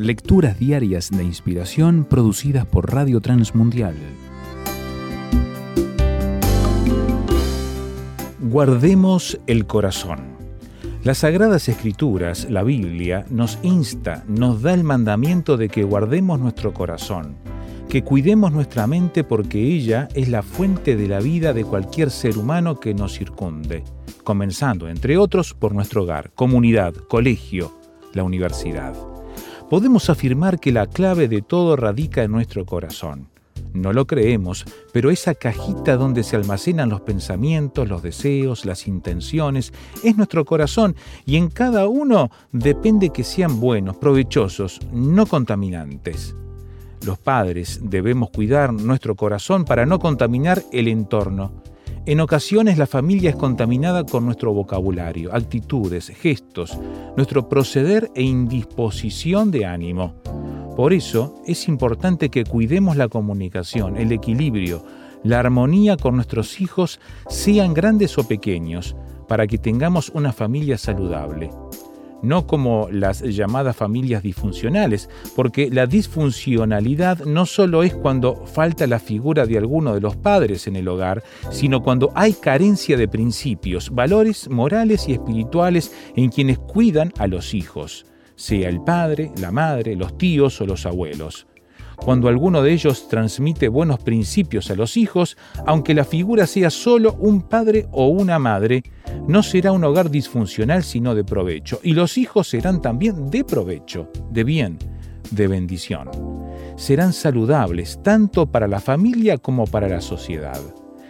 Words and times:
Lecturas 0.00 0.58
diarias 0.58 1.10
de 1.10 1.22
inspiración 1.22 2.06
producidas 2.06 2.64
por 2.64 2.90
Radio 2.90 3.20
Transmundial. 3.20 3.94
Guardemos 8.40 9.38
el 9.46 9.66
corazón. 9.66 10.20
Las 11.04 11.18
Sagradas 11.18 11.68
Escrituras, 11.68 12.48
la 12.48 12.62
Biblia, 12.62 13.26
nos 13.28 13.58
insta, 13.62 14.24
nos 14.26 14.62
da 14.62 14.72
el 14.72 14.84
mandamiento 14.84 15.58
de 15.58 15.68
que 15.68 15.84
guardemos 15.84 16.40
nuestro 16.40 16.72
corazón, 16.72 17.36
que 17.90 18.02
cuidemos 18.02 18.52
nuestra 18.52 18.86
mente 18.86 19.22
porque 19.22 19.62
ella 19.62 20.08
es 20.14 20.30
la 20.30 20.42
fuente 20.42 20.96
de 20.96 21.08
la 21.08 21.20
vida 21.20 21.52
de 21.52 21.66
cualquier 21.66 22.10
ser 22.10 22.38
humano 22.38 22.80
que 22.80 22.94
nos 22.94 23.18
circunde, 23.18 23.84
comenzando, 24.24 24.88
entre 24.88 25.18
otros, 25.18 25.52
por 25.52 25.74
nuestro 25.74 26.04
hogar, 26.04 26.30
comunidad, 26.34 26.94
colegio, 26.94 27.78
la 28.14 28.22
universidad. 28.22 29.09
Podemos 29.70 30.10
afirmar 30.10 30.58
que 30.58 30.72
la 30.72 30.88
clave 30.88 31.28
de 31.28 31.42
todo 31.42 31.76
radica 31.76 32.24
en 32.24 32.32
nuestro 32.32 32.66
corazón. 32.66 33.28
No 33.72 33.92
lo 33.92 34.04
creemos, 34.04 34.64
pero 34.92 35.12
esa 35.12 35.36
cajita 35.36 35.94
donde 35.94 36.24
se 36.24 36.34
almacenan 36.34 36.88
los 36.88 37.02
pensamientos, 37.02 37.88
los 37.88 38.02
deseos, 38.02 38.64
las 38.64 38.88
intenciones, 38.88 39.72
es 40.02 40.16
nuestro 40.16 40.44
corazón 40.44 40.96
y 41.24 41.36
en 41.36 41.50
cada 41.50 41.86
uno 41.86 42.32
depende 42.50 43.10
que 43.10 43.22
sean 43.22 43.60
buenos, 43.60 43.96
provechosos, 43.96 44.80
no 44.92 45.24
contaminantes. 45.26 46.34
Los 47.06 47.18
padres 47.18 47.78
debemos 47.80 48.30
cuidar 48.30 48.72
nuestro 48.72 49.14
corazón 49.14 49.64
para 49.64 49.86
no 49.86 50.00
contaminar 50.00 50.64
el 50.72 50.88
entorno. 50.88 51.62
En 52.10 52.18
ocasiones 52.18 52.76
la 52.76 52.88
familia 52.88 53.30
es 53.30 53.36
contaminada 53.36 54.04
con 54.04 54.26
nuestro 54.26 54.52
vocabulario, 54.52 55.32
actitudes, 55.32 56.08
gestos, 56.08 56.76
nuestro 57.16 57.48
proceder 57.48 58.10
e 58.16 58.22
indisposición 58.24 59.52
de 59.52 59.64
ánimo. 59.64 60.14
Por 60.74 60.92
eso 60.92 61.36
es 61.46 61.68
importante 61.68 62.28
que 62.28 62.42
cuidemos 62.42 62.96
la 62.96 63.06
comunicación, 63.06 63.96
el 63.96 64.10
equilibrio, 64.10 64.84
la 65.22 65.38
armonía 65.38 65.96
con 65.96 66.16
nuestros 66.16 66.60
hijos, 66.60 66.98
sean 67.28 67.74
grandes 67.74 68.18
o 68.18 68.26
pequeños, 68.26 68.96
para 69.28 69.46
que 69.46 69.58
tengamos 69.58 70.08
una 70.08 70.32
familia 70.32 70.78
saludable. 70.78 71.52
No 72.22 72.46
como 72.46 72.88
las 72.90 73.22
llamadas 73.22 73.76
familias 73.76 74.22
disfuncionales, 74.22 75.08
porque 75.36 75.70
la 75.70 75.86
disfuncionalidad 75.86 77.24
no 77.24 77.46
solo 77.46 77.82
es 77.82 77.94
cuando 77.94 78.46
falta 78.46 78.86
la 78.86 78.98
figura 78.98 79.46
de 79.46 79.58
alguno 79.58 79.94
de 79.94 80.00
los 80.00 80.16
padres 80.16 80.66
en 80.66 80.76
el 80.76 80.88
hogar, 80.88 81.22
sino 81.50 81.82
cuando 81.82 82.12
hay 82.14 82.34
carencia 82.34 82.96
de 82.96 83.08
principios, 83.08 83.90
valores 83.90 84.48
morales 84.50 85.08
y 85.08 85.12
espirituales 85.12 85.92
en 86.16 86.30
quienes 86.30 86.58
cuidan 86.58 87.12
a 87.18 87.26
los 87.26 87.54
hijos 87.54 88.06
sea 88.40 88.70
el 88.70 88.80
padre, 88.80 89.32
la 89.36 89.52
madre, 89.52 89.94
los 89.96 90.16
tíos 90.16 90.58
o 90.62 90.66
los 90.66 90.86
abuelos. 90.86 91.46
Cuando 92.04 92.28
alguno 92.28 92.62
de 92.62 92.72
ellos 92.72 93.08
transmite 93.08 93.68
buenos 93.68 94.00
principios 94.00 94.70
a 94.70 94.74
los 94.74 94.96
hijos, 94.96 95.36
aunque 95.66 95.94
la 95.94 96.04
figura 96.04 96.46
sea 96.46 96.70
solo 96.70 97.14
un 97.18 97.42
padre 97.42 97.88
o 97.92 98.08
una 98.08 98.38
madre, 98.38 98.82
no 99.28 99.42
será 99.42 99.72
un 99.72 99.84
hogar 99.84 100.10
disfuncional 100.10 100.82
sino 100.82 101.14
de 101.14 101.24
provecho, 101.24 101.78
y 101.82 101.92
los 101.92 102.16
hijos 102.16 102.48
serán 102.48 102.80
también 102.80 103.30
de 103.30 103.44
provecho, 103.44 104.08
de 104.30 104.44
bien, 104.44 104.78
de 105.30 105.46
bendición. 105.46 106.08
Serán 106.76 107.12
saludables 107.12 108.02
tanto 108.02 108.46
para 108.46 108.66
la 108.66 108.80
familia 108.80 109.36
como 109.36 109.66
para 109.66 109.88
la 109.88 110.00
sociedad. 110.00 110.60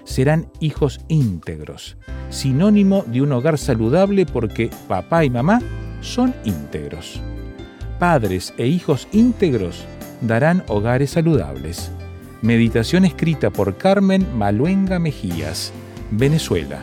Serán 0.05 0.51
hijos 0.59 1.01
íntegros, 1.07 1.99
sinónimo 2.31 3.05
de 3.07 3.22
un 3.22 3.31
hogar 3.31 3.59
saludable 3.59 4.27
porque 4.27 4.71
papá 4.89 5.25
y 5.25 5.31
mamá 5.31 5.61
son 6.01 6.34
íntegros. 6.45 7.21
Padres 8.01 8.53
e 8.57 8.67
hijos 8.67 9.07
íntegros 9.12 9.87
darán 10.20 10.64
hogares 10.69 11.10
saludables. 11.10 11.91
Meditación 12.42 13.04
escrita 13.04 13.50
por 13.50 13.76
Carmen 13.76 14.26
Maluenga 14.36 14.98
Mejías, 14.98 15.72
Venezuela. 16.10 16.82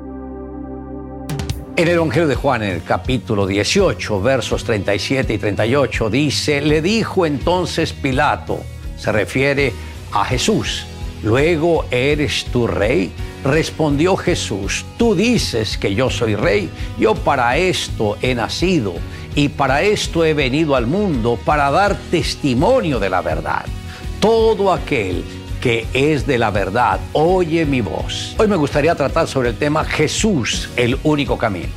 En 1.81 1.87
el 1.87 1.95
Evangelio 1.95 2.27
de 2.27 2.35
Juan, 2.35 2.61
en 2.61 2.75
el 2.75 2.83
capítulo 2.83 3.47
18, 3.47 4.21
versos 4.21 4.63
37 4.65 5.33
y 5.33 5.37
38, 5.39 6.11
dice, 6.11 6.61
le 6.61 6.79
dijo 6.79 7.25
entonces 7.25 7.91
Pilato, 7.91 8.59
se 8.97 9.11
refiere 9.11 9.73
a 10.11 10.23
Jesús, 10.23 10.85
luego 11.23 11.85
eres 11.89 12.45
tu 12.45 12.67
rey. 12.67 13.11
Respondió 13.43 14.15
Jesús, 14.15 14.85
tú 14.99 15.15
dices 15.15 15.79
que 15.79 15.95
yo 15.95 16.11
soy 16.11 16.35
rey, 16.35 16.69
yo 16.99 17.15
para 17.15 17.57
esto 17.57 18.15
he 18.21 18.35
nacido 18.35 18.93
y 19.33 19.49
para 19.49 19.81
esto 19.81 20.23
he 20.23 20.35
venido 20.35 20.75
al 20.75 20.85
mundo, 20.85 21.39
para 21.43 21.71
dar 21.71 21.97
testimonio 22.11 22.99
de 22.99 23.09
la 23.09 23.23
verdad. 23.23 23.65
Todo 24.19 24.71
aquel 24.71 25.23
que 25.61 25.85
es 25.93 26.25
de 26.25 26.39
la 26.39 26.49
verdad, 26.49 26.99
oye 27.13 27.65
mi 27.65 27.81
voz. 27.81 28.35
Hoy 28.39 28.47
me 28.47 28.55
gustaría 28.55 28.95
tratar 28.95 29.27
sobre 29.27 29.49
el 29.49 29.55
tema 29.55 29.85
Jesús, 29.85 30.69
el 30.75 30.97
único 31.03 31.37
camino. 31.37 31.69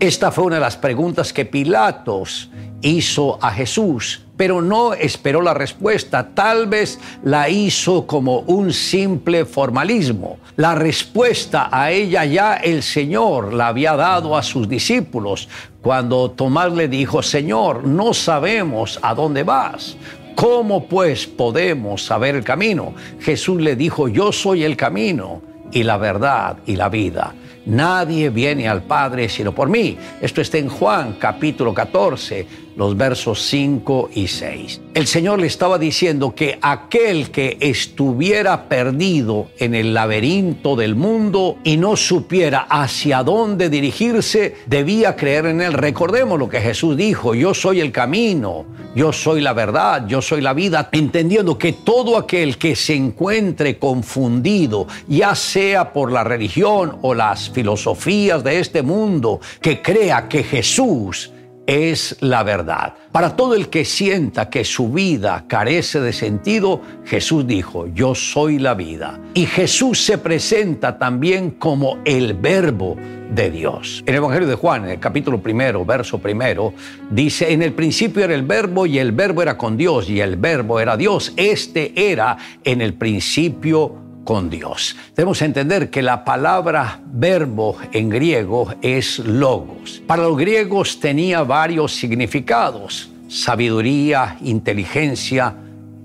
Esta 0.00 0.32
fue 0.32 0.44
una 0.44 0.56
de 0.56 0.62
las 0.62 0.76
preguntas 0.76 1.32
que 1.32 1.44
Pilatos 1.44 2.50
hizo 2.80 3.38
a 3.42 3.50
Jesús 3.52 4.24
pero 4.36 4.60
no 4.60 4.94
esperó 4.94 5.42
la 5.42 5.54
respuesta. 5.54 6.30
Tal 6.34 6.66
vez 6.66 6.98
la 7.22 7.48
hizo 7.48 8.06
como 8.06 8.40
un 8.40 8.72
simple 8.72 9.44
formalismo. 9.44 10.38
La 10.56 10.74
respuesta 10.74 11.68
a 11.70 11.90
ella 11.90 12.24
ya 12.24 12.54
el 12.54 12.82
Señor 12.82 13.52
la 13.52 13.68
había 13.68 13.94
dado 13.96 14.36
a 14.36 14.42
sus 14.42 14.68
discípulos 14.68 15.48
cuando 15.84 16.30
Tomás 16.30 16.72
le 16.72 16.88
dijo, 16.88 17.22
Señor, 17.22 17.86
no 17.86 18.14
sabemos 18.14 18.98
a 19.02 19.14
dónde 19.14 19.42
vas. 19.42 19.98
¿Cómo 20.34 20.86
pues 20.86 21.26
podemos 21.26 22.02
saber 22.02 22.36
el 22.36 22.42
camino? 22.42 22.94
Jesús 23.20 23.60
le 23.60 23.76
dijo, 23.76 24.08
yo 24.08 24.32
soy 24.32 24.64
el 24.64 24.78
camino 24.78 25.42
y 25.72 25.82
la 25.82 25.98
verdad 25.98 26.56
y 26.64 26.76
la 26.76 26.88
vida. 26.88 27.34
Nadie 27.66 28.30
viene 28.30 28.66
al 28.66 28.82
Padre 28.82 29.28
sino 29.28 29.54
por 29.54 29.68
mí. 29.68 29.98
Esto 30.22 30.40
está 30.40 30.56
en 30.56 30.70
Juan 30.70 31.16
capítulo 31.18 31.74
14, 31.74 32.46
los 32.76 32.96
versos 32.96 33.42
5 33.42 34.10
y 34.14 34.26
6. 34.26 34.80
El 34.94 35.06
Señor 35.06 35.40
le 35.40 35.46
estaba 35.46 35.78
diciendo 35.78 36.34
que 36.34 36.58
aquel 36.60 37.30
que 37.30 37.56
estuviera 37.60 38.68
perdido 38.68 39.48
en 39.58 39.74
el 39.74 39.94
laberinto 39.94 40.76
del 40.76 40.94
mundo 40.94 41.58
y 41.64 41.76
no 41.76 41.96
supiera 41.96 42.66
hacia 42.68 43.22
dónde 43.22 43.68
dirigirse, 43.68 44.56
debía 44.66 45.16
creer 45.16 45.46
en 45.46 45.60
Él. 45.60 45.72
Recordemos 45.72 46.38
lo 46.38 46.48
que 46.48 46.60
Jesús 46.60 46.96
dijo, 46.96 47.34
yo 47.34 47.54
soy 47.54 47.80
el 47.80 47.92
camino, 47.92 48.64
yo 48.94 49.12
soy 49.12 49.40
la 49.40 49.52
verdad, 49.52 50.06
yo 50.06 50.22
soy 50.22 50.40
la 50.40 50.52
vida, 50.52 50.88
entendiendo 50.92 51.58
que 51.58 51.72
todo 51.72 52.16
aquel 52.16 52.58
que 52.58 52.76
se 52.76 52.94
encuentre 52.94 53.78
confundido, 53.78 54.86
ya 55.08 55.34
sea 55.34 55.92
por 55.92 56.12
la 56.12 56.24
religión 56.24 56.98
o 57.02 57.14
las 57.14 57.50
filosofías 57.50 58.44
de 58.44 58.60
este 58.60 58.82
mundo, 58.82 59.40
que 59.60 59.82
crea 59.82 60.28
que 60.28 60.42
Jesús 60.42 61.32
es 61.66 62.16
la 62.20 62.42
verdad. 62.42 62.94
Para 63.12 63.36
todo 63.36 63.54
el 63.54 63.68
que 63.68 63.84
sienta 63.84 64.50
que 64.50 64.64
su 64.64 64.92
vida 64.92 65.44
carece 65.46 66.00
de 66.00 66.12
sentido, 66.12 66.80
Jesús 67.04 67.46
dijo, 67.46 67.86
yo 67.94 68.14
soy 68.14 68.58
la 68.58 68.74
vida. 68.74 69.20
Y 69.34 69.46
Jesús 69.46 70.04
se 70.04 70.18
presenta 70.18 70.98
también 70.98 71.52
como 71.52 71.98
el 72.04 72.34
verbo 72.34 72.96
de 73.34 73.50
Dios. 73.50 74.02
En 74.06 74.14
el 74.14 74.18
Evangelio 74.18 74.48
de 74.48 74.54
Juan, 74.54 74.84
en 74.84 74.90
el 74.90 75.00
capítulo 75.00 75.40
primero, 75.40 75.84
verso 75.84 76.18
primero, 76.18 76.74
dice, 77.10 77.52
en 77.52 77.62
el 77.62 77.72
principio 77.72 78.24
era 78.24 78.34
el 78.34 78.42
verbo 78.42 78.86
y 78.86 78.98
el 78.98 79.12
verbo 79.12 79.42
era 79.42 79.56
con 79.56 79.76
Dios 79.76 80.08
y 80.08 80.20
el 80.20 80.36
verbo 80.36 80.80
era 80.80 80.96
Dios. 80.96 81.32
Este 81.36 82.10
era 82.10 82.36
en 82.62 82.80
el 82.80 82.94
principio 82.94 84.03
con 84.24 84.50
Dios. 84.50 84.96
Debemos 85.14 85.40
entender 85.42 85.90
que 85.90 86.02
la 86.02 86.24
palabra 86.24 87.00
verbo 87.06 87.76
en 87.92 88.08
griego 88.08 88.74
es 88.82 89.18
logos. 89.18 90.02
Para 90.06 90.24
los 90.24 90.36
griegos 90.36 90.98
tenía 90.98 91.42
varios 91.42 91.94
significados, 91.94 93.10
sabiduría, 93.28 94.38
inteligencia 94.42 95.54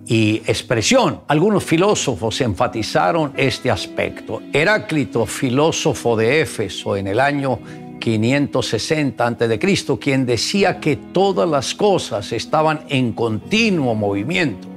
y 0.06 0.38
expresión. 0.48 1.22
Algunos 1.28 1.64
filósofos 1.64 2.42
enfatizaron 2.42 3.32
este 3.38 3.72
aspecto. 3.72 4.42
Heráclito, 4.52 5.26
filósofo 5.26 6.18
de 6.18 6.42
Éfeso 6.42 6.98
en 6.98 7.08
el 7.08 7.20
año 7.20 7.60
560 8.00 9.28
a.C., 9.28 10.00
quien 10.00 10.26
decía 10.26 10.80
que 10.80 10.96
todas 10.96 11.48
las 11.48 11.76
cosas 11.76 12.32
estaban 12.32 12.82
en 12.90 13.14
continuo 13.14 13.94
movimiento. 13.94 14.68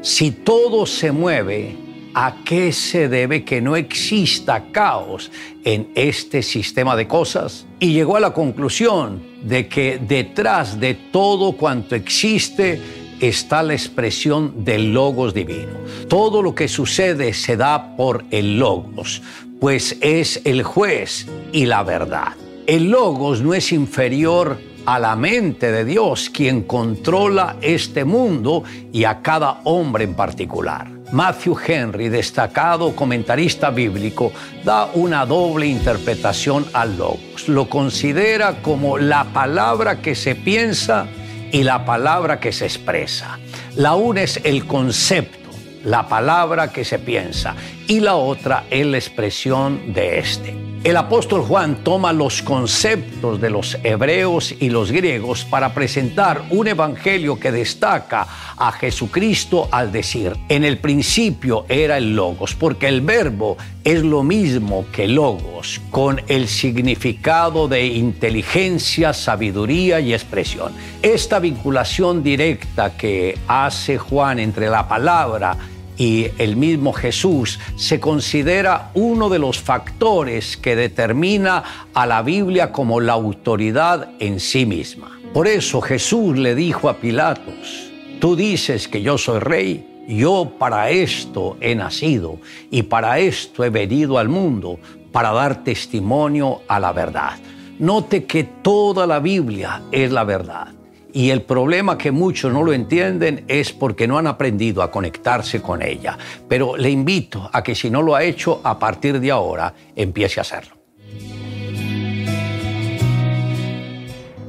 Si 0.00 0.30
todo 0.30 0.86
se 0.86 1.12
mueve, 1.12 1.76
¿A 2.12 2.38
qué 2.44 2.72
se 2.72 3.08
debe 3.08 3.44
que 3.44 3.60
no 3.60 3.76
exista 3.76 4.72
caos 4.72 5.30
en 5.64 5.90
este 5.94 6.42
sistema 6.42 6.96
de 6.96 7.06
cosas? 7.06 7.66
Y 7.78 7.92
llegó 7.92 8.16
a 8.16 8.20
la 8.20 8.32
conclusión 8.32 9.22
de 9.44 9.68
que 9.68 9.98
detrás 9.98 10.80
de 10.80 10.94
todo 10.94 11.52
cuanto 11.52 11.94
existe 11.94 12.80
está 13.20 13.62
la 13.62 13.74
expresión 13.74 14.64
del 14.64 14.92
logos 14.92 15.34
divino. 15.34 15.78
Todo 16.08 16.42
lo 16.42 16.52
que 16.52 16.66
sucede 16.66 17.32
se 17.32 17.56
da 17.56 17.94
por 17.96 18.24
el 18.32 18.58
logos, 18.58 19.22
pues 19.60 19.96
es 20.00 20.40
el 20.44 20.64
juez 20.64 21.28
y 21.52 21.66
la 21.66 21.84
verdad. 21.84 22.32
El 22.66 22.90
logos 22.90 23.40
no 23.40 23.54
es 23.54 23.72
inferior 23.72 24.58
a 24.84 24.98
la 24.98 25.14
mente 25.14 25.70
de 25.70 25.84
Dios, 25.84 26.28
quien 26.30 26.62
controla 26.62 27.56
este 27.60 28.04
mundo 28.04 28.64
y 28.92 29.04
a 29.04 29.22
cada 29.22 29.60
hombre 29.64 30.04
en 30.04 30.14
particular. 30.14 30.99
Matthew 31.12 31.56
Henry, 31.66 32.08
destacado 32.08 32.94
comentarista 32.94 33.70
bíblico, 33.70 34.32
da 34.64 34.86
una 34.94 35.26
doble 35.26 35.66
interpretación 35.66 36.66
al 36.72 36.96
logos. 36.96 37.48
Lo 37.48 37.68
considera 37.68 38.62
como 38.62 38.98
la 38.98 39.24
palabra 39.24 40.00
que 40.00 40.14
se 40.14 40.34
piensa 40.34 41.06
y 41.50 41.64
la 41.64 41.84
palabra 41.84 42.38
que 42.38 42.52
se 42.52 42.66
expresa. 42.66 43.38
La 43.74 43.94
una 43.94 44.22
es 44.22 44.40
el 44.44 44.66
concepto, 44.66 45.50
la 45.84 46.08
palabra 46.08 46.72
que 46.72 46.84
se 46.84 46.98
piensa, 46.98 47.54
y 47.88 48.00
la 48.00 48.14
otra 48.14 48.64
es 48.70 48.86
la 48.86 48.98
expresión 48.98 49.92
de 49.92 50.18
este. 50.20 50.69
El 50.82 50.96
apóstol 50.96 51.42
Juan 51.42 51.84
toma 51.84 52.10
los 52.14 52.40
conceptos 52.40 53.38
de 53.38 53.50
los 53.50 53.76
hebreos 53.82 54.54
y 54.60 54.70
los 54.70 54.90
griegos 54.90 55.44
para 55.44 55.74
presentar 55.74 56.40
un 56.48 56.68
evangelio 56.68 57.38
que 57.38 57.52
destaca 57.52 58.26
a 58.56 58.72
Jesucristo 58.72 59.68
al 59.70 59.92
decir, 59.92 60.32
en 60.48 60.64
el 60.64 60.78
principio 60.78 61.66
era 61.68 61.98
el 61.98 62.16
logos, 62.16 62.54
porque 62.54 62.88
el 62.88 63.02
verbo 63.02 63.58
es 63.84 64.02
lo 64.02 64.22
mismo 64.22 64.86
que 64.90 65.06
logos, 65.06 65.82
con 65.90 66.22
el 66.28 66.48
significado 66.48 67.68
de 67.68 67.84
inteligencia, 67.84 69.12
sabiduría 69.12 70.00
y 70.00 70.14
expresión. 70.14 70.72
Esta 71.02 71.40
vinculación 71.40 72.22
directa 72.22 72.96
que 72.96 73.38
hace 73.48 73.98
Juan 73.98 74.38
entre 74.38 74.70
la 74.70 74.88
palabra 74.88 75.58
y 75.96 76.28
el 76.38 76.56
mismo 76.56 76.92
Jesús 76.92 77.58
se 77.76 78.00
considera 78.00 78.90
uno 78.94 79.28
de 79.28 79.38
los 79.38 79.58
factores 79.58 80.56
que 80.56 80.76
determina 80.76 81.88
a 81.94 82.06
la 82.06 82.22
Biblia 82.22 82.72
como 82.72 83.00
la 83.00 83.12
autoridad 83.12 84.10
en 84.18 84.40
sí 84.40 84.66
misma. 84.66 85.18
Por 85.32 85.46
eso 85.46 85.80
Jesús 85.80 86.36
le 86.36 86.54
dijo 86.54 86.88
a 86.88 86.96
Pilatos, 86.96 87.90
tú 88.20 88.34
dices 88.34 88.88
que 88.88 89.02
yo 89.02 89.18
soy 89.18 89.38
rey, 89.38 90.04
yo 90.08 90.52
para 90.58 90.90
esto 90.90 91.56
he 91.60 91.74
nacido 91.74 92.38
y 92.70 92.82
para 92.82 93.18
esto 93.18 93.64
he 93.64 93.70
venido 93.70 94.18
al 94.18 94.28
mundo, 94.28 94.78
para 95.12 95.32
dar 95.32 95.64
testimonio 95.64 96.62
a 96.68 96.80
la 96.80 96.92
verdad. 96.92 97.38
Note 97.78 98.24
que 98.24 98.44
toda 98.44 99.06
la 99.06 99.20
Biblia 99.20 99.82
es 99.90 100.12
la 100.12 100.24
verdad. 100.24 100.68
Y 101.12 101.30
el 101.30 101.42
problema 101.42 101.98
que 101.98 102.10
muchos 102.10 102.52
no 102.52 102.62
lo 102.62 102.72
entienden 102.72 103.44
es 103.48 103.72
porque 103.72 104.06
no 104.06 104.18
han 104.18 104.26
aprendido 104.26 104.82
a 104.82 104.90
conectarse 104.90 105.60
con 105.60 105.82
ella. 105.82 106.16
Pero 106.48 106.76
le 106.76 106.90
invito 106.90 107.50
a 107.52 107.62
que 107.62 107.74
si 107.74 107.90
no 107.90 108.02
lo 108.02 108.14
ha 108.14 108.22
hecho, 108.22 108.60
a 108.62 108.78
partir 108.78 109.20
de 109.20 109.30
ahora 109.30 109.74
empiece 109.96 110.40
a 110.40 110.42
hacerlo. 110.42 110.76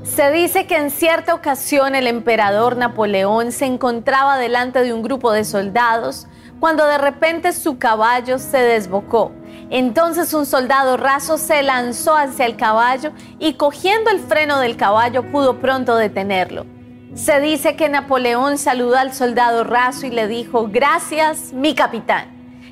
Se 0.03 0.29
dice 0.31 0.67
que 0.67 0.75
en 0.75 0.91
cierta 0.91 1.33
ocasión 1.33 1.95
el 1.95 2.05
emperador 2.05 2.75
Napoleón 2.75 3.51
se 3.51 3.65
encontraba 3.65 4.37
delante 4.37 4.83
de 4.83 4.93
un 4.93 5.01
grupo 5.01 5.31
de 5.31 5.45
soldados 5.45 6.27
cuando 6.59 6.85
de 6.85 6.97
repente 6.97 7.53
su 7.53 7.79
caballo 7.79 8.37
se 8.37 8.57
desbocó 8.57 9.31
entonces 9.71 10.33
un 10.33 10.45
soldado 10.45 10.97
raso 10.97 11.37
se 11.37 11.63
lanzó 11.63 12.15
hacia 12.15 12.45
el 12.45 12.57
caballo 12.57 13.13
y 13.39 13.53
cogiendo 13.53 14.11
el 14.11 14.19
freno 14.19 14.59
del 14.59 14.75
caballo 14.75 15.31
pudo 15.31 15.59
pronto 15.59 15.95
detenerlo. 15.95 16.65
Se 17.15 17.39
dice 17.39 17.75
que 17.75 17.89
Napoleón 17.89 18.57
saludó 18.57 18.97
al 18.97 19.13
soldado 19.13 19.63
raso 19.63 20.05
y 20.05 20.11
le 20.11 20.27
dijo, 20.27 20.67
gracias, 20.69 21.53
mi 21.53 21.73
capitán. 21.73 22.25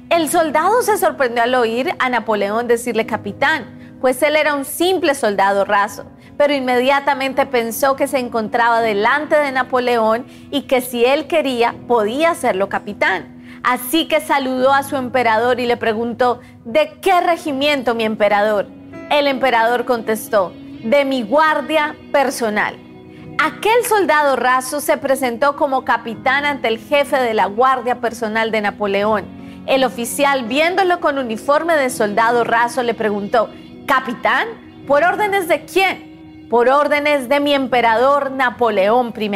El 0.10 0.30
soldado 0.30 0.82
se 0.82 0.98
sorprendió 0.98 1.44
al 1.44 1.56
oír 1.56 1.96
a 2.00 2.10
Napoleón 2.10 2.68
decirle 2.68 3.06
capitán, 3.06 3.98
pues 4.02 4.22
él 4.22 4.36
era 4.36 4.56
un 4.56 4.66
simple 4.66 5.16
soldado 5.16 5.66
raso, 5.66 6.06
pero 6.38 6.54
inmediatamente 6.54 7.46
pensó 7.46 7.96
que 7.96 8.08
se 8.08 8.20
encontraba 8.20 8.82
delante 8.82 9.36
de 9.36 9.52
Napoleón 9.52 10.26
y 10.52 10.64
que 10.64 10.82
si 10.82 11.06
él 11.06 11.28
quería 11.28 11.76
podía 11.88 12.32
hacerlo 12.32 12.70
capitán. 12.70 13.39
Así 13.64 14.08
que 14.08 14.22
saludó 14.22 14.74
a 14.74 14.84
su 14.84 14.96
emperador 14.96 15.60
y 15.60 15.66
le 15.66 15.78
preguntó, 15.78 16.40
¿de 16.66 17.00
qué 17.02 17.20
regimiento 17.22 17.96
mi 17.96 18.04
emperador? 18.04 18.68
El 19.10 19.28
emperador 19.28 19.86
contestó, 19.86 20.54
de 20.84 21.06
mi 21.06 21.24
guardia 21.24 21.96
personal. 22.12 22.78
Aquel 23.42 23.86
soldado 23.86 24.36
raso 24.36 24.82
se 24.82 24.98
presentó 24.98 25.56
como 25.56 25.86
capitán 25.86 26.46
ante 26.46 26.68
el 26.68 26.78
jefe 26.78 27.18
de 27.18 27.34
la 27.34 27.46
guardia 27.46 28.02
personal 28.02 28.52
de 28.52 28.62
Napoleón. 28.62 29.26
El 29.66 29.84
oficial, 29.84 30.46
viéndolo 30.46 31.00
con 31.00 31.18
uniforme 31.18 31.76
de 31.76 31.90
soldado 31.90 32.44
raso, 32.44 32.84
le 32.84 32.94
preguntó, 32.94 33.50
¿capitán? 33.88 34.48
¿Por 34.88 35.04
órdenes 35.04 35.48
de 35.48 35.66
quién? 35.66 36.48
Por 36.50 36.70
órdenes 36.70 37.30
de 37.30 37.40
mi 37.40 37.54
emperador 37.54 38.32
Napoleón 38.32 39.14
I. 39.18 39.32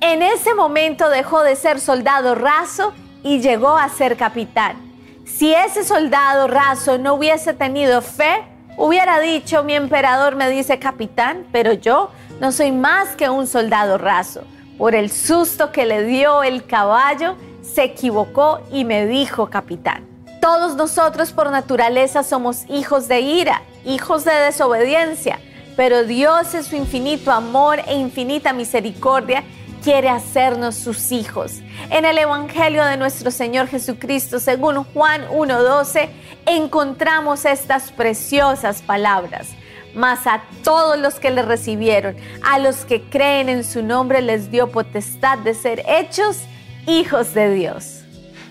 En 0.00 0.22
ese 0.22 0.54
momento 0.54 1.08
dejó 1.08 1.42
de 1.42 1.56
ser 1.56 1.80
soldado 1.80 2.34
raso 2.34 2.92
y 3.24 3.40
llegó 3.40 3.76
a 3.76 3.88
ser 3.88 4.16
capitán. 4.16 4.76
Si 5.24 5.52
ese 5.52 5.82
soldado 5.82 6.46
raso 6.46 6.98
no 6.98 7.14
hubiese 7.14 7.54
tenido 7.54 8.02
fe, 8.02 8.44
hubiera 8.76 9.18
dicho, 9.18 9.64
mi 9.64 9.74
emperador 9.74 10.36
me 10.36 10.48
dice 10.50 10.78
capitán, 10.78 11.46
pero 11.50 11.72
yo 11.72 12.10
no 12.40 12.52
soy 12.52 12.70
más 12.70 13.16
que 13.16 13.28
un 13.30 13.46
soldado 13.46 13.98
raso. 13.98 14.42
Por 14.78 14.94
el 14.94 15.10
susto 15.10 15.72
que 15.72 15.86
le 15.86 16.04
dio 16.04 16.42
el 16.42 16.66
caballo, 16.66 17.36
se 17.62 17.84
equivocó 17.84 18.60
y 18.70 18.84
me 18.84 19.06
dijo 19.06 19.48
capitán. 19.48 20.06
Todos 20.40 20.76
nosotros 20.76 21.32
por 21.32 21.50
naturaleza 21.50 22.22
somos 22.22 22.64
hijos 22.68 23.08
de 23.08 23.20
ira, 23.20 23.62
hijos 23.86 24.24
de 24.24 24.32
desobediencia, 24.32 25.38
pero 25.74 26.04
Dios 26.04 26.52
en 26.54 26.64
su 26.64 26.76
infinito 26.76 27.32
amor 27.32 27.80
e 27.86 27.94
infinita 27.94 28.52
misericordia 28.52 29.42
quiere 29.84 30.08
hacernos 30.08 30.76
sus 30.76 31.12
hijos. 31.12 31.60
En 31.90 32.06
el 32.06 32.16
Evangelio 32.16 32.82
de 32.86 32.96
nuestro 32.96 33.30
Señor 33.30 33.68
Jesucristo, 33.68 34.40
según 34.40 34.82
Juan 34.82 35.28
1.12, 35.28 36.08
encontramos 36.46 37.44
estas 37.44 37.92
preciosas 37.92 38.80
palabras. 38.80 39.48
Mas 39.94 40.26
a 40.26 40.42
todos 40.64 40.98
los 40.98 41.20
que 41.20 41.30
le 41.30 41.42
recibieron, 41.42 42.16
a 42.42 42.58
los 42.58 42.86
que 42.86 43.02
creen 43.02 43.50
en 43.50 43.62
su 43.62 43.82
nombre, 43.82 44.22
les 44.22 44.50
dio 44.50 44.70
potestad 44.70 45.38
de 45.38 45.52
ser 45.52 45.84
hechos 45.86 46.38
hijos 46.86 47.34
de 47.34 47.54
Dios. 47.54 48.00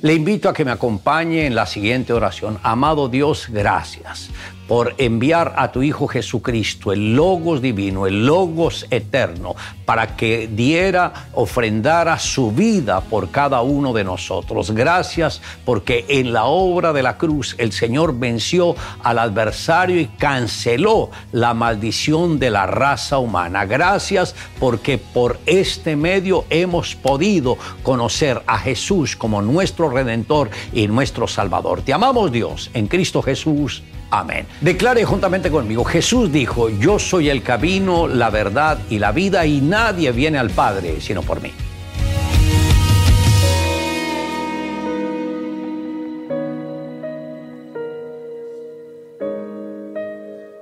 Le 0.04 0.14
invito 0.14 0.50
a 0.50 0.54
que 0.54 0.64
me 0.64 0.72
acompañe 0.72 1.48
en 1.48 1.56
la 1.56 1.66
siguiente 1.66 2.14
oración. 2.14 2.60
Amado 2.62 3.10
Dios, 3.10 3.48
gracias 3.50 4.30
por 4.74 4.96
enviar 4.98 5.54
a 5.58 5.72
tu 5.72 5.84
Hijo 5.84 6.08
Jesucristo, 6.08 6.92
el 6.92 7.16
Logos 7.16 7.62
divino, 7.62 8.08
el 8.08 8.26
Logos 8.26 8.88
eterno, 8.90 9.56
para 9.86 10.16
que 10.16 10.50
diera, 10.52 11.28
ofrendara 11.34 12.18
su 12.18 12.52
vida 12.52 13.02
por 13.02 13.30
cada 13.30 13.62
uno 13.62 13.94
de 13.94 14.04
nosotros. 14.04 14.72
Gracias 14.72 15.44
porque 15.64 16.06
en 16.08 16.34
la 16.34 16.46
obra 16.46 16.92
de 16.92 17.04
la 17.04 17.20
cruz 17.20 17.54
el 17.60 17.72
Señor 17.72 18.18
venció 18.18 18.76
al 19.04 19.20
adversario 19.20 20.00
y 20.00 20.08
canceló 20.08 21.12
la 21.32 21.54
maldición 21.54 22.40
de 22.40 22.50
la 22.50 22.66
raza 22.66 23.20
humana. 23.20 23.66
Gracias 23.66 24.34
porque 24.60 24.98
por 24.98 25.40
este 25.46 25.96
medio 25.96 26.46
hemos 26.50 26.96
podido 26.96 27.60
conocer 27.84 28.42
a 28.48 28.58
Jesús 28.58 29.16
como 29.16 29.44
nuestro 29.44 29.92
Redentor 29.92 30.50
y 30.74 30.88
nuestro 30.88 31.28
Salvador. 31.28 31.84
Te 31.84 31.94
amamos 31.94 32.32
Dios 32.32 32.72
en 32.74 32.88
Cristo 32.88 33.22
Jesús. 33.22 33.84
Amén. 34.16 34.46
Declare 34.62 35.04
juntamente 35.06 35.50
conmigo, 35.50 35.84
Jesús 35.84 36.32
dijo, 36.32 36.70
yo 36.70 37.00
soy 37.00 37.30
el 37.30 37.42
camino, 37.42 38.08
la 38.08 38.30
verdad 38.30 38.78
y 38.88 39.00
la 39.00 39.12
vida 39.12 39.44
y 39.48 39.60
nadie 39.60 40.12
viene 40.12 40.38
al 40.38 40.52
Padre 40.52 41.02
sino 41.02 41.24
por 41.24 41.42
mí. 41.42 41.52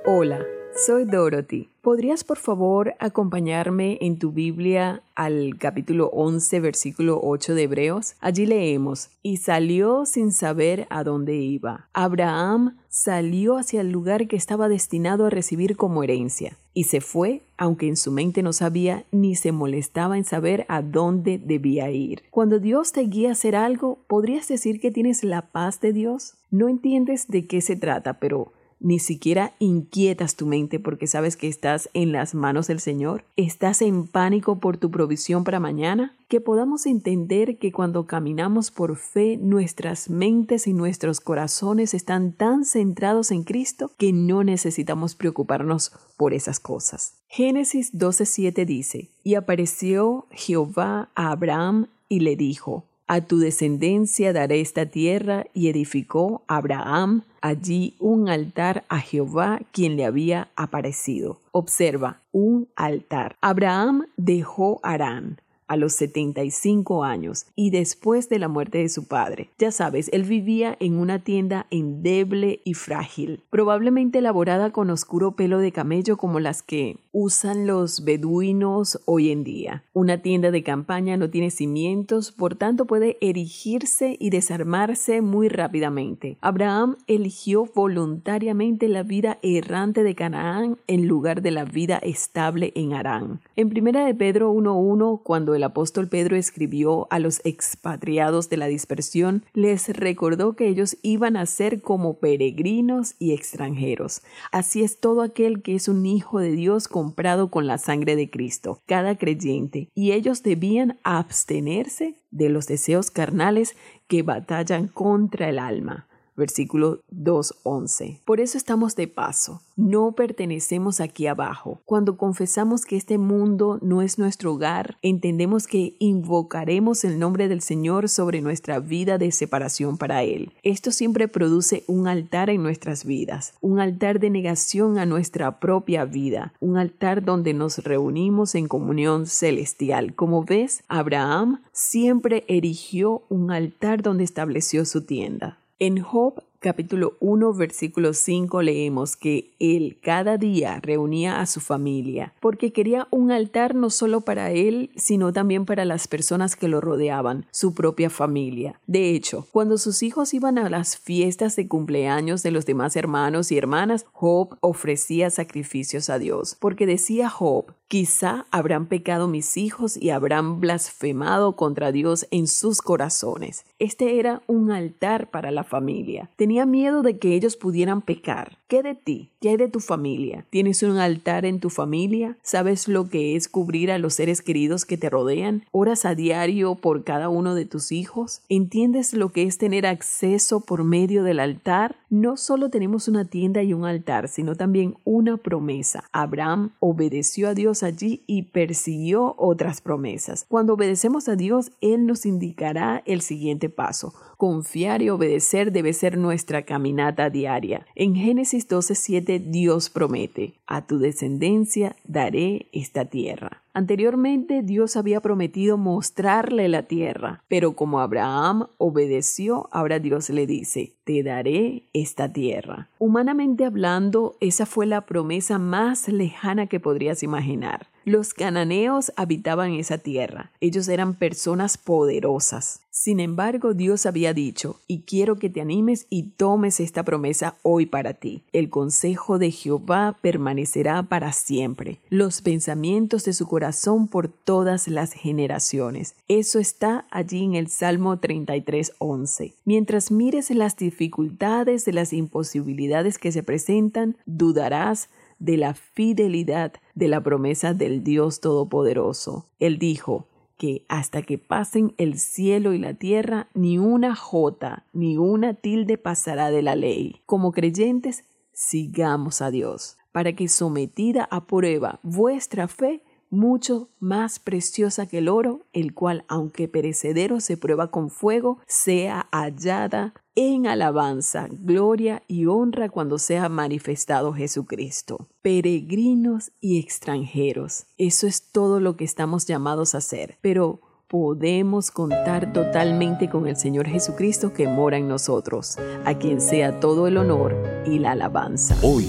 Hola, 0.06 0.40
soy 0.74 1.04
Dorothy. 1.04 1.68
¿Podrías 1.80 2.24
por 2.24 2.38
favor 2.38 2.94
acompañarme 2.98 3.98
en 4.00 4.18
tu 4.18 4.32
Biblia 4.32 5.02
al 5.14 5.56
capítulo 5.58 6.06
11, 6.12 6.60
versículo 6.60 7.20
8 7.22 7.54
de 7.54 7.62
Hebreos? 7.64 8.14
Allí 8.20 8.46
leemos, 8.46 9.10
y 9.22 9.38
salió 9.38 10.06
sin 10.06 10.32
saber 10.32 10.86
a 10.90 11.04
dónde 11.04 11.36
iba. 11.36 11.88
Abraham 11.92 12.78
salió 12.88 13.58
hacia 13.58 13.80
el 13.80 13.90
lugar 13.90 14.28
que 14.28 14.36
estaba 14.36 14.68
destinado 14.68 15.26
a 15.26 15.30
recibir 15.30 15.76
como 15.76 16.02
herencia, 16.02 16.56
y 16.72 16.84
se 16.84 17.00
fue, 17.00 17.42
aunque 17.56 17.88
en 17.88 17.96
su 17.96 18.12
mente 18.12 18.42
no 18.42 18.52
sabía 18.52 19.04
ni 19.10 19.34
se 19.34 19.52
molestaba 19.52 20.16
en 20.16 20.24
saber 20.24 20.64
a 20.68 20.82
dónde 20.82 21.38
debía 21.38 21.90
ir. 21.90 22.22
Cuando 22.30 22.58
Dios 22.58 22.92
te 22.92 23.02
guía 23.02 23.30
a 23.30 23.32
hacer 23.32 23.56
algo, 23.56 23.98
¿podrías 24.06 24.48
decir 24.48 24.80
que 24.80 24.90
tienes 24.90 25.24
la 25.24 25.42
paz 25.42 25.80
de 25.80 25.92
Dios? 25.92 26.34
No 26.50 26.68
entiendes 26.68 27.28
de 27.28 27.46
qué 27.46 27.60
se 27.60 27.76
trata, 27.76 28.14
pero 28.14 28.52
ni 28.82 28.98
siquiera 28.98 29.54
inquietas 29.58 30.36
tu 30.36 30.46
mente 30.46 30.78
porque 30.78 31.06
sabes 31.06 31.36
que 31.36 31.48
estás 31.48 31.88
en 31.94 32.12
las 32.12 32.34
manos 32.34 32.66
del 32.66 32.80
Señor, 32.80 33.24
estás 33.36 33.80
en 33.82 34.06
pánico 34.06 34.58
por 34.58 34.76
tu 34.76 34.90
provisión 34.90 35.44
para 35.44 35.60
mañana, 35.60 36.14
que 36.28 36.40
podamos 36.40 36.86
entender 36.86 37.58
que 37.58 37.72
cuando 37.72 38.06
caminamos 38.06 38.70
por 38.70 38.96
fe, 38.96 39.36
nuestras 39.36 40.08
mentes 40.08 40.66
y 40.66 40.72
nuestros 40.72 41.20
corazones 41.20 41.94
están 41.94 42.32
tan 42.32 42.64
centrados 42.64 43.30
en 43.30 43.44
Cristo 43.44 43.90
que 43.98 44.12
no 44.12 44.42
necesitamos 44.42 45.14
preocuparnos 45.14 45.92
por 46.16 46.34
esas 46.34 46.58
cosas. 46.58 47.14
Génesis 47.28 47.92
12:7 47.92 48.64
dice, 48.64 49.10
y 49.22 49.34
apareció 49.34 50.26
Jehová 50.30 51.10
a 51.14 51.30
Abraham 51.30 51.88
y 52.08 52.20
le 52.20 52.36
dijo, 52.36 52.84
a 53.12 53.20
tu 53.20 53.40
descendencia 53.40 54.32
daré 54.32 54.62
esta 54.62 54.86
tierra 54.86 55.44
y 55.52 55.68
edificó 55.68 56.44
Abraham 56.48 57.24
allí 57.42 57.94
un 57.98 58.30
altar 58.30 58.84
a 58.88 59.00
Jehová 59.00 59.60
quien 59.70 59.98
le 59.98 60.06
había 60.06 60.48
aparecido. 60.56 61.38
Observa, 61.50 62.22
un 62.32 62.68
altar. 62.74 63.36
Abraham 63.42 64.06
dejó 64.16 64.80
Arán 64.82 65.41
a 65.72 65.76
los 65.76 65.94
75 65.94 67.02
años 67.02 67.46
y 67.56 67.70
después 67.70 68.28
de 68.28 68.38
la 68.38 68.48
muerte 68.48 68.78
de 68.78 68.90
su 68.90 69.08
padre. 69.08 69.48
Ya 69.58 69.72
sabes, 69.72 70.10
él 70.12 70.24
vivía 70.24 70.76
en 70.80 70.98
una 70.98 71.20
tienda 71.20 71.66
endeble 71.70 72.60
y 72.62 72.74
frágil, 72.74 73.40
probablemente 73.48 74.18
elaborada 74.18 74.70
con 74.70 74.90
oscuro 74.90 75.32
pelo 75.32 75.60
de 75.60 75.72
camello 75.72 76.18
como 76.18 76.40
las 76.40 76.62
que 76.62 76.98
usan 77.12 77.66
los 77.66 78.04
beduinos 78.04 79.00
hoy 79.06 79.30
en 79.30 79.44
día. 79.44 79.82
Una 79.94 80.18
tienda 80.18 80.50
de 80.50 80.62
campaña 80.62 81.16
no 81.16 81.30
tiene 81.30 81.50
cimientos, 81.50 82.32
por 82.32 82.54
tanto 82.54 82.84
puede 82.84 83.16
erigirse 83.22 84.16
y 84.20 84.28
desarmarse 84.28 85.22
muy 85.22 85.48
rápidamente. 85.48 86.36
Abraham 86.42 86.96
eligió 87.06 87.64
voluntariamente 87.74 88.88
la 88.88 89.04
vida 89.04 89.38
errante 89.42 90.02
de 90.02 90.14
Canaán 90.14 90.76
en 90.86 91.08
lugar 91.08 91.40
de 91.40 91.50
la 91.50 91.64
vida 91.64 91.96
estable 91.96 92.72
en 92.74 92.92
Arán. 92.92 93.40
En 93.56 93.70
primera 93.70 94.04
de 94.04 94.14
Pedro 94.14 94.52
1.1, 94.52 95.22
cuando 95.22 95.54
el 95.54 95.61
el 95.62 95.66
apóstol 95.66 96.08
Pedro 96.08 96.34
escribió 96.34 97.06
a 97.10 97.20
los 97.20 97.40
expatriados 97.44 98.48
de 98.48 98.56
la 98.56 98.66
dispersión, 98.66 99.44
les 99.54 99.88
recordó 99.90 100.56
que 100.56 100.66
ellos 100.66 100.96
iban 101.02 101.36
a 101.36 101.46
ser 101.46 101.82
como 101.82 102.18
peregrinos 102.18 103.14
y 103.20 103.32
extranjeros. 103.32 104.22
Así 104.50 104.82
es 104.82 104.98
todo 104.98 105.22
aquel 105.22 105.62
que 105.62 105.76
es 105.76 105.86
un 105.86 106.04
hijo 106.04 106.40
de 106.40 106.50
Dios 106.50 106.88
comprado 106.88 107.48
con 107.48 107.68
la 107.68 107.78
sangre 107.78 108.16
de 108.16 108.28
Cristo, 108.28 108.80
cada 108.86 109.16
creyente, 109.16 109.88
y 109.94 110.10
ellos 110.10 110.42
debían 110.42 110.98
abstenerse 111.04 112.16
de 112.32 112.48
los 112.48 112.66
deseos 112.66 113.12
carnales 113.12 113.76
que 114.08 114.24
batallan 114.24 114.88
contra 114.88 115.48
el 115.48 115.60
alma 115.60 116.08
versículo 116.36 117.00
2.11. 117.12 118.20
Por 118.24 118.40
eso 118.40 118.58
estamos 118.58 118.96
de 118.96 119.08
paso, 119.08 119.60
no 119.76 120.12
pertenecemos 120.12 121.00
aquí 121.00 121.26
abajo. 121.26 121.80
Cuando 121.84 122.16
confesamos 122.16 122.84
que 122.84 122.96
este 122.96 123.18
mundo 123.18 123.78
no 123.82 124.02
es 124.02 124.18
nuestro 124.18 124.52
hogar, 124.52 124.96
entendemos 125.02 125.66
que 125.66 125.96
invocaremos 125.98 127.04
el 127.04 127.18
nombre 127.18 127.48
del 127.48 127.62
Señor 127.62 128.08
sobre 128.08 128.40
nuestra 128.40 128.78
vida 128.78 129.18
de 129.18 129.32
separación 129.32 129.96
para 129.98 130.22
Él. 130.22 130.52
Esto 130.62 130.90
siempre 130.90 131.28
produce 131.28 131.84
un 131.86 132.08
altar 132.08 132.50
en 132.50 132.62
nuestras 132.62 133.04
vidas, 133.04 133.54
un 133.60 133.80
altar 133.80 134.20
de 134.20 134.30
negación 134.30 134.98
a 134.98 135.06
nuestra 135.06 135.58
propia 135.58 136.04
vida, 136.04 136.52
un 136.60 136.76
altar 136.76 137.24
donde 137.24 137.54
nos 137.54 137.78
reunimos 137.78 138.54
en 138.54 138.68
comunión 138.68 139.26
celestial. 139.26 140.14
Como 140.14 140.44
ves, 140.44 140.82
Abraham 140.88 141.62
siempre 141.72 142.44
erigió 142.48 143.22
un 143.28 143.50
altar 143.50 144.02
donde 144.02 144.24
estableció 144.24 144.84
su 144.84 145.04
tienda. 145.04 145.61
En 145.84 145.96
Job 145.96 146.38
capítulo 146.62 147.16
1, 147.20 147.52
versículo 147.52 148.14
5 148.14 148.62
leemos 148.62 149.16
que 149.16 149.50
él 149.58 149.98
cada 150.00 150.38
día 150.38 150.80
reunía 150.80 151.40
a 151.40 151.46
su 151.46 151.60
familia 151.60 152.32
porque 152.40 152.72
quería 152.72 153.08
un 153.10 153.30
altar 153.30 153.74
no 153.74 153.90
solo 153.90 154.22
para 154.22 154.50
él, 154.50 154.90
sino 154.96 155.32
también 155.32 155.64
para 155.64 155.84
las 155.84 156.08
personas 156.08 156.56
que 156.56 156.68
lo 156.68 156.80
rodeaban, 156.80 157.46
su 157.50 157.74
propia 157.74 158.10
familia. 158.10 158.80
De 158.86 159.10
hecho, 159.10 159.46
cuando 159.52 159.78
sus 159.78 160.02
hijos 160.02 160.34
iban 160.34 160.58
a 160.58 160.70
las 160.70 160.96
fiestas 160.96 161.56
de 161.56 161.68
cumpleaños 161.68 162.42
de 162.42 162.50
los 162.50 162.66
demás 162.66 162.96
hermanos 162.96 163.52
y 163.52 163.58
hermanas, 163.58 164.06
Job 164.12 164.56
ofrecía 164.60 165.30
sacrificios 165.30 166.10
a 166.10 166.18
Dios, 166.18 166.56
porque 166.60 166.86
decía 166.86 167.28
Job, 167.28 167.72
quizá 167.88 168.46
habrán 168.50 168.86
pecado 168.86 169.28
mis 169.28 169.56
hijos 169.56 169.96
y 169.96 170.10
habrán 170.10 170.60
blasfemado 170.60 171.56
contra 171.56 171.92
Dios 171.92 172.26
en 172.30 172.46
sus 172.46 172.80
corazones. 172.80 173.64
Este 173.78 174.18
era 174.18 174.42
un 174.46 174.70
altar 174.70 175.30
para 175.30 175.50
la 175.50 175.62
familia. 175.62 176.30
Miedo 176.66 177.02
de 177.02 177.18
que 177.18 177.34
ellos 177.34 177.56
pudieran 177.56 178.02
pecar. 178.02 178.58
¿Qué 178.68 178.82
de 178.82 178.94
ti? 178.94 179.31
¿Qué 179.42 179.48
hay 179.48 179.56
de 179.56 179.66
tu 179.66 179.80
familia? 179.80 180.46
¿Tienes 180.50 180.84
un 180.84 180.98
altar 180.98 181.44
en 181.46 181.58
tu 181.58 181.68
familia? 181.68 182.36
¿Sabes 182.44 182.86
lo 182.86 183.08
que 183.08 183.34
es 183.34 183.48
cubrir 183.48 183.90
a 183.90 183.98
los 183.98 184.14
seres 184.14 184.40
queridos 184.40 184.84
que 184.84 184.96
te 184.96 185.10
rodean? 185.10 185.64
¿Oras 185.72 186.04
a 186.04 186.14
diario 186.14 186.76
por 186.76 187.02
cada 187.02 187.28
uno 187.28 187.56
de 187.56 187.64
tus 187.64 187.90
hijos? 187.90 188.42
¿Entiendes 188.48 189.14
lo 189.14 189.30
que 189.30 189.42
es 189.42 189.58
tener 189.58 189.84
acceso 189.84 190.60
por 190.60 190.84
medio 190.84 191.24
del 191.24 191.40
altar? 191.40 191.96
No 192.08 192.36
solo 192.36 192.68
tenemos 192.68 193.08
una 193.08 193.24
tienda 193.24 193.64
y 193.64 193.72
un 193.72 193.84
altar, 193.84 194.28
sino 194.28 194.54
también 194.54 194.94
una 195.02 195.38
promesa. 195.38 196.04
Abraham 196.12 196.70
obedeció 196.78 197.48
a 197.48 197.54
Dios 197.54 197.82
allí 197.82 198.22
y 198.28 198.42
persiguió 198.42 199.34
otras 199.38 199.80
promesas. 199.80 200.46
Cuando 200.48 200.74
obedecemos 200.74 201.28
a 201.28 201.34
Dios, 201.34 201.72
Él 201.80 202.06
nos 202.06 202.26
indicará 202.26 203.02
el 203.06 203.22
siguiente 203.22 203.70
paso. 203.70 204.14
Confiar 204.36 205.02
y 205.02 205.10
obedecer 205.10 205.72
debe 205.72 205.92
ser 205.92 206.18
nuestra 206.18 206.62
caminata 206.62 207.30
diaria. 207.30 207.86
En 207.94 208.14
Génesis 208.14 208.68
12:7 208.68 209.31
nuevamente 209.31 209.31
Dios 209.38 209.90
promete, 209.90 210.54
a 210.66 210.86
tu 210.86 210.98
descendencia 210.98 211.96
daré 212.04 212.66
esta 212.72 213.04
tierra. 213.04 213.61
Anteriormente 213.74 214.62
Dios 214.62 214.96
había 214.96 215.20
prometido 215.20 215.78
mostrarle 215.78 216.68
la 216.68 216.82
tierra, 216.82 217.42
pero 217.48 217.72
como 217.72 218.00
Abraham 218.00 218.66
obedeció, 218.76 219.68
ahora 219.72 219.98
Dios 219.98 220.28
le 220.28 220.46
dice, 220.46 220.92
te 221.04 221.22
daré 221.22 221.84
esta 221.94 222.32
tierra. 222.32 222.88
Humanamente 222.98 223.64
hablando, 223.64 224.36
esa 224.40 224.66
fue 224.66 224.84
la 224.84 225.06
promesa 225.06 225.58
más 225.58 226.08
lejana 226.08 226.66
que 226.66 226.80
podrías 226.80 227.22
imaginar. 227.22 227.86
Los 228.04 228.34
cananeos 228.34 229.12
habitaban 229.14 229.74
esa 229.74 229.96
tierra. 229.96 230.50
Ellos 230.60 230.88
eran 230.88 231.14
personas 231.14 231.78
poderosas. 231.78 232.80
Sin 232.90 233.20
embargo, 233.20 233.74
Dios 233.74 234.06
había 234.06 234.34
dicho, 234.34 234.80
y 234.88 235.02
quiero 235.02 235.36
que 235.36 235.48
te 235.48 235.60
animes 235.60 236.06
y 236.10 236.24
tomes 236.32 236.80
esta 236.80 237.04
promesa 237.04 237.54
hoy 237.62 237.86
para 237.86 238.14
ti. 238.14 238.42
El 238.52 238.70
consejo 238.70 239.38
de 239.38 239.52
Jehová 239.52 240.18
permanecerá 240.20 241.04
para 241.04 241.32
siempre. 241.32 242.00
Los 242.10 242.42
pensamientos 242.42 243.24
de 243.24 243.32
su 243.32 243.46
corazón 243.46 243.61
por 244.10 244.28
todas 244.28 244.88
las 244.88 245.12
generaciones. 245.12 246.16
Eso 246.28 246.58
está 246.58 247.06
allí 247.10 247.44
en 247.44 247.54
el 247.54 247.68
Salmo 247.68 248.16
33.11. 248.16 249.54
Mientras 249.64 250.10
mires 250.10 250.50
las 250.50 250.76
dificultades 250.76 251.84
de 251.84 251.92
las 251.92 252.12
imposibilidades 252.12 253.18
que 253.18 253.30
se 253.30 253.42
presentan, 253.42 254.16
dudarás 254.26 255.10
de 255.38 255.56
la 255.56 255.74
fidelidad 255.74 256.72
de 256.94 257.08
la 257.08 257.22
promesa 257.22 257.72
del 257.74 258.02
Dios 258.02 258.40
Todopoderoso. 258.40 259.46
Él 259.58 259.78
dijo 259.78 260.26
que 260.56 260.84
hasta 260.88 261.22
que 261.22 261.38
pasen 261.38 261.94
el 261.98 262.18
cielo 262.18 262.72
y 262.72 262.78
la 262.78 262.94
tierra, 262.94 263.48
ni 263.54 263.78
una 263.78 264.14
jota 264.14 264.86
ni 264.92 265.18
una 265.18 265.54
tilde 265.54 265.98
pasará 265.98 266.50
de 266.50 266.62
la 266.62 266.76
ley. 266.76 267.22
Como 267.26 267.52
creyentes, 267.52 268.24
sigamos 268.52 269.42
a 269.42 269.50
Dios, 269.50 269.98
para 270.12 270.34
que 270.34 270.48
sometida 270.48 271.26
a 271.30 271.46
prueba 271.46 271.98
vuestra 272.02 272.68
fe, 272.68 273.02
mucho 273.32 273.88
más 273.98 274.38
preciosa 274.38 275.06
que 275.06 275.18
el 275.18 275.28
oro, 275.28 275.66
el 275.72 275.94
cual, 275.94 276.24
aunque 276.28 276.68
perecedero 276.68 277.40
se 277.40 277.56
prueba 277.56 277.90
con 277.90 278.10
fuego, 278.10 278.58
sea 278.66 279.26
hallada 279.32 280.14
en 280.34 280.66
alabanza, 280.66 281.48
gloria 281.50 282.22
y 282.28 282.46
honra 282.46 282.90
cuando 282.90 283.18
sea 283.18 283.48
manifestado 283.48 284.32
Jesucristo. 284.34 285.28
Peregrinos 285.40 286.52
y 286.60 286.78
extranjeros. 286.78 287.86
Eso 287.96 288.26
es 288.26 288.52
todo 288.52 288.80
lo 288.80 288.96
que 288.96 289.04
estamos 289.04 289.46
llamados 289.46 289.94
a 289.94 289.98
hacer. 289.98 290.38
Pero 290.42 290.80
podemos 291.08 291.90
contar 291.90 292.52
totalmente 292.52 293.28
con 293.28 293.46
el 293.46 293.56
Señor 293.56 293.86
Jesucristo 293.86 294.52
que 294.52 294.68
mora 294.68 294.96
en 294.96 295.08
nosotros, 295.08 295.76
a 296.04 296.18
quien 296.18 296.40
sea 296.40 296.80
todo 296.80 297.06
el 297.06 297.18
honor 297.18 297.54
y 297.86 297.98
la 297.98 298.12
alabanza. 298.12 298.76
Hoy, 298.82 299.06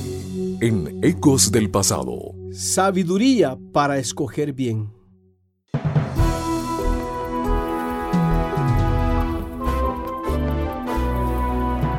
en 0.66 1.04
Ecos 1.04 1.52
del 1.52 1.70
Pasado. 1.70 2.36
Sabiduría 2.54 3.58
para 3.74 3.98
escoger 3.98 4.54
bien. 4.54 4.94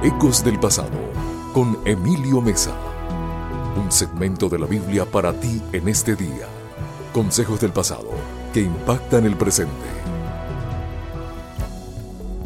Ecos 0.03 0.43
del 0.43 0.59
Pasado 0.59 0.97
con 1.53 1.77
Emilio 1.85 2.41
Mesa. 2.41 2.75
Un 3.77 3.93
segmento 3.93 4.49
de 4.49 4.59
la 4.59 4.67
Biblia 4.67 5.05
para 5.05 5.39
ti 5.39 5.61
en 5.75 5.87
este 5.87 6.17
día. 6.17 6.49
Consejos 7.13 7.61
del 7.61 7.73
pasado 7.73 8.09
que 8.55 8.63
impactan 8.63 9.27
el 9.27 9.37
presente. 9.37 9.75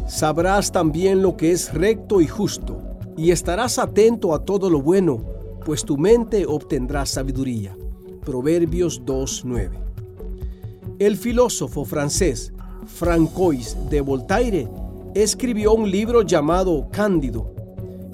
Sabrás 0.05 0.73
también 0.73 1.21
lo 1.21 1.37
que 1.37 1.53
es 1.53 1.73
recto 1.73 2.19
y 2.19 2.27
justo, 2.27 2.81
y 3.15 3.31
estarás 3.31 3.79
atento 3.79 4.33
a 4.33 4.43
todo 4.43 4.69
lo 4.69 4.81
bueno, 4.81 5.38
pues 5.69 5.85
tu 5.85 5.99
mente 5.99 6.47
obtendrá 6.47 7.05
sabiduría. 7.05 7.77
Proverbios 8.25 9.05
2.9. 9.05 9.69
El 10.97 11.15
filósofo 11.15 11.85
francés 11.85 12.51
Francois 12.87 13.77
de 13.87 14.01
Voltaire 14.01 14.67
escribió 15.13 15.73
un 15.73 15.91
libro 15.91 16.23
llamado 16.23 16.87
Cándido. 16.91 17.53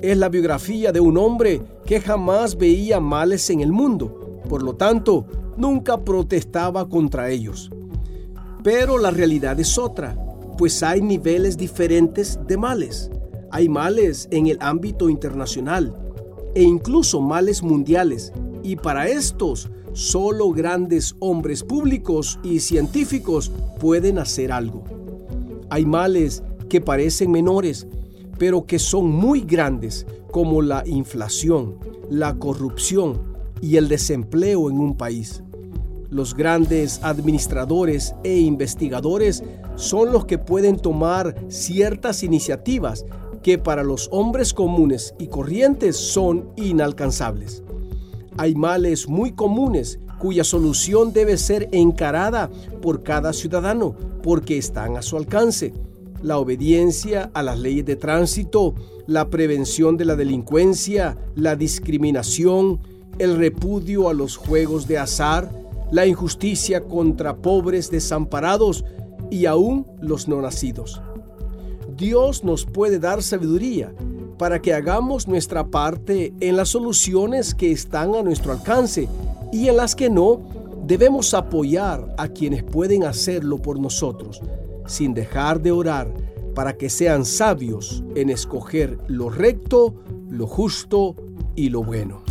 Es 0.02 0.18
la 0.18 0.28
biografía 0.28 0.92
de 0.92 1.00
un 1.00 1.18
hombre 1.18 1.62
que 1.86 2.02
jamás 2.02 2.58
veía 2.58 3.00
males 3.00 3.50
en 3.50 3.62
el 3.62 3.72
mundo, 3.72 4.42
por 4.50 4.62
lo 4.62 4.76
tanto, 4.76 5.26
nunca 5.56 6.04
protestaba 6.04 6.90
contra 6.90 7.30
ellos. 7.30 7.72
Pero 8.66 8.98
la 8.98 9.12
realidad 9.12 9.58
es 9.62 9.78
otra, 9.78 10.18
pues 10.58 10.84
hay 10.84 11.00
niveles 11.00 11.56
diferentes 11.56 12.38
de 12.46 12.58
males. 12.58 13.10
Hay 13.50 13.70
males 13.70 14.27
en 14.29 14.48
el 14.48 14.58
ámbito 14.60 15.10
internacional 15.10 16.01
e 16.55 16.63
incluso 16.63 17.22
males 17.22 17.61
mundiales, 17.61 18.33
y 18.63 18.77
para 18.77 19.07
estos 19.07 19.70
solo 19.94 20.51
grandes 20.51 21.15
hombres 21.20 21.63
públicos 21.63 22.39
y 22.44 22.59
científicos 22.59 23.51
pueden 23.79 24.18
hacer 24.18 24.51
algo. 24.51 24.83
Hay 25.70 25.85
males 25.85 26.44
que 26.70 26.81
parecen 26.81 27.31
menores, 27.31 27.87
pero 28.37 28.65
que 28.65 28.79
son 28.79 29.09
muy 29.09 29.41
grandes, 29.41 30.05
como 30.31 30.61
la 30.61 30.83
inflación, 30.85 31.75
la 32.09 32.35
corrupción 32.35 33.22
y 33.61 33.77
el 33.77 33.87
desempleo 33.87 34.70
en 34.70 34.79
un 34.79 34.98
país. 34.98 35.44
Los 36.09 36.35
grandes 36.35 37.01
administradores 37.03 38.15
e 38.24 38.39
investigadores 38.39 39.44
son 39.75 40.11
los 40.11 40.25
que 40.25 40.37
pueden 40.37 40.77
tomar 40.77 41.35
ciertas 41.50 42.24
iniciativas 42.24 43.05
que 43.46 43.60
para 43.60 43.84
los 43.84 44.10
hombres 44.12 44.55
comunes 44.55 45.14
y 45.20 45.27
corrientes 45.27 45.98
son 45.98 46.50
inalcanzables. 46.55 47.62
Hay 48.38 48.55
males 48.55 49.08
muy 49.08 49.34
comunes 49.34 50.00
cuya 50.18 50.44
solución 50.44 51.14
debe 51.14 51.38
ser 51.38 51.70
encarada 51.72 52.50
por 52.81 53.03
cada 53.03 53.34
ciudadano 53.34 53.96
porque 54.24 54.58
están 54.58 54.98
a 54.98 55.03
su 55.03 55.16
alcance 55.16 55.74
la 56.24 56.40
obediencia 56.40 57.29
a 57.36 57.44
las 57.44 57.60
leyes 57.60 57.86
de 57.86 57.96
tránsito, 57.96 58.74
la 59.05 59.29
prevención 59.29 59.96
de 59.96 60.05
la 60.05 60.16
delincuencia, 60.16 61.16
la 61.36 61.55
discriminación, 61.55 62.79
el 63.20 63.38
repudio 63.38 64.10
a 64.10 64.16
los 64.16 64.38
juegos 64.38 64.88
de 64.88 64.98
azar, 64.98 65.51
la 65.92 66.08
injusticia 66.08 66.81
contra 66.81 67.36
pobres 67.36 67.92
desamparados 67.92 68.86
y 69.29 69.46
aún 69.46 69.86
los 70.01 70.27
no 70.27 70.42
nacidos. 70.42 71.00
Dios 71.96 72.44
nos 72.44 72.66
puede 72.66 73.00
dar 73.00 73.24
sabiduría 73.24 73.94
para 74.38 74.62
que 74.62 74.74
hagamos 74.74 75.27
nuestra 75.27 75.68
parte 75.68 76.34
en 76.42 76.58
las 76.58 76.70
soluciones 76.70 77.55
que 77.55 77.72
están 77.72 78.16
a 78.16 78.22
nuestro 78.22 78.51
alcance 78.51 79.08
y 79.53 79.70
en 79.70 79.77
las 79.77 79.96
que 79.96 80.10
no, 80.10 80.42
debemos 80.86 81.34
apoyar 81.34 82.14
a 82.18 82.27
quienes 82.27 82.64
pueden 82.64 83.05
hacerlo 83.05 83.60
por 83.60 83.79
nosotros 83.79 84.42
sin 84.86 85.14
dejar 85.14 85.62
de 85.62 85.72
orar 85.72 86.12
para 86.53 86.77
que 86.77 86.90
sean 86.90 87.25
sabios 87.25 88.03
en 88.16 88.29
escoger 88.29 88.98
lo 89.08 89.29
recto, 89.29 89.96
lo 90.29 90.48
justo 90.48 91.16
y 91.55 91.70
lo 91.70 91.84
bueno. 91.84 92.24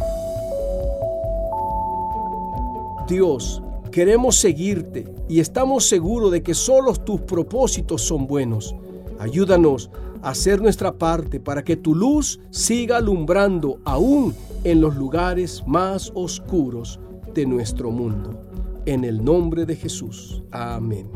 Dios, 3.08 3.62
queremos 3.90 4.36
seguirte 4.36 5.06
y 5.28 5.40
estamos 5.40 5.86
seguros 5.88 6.30
de 6.32 6.42
que 6.42 6.54
solo 6.54 6.94
tus 6.94 7.22
propósitos 7.22 8.02
son 8.02 8.26
buenos. 8.26 8.74
Ayúdanos 9.18 9.90
a 10.22 10.30
hacer 10.30 10.60
nuestra 10.60 10.92
parte 10.92 11.40
para 11.40 11.62
que 11.62 11.76
tu 11.76 11.94
luz 11.94 12.40
siga 12.50 12.96
alumbrando 12.96 13.78
aún 13.84 14.34
en 14.64 14.80
los 14.80 14.96
lugares 14.96 15.62
más 15.66 16.10
oscuros 16.14 16.98
de 17.34 17.46
nuestro 17.46 17.90
mundo. 17.90 18.40
En 18.86 19.04
el 19.04 19.24
nombre 19.24 19.66
de 19.66 19.76
Jesús. 19.76 20.42
Amén. 20.50 21.08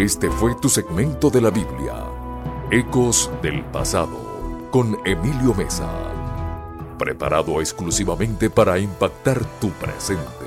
Este 0.00 0.30
fue 0.30 0.54
tu 0.54 0.70
segmento 0.70 1.28
de 1.28 1.42
la 1.42 1.50
Biblia, 1.50 2.06
Ecos 2.70 3.30
del 3.42 3.62
Pasado, 3.66 4.68
con 4.70 4.96
Emilio 5.04 5.52
Mesa, 5.54 5.90
preparado 6.98 7.60
exclusivamente 7.60 8.48
para 8.48 8.78
impactar 8.78 9.44
tu 9.60 9.68
presente. 9.72 10.39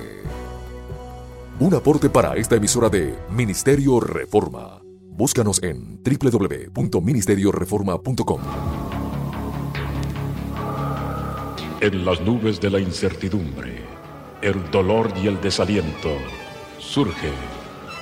Un 1.59 1.75
aporte 1.75 2.09
para 2.09 2.35
esta 2.35 2.55
emisora 2.55 2.89
de 2.89 3.13
Ministerio 3.29 3.99
Reforma. 3.99 4.81
Búscanos 4.83 5.61
en 5.61 5.99
www.ministerioreforma.com. 6.03 8.41
En 11.79 12.05
las 12.05 12.21
nubes 12.21 12.59
de 12.59 12.71
la 12.71 12.79
incertidumbre, 12.79 13.83
el 14.41 14.71
dolor 14.71 15.13
y 15.21 15.27
el 15.27 15.39
desaliento, 15.41 16.09
surge 16.79 17.29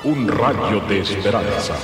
un 0.05 0.29
rayo 0.29 0.79
de 0.87 1.01
esperanza. 1.01 1.75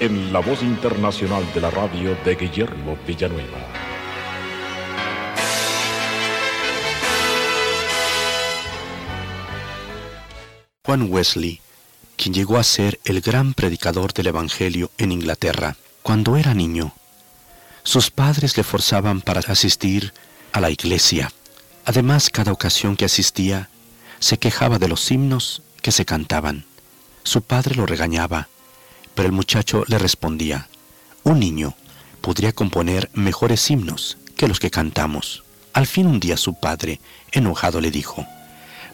En 0.00 0.32
la 0.32 0.40
voz 0.40 0.62
internacional 0.62 1.44
de 1.54 1.60
la 1.60 1.70
radio 1.70 2.16
de 2.24 2.36
Guillermo 2.36 2.96
Villanueva. 3.06 3.89
Juan 10.90 11.06
Wesley, 11.08 11.60
quien 12.16 12.34
llegó 12.34 12.58
a 12.58 12.64
ser 12.64 12.98
el 13.04 13.20
gran 13.20 13.54
predicador 13.54 14.12
del 14.12 14.26
Evangelio 14.26 14.90
en 14.98 15.12
Inglaterra, 15.12 15.76
cuando 16.02 16.36
era 16.36 16.52
niño, 16.52 16.94
Sus 17.84 18.10
padres 18.10 18.56
le 18.56 18.64
forzaban 18.64 19.20
para 19.20 19.38
asistir 19.38 20.12
a 20.50 20.58
la 20.58 20.68
iglesia. 20.68 21.30
Además, 21.84 22.28
cada 22.28 22.50
ocasión 22.50 22.96
que 22.96 23.04
asistía, 23.04 23.68
se 24.18 24.38
quejaba 24.38 24.80
de 24.80 24.88
los 24.88 25.08
himnos 25.12 25.62
que 25.80 25.92
se 25.92 26.04
cantaban. 26.04 26.64
Su 27.22 27.42
padre 27.42 27.76
lo 27.76 27.86
regañaba, 27.86 28.48
pero 29.14 29.26
el 29.26 29.32
muchacho 29.32 29.84
le 29.86 29.96
respondía, 29.96 30.68
un 31.22 31.38
niño 31.38 31.76
podría 32.20 32.52
componer 32.52 33.10
mejores 33.14 33.70
himnos 33.70 34.18
que 34.36 34.48
los 34.48 34.58
que 34.58 34.72
cantamos. 34.72 35.44
Al 35.72 35.86
fin 35.86 36.08
un 36.08 36.18
día 36.18 36.36
su 36.36 36.54
padre, 36.54 37.00
enojado, 37.30 37.80
le 37.80 37.92
dijo, 37.92 38.26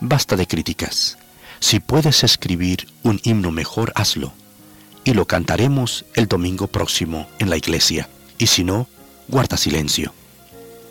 basta 0.00 0.36
de 0.36 0.46
críticas. 0.46 1.16
Si 1.60 1.80
puedes 1.80 2.22
escribir 2.24 2.88
un 3.02 3.20
himno 3.24 3.50
mejor, 3.50 3.92
hazlo. 3.94 4.32
Y 5.04 5.14
lo 5.14 5.26
cantaremos 5.26 6.04
el 6.14 6.26
domingo 6.26 6.66
próximo 6.66 7.28
en 7.38 7.50
la 7.50 7.56
iglesia. 7.56 8.08
Y 8.38 8.48
si 8.48 8.64
no, 8.64 8.88
guarda 9.28 9.56
silencio. 9.56 10.12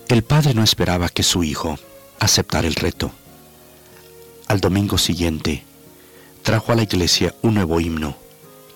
El 0.08 0.24
padre 0.24 0.54
no 0.54 0.64
esperaba 0.64 1.10
que 1.10 1.24
su 1.24 1.44
hijo 1.44 1.78
aceptara 2.20 2.68
el 2.68 2.76
reto. 2.76 3.12
Al 4.48 4.62
domingo 4.62 4.98
siguiente, 4.98 5.64
trajo 6.44 6.72
a 6.72 6.76
la 6.76 6.84
iglesia 6.84 7.34
un 7.42 7.56
nuevo 7.56 7.80
himno 7.80 8.16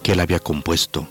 que 0.04 0.14
él 0.14 0.20
había 0.20 0.40
compuesto. 0.40 1.08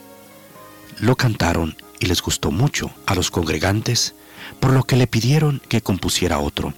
Lo 0.99 1.17
cantaron 1.17 1.77
y 2.01 2.07
les 2.07 2.23
gustó 2.23 2.51
mucho 2.51 2.91
a 3.07 3.15
los 3.15 3.31
congregantes, 3.31 4.15
por 4.61 4.73
lo 4.73 4.85
que 4.85 4.97
le 4.97 5.07
pidieron 5.07 5.61
que 5.69 5.81
compusiera 5.81 6.39
otro. 6.39 6.75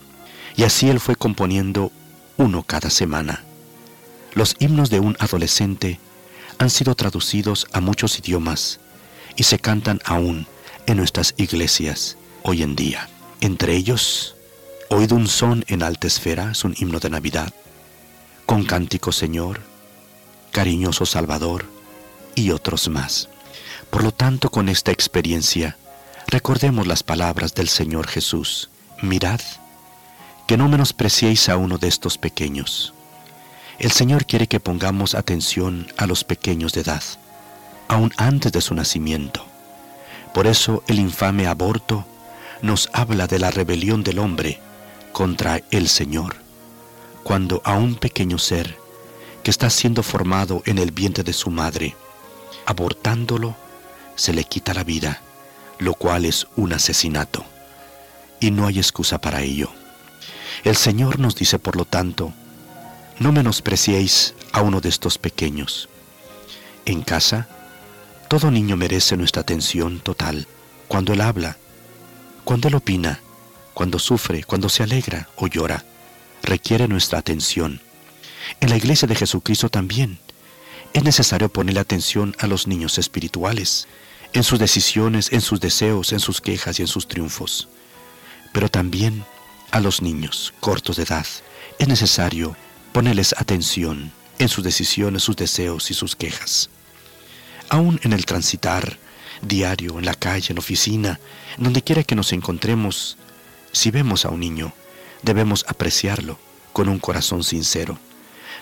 Y 0.57 0.65
así 0.65 0.89
él 0.89 1.01
fue 1.01 1.17
componiendo 1.17 1.91
uno 2.37 2.63
cada 2.63 2.91
semana. 2.91 3.45
Los 4.35 4.57
himnos 4.59 4.91
de 4.91 5.01
un 5.01 5.17
adolescente 5.19 5.99
han 6.59 6.71
sido 6.71 6.95
traducidos 6.95 7.67
a 7.73 7.81
muchos 7.81 8.19
idiomas 8.19 8.81
y 9.37 9.45
se 9.45 9.59
cantan 9.59 10.01
aún 10.05 10.47
en 10.87 10.97
nuestras 10.97 11.35
iglesias 11.37 12.17
hoy 12.43 12.63
en 12.63 12.77
día. 12.77 13.09
Entre 13.41 13.75
ellos, 13.75 14.37
Oíd 14.93 15.13
un 15.13 15.29
son 15.29 15.65
en 15.69 15.85
alta 15.85 16.09
esfera, 16.09 16.51
es 16.51 16.65
un 16.65 16.75
himno 16.77 16.99
de 16.99 17.11
Navidad, 17.11 17.55
con 18.45 18.65
cántico 18.65 19.13
Señor, 19.13 19.61
cariñoso 20.51 21.07
Salvador 21.07 21.65
y 22.35 22.51
otros 22.51 22.89
más. 22.89 23.29
Por 23.89 24.03
lo 24.03 24.11
tanto, 24.11 24.51
con 24.51 24.69
esta 24.69 24.91
experiencia, 24.91 25.77
recordemos 26.27 26.89
las 26.89 27.05
palabras 27.05 27.55
del 27.55 27.69
Señor 27.69 28.09
Jesús. 28.09 28.69
Mirad, 29.01 29.41
que 30.49 30.57
no 30.57 30.69
menospreciéis 30.69 31.49
a 31.49 31.57
uno 31.57 31.79
de 31.79 31.87
estos 31.87 32.19
pequeños. 32.19 32.93
El 33.81 33.93
Señor 33.93 34.27
quiere 34.27 34.47
que 34.47 34.61
pongamos 34.61 35.15
atención 35.15 35.91
a 35.97 36.07
los 36.07 36.23
pequeños 36.23 36.75
de 36.75 36.83
edad, 36.83 37.03
aún 37.89 38.13
antes 38.19 38.53
de 38.53 38.61
su 38.61 38.75
nacimiento. 38.75 39.43
Por 40.35 40.47
eso 40.47 40.85
el 40.87 40.99
infame 40.99 41.47
aborto 41.47 42.05
nos 42.61 42.91
habla 42.93 43.27
de 43.27 43.39
la 43.39 43.51
rebelión 43.51 44.03
del 44.03 44.19
hombre 44.19 44.61
contra 45.13 45.63
el 45.71 45.89
Señor, 45.89 46.37
cuando 47.23 47.63
a 47.65 47.79
un 47.79 47.95
pequeño 47.95 48.37
ser 48.37 48.77
que 49.43 49.51
está 49.51 49.71
siendo 49.71 50.03
formado 50.03 50.63
en 50.67 50.77
el 50.77 50.91
vientre 50.91 51.25
de 51.25 51.33
su 51.33 51.51
madre, 51.51 51.97
abortándolo, 52.67 53.57
se 54.15 54.35
le 54.35 54.45
quita 54.45 54.75
la 54.75 54.85
vida, 54.85 55.23
lo 55.79 55.95
cual 55.95 56.27
es 56.27 56.47
un 56.55 56.75
asesinato, 56.75 57.47
y 58.41 58.51
no 58.51 58.67
hay 58.67 58.77
excusa 58.77 59.23
para 59.23 59.41
ello. 59.41 59.71
El 60.65 60.77
Señor 60.77 61.19
nos 61.19 61.35
dice, 61.35 61.59
por 61.59 61.77
lo 61.77 61.87
tanto, 61.87 62.35
no 63.21 63.33
menospreciéis 63.33 64.35
a 64.51 64.63
uno 64.63 64.81
de 64.81 64.89
estos 64.89 65.19
pequeños. 65.19 65.89
En 66.87 67.03
casa, 67.03 67.49
todo 68.29 68.51
niño 68.51 68.77
merece 68.77 69.17
nuestra 69.17 69.43
atención 69.43 70.01
total 70.01 70.49
cuando 70.89 71.13
Él 71.13 71.21
habla, 71.21 71.59
cuando 72.45 72.69
Él 72.69 72.75
opina, 72.75 73.21
cuando 73.75 73.99
sufre, 73.99 74.43
cuando 74.43 74.71
se 74.71 74.83
alegra 74.83 75.29
o 75.37 75.47
llora, 75.47 75.85
requiere 76.43 76.89
nuestra 76.89 77.19
atención. 77.19 77.83
En 78.59 78.71
la 78.71 78.79
iglesia 78.79 79.07
de 79.07 79.15
Jesucristo 79.15 79.69
también 79.69 80.19
es 80.95 81.05
necesario 81.05 81.51
ponerle 81.51 81.81
atención 81.81 82.35
a 82.39 82.47
los 82.47 82.67
niños 82.67 82.97
espirituales, 82.97 83.87
en 84.33 84.45
sus 84.45 84.59
decisiones, 84.59 85.31
en 85.31 85.43
sus 85.43 85.61
deseos, 85.61 86.13
en 86.13 86.21
sus 86.21 86.41
quejas 86.41 86.79
y 86.79 86.83
en 86.83 86.89
sus 86.89 87.07
triunfos. 87.07 87.69
Pero 88.55 88.71
también 88.71 89.25
a 89.73 89.81
los 89.81 90.01
niños 90.01 90.55
cortos 90.61 90.97
de 90.97 91.03
edad 91.03 91.27
es 91.79 91.87
necesario 91.87 92.57
ponerles 92.93 93.35
atención 93.39 94.13
en 94.39 94.49
sus 94.49 94.65
decisiones, 94.65 95.23
sus 95.23 95.37
deseos 95.37 95.91
y 95.91 95.95
sus 95.95 96.17
quejas. 96.17 96.71
Aún 97.69 98.01
en 98.03 98.13
el 98.13 98.27
transitar 98.27 98.99
diario, 99.43 99.99
en 99.99 100.05
la 100.05 100.15
calle, 100.15 100.53
en 100.53 100.59
oficina, 100.59 101.21
donde 101.57 101.83
quiera 101.83 102.03
que 102.03 102.15
nos 102.15 102.33
encontremos, 102.33 103.17
si 103.73 103.91
vemos 103.91 104.25
a 104.25 104.31
un 104.31 104.41
niño, 104.41 104.73
debemos 105.23 105.65
apreciarlo 105.69 106.39
con 106.73 106.89
un 106.89 106.99
corazón 106.99 107.45
sincero, 107.45 107.99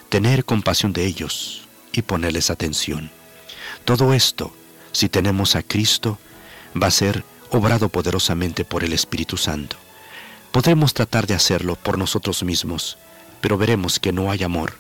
tener 0.09 0.45
compasión 0.45 0.93
de 0.93 1.07
ellos 1.07 1.67
y 1.93 2.03
ponerles 2.03 2.51
atención. 2.51 3.11
Todo 3.85 4.13
esto, 4.13 4.53
si 4.93 5.09
tenemos 5.09 5.57
a 5.57 5.63
Cristo, 5.63 6.19
va 6.81 6.89
a 6.89 6.93
ser 6.93 7.25
obrado 7.51 7.89
poderosamente 7.89 8.65
por 8.65 8.85
el 8.85 8.93
Espíritu 8.93 9.37
Santo. 9.37 9.77
Podremos 10.53 10.95
tratar 10.95 11.27
de 11.27 11.35
hacerlo 11.35 11.77
por 11.77 11.99
nosotros 11.99 12.43
mismos, 12.43 12.99
pero 13.41 13.59
veremos 13.59 13.99
que 13.99 14.13
no 14.13 14.31
hay 14.31 14.43
amor. 14.43 14.75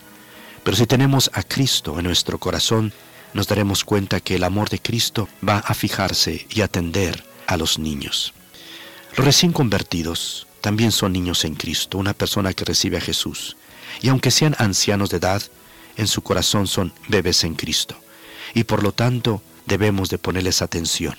Pero 0.64 0.76
si 0.76 0.86
tenemos 0.86 1.30
a 1.34 1.42
Cristo 1.42 1.98
en 1.98 2.04
nuestro 2.04 2.38
corazón, 2.38 2.92
nos 3.32 3.48
daremos 3.48 3.84
cuenta 3.84 4.20
que 4.20 4.36
el 4.36 4.44
amor 4.44 4.68
de 4.70 4.80
Cristo 4.80 5.28
va 5.46 5.58
a 5.58 5.74
fijarse 5.74 6.46
y 6.50 6.60
atender 6.62 7.24
a 7.46 7.56
los 7.56 7.78
niños. 7.78 8.34
Los 9.16 9.24
recién 9.24 9.52
convertidos 9.52 10.46
también 10.60 10.92
son 10.92 11.12
niños 11.12 11.44
en 11.44 11.54
Cristo, 11.54 11.98
una 11.98 12.14
persona 12.14 12.52
que 12.52 12.64
recibe 12.64 12.98
a 12.98 13.00
Jesús. 13.00 13.56
Y 14.00 14.08
aunque 14.08 14.30
sean 14.30 14.54
ancianos 14.58 15.10
de 15.10 15.18
edad, 15.18 15.42
en 15.96 16.06
su 16.06 16.22
corazón 16.22 16.66
son 16.66 16.92
bebés 17.08 17.44
en 17.44 17.54
Cristo. 17.54 17.96
Y 18.54 18.64
por 18.64 18.82
lo 18.82 18.92
tanto 18.92 19.42
debemos 19.66 20.08
de 20.08 20.18
ponerles 20.18 20.62
atención. 20.62 21.16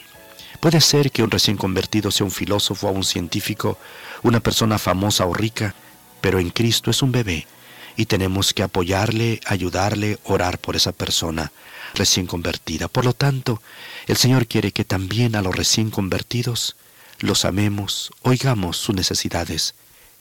Puede 0.59 0.81
ser 0.81 1.11
que 1.11 1.23
un 1.23 1.31
recién 1.31 1.57
convertido 1.57 2.11
sea 2.11 2.25
un 2.25 2.31
filósofo 2.31 2.87
o 2.87 2.91
un 2.91 3.03
científico, 3.03 3.77
una 4.23 4.39
persona 4.39 4.77
famosa 4.77 5.25
o 5.25 5.33
rica, 5.33 5.73
pero 6.21 6.39
en 6.39 6.49
Cristo 6.49 6.91
es 6.91 7.01
un 7.01 7.11
bebé 7.11 7.47
y 7.95 8.05
tenemos 8.05 8.53
que 8.53 8.63
apoyarle, 8.63 9.41
ayudarle, 9.45 10.19
orar 10.23 10.57
por 10.59 10.75
esa 10.75 10.91
persona 10.91 11.51
recién 11.95 12.27
convertida. 12.27 12.87
Por 12.87 13.05
lo 13.05 13.13
tanto, 13.13 13.61
el 14.07 14.17
Señor 14.17 14.47
quiere 14.47 14.71
que 14.71 14.85
también 14.85 15.35
a 15.35 15.41
los 15.41 15.55
recién 15.55 15.89
convertidos 15.89 16.75
los 17.19 17.43
amemos, 17.43 18.11
oigamos 18.21 18.77
sus 18.77 18.95
necesidades 18.95 19.75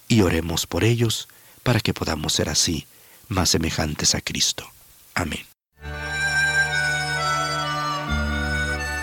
y 0.09 0.23
oremos 0.23 0.67
por 0.67 0.83
ellos 0.83 1.29
para 1.63 1.81
que 1.81 1.95
podamos 1.95 2.33
ser 2.33 2.49
así 2.49 2.87
más 3.29 3.51
semejantes 3.51 4.15
a 4.15 4.21
Cristo. 4.21 4.69
Amén. 5.15 5.47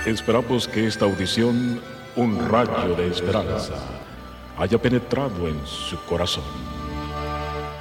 Esperamos 0.06 0.68
que 0.68 0.86
esta 0.86 1.06
audición, 1.06 1.82
un 2.16 2.50
rayo 2.50 2.96
de 2.96 3.08
esperanza, 3.08 3.74
haya 4.58 4.78
penetrado 4.78 5.48
en 5.48 5.66
su 5.66 5.98
corazón. 6.06 6.75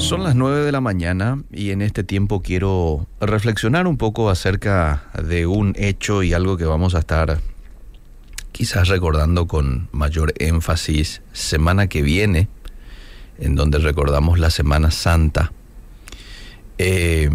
Son 0.00 0.24
las 0.24 0.34
9 0.34 0.64
de 0.64 0.72
la 0.72 0.80
mañana 0.80 1.42
y 1.52 1.70
en 1.70 1.82
este 1.82 2.02
tiempo 2.02 2.40
quiero 2.40 3.06
reflexionar 3.20 3.86
un 3.86 3.98
poco 3.98 4.30
acerca 4.30 5.04
de 5.22 5.46
un 5.46 5.74
hecho 5.76 6.22
y 6.22 6.32
algo 6.32 6.56
que 6.56 6.64
vamos 6.64 6.94
a 6.94 7.00
estar 7.00 7.38
quizás 8.50 8.88
recordando 8.88 9.46
con 9.46 9.88
mayor 9.92 10.32
énfasis 10.38 11.20
semana 11.32 11.86
que 11.86 12.02
viene, 12.02 12.48
en 13.38 13.54
donde 13.54 13.78
recordamos 13.78 14.38
la 14.38 14.50
Semana 14.50 14.90
Santa. 14.90 15.52
Eh, 16.78 17.30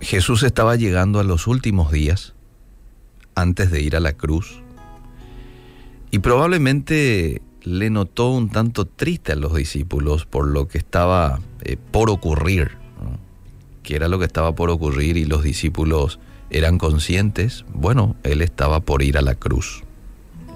Jesús 0.00 0.42
estaba 0.42 0.74
llegando 0.76 1.20
a 1.20 1.24
los 1.24 1.46
últimos 1.46 1.92
días 1.92 2.34
antes 3.34 3.70
de 3.70 3.82
ir 3.82 3.96
a 3.96 4.00
la 4.00 4.14
cruz 4.14 4.60
y 6.10 6.18
probablemente 6.18 7.40
le 7.62 7.90
notó 7.90 8.30
un 8.30 8.48
tanto 8.48 8.86
triste 8.86 9.32
a 9.32 9.36
los 9.36 9.54
discípulos 9.54 10.26
por 10.26 10.46
lo 10.46 10.68
que 10.68 10.78
estaba 10.78 11.40
eh, 11.62 11.76
por 11.90 12.10
ocurrir, 12.10 12.72
que 13.82 13.96
era 13.96 14.08
lo 14.08 14.18
que 14.18 14.24
estaba 14.24 14.54
por 14.54 14.70
ocurrir 14.70 15.16
y 15.16 15.24
los 15.24 15.42
discípulos 15.42 16.20
eran 16.50 16.78
conscientes, 16.78 17.64
bueno, 17.72 18.16
él 18.22 18.42
estaba 18.42 18.80
por 18.80 19.02
ir 19.02 19.18
a 19.18 19.22
la 19.22 19.34
cruz. 19.34 19.84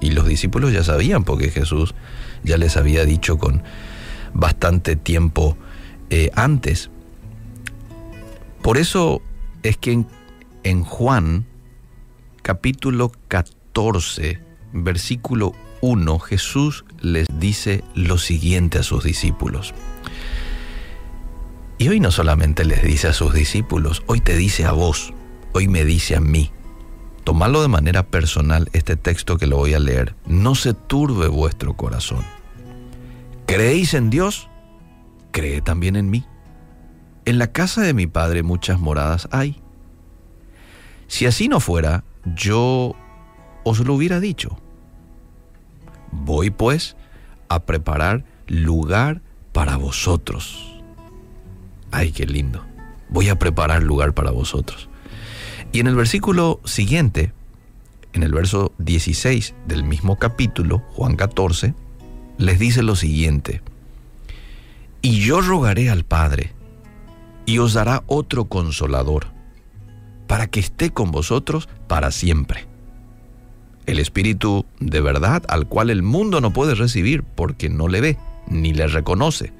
Y 0.00 0.10
los 0.10 0.26
discípulos 0.26 0.72
ya 0.72 0.82
sabían 0.82 1.24
porque 1.24 1.50
Jesús 1.50 1.94
ya 2.42 2.58
les 2.58 2.76
había 2.76 3.04
dicho 3.04 3.38
con 3.38 3.62
bastante 4.32 4.96
tiempo 4.96 5.56
eh, 6.10 6.30
antes. 6.34 6.90
Por 8.60 8.76
eso 8.76 9.22
es 9.62 9.76
que 9.76 9.92
en, 9.92 10.06
en 10.62 10.84
Juan 10.84 11.46
capítulo 12.42 13.12
14, 13.28 14.40
versículo 14.72 15.54
1, 15.80 16.18
Jesús 16.18 16.84
les 17.04 17.26
dice 17.38 17.84
lo 17.94 18.18
siguiente 18.18 18.78
a 18.78 18.82
sus 18.82 19.04
discípulos. 19.04 19.74
Y 21.78 21.88
hoy 21.88 22.00
no 22.00 22.10
solamente 22.10 22.64
les 22.64 22.82
dice 22.82 23.08
a 23.08 23.12
sus 23.12 23.34
discípulos, 23.34 24.02
hoy 24.06 24.20
te 24.20 24.36
dice 24.36 24.64
a 24.64 24.72
vos, 24.72 25.12
hoy 25.52 25.68
me 25.68 25.84
dice 25.84 26.16
a 26.16 26.20
mí. 26.20 26.50
Tomadlo 27.24 27.62
de 27.62 27.68
manera 27.68 28.04
personal 28.04 28.68
este 28.72 28.96
texto 28.96 29.38
que 29.38 29.46
lo 29.46 29.56
voy 29.56 29.74
a 29.74 29.80
leer. 29.80 30.14
No 30.26 30.54
se 30.54 30.74
turbe 30.74 31.28
vuestro 31.28 31.74
corazón. 31.74 32.22
¿Creéis 33.46 33.94
en 33.94 34.10
Dios? 34.10 34.48
Cree 35.30 35.60
también 35.60 35.96
en 35.96 36.10
mí. 36.10 36.24
En 37.24 37.38
la 37.38 37.52
casa 37.52 37.80
de 37.80 37.94
mi 37.94 38.06
Padre 38.06 38.42
muchas 38.42 38.78
moradas 38.78 39.28
hay. 39.30 39.60
Si 41.06 41.26
así 41.26 41.48
no 41.48 41.60
fuera, 41.60 42.04
yo 42.36 42.94
os 43.64 43.80
lo 43.80 43.94
hubiera 43.94 44.20
dicho. 44.20 44.58
Voy 46.22 46.50
pues 46.50 46.96
a 47.48 47.64
preparar 47.64 48.24
lugar 48.46 49.20
para 49.52 49.76
vosotros. 49.76 50.80
Ay, 51.90 52.12
qué 52.12 52.26
lindo. 52.26 52.64
Voy 53.08 53.28
a 53.28 53.38
preparar 53.38 53.82
lugar 53.82 54.14
para 54.14 54.30
vosotros. 54.30 54.88
Y 55.72 55.80
en 55.80 55.88
el 55.88 55.96
versículo 55.96 56.60
siguiente, 56.64 57.32
en 58.12 58.22
el 58.22 58.32
verso 58.32 58.72
16 58.78 59.54
del 59.66 59.84
mismo 59.84 60.16
capítulo, 60.16 60.82
Juan 60.92 61.16
14, 61.16 61.74
les 62.38 62.58
dice 62.58 62.82
lo 62.82 62.96
siguiente. 62.96 63.60
Y 65.02 65.20
yo 65.20 65.40
rogaré 65.40 65.90
al 65.90 66.04
Padre, 66.04 66.52
y 67.44 67.58
os 67.58 67.74
dará 67.74 68.04
otro 68.06 68.46
consolador, 68.46 69.26
para 70.26 70.46
que 70.46 70.60
esté 70.60 70.90
con 70.90 71.10
vosotros 71.10 71.68
para 71.88 72.10
siempre. 72.10 72.66
El 73.86 73.98
Espíritu 73.98 74.64
de 74.80 75.00
verdad 75.00 75.42
al 75.48 75.66
cual 75.68 75.90
el 75.90 76.02
mundo 76.02 76.40
no 76.40 76.52
puede 76.52 76.74
recibir 76.74 77.22
porque 77.22 77.68
no 77.68 77.88
le 77.88 78.00
ve 78.00 78.18
ni 78.46 78.72
le 78.72 78.86
reconoce. 78.86 79.52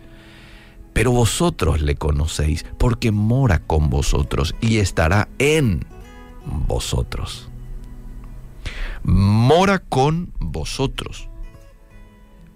Pero 0.93 1.11
vosotros 1.11 1.81
le 1.83 1.97
conocéis 1.97 2.65
porque 2.79 3.11
mora 3.11 3.59
con 3.59 3.91
vosotros 3.91 4.55
y 4.61 4.79
estará 4.79 5.29
en 5.39 5.85
vosotros. 6.47 7.51
Mora 9.03 9.81
con 9.81 10.33
vosotros. 10.39 11.29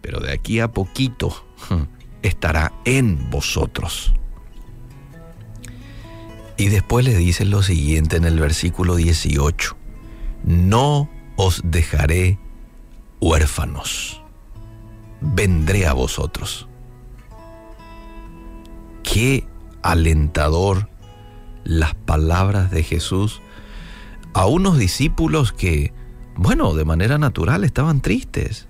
Pero 0.01 0.21
de 0.21 0.33
aquí 0.33 0.61
a 0.61 0.69
poquito 0.69 1.45
estará 2.23 2.73
en 2.85 3.29
vosotros. 3.31 4.15
Y 6.57 6.69
después 6.69 7.05
le 7.05 7.17
dice 7.17 7.45
lo 7.45 7.63
siguiente 7.63 8.17
en 8.17 8.25
el 8.25 8.39
versículo 8.41 8.97
18. 8.97 9.77
No 10.45 11.09
os 11.39 11.63
dejaré 11.65 12.37
huérfanos. 13.21 14.21
Vendré 15.21 15.87
a 15.87 15.93
vosotros. 15.93 16.69
Qué 19.05 19.47
alentador 19.81 20.91
las 21.63 21.95
palabras 21.95 22.73
de 22.73 22.83
Jesús 22.83 23.41
a 24.35 24.47
unos 24.47 24.79
discípulos 24.79 25.53
que, 25.53 25.93
bueno, 26.35 26.75
de 26.75 26.85
manera 26.85 27.19
natural 27.19 27.63
estaban 27.63 28.01
tristes. 28.01 28.67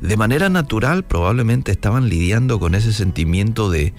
De 0.00 0.16
manera 0.16 0.48
natural 0.48 1.04
probablemente 1.04 1.70
estaban 1.70 2.08
lidiando 2.08 2.58
con 2.58 2.74
ese 2.74 2.94
sentimiento 2.94 3.70
de, 3.70 3.92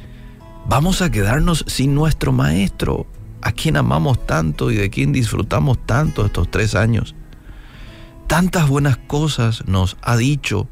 vamos 0.67 1.03
a 1.03 1.11
quedarnos 1.11 1.63
sin 1.67 1.93
nuestro 1.93 2.31
maestro, 2.31 3.05
a 3.43 3.51
quien 3.51 3.77
amamos 3.77 4.25
tanto 4.25 4.71
y 4.71 4.75
de 4.75 4.89
quien 4.89 5.13
disfrutamos 5.13 5.77
tanto 5.85 6.25
estos 6.25 6.49
tres 6.49 6.73
años 6.73 7.13
tantas 8.27 8.67
buenas 8.67 8.97
cosas 8.97 9.67
nos 9.67 9.97
ha 10.01 10.17
dicho 10.17 10.67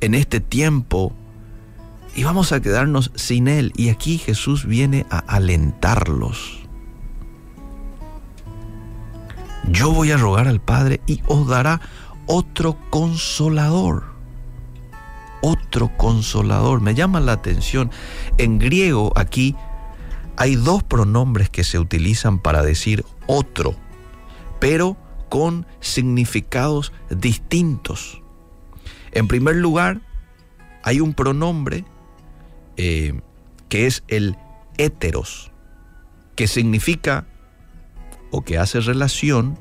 en 0.00 0.14
este 0.14 0.40
tiempo 0.40 1.12
y 2.14 2.24
vamos 2.24 2.52
a 2.52 2.60
quedarnos 2.60 3.12
sin 3.14 3.46
Él. 3.48 3.72
Y 3.76 3.90
aquí 3.90 4.18
Jesús 4.18 4.64
viene 4.66 5.06
a 5.10 5.18
alentarlos. 5.18 6.60
Yo 9.68 9.92
voy 9.92 10.12
a 10.12 10.16
rogar 10.16 10.48
al 10.48 10.60
Padre 10.60 11.00
y 11.06 11.20
os 11.26 11.46
dará 11.46 11.80
otro 12.26 12.78
consolador. 12.90 14.04
Otro 15.42 15.94
consolador. 15.96 16.80
Me 16.80 16.94
llama 16.94 17.20
la 17.20 17.32
atención. 17.32 17.90
En 18.38 18.58
griego 18.58 19.12
aquí 19.16 19.54
hay 20.36 20.56
dos 20.56 20.82
pronombres 20.82 21.50
que 21.50 21.64
se 21.64 21.78
utilizan 21.78 22.38
para 22.38 22.62
decir 22.62 23.04
otro, 23.26 23.74
pero 24.60 24.96
con 25.28 25.66
significados 25.80 26.92
distintos. 27.10 28.22
En 29.12 29.28
primer 29.28 29.56
lugar, 29.56 30.00
hay 30.82 31.00
un 31.00 31.14
pronombre 31.14 31.84
eh, 32.76 33.20
que 33.68 33.86
es 33.86 34.04
el 34.08 34.36
héteros, 34.78 35.50
que 36.34 36.46
significa 36.46 37.26
o 38.30 38.42
que 38.42 38.58
hace 38.58 38.80
relación 38.80 39.58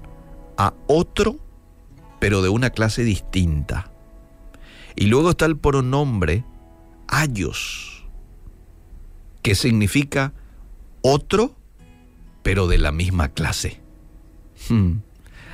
a 0.57 0.73
otro, 0.87 1.39
pero 2.19 2.41
de 2.41 2.49
una 2.49 2.69
clase 2.69 3.03
distinta. 3.03 3.91
Y 4.95 5.07
luego 5.07 5.31
está 5.31 5.45
el 5.45 5.57
pronombre 5.57 6.43
ayos, 7.07 8.05
que 9.41 9.55
significa 9.55 10.33
otro, 11.01 11.55
pero 12.43 12.67
de 12.67 12.77
la 12.77 12.91
misma 12.91 13.29
clase. 13.29 13.81
Hmm. 14.69 14.97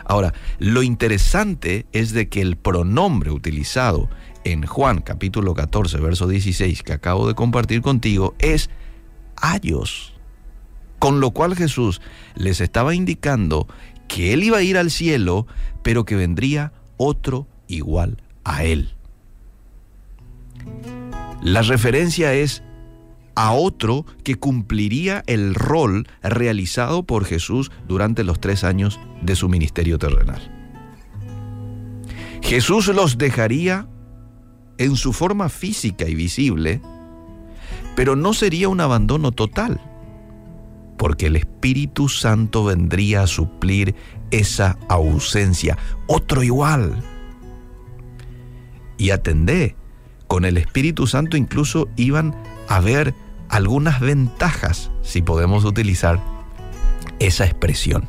Ahora, 0.05 0.33
lo 0.59 0.83
interesante 0.83 1.85
es 1.91 2.11
de 2.11 2.29
que 2.29 2.41
el 2.41 2.55
pronombre 2.55 3.31
utilizado 3.31 4.09
en 4.43 4.65
Juan 4.65 5.01
capítulo 5.01 5.53
14, 5.53 5.97
verso 5.99 6.27
16, 6.27 6.83
que 6.83 6.93
acabo 6.93 7.27
de 7.27 7.35
compartir 7.35 7.81
contigo, 7.81 8.35
es 8.39 8.69
ayos. 9.35 10.13
Con 10.99 11.19
lo 11.19 11.31
cual 11.31 11.55
Jesús 11.55 12.01
les 12.35 12.61
estaba 12.61 12.93
indicando 12.93 13.67
que 14.07 14.33
él 14.33 14.43
iba 14.43 14.57
a 14.57 14.63
ir 14.63 14.77
al 14.77 14.91
cielo, 14.91 15.47
pero 15.83 16.05
que 16.05 16.15
vendría 16.15 16.73
otro 16.97 17.47
igual 17.67 18.21
a 18.43 18.63
él. 18.63 18.93
La 21.41 21.61
referencia 21.63 22.33
es 22.33 22.61
a 23.35 23.53
otro 23.53 24.05
que 24.23 24.35
cumpliría 24.35 25.23
el 25.27 25.55
rol 25.55 26.07
realizado 26.21 27.03
por 27.03 27.25
Jesús 27.25 27.71
durante 27.87 28.23
los 28.23 28.39
tres 28.39 28.63
años 28.63 28.99
de 29.21 29.35
su 29.35 29.49
ministerio 29.49 29.97
terrenal. 29.97 30.57
Jesús 32.41 32.87
los 32.87 33.17
dejaría 33.17 33.87
en 34.77 34.95
su 34.95 35.13
forma 35.13 35.49
física 35.49 36.07
y 36.07 36.15
visible, 36.15 36.81
pero 37.95 38.15
no 38.15 38.33
sería 38.33 38.67
un 38.67 38.81
abandono 38.81 39.31
total, 39.31 39.79
porque 40.97 41.27
el 41.27 41.35
Espíritu 41.35 42.09
Santo 42.09 42.63
vendría 42.63 43.23
a 43.23 43.27
suplir 43.27 43.95
esa 44.31 44.77
ausencia, 44.89 45.77
otro 46.07 46.43
igual. 46.43 47.03
Y 48.97 49.11
atendé, 49.11 49.75
con 50.27 50.45
el 50.45 50.57
Espíritu 50.57 51.07
Santo 51.07 51.37
incluso 51.37 51.89
iban 51.95 52.35
a 52.71 52.79
ver 52.79 53.13
algunas 53.49 53.99
ventajas, 53.99 54.91
si 55.01 55.21
podemos 55.21 55.65
utilizar 55.65 56.21
esa 57.19 57.43
expresión. 57.43 58.07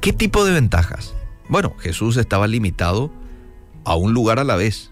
¿Qué 0.00 0.14
tipo 0.14 0.46
de 0.46 0.52
ventajas? 0.52 1.14
Bueno, 1.50 1.74
Jesús 1.78 2.16
estaba 2.16 2.46
limitado 2.46 3.12
a 3.84 3.94
un 3.94 4.14
lugar 4.14 4.38
a 4.38 4.44
la 4.44 4.56
vez, 4.56 4.90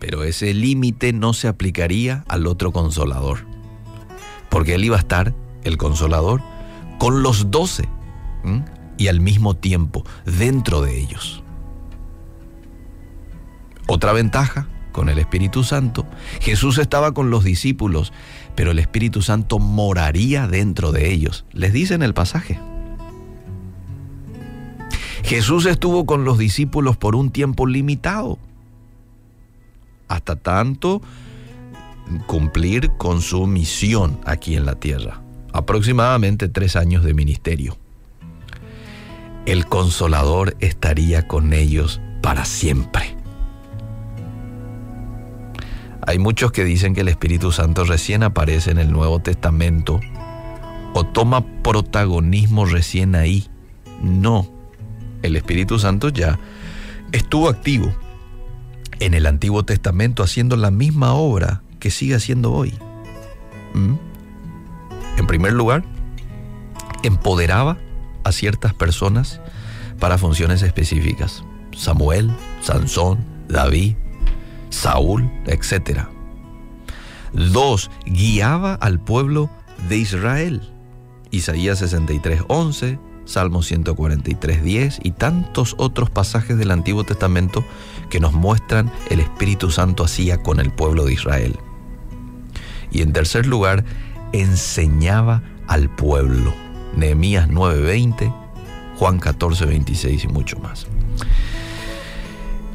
pero 0.00 0.24
ese 0.24 0.54
límite 0.54 1.12
no 1.12 1.34
se 1.34 1.48
aplicaría 1.48 2.24
al 2.28 2.46
otro 2.46 2.72
consolador, 2.72 3.40
porque 4.48 4.74
él 4.76 4.84
iba 4.84 4.96
a 4.96 5.00
estar, 5.00 5.34
el 5.62 5.76
consolador, 5.76 6.40
con 6.98 7.22
los 7.22 7.50
doce 7.50 7.86
y 8.96 9.08
al 9.08 9.20
mismo 9.20 9.52
tiempo 9.52 10.02
dentro 10.24 10.80
de 10.80 10.98
ellos. 10.98 11.42
Otra 13.86 14.14
ventaja, 14.14 14.66
con 14.96 15.10
el 15.10 15.18
Espíritu 15.18 15.62
Santo. 15.62 16.06
Jesús 16.40 16.78
estaba 16.78 17.12
con 17.12 17.28
los 17.28 17.44
discípulos, 17.44 18.14
pero 18.54 18.70
el 18.70 18.78
Espíritu 18.78 19.20
Santo 19.20 19.58
moraría 19.58 20.48
dentro 20.48 20.90
de 20.90 21.12
ellos. 21.12 21.44
Les 21.52 21.74
dice 21.74 21.92
en 21.92 22.02
el 22.02 22.14
pasaje. 22.14 22.58
Jesús 25.22 25.66
estuvo 25.66 26.06
con 26.06 26.24
los 26.24 26.38
discípulos 26.38 26.96
por 26.96 27.14
un 27.14 27.30
tiempo 27.30 27.66
limitado, 27.66 28.38
hasta 30.08 30.36
tanto 30.36 31.02
cumplir 32.26 32.92
con 32.96 33.20
su 33.20 33.46
misión 33.46 34.18
aquí 34.24 34.56
en 34.56 34.64
la 34.64 34.76
tierra, 34.76 35.20
aproximadamente 35.52 36.48
tres 36.48 36.74
años 36.74 37.04
de 37.04 37.12
ministerio. 37.12 37.76
El 39.44 39.66
consolador 39.66 40.56
estaría 40.60 41.28
con 41.28 41.52
ellos 41.52 42.00
para 42.22 42.46
siempre. 42.46 43.15
Hay 46.06 46.18
muchos 46.18 46.52
que 46.52 46.64
dicen 46.64 46.94
que 46.94 47.00
el 47.00 47.08
Espíritu 47.08 47.50
Santo 47.50 47.84
recién 47.84 48.22
aparece 48.22 48.70
en 48.70 48.78
el 48.78 48.92
Nuevo 48.92 49.18
Testamento 49.20 50.00
o 50.94 51.04
toma 51.04 51.44
protagonismo 51.62 52.64
recién 52.64 53.16
ahí. 53.16 53.48
No, 54.00 54.48
el 55.22 55.34
Espíritu 55.34 55.78
Santo 55.80 56.08
ya 56.08 56.38
estuvo 57.10 57.48
activo 57.48 57.92
en 59.00 59.14
el 59.14 59.26
Antiguo 59.26 59.64
Testamento 59.64 60.22
haciendo 60.22 60.56
la 60.56 60.70
misma 60.70 61.14
obra 61.14 61.62
que 61.80 61.90
sigue 61.90 62.14
haciendo 62.14 62.52
hoy. 62.52 62.72
¿Mm? 63.74 63.94
En 65.18 65.26
primer 65.26 65.54
lugar, 65.54 65.84
empoderaba 67.02 67.78
a 68.24 68.32
ciertas 68.32 68.74
personas 68.74 69.40
para 69.98 70.18
funciones 70.18 70.62
específicas. 70.62 71.44
Samuel, 71.76 72.30
Sansón, 72.62 73.24
David, 73.48 73.96
Saúl, 74.76 75.30
etc. 75.46 76.02
Dos, 77.32 77.90
guiaba 78.04 78.74
al 78.74 79.00
pueblo 79.00 79.50
de 79.88 79.96
Israel. 79.96 80.60
Isaías 81.30 81.78
63, 81.78 82.42
11, 82.48 82.98
Salmo 83.24 83.62
143, 83.62 84.62
10 84.62 85.00
y 85.02 85.10
tantos 85.12 85.74
otros 85.78 86.10
pasajes 86.10 86.58
del 86.58 86.70
Antiguo 86.70 87.04
Testamento 87.04 87.64
que 88.10 88.20
nos 88.20 88.34
muestran 88.34 88.92
el 89.10 89.20
Espíritu 89.20 89.70
Santo 89.70 90.04
hacía 90.04 90.42
con 90.42 90.60
el 90.60 90.70
pueblo 90.70 91.04
de 91.04 91.14
Israel. 91.14 91.58
Y 92.90 93.00
en 93.00 93.12
tercer 93.12 93.46
lugar, 93.46 93.84
enseñaba 94.32 95.42
al 95.66 95.88
pueblo. 95.88 96.54
Nehemías 96.94 97.48
9:20, 97.48 98.32
Juan 98.98 99.20
14:26 99.20 100.24
y 100.24 100.28
mucho 100.28 100.58
más. 100.58 100.86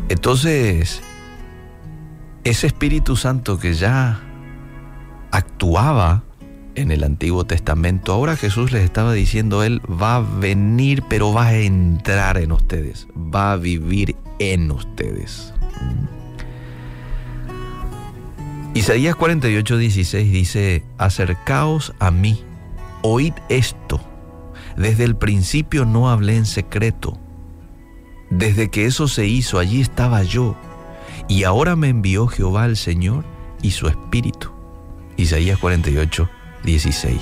Entonces, 0.10 1.02
ese 2.44 2.68
Espíritu 2.68 3.16
Santo 3.16 3.60
que 3.60 3.74
ya 3.74 4.20
actuaba 5.32 6.24
en 6.76 6.92
el 6.92 7.04
Antiguo 7.04 7.46
Testamento, 7.46 8.14
ahora 8.14 8.36
Jesús 8.36 8.72
les 8.72 8.84
estaba 8.84 9.14
diciendo, 9.14 9.64
Él 9.64 9.82
va 9.82 10.18
a 10.18 10.22
venir, 10.22 11.04
pero 11.08 11.34
va 11.34 11.48
a 11.48 11.58
entrar 11.58 12.38
en 12.38 12.52
ustedes, 12.52 13.08
va 13.16 13.54
a 13.54 13.58
vivir 13.58 14.16
en 14.40 14.72
ustedes. 14.72 15.54
Isaías 18.74 19.16
48, 19.16 19.78
16 19.78 20.32
dice, 20.32 20.86
acercaos 20.98 21.94
a 22.00 22.10
mí, 22.10 22.42
oíd 23.02 23.34
esto. 23.50 24.02
Desde 24.78 25.04
el 25.04 25.18
principio 25.18 25.86
no 25.86 26.10
hablé 26.10 26.38
en 26.38 26.46
secreto. 26.46 27.20
Desde 28.30 28.70
que 28.70 28.86
eso 28.86 29.10
se 29.10 29.28
hizo, 29.28 29.60
allí 29.60 29.82
estaba 29.82 30.24
yo. 30.24 30.56
Y 31.32 31.46
ahora 31.46 31.78
me 31.78 31.88
envió 31.88 32.28
Jehová 32.28 32.66
el 32.66 32.76
Señor 32.76 33.24
y 33.62 33.72
su 33.72 33.88
Espíritu. 33.88 34.52
Isaías 35.16 35.58
48, 35.60 36.30
16. 36.66 37.22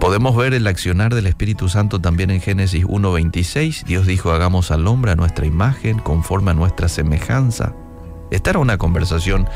Podemos 0.00 0.34
ver 0.34 0.52
el 0.52 0.66
accionar 0.66 1.14
del 1.14 1.28
Espíritu 1.28 1.68
Santo 1.68 2.00
también 2.00 2.32
en 2.32 2.40
Génesis 2.40 2.84
1.26. 2.86 3.84
Dios 3.84 4.08
dijo, 4.08 4.32
hagamos 4.32 4.72
al 4.72 4.88
hombre 4.88 5.12
a 5.12 5.14
nuestra 5.14 5.46
imagen, 5.46 6.00
conforme 6.00 6.50
a 6.50 6.54
nuestra 6.54 6.88
semejanza. 6.88 7.72
Esta 8.32 8.50
era 8.50 8.58
una 8.58 8.78
conversación 8.78 9.48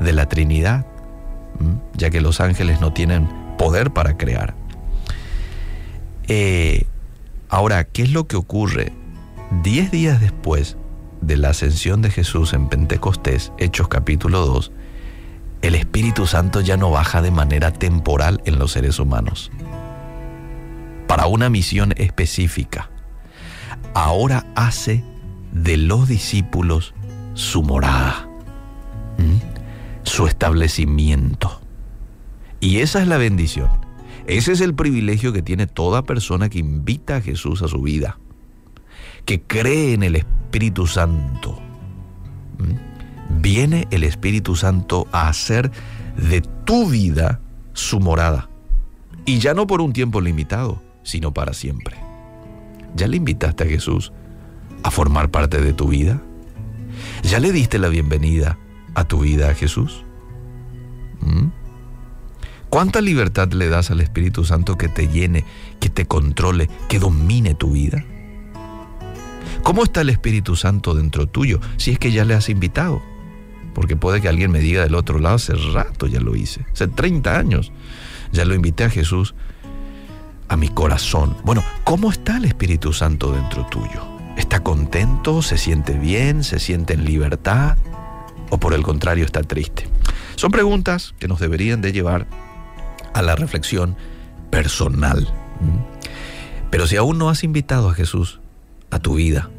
de 0.00 0.12
la 0.12 0.28
Trinidad, 0.28 0.86
ya 1.96 2.10
que 2.10 2.20
los 2.20 2.40
ángeles 2.40 2.80
no 2.80 2.92
tienen 2.92 3.28
poder 3.58 3.92
para 3.92 4.16
crear. 4.16 4.56
Eh, 6.26 6.84
ahora, 7.48 7.84
¿qué 7.84 8.02
es 8.02 8.10
lo 8.10 8.26
que 8.26 8.34
ocurre? 8.34 8.92
Diez 9.62 9.92
días 9.92 10.20
después 10.20 10.76
de 11.26 11.36
la 11.36 11.50
ascensión 11.50 12.02
de 12.02 12.10
Jesús 12.10 12.52
en 12.52 12.68
Pentecostés, 12.68 13.52
Hechos 13.58 13.88
capítulo 13.88 14.46
2, 14.46 14.72
el 15.62 15.74
Espíritu 15.74 16.26
Santo 16.26 16.60
ya 16.60 16.76
no 16.76 16.90
baja 16.90 17.22
de 17.22 17.30
manera 17.30 17.72
temporal 17.72 18.42
en 18.44 18.58
los 18.58 18.72
seres 18.72 18.98
humanos 18.98 19.50
para 21.06 21.26
una 21.26 21.48
misión 21.48 21.94
específica. 21.96 22.90
Ahora 23.94 24.46
hace 24.54 25.04
de 25.52 25.76
los 25.76 26.08
discípulos 26.08 26.94
su 27.34 27.62
morada, 27.62 28.28
su 30.02 30.26
establecimiento. 30.26 31.60
Y 32.60 32.78
esa 32.78 33.00
es 33.00 33.08
la 33.08 33.18
bendición. 33.18 33.68
Ese 34.26 34.52
es 34.52 34.60
el 34.60 34.74
privilegio 34.74 35.32
que 35.32 35.42
tiene 35.42 35.66
toda 35.66 36.02
persona 36.02 36.48
que 36.48 36.58
invita 36.58 37.16
a 37.16 37.20
Jesús 37.20 37.62
a 37.62 37.68
su 37.68 37.82
vida, 37.82 38.18
que 39.24 39.42
cree 39.42 39.94
en 39.94 40.02
el 40.02 40.16
Espíritu 40.16 40.86
Santo. 40.86 41.58
Viene 43.40 43.88
el 43.90 44.04
Espíritu 44.04 44.56
Santo 44.56 45.06
a 45.12 45.28
hacer 45.28 45.70
de 46.16 46.42
tu 46.64 46.88
vida 46.88 47.40
su 47.72 48.00
morada. 48.00 48.48
Y 49.26 49.38
ya 49.38 49.54
no 49.54 49.66
por 49.66 49.80
un 49.80 49.92
tiempo 49.92 50.20
limitado, 50.20 50.82
sino 51.02 51.32
para 51.32 51.54
siempre. 51.54 51.96
¿Ya 52.94 53.08
le 53.08 53.16
invitaste 53.16 53.64
a 53.64 53.66
Jesús 53.66 54.12
a 54.82 54.90
formar 54.90 55.30
parte 55.30 55.60
de 55.60 55.72
tu 55.72 55.88
vida? 55.88 56.22
¿Ya 57.22 57.40
le 57.40 57.52
diste 57.52 57.78
la 57.78 57.88
bienvenida 57.88 58.58
a 58.94 59.04
tu 59.04 59.20
vida 59.20 59.50
a 59.50 59.54
Jesús? 59.54 60.04
¿Mm? 61.20 61.48
¿Cuánta 62.68 63.00
libertad 63.00 63.52
le 63.52 63.68
das 63.68 63.90
al 63.90 64.00
Espíritu 64.00 64.44
Santo 64.44 64.76
que 64.76 64.88
te 64.88 65.08
llene, 65.08 65.44
que 65.80 65.88
te 65.88 66.06
controle, 66.06 66.68
que 66.88 66.98
domine 66.98 67.54
tu 67.54 67.72
vida? 67.72 68.04
¿Cómo 69.64 69.82
está 69.82 70.02
el 70.02 70.10
Espíritu 70.10 70.56
Santo 70.56 70.94
dentro 70.94 71.26
tuyo 71.26 71.58
si 71.78 71.90
es 71.90 71.98
que 71.98 72.12
ya 72.12 72.26
le 72.26 72.34
has 72.34 72.50
invitado? 72.50 73.02
Porque 73.74 73.96
puede 73.96 74.20
que 74.20 74.28
alguien 74.28 74.50
me 74.50 74.60
diga 74.60 74.82
del 74.82 74.94
otro 74.94 75.18
lado, 75.18 75.36
hace 75.36 75.54
rato 75.54 76.06
ya 76.06 76.20
lo 76.20 76.36
hice, 76.36 76.66
hace 76.70 76.86
30 76.86 77.38
años 77.38 77.72
ya 78.30 78.44
lo 78.44 78.54
invité 78.54 78.84
a 78.84 78.90
Jesús 78.90 79.34
a 80.48 80.58
mi 80.58 80.68
corazón. 80.68 81.34
Bueno, 81.44 81.64
¿cómo 81.82 82.12
está 82.12 82.36
el 82.36 82.44
Espíritu 82.44 82.92
Santo 82.92 83.32
dentro 83.32 83.64
tuyo? 83.66 84.06
¿Está 84.36 84.60
contento? 84.60 85.40
¿Se 85.40 85.56
siente 85.56 85.94
bien? 85.94 86.44
¿Se 86.44 86.58
siente 86.58 86.92
en 86.92 87.06
libertad? 87.06 87.78
¿O 88.50 88.58
por 88.58 88.74
el 88.74 88.82
contrario 88.82 89.24
está 89.24 89.42
triste? 89.42 89.88
Son 90.36 90.50
preguntas 90.50 91.14
que 91.18 91.26
nos 91.26 91.40
deberían 91.40 91.80
de 91.80 91.92
llevar 91.92 92.26
a 93.14 93.22
la 93.22 93.34
reflexión 93.34 93.96
personal. 94.50 95.26
Pero 96.70 96.86
si 96.86 96.96
aún 96.96 97.16
no 97.16 97.30
has 97.30 97.44
invitado 97.44 97.88
a 97.88 97.94
Jesús 97.94 98.40
a 98.94 98.98
tu 99.00 99.14
vida, 99.14 99.50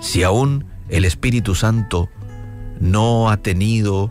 si 0.00 0.22
aún 0.22 0.66
el 0.88 1.04
Espíritu 1.04 1.54
Santo 1.54 2.08
no 2.80 3.30
ha 3.30 3.36
tenido 3.38 4.10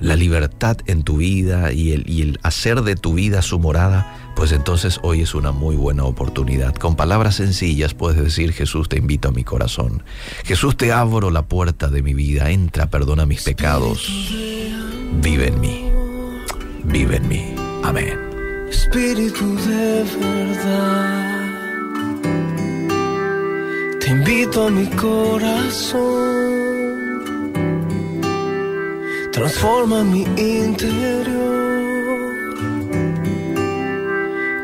la 0.00 0.16
libertad 0.16 0.78
en 0.86 1.02
tu 1.02 1.18
vida 1.18 1.72
y 1.72 1.92
el, 1.92 2.08
y 2.08 2.22
el 2.22 2.40
hacer 2.42 2.82
de 2.82 2.96
tu 2.96 3.14
vida 3.14 3.42
su 3.42 3.58
morada, 3.58 4.32
pues 4.34 4.52
entonces 4.52 4.98
hoy 5.02 5.20
es 5.20 5.34
una 5.34 5.52
muy 5.52 5.76
buena 5.76 6.04
oportunidad. 6.04 6.74
Con 6.74 6.96
palabras 6.96 7.36
sencillas 7.36 7.94
puedes 7.94 8.22
decir, 8.22 8.52
Jesús 8.52 8.88
te 8.88 8.98
invito 8.98 9.28
a 9.28 9.32
mi 9.32 9.44
corazón. 9.44 10.02
Jesús 10.44 10.76
te 10.76 10.92
abro 10.92 11.30
la 11.30 11.42
puerta 11.42 11.88
de 11.88 12.02
mi 12.02 12.14
vida. 12.14 12.50
Entra, 12.50 12.88
perdona 12.88 13.26
mis 13.26 13.42
pecados. 13.42 14.08
Vive 15.22 15.48
en 15.48 15.60
mí. 15.60 15.90
Vive 16.84 17.16
en 17.16 17.28
mí. 17.28 17.54
Amén. 17.82 18.18
Espíritu 18.70 19.56
de 19.56 20.04
verdad, 20.20 21.40
invito 24.10 24.66
a 24.66 24.70
mi 24.70 24.86
corazón. 24.86 26.10
Transforma 29.32 30.02
mi 30.04 30.22
interior 30.36 31.40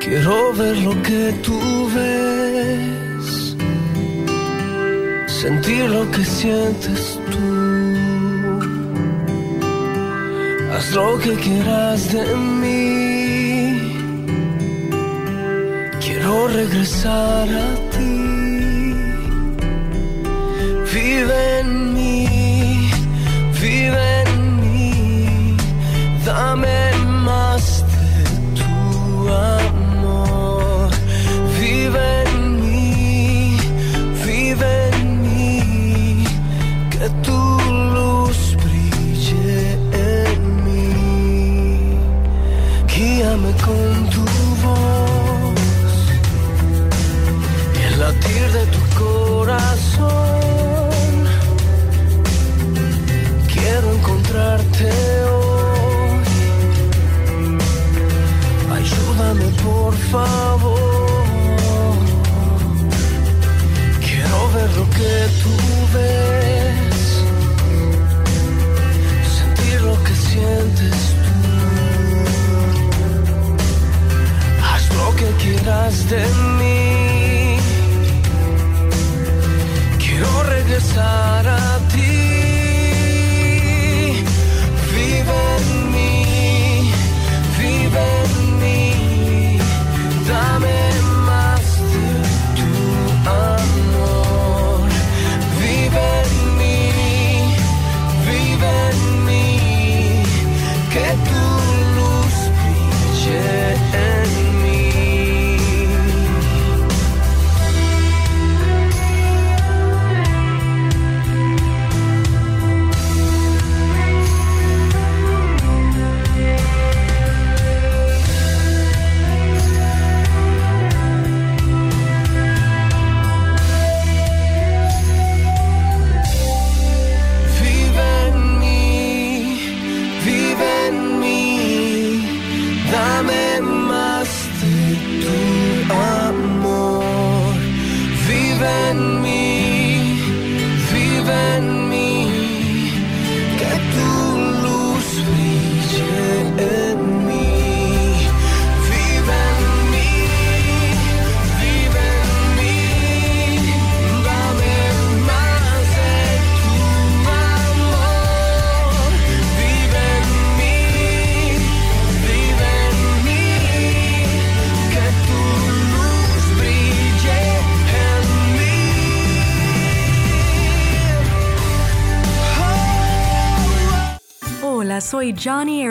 Quiero 0.09 0.52
ver 0.52 0.76
lo 0.78 1.02
que 1.02 1.32
tú 1.42 1.59
ves, 1.92 3.56
sentir 5.26 5.90
lo 5.90 6.09
que 6.12 6.24
sientes 6.24 7.18
tú. 7.32 7.48
Haz 10.72 10.92
lo 10.94 11.18
que 11.18 11.35
quieras 11.35 12.12
de 12.12 12.37
mí. 12.62 13.96
Quiero 16.00 16.46
regresar 16.46 17.48
a 17.48 17.74
ti. 17.90 18.15
Vive 21.16 21.65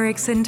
Erickson. 0.05 0.43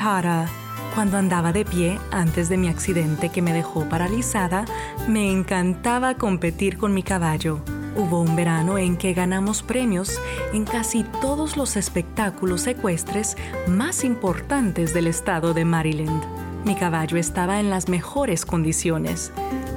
Cuando 0.93 1.18
andaba 1.18 1.51
de 1.51 1.66
pie, 1.66 1.99
antes 2.12 2.47
de 2.47 2.58
mi 2.58 2.68
accidente 2.68 3.30
que 3.30 3.41
me 3.41 3.53
dejó 3.53 3.89
paralizada, 3.89 4.66
me 5.08 5.32
encantaba 5.32 6.16
competir 6.16 6.78
con 6.78 6.93
mi 6.93 7.01
caballo. 7.01 7.60
Hubo 7.95 8.22
un 8.22 8.36
verano 8.36 8.78
en 8.78 8.97
que 8.97 9.14
ganamos 9.14 9.64
premios 9.64 10.22
en 10.53 10.64
casi 10.64 11.03
todos 11.22 11.58
los 11.58 11.76
espectáculos 11.76 12.68
ecuestres 12.68 13.36
más 13.68 14.03
importantes 14.03 14.93
del 14.93 15.08
estado 15.08 15.55
de 15.55 15.66
Maryland. 15.66 16.47
Mi 16.68 16.76
caballo 16.76 17.15
estaba 17.15 17.61
en 17.61 17.70
las 17.70 17.88
mejores 17.88 18.45
condiciones, 18.45 19.32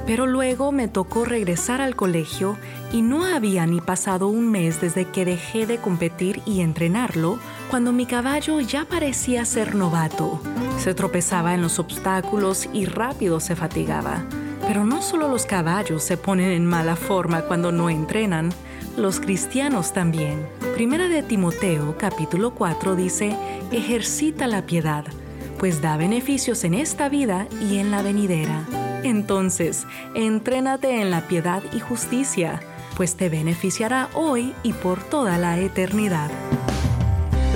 pero 0.05 0.27
luego 0.27 0.73
me 0.73 0.89
tocó 0.89 1.23
regresar 1.23 1.79
al 1.79 1.95
colegio 1.95 2.57
y 2.91 3.01
no 3.01 3.23
había 3.23 3.65
ni 3.65 3.79
pasado 3.79 4.27
un 4.27 4.51
mes 4.51 4.81
desde 4.81 5.05
que 5.05 5.23
dejé 5.23 5.65
de 5.65 5.77
competir 5.77 6.41
y 6.45 6.59
entrenarlo 6.59 7.39
cuando 7.69 7.93
mi 7.93 8.05
caballo 8.05 8.59
ya 8.59 8.83
parecía 8.83 9.45
ser 9.45 9.73
novato. 9.73 10.41
Se 10.79 10.93
tropezaba 10.93 11.53
en 11.53 11.61
los 11.61 11.79
obstáculos 11.79 12.67
y 12.73 12.83
rápido 12.83 13.39
se 13.39 13.55
fatigaba. 13.55 14.25
Pero 14.67 14.83
no 14.83 15.01
solo 15.01 15.29
los 15.29 15.45
caballos 15.45 16.03
se 16.03 16.17
ponen 16.17 16.51
en 16.51 16.65
mala 16.65 16.97
forma 16.97 17.43
cuando 17.43 17.71
no 17.71 17.89
entrenan, 17.89 18.49
los 18.97 19.21
cristianos 19.21 19.93
también. 19.93 20.45
Primera 20.75 21.07
de 21.07 21.23
Timoteo 21.23 21.95
capítulo 21.97 22.53
4 22.53 22.97
dice, 22.97 23.37
ejercita 23.71 24.45
la 24.47 24.65
piedad, 24.65 25.05
pues 25.61 25.79
da 25.79 25.95
beneficios 25.95 26.63
en 26.63 26.73
esta 26.73 27.07
vida 27.07 27.47
y 27.61 27.77
en 27.77 27.91
la 27.91 28.01
venidera. 28.01 28.65
Entonces, 29.03 29.85
entrénate 30.15 30.99
en 30.99 31.11
la 31.11 31.27
piedad 31.27 31.61
y 31.71 31.79
justicia, 31.79 32.59
pues 32.97 33.15
te 33.15 33.29
beneficiará 33.29 34.09
hoy 34.15 34.55
y 34.63 34.73
por 34.73 35.03
toda 35.03 35.37
la 35.37 35.59
eternidad. 35.59 36.31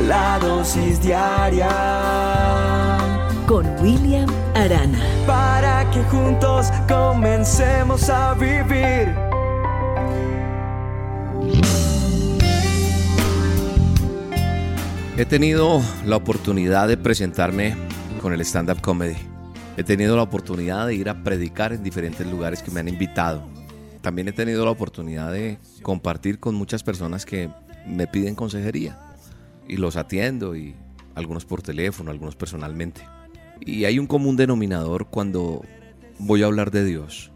La 0.07 0.37
dosis 0.37 1.01
diaria 1.01 1.67
Con 3.47 3.65
William 3.81 4.29
Arana. 4.53 4.99
para 5.25 5.89
que 5.89 6.03
juntos 6.03 6.67
comencemos 6.87 8.07
a 8.11 8.35
vivir. 8.35 9.34
He 15.17 15.23
tenido 15.23 15.81
la 16.05 16.17
oportunidad 16.17 16.89
de 16.89 16.97
presentarme 16.97 17.73
con 18.21 18.33
el 18.33 18.41
stand-up 18.41 18.81
comedy. 18.81 19.15
He 19.77 19.83
tenido 19.85 20.17
la 20.17 20.23
oportunidad 20.23 20.87
de 20.87 20.95
ir 20.95 21.07
a 21.07 21.23
predicar 21.23 21.71
en 21.71 21.83
diferentes 21.83 22.27
lugares 22.27 22.61
que 22.61 22.69
me 22.69 22.81
han 22.81 22.89
invitado. 22.89 23.47
También 24.01 24.27
he 24.27 24.33
tenido 24.33 24.65
la 24.65 24.71
oportunidad 24.71 25.31
de 25.31 25.57
compartir 25.81 26.41
con 26.41 26.53
muchas 26.53 26.83
personas 26.83 27.25
que 27.25 27.49
me 27.87 28.07
piden 28.07 28.35
consejería. 28.35 28.99
Y 29.69 29.77
los 29.77 29.95
atiendo, 29.95 30.53
y 30.57 30.75
algunos 31.15 31.45
por 31.45 31.61
teléfono, 31.61 32.11
algunos 32.11 32.35
personalmente. 32.35 33.07
Y 33.61 33.85
hay 33.85 33.99
un 33.99 34.07
común 34.07 34.35
denominador 34.35 35.07
cuando 35.07 35.61
voy 36.19 36.43
a 36.43 36.47
hablar 36.47 36.71
de 36.71 36.83
Dios. 36.83 37.31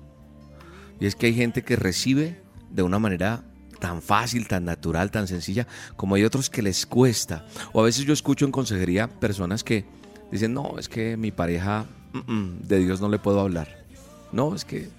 Y 0.99 1.05
es 1.05 1.15
que 1.15 1.27
hay 1.27 1.34
gente 1.34 1.63
que 1.63 1.77
recibe 1.77 2.41
de 2.69 2.84
una 2.84 2.99
manera 2.99 3.45
tan 3.80 4.01
fácil, 4.01 4.47
tan 4.47 4.65
natural, 4.65 5.11
tan 5.11 5.27
sencilla, 5.27 5.67
como 5.95 6.15
hay 6.15 6.23
otros 6.23 6.49
que 6.49 6.61
les 6.61 6.86
cuesta. 6.86 7.45
O 7.73 7.82
a 7.82 7.86
veces 7.86 8.05
yo 8.05 8.13
escucho 8.13 8.45
en 8.45 8.51
consejería 8.51 9.07
personas 9.07 9.63
que 9.63 9.86
dicen, 10.32 10.53
no, 10.53 10.77
es 10.77 10.89
que 10.89 11.17
mi 11.17 11.32
pareja, 11.32 11.86
de 12.13 12.80
Dios 12.80 13.01
no 13.01 13.09
le 13.09 13.19
puedo 13.19 13.39
hablar. 13.39 13.86
No, 14.32 14.55
es 14.55 14.65
que 14.65 14.89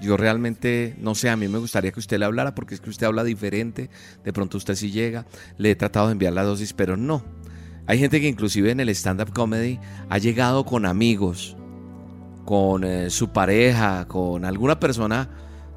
yo 0.00 0.16
realmente, 0.16 0.94
no 1.00 1.14
sé, 1.14 1.30
a 1.30 1.36
mí 1.36 1.48
me 1.48 1.58
gustaría 1.58 1.92
que 1.92 2.00
usted 2.00 2.18
le 2.18 2.24
hablara 2.24 2.54
porque 2.54 2.74
es 2.74 2.80
que 2.80 2.90
usted 2.90 3.06
habla 3.06 3.24
diferente, 3.24 3.90
de 4.24 4.32
pronto 4.32 4.58
usted 4.58 4.74
sí 4.74 4.90
llega, 4.90 5.26
le 5.58 5.70
he 5.70 5.76
tratado 5.76 6.06
de 6.06 6.12
enviar 6.12 6.32
la 6.32 6.44
dosis, 6.44 6.72
pero 6.72 6.96
no. 6.96 7.24
Hay 7.86 7.98
gente 7.98 8.20
que 8.20 8.28
inclusive 8.28 8.70
en 8.70 8.80
el 8.80 8.88
stand-up 8.90 9.32
comedy 9.32 9.78
ha 10.08 10.18
llegado 10.18 10.64
con 10.64 10.86
amigos, 10.86 11.56
con 12.44 12.84
eh, 12.84 13.10
su 13.10 13.30
pareja, 13.30 14.06
con 14.08 14.44
alguna 14.44 14.80
persona 14.80 15.30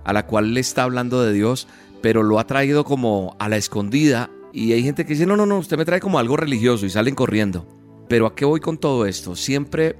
a 0.03 0.13
la 0.13 0.25
cual 0.25 0.53
le 0.53 0.59
está 0.59 0.83
hablando 0.83 1.21
de 1.21 1.33
Dios, 1.33 1.67
pero 2.01 2.23
lo 2.23 2.39
ha 2.39 2.47
traído 2.47 2.83
como 2.83 3.35
a 3.39 3.49
la 3.49 3.57
escondida. 3.57 4.29
Y 4.53 4.73
hay 4.73 4.83
gente 4.83 5.05
que 5.05 5.13
dice, 5.13 5.25
no, 5.25 5.37
no, 5.37 5.45
no, 5.45 5.59
usted 5.59 5.77
me 5.77 5.85
trae 5.85 5.99
como 5.99 6.19
algo 6.19 6.37
religioso 6.37 6.85
y 6.85 6.89
salen 6.89 7.15
corriendo. 7.15 7.67
Pero 8.07 8.25
¿a 8.25 8.35
qué 8.35 8.45
voy 8.45 8.59
con 8.59 8.77
todo 8.77 9.05
esto? 9.05 9.35
Siempre 9.35 9.95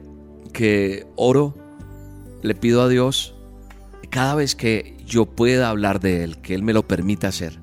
que 0.53 1.05
oro, 1.15 1.55
le 2.41 2.55
pido 2.55 2.81
a 2.81 2.89
Dios, 2.89 3.35
cada 4.09 4.35
vez 4.35 4.55
que 4.55 4.97
yo 5.05 5.25
pueda 5.25 5.69
hablar 5.69 5.99
de 5.99 6.23
Él, 6.23 6.37
que 6.41 6.55
Él 6.55 6.63
me 6.63 6.73
lo 6.73 6.87
permita 6.87 7.27
hacer, 7.27 7.59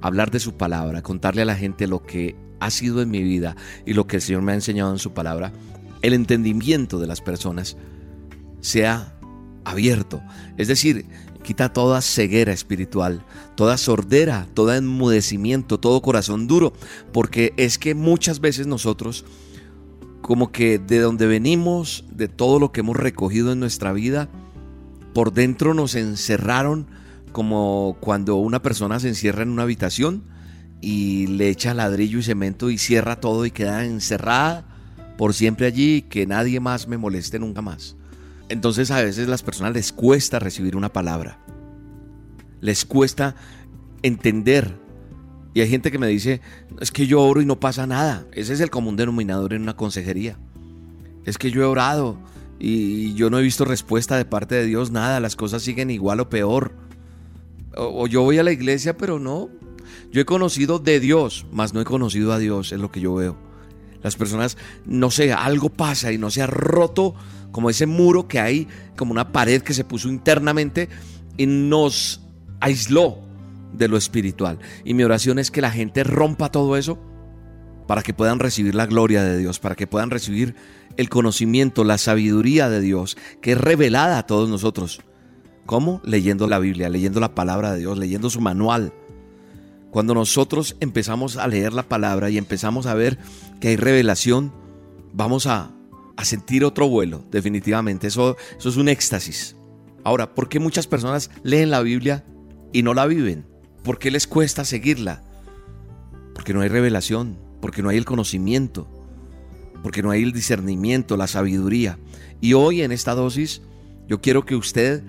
hablar 0.00 0.30
de 0.30 0.40
su 0.40 0.56
palabra, 0.56 1.02
contarle 1.02 1.42
a 1.42 1.46
la 1.46 1.56
gente 1.56 1.86
lo 1.86 2.02
que 2.02 2.36
ha 2.60 2.70
sido 2.70 3.02
en 3.02 3.10
mi 3.10 3.22
vida 3.22 3.56
y 3.86 3.94
lo 3.94 4.06
que 4.06 4.16
el 4.16 4.22
Señor 4.22 4.42
me 4.42 4.52
ha 4.52 4.56
enseñado 4.56 4.92
en 4.92 4.98
su 4.98 5.12
palabra, 5.12 5.52
el 6.02 6.12
entendimiento 6.12 6.98
de 7.00 7.06
las 7.06 7.20
personas 7.20 7.76
sea 8.60 9.18
abierto. 9.64 10.20
Es 10.56 10.68
decir, 10.68 11.06
quita 11.42 11.72
toda 11.72 12.00
ceguera 12.00 12.52
espiritual, 12.52 13.24
toda 13.54 13.76
sordera, 13.76 14.46
todo 14.54 14.74
enmudecimiento, 14.74 15.78
todo 15.78 16.02
corazón 16.02 16.46
duro, 16.46 16.72
porque 17.12 17.52
es 17.56 17.78
que 17.78 17.94
muchas 17.94 18.40
veces 18.40 18.66
nosotros, 18.66 19.24
como 20.20 20.52
que 20.52 20.78
de 20.78 21.00
donde 21.00 21.26
venimos, 21.26 22.04
de 22.10 22.28
todo 22.28 22.58
lo 22.58 22.72
que 22.72 22.80
hemos 22.80 22.96
recogido 22.96 23.52
en 23.52 23.60
nuestra 23.60 23.92
vida, 23.92 24.28
por 25.14 25.32
dentro 25.32 25.74
nos 25.74 25.94
encerraron 25.94 26.86
como 27.32 27.96
cuando 28.00 28.36
una 28.36 28.62
persona 28.62 29.00
se 29.00 29.08
encierra 29.08 29.42
en 29.42 29.50
una 29.50 29.62
habitación 29.62 30.24
y 30.80 31.26
le 31.28 31.48
echa 31.48 31.74
ladrillo 31.74 32.18
y 32.18 32.22
cemento 32.22 32.70
y 32.70 32.78
cierra 32.78 33.20
todo 33.20 33.46
y 33.46 33.50
queda 33.50 33.84
encerrada 33.84 34.66
por 35.16 35.34
siempre 35.34 35.66
allí 35.66 36.02
que 36.02 36.26
nadie 36.26 36.60
más 36.60 36.88
me 36.88 36.98
moleste 36.98 37.38
nunca 37.38 37.62
más. 37.62 37.96
Entonces 38.52 38.90
a 38.90 39.02
veces 39.02 39.28
las 39.28 39.42
personas 39.42 39.72
les 39.72 39.92
cuesta 39.92 40.38
recibir 40.38 40.76
una 40.76 40.92
palabra. 40.92 41.38
Les 42.60 42.84
cuesta 42.84 43.34
entender. 44.02 44.76
Y 45.54 45.62
hay 45.62 45.70
gente 45.70 45.90
que 45.90 45.98
me 45.98 46.06
dice, 46.06 46.42
es 46.78 46.92
que 46.92 47.06
yo 47.06 47.22
oro 47.22 47.40
y 47.40 47.46
no 47.46 47.58
pasa 47.58 47.86
nada. 47.86 48.26
Ese 48.32 48.52
es 48.52 48.60
el 48.60 48.68
común 48.68 48.96
denominador 48.96 49.54
en 49.54 49.62
una 49.62 49.74
consejería. 49.74 50.36
Es 51.24 51.38
que 51.38 51.50
yo 51.50 51.62
he 51.62 51.64
orado 51.64 52.18
y 52.58 53.14
yo 53.14 53.30
no 53.30 53.38
he 53.38 53.42
visto 53.42 53.64
respuesta 53.64 54.18
de 54.18 54.26
parte 54.26 54.54
de 54.54 54.66
Dios, 54.66 54.90
nada, 54.90 55.18
las 55.18 55.34
cosas 55.34 55.62
siguen 55.62 55.90
igual 55.90 56.20
o 56.20 56.28
peor. 56.28 56.72
O, 57.74 58.06
yo 58.06 58.20
voy 58.20 58.36
a 58.36 58.42
la 58.42 58.52
iglesia, 58.52 58.98
pero 58.98 59.18
no. 59.18 59.48
Yo 60.10 60.20
he 60.20 60.26
conocido 60.26 60.78
de 60.78 61.00
Dios, 61.00 61.46
mas 61.52 61.72
no 61.72 61.80
he 61.80 61.84
conocido 61.84 62.34
a 62.34 62.38
Dios, 62.38 62.70
es 62.72 62.80
lo 62.80 62.92
que 62.92 63.00
yo 63.00 63.14
veo. 63.14 63.38
Las 64.02 64.16
personas, 64.16 64.58
no 64.84 65.10
sé, 65.10 65.32
algo 65.32 65.70
pasa 65.70 66.12
y 66.12 66.18
no 66.18 66.30
se 66.30 66.42
ha 66.42 66.46
roto 66.46 67.14
como 67.52 67.70
ese 67.70 67.86
muro 67.86 68.26
que 68.26 68.40
hay, 68.40 68.66
como 68.96 69.12
una 69.12 69.30
pared 69.30 69.62
que 69.62 69.74
se 69.74 69.84
puso 69.84 70.08
internamente 70.08 70.88
y 71.36 71.46
nos 71.46 72.22
aisló 72.60 73.18
de 73.72 73.88
lo 73.88 73.96
espiritual. 73.96 74.58
Y 74.84 74.94
mi 74.94 75.04
oración 75.04 75.38
es 75.38 75.50
que 75.50 75.60
la 75.60 75.70
gente 75.70 76.04
rompa 76.04 76.50
todo 76.50 76.76
eso 76.76 76.98
para 77.86 78.02
que 78.02 78.14
puedan 78.14 78.38
recibir 78.38 78.74
la 78.74 78.86
gloria 78.86 79.22
de 79.22 79.38
Dios, 79.38 79.58
para 79.58 79.74
que 79.74 79.86
puedan 79.86 80.10
recibir 80.10 80.54
el 80.96 81.08
conocimiento, 81.08 81.84
la 81.84 81.98
sabiduría 81.98 82.68
de 82.68 82.80
Dios, 82.80 83.16
que 83.40 83.52
es 83.52 83.58
revelada 83.58 84.18
a 84.18 84.26
todos 84.26 84.48
nosotros. 84.48 85.00
¿Cómo? 85.66 86.00
Leyendo 86.04 86.46
la 86.48 86.58
Biblia, 86.58 86.88
leyendo 86.88 87.20
la 87.20 87.34
palabra 87.34 87.72
de 87.72 87.80
Dios, 87.80 87.98
leyendo 87.98 88.30
su 88.30 88.40
manual. 88.40 88.92
Cuando 89.90 90.14
nosotros 90.14 90.76
empezamos 90.80 91.36
a 91.36 91.46
leer 91.48 91.72
la 91.72 91.82
palabra 91.82 92.30
y 92.30 92.38
empezamos 92.38 92.86
a 92.86 92.94
ver 92.94 93.18
que 93.60 93.68
hay 93.68 93.76
revelación, 93.76 94.52
vamos 95.12 95.46
a, 95.46 95.70
a 96.16 96.24
sentir 96.24 96.64
otro 96.64 96.88
vuelo, 96.88 97.24
definitivamente. 97.30 98.06
Eso, 98.06 98.36
eso 98.58 98.68
es 98.68 98.76
un 98.76 98.88
éxtasis. 98.88 99.56
Ahora, 100.04 100.34
¿por 100.34 100.48
qué 100.48 100.58
muchas 100.58 100.86
personas 100.86 101.30
leen 101.42 101.70
la 101.70 101.82
Biblia 101.82 102.24
y 102.72 102.82
no 102.82 102.94
la 102.94 103.06
viven? 103.06 103.46
¿Por 103.82 103.98
qué 103.98 104.10
les 104.10 104.26
cuesta 104.26 104.64
seguirla? 104.64 105.22
Porque 106.34 106.54
no 106.54 106.60
hay 106.60 106.68
revelación, 106.68 107.38
porque 107.60 107.82
no 107.82 107.88
hay 107.88 107.98
el 107.98 108.04
conocimiento, 108.04 108.88
porque 109.82 110.02
no 110.02 110.10
hay 110.10 110.22
el 110.22 110.32
discernimiento, 110.32 111.16
la 111.16 111.26
sabiduría. 111.26 111.98
Y 112.40 112.54
hoy 112.54 112.82
en 112.82 112.92
esta 112.92 113.14
dosis 113.14 113.62
yo 114.08 114.20
quiero 114.20 114.44
que 114.44 114.56
usted 114.56 115.02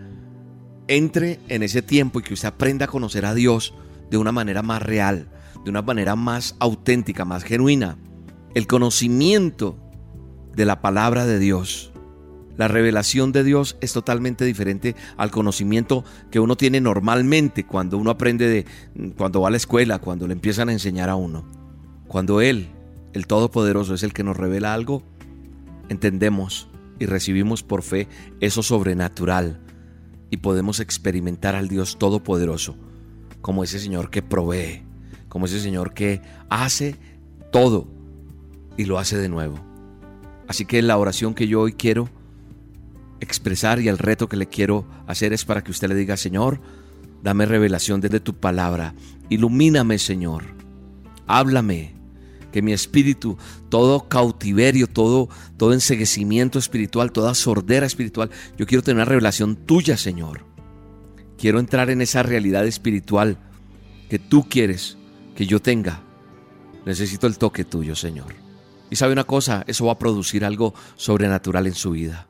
entre 0.88 1.40
en 1.50 1.64
ese 1.64 1.82
tiempo 1.82 2.20
y 2.20 2.24
que 2.24 2.34
usted 2.34 2.48
aprenda 2.48 2.86
a 2.86 2.90
conocer 2.90 3.26
a 3.26 3.34
Dios 3.34 3.74
de 4.10 4.18
una 4.18 4.32
manera 4.32 4.62
más 4.62 4.82
real, 4.82 5.30
de 5.64 5.70
una 5.70 5.82
manera 5.82 6.16
más 6.16 6.56
auténtica, 6.60 7.26
más 7.26 7.44
genuina. 7.44 7.98
El 8.54 8.68
conocimiento 8.68 9.78
de 10.56 10.66
la 10.66 10.82
palabra 10.82 11.26
de 11.26 11.40
Dios. 11.40 11.92
La 12.56 12.68
revelación 12.68 13.32
de 13.32 13.44
Dios 13.44 13.78
es 13.82 13.94
totalmente 13.94 14.46
diferente 14.46 14.96
al 15.18 15.32
conocimiento 15.32 16.04
que 16.30 16.40
uno 16.40 16.56
tiene 16.56 16.82
normalmente 16.82 17.66
cuando 17.66 17.98
uno 17.98 18.12
aprende 18.12 18.48
de 18.48 18.66
cuando 19.18 19.42
va 19.42 19.48
a 19.48 19.52
la 19.52 19.58
escuela, 19.58 20.00
cuando 20.00 20.28
le 20.28 20.34
empiezan 20.34 20.70
a 20.70 20.74
enseñar 20.74 21.10
a 21.10 21.16
uno. 21.16 21.46
Cuando 22.08 22.42
él, 22.42 22.70
el 23.14 23.26
todopoderoso 23.26 23.96
es 23.96 24.04
el 24.04 24.14
que 24.14 24.24
nos 24.24 24.38
revela 24.38 24.74
algo, 24.74 25.04
entendemos 25.90 26.70
y 27.00 27.08
recibimos 27.08 27.64
por 27.64 27.82
fe 27.82 28.08
eso 28.40 28.62
sobrenatural 28.62 29.60
y 30.30 30.38
podemos 30.38 30.80
experimentar 30.80 31.56
al 31.56 31.70
Dios 31.70 31.98
todopoderoso 31.98 32.76
como 33.42 33.64
ese 33.64 33.80
Señor 33.80 34.12
que 34.12 34.22
provee, 34.22 34.84
como 35.28 35.46
ese 35.46 35.60
Señor 35.60 35.94
que 35.94 36.22
hace 36.50 36.96
todo 37.52 37.88
y 38.78 38.86
lo 38.86 39.00
hace 39.00 39.18
de 39.18 39.30
nuevo. 39.30 39.73
Así 40.54 40.66
que 40.66 40.84
la 40.84 41.00
oración 41.00 41.34
que 41.34 41.48
yo 41.48 41.62
hoy 41.62 41.74
quiero 41.74 42.12
expresar 43.20 43.80
y 43.80 43.88
el 43.88 43.98
reto 43.98 44.30
que 44.30 44.38
le 44.38 44.46
quiero 44.46 44.86
hacer 45.08 45.34
es 45.34 45.46
para 45.46 45.64
que 45.64 45.72
usted 45.72 45.88
le 45.90 45.96
diga, 45.96 46.16
Señor, 46.16 46.62
dame 47.24 47.48
revelación 47.48 48.02
desde 48.02 48.20
tu 48.20 48.36
palabra, 48.36 48.94
ilumíname, 49.30 49.98
Señor, 49.98 50.44
háblame, 51.26 51.96
que 52.52 52.62
mi 52.62 52.72
espíritu, 52.72 53.36
todo 53.70 54.08
cautiverio, 54.08 54.86
todo, 54.86 55.28
todo 55.58 55.74
enseguecimiento 55.74 56.60
espiritual, 56.60 57.12
toda 57.12 57.34
sordera 57.34 57.88
espiritual, 57.88 58.30
yo 58.56 58.68
quiero 58.68 58.84
tener 58.84 58.98
una 58.98 59.06
revelación 59.06 59.56
tuya, 59.56 59.98
Señor. 59.98 60.46
Quiero 61.36 61.58
entrar 61.58 61.90
en 61.90 62.00
esa 62.00 62.22
realidad 62.22 62.68
espiritual 62.68 63.40
que 64.08 64.20
tú 64.20 64.48
quieres 64.48 65.00
que 65.36 65.48
yo 65.48 65.60
tenga. 65.60 66.04
Necesito 66.86 67.26
el 67.26 67.40
toque 67.40 67.66
tuyo, 67.66 67.96
Señor. 67.96 68.43
Y 68.94 68.96
sabe 68.96 69.14
una 69.14 69.24
cosa, 69.24 69.64
eso 69.66 69.88
va 69.88 69.94
a 69.94 69.98
producir 69.98 70.46
algo 70.46 70.76
sobrenatural 70.98 71.66
en 71.66 71.74
su 71.74 71.90
vida. 71.90 72.28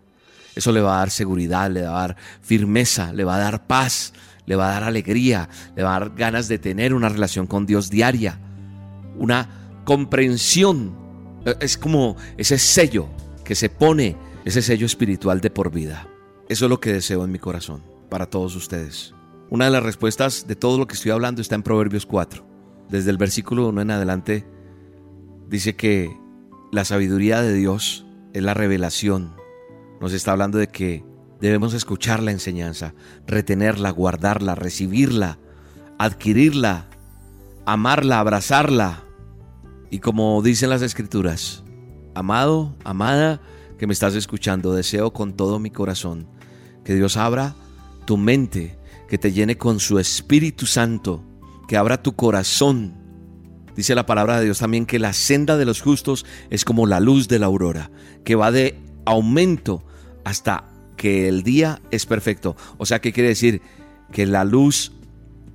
Eso 0.56 0.72
le 0.72 0.80
va 0.80 0.96
a 0.96 1.00
dar 1.00 1.10
seguridad, 1.10 1.70
le 1.70 1.82
va 1.82 1.90
a 1.90 2.08
dar 2.08 2.16
firmeza, 2.42 3.12
le 3.12 3.26
va 3.26 3.36
a 3.36 3.40
dar 3.40 3.68
paz, 3.68 4.14
le 4.46 4.56
va 4.56 4.70
a 4.70 4.74
dar 4.76 4.84
alegría, 4.86 5.50
le 5.76 5.84
va 5.84 5.94
a 5.94 6.00
dar 6.00 6.16
ganas 6.16 6.48
de 6.48 6.60
tener 6.60 6.94
una 6.94 7.10
relación 7.10 7.48
con 7.48 7.66
Dios 7.66 7.90
diaria, 7.90 8.40
una 9.20 9.82
comprensión. 9.84 10.96
Es 11.60 11.78
como 11.78 12.16
ese 12.38 12.58
sello 12.58 13.10
que 13.44 13.56
se 13.56 13.68
pone, 13.68 14.16
ese 14.46 14.62
sello 14.62 14.86
espiritual 14.86 15.42
de 15.42 15.50
por 15.50 15.70
vida. 15.70 16.08
Eso 16.48 16.68
es 16.68 16.70
lo 16.70 16.80
que 16.80 16.94
deseo 16.94 17.26
en 17.26 17.32
mi 17.34 17.40
corazón 17.40 17.84
para 18.10 18.28
todos 18.28 18.56
ustedes. 18.56 19.14
Una 19.50 19.66
de 19.66 19.72
las 19.72 19.84
respuestas 19.84 20.48
de 20.48 20.56
todo 20.56 20.78
lo 20.78 20.88
que 20.88 20.94
estoy 20.94 21.12
hablando 21.12 21.42
está 21.42 21.56
en 21.56 21.64
Proverbios 21.64 22.06
4. 22.06 22.46
Desde 22.88 23.10
el 23.10 23.18
versículo 23.18 23.68
1 23.68 23.82
en 23.82 23.92
adelante 23.92 24.46
dice 25.50 25.76
que 25.76 26.23
la 26.74 26.86
sabiduría 26.86 27.44
de 27.44 27.54
Dios 27.54 28.04
es 28.34 28.42
la 28.42 28.56
revelación. 28.56 29.36
Nos 30.02 30.12
está 30.12 30.32
hablando 30.32 30.58
de 30.58 30.68
que 30.68 31.06
debemos 31.40 31.76
escuchar 31.76 32.24
la 32.24 32.32
enseñanza, 32.32 32.96
retenerla, 33.28 33.92
guardarla, 33.92 34.56
recibirla, 34.56 35.38
adquirirla, 36.00 36.88
amarla, 37.68 38.20
abrazarla. 38.20 39.04
Y 39.92 40.00
como 40.00 40.42
dicen 40.42 40.72
las 40.72 40.82
escrituras, 40.82 41.64
amado, 42.16 42.76
amada, 42.84 43.40
que 43.78 43.86
me 43.86 43.94
estás 43.94 44.16
escuchando, 44.16 44.74
deseo 44.74 45.14
con 45.14 45.34
todo 45.34 45.60
mi 45.60 45.70
corazón 45.70 46.28
que 46.84 46.96
Dios 46.96 47.18
abra 47.18 47.56
tu 48.06 48.18
mente, 48.18 48.80
que 49.08 49.20
te 49.20 49.32
llene 49.32 49.60
con 49.60 49.80
su 49.80 50.00
Espíritu 50.00 50.66
Santo, 50.66 51.24
que 51.68 51.78
abra 51.78 52.02
tu 52.02 52.16
corazón 52.16 53.03
Dice 53.76 53.96
la 53.96 54.06
palabra 54.06 54.38
de 54.38 54.46
Dios 54.46 54.60
también 54.60 54.86
que 54.86 55.00
la 55.00 55.14
senda 55.14 55.58
de 55.58 55.66
los 55.66 55.82
justos 55.82 56.26
es 56.50 56.64
como 56.64 56.86
la 56.86 57.00
luz 57.00 57.28
de 57.28 57.40
la 57.40 57.48
aurora, 57.48 57.90
que 58.24 58.36
va 58.36 58.52
de 58.52 58.80
aumento 59.06 59.84
hasta 60.24 60.66
que 60.96 61.28
el 61.28 61.44
día 61.44 61.82
es 61.92 62.06
perfecto. 62.06 62.56
O 62.78 62.86
sea, 62.86 63.02
¿qué 63.02 63.12
quiere 63.12 63.30
decir? 63.30 63.62
Que 64.12 64.26
la 64.26 64.44
luz 64.44 64.92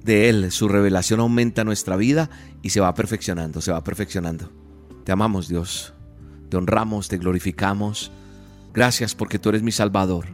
de 0.05 0.29
Él, 0.29 0.51
su 0.51 0.69
revelación 0.69 1.21
aumenta 1.21 1.65
nuestra 1.65 1.97
vida 1.97 2.29
y 2.63 2.71
se 2.71 2.81
va 2.81 2.95
perfeccionando, 2.95 3.61
se 3.61 3.73
va 3.73 3.85
perfeccionando. 3.85 4.51
Te 5.05 5.13
amamos 5.13 5.49
Dios, 5.49 5.95
te 6.49 6.57
honramos, 6.57 7.09
te 7.09 7.19
glorificamos. 7.19 8.11
Gracias 8.75 9.15
porque 9.15 9.39
tú 9.39 9.51
eres 9.51 9.63
mi 9.63 9.73
Salvador. 9.73 10.27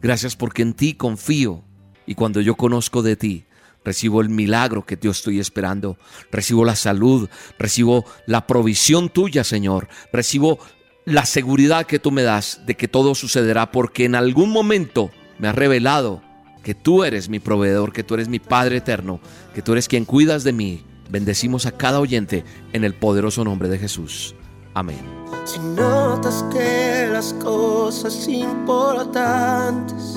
Gracias 0.00 0.34
porque 0.34 0.62
en 0.62 0.74
ti 0.74 0.94
confío 0.94 1.62
y 2.06 2.14
cuando 2.14 2.40
yo 2.40 2.56
conozco 2.56 3.02
de 3.02 3.16
ti, 3.16 3.44
recibo 3.84 4.20
el 4.20 4.28
milagro 4.28 4.84
que 4.84 4.98
yo 5.00 5.10
estoy 5.10 5.40
esperando, 5.40 5.96
recibo 6.30 6.64
la 6.64 6.76
salud, 6.76 7.28
recibo 7.58 8.04
la 8.26 8.46
provisión 8.46 9.08
tuya, 9.08 9.44
Señor, 9.44 9.88
recibo 10.12 10.58
la 11.04 11.26
seguridad 11.26 11.86
que 11.86 11.98
tú 11.98 12.10
me 12.10 12.22
das 12.22 12.60
de 12.66 12.76
que 12.76 12.88
todo 12.88 13.14
sucederá 13.14 13.72
porque 13.72 14.04
en 14.04 14.14
algún 14.14 14.50
momento 14.50 15.10
me 15.38 15.48
has 15.48 15.54
revelado 15.54 16.22
que 16.62 16.74
tú 16.74 17.04
eres 17.04 17.28
mi 17.28 17.40
proveedor, 17.40 17.92
que 17.92 18.04
tú 18.04 18.14
eres 18.14 18.28
mi 18.28 18.38
Padre 18.38 18.76
eterno, 18.76 19.20
que 19.54 19.62
tú 19.62 19.72
eres 19.72 19.88
quien 19.88 20.04
cuidas 20.04 20.44
de 20.44 20.52
mí. 20.52 20.84
Bendecimos 21.10 21.66
a 21.66 21.72
cada 21.72 22.00
oyente 22.00 22.44
en 22.72 22.84
el 22.84 22.94
poderoso 22.94 23.44
nombre 23.44 23.68
de 23.68 23.78
Jesús. 23.78 24.34
Amén. 24.74 25.00
Si 25.44 25.58
notas 25.58 26.44
que 26.52 27.08
las 27.12 27.34
cosas 27.34 28.28
importantes 28.28 30.16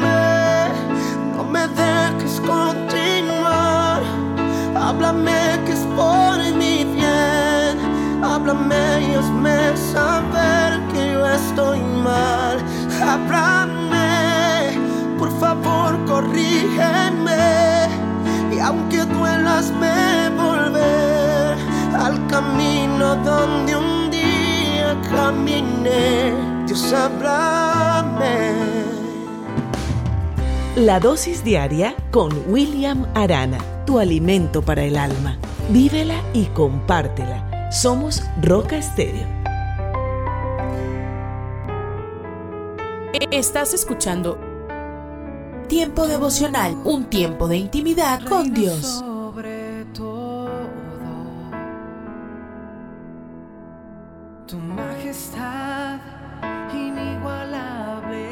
háblame, 13.11 14.77
por 15.17 15.31
favor 15.39 15.97
corrígeme. 16.05 17.87
Y 18.55 18.59
aunque 18.59 19.03
duelas, 19.05 19.71
me 19.71 20.29
volver 20.29 21.57
al 21.97 22.27
camino 22.27 23.15
donde 23.17 23.75
un 23.75 24.11
día 24.11 24.99
caminé. 25.09 26.33
Dios, 26.65 26.93
háblame. 26.93 28.53
La 30.75 30.99
dosis 30.99 31.43
diaria 31.43 31.95
con 32.11 32.31
William 32.47 33.05
Arana, 33.13 33.57
tu 33.85 33.99
alimento 33.99 34.61
para 34.61 34.83
el 34.83 34.97
alma. 34.97 35.37
Vívela 35.69 36.15
y 36.33 36.45
compártela. 36.45 37.69
Somos 37.71 38.23
Roca 38.41 38.77
Estéreo. 38.77 39.41
Estás 43.31 43.73
escuchando 43.73 44.39
Tiempo 45.67 46.07
devocional, 46.07 46.75
un 46.83 47.05
tiempo 47.05 47.47
de 47.47 47.55
intimidad 47.57 48.21
con 48.25 48.53
Dios. 48.53 48.81
Sobre 48.99 49.85
todo, 49.93 50.49
tu 54.45 54.57
majestad 54.57 55.97
inigualable 56.73 58.25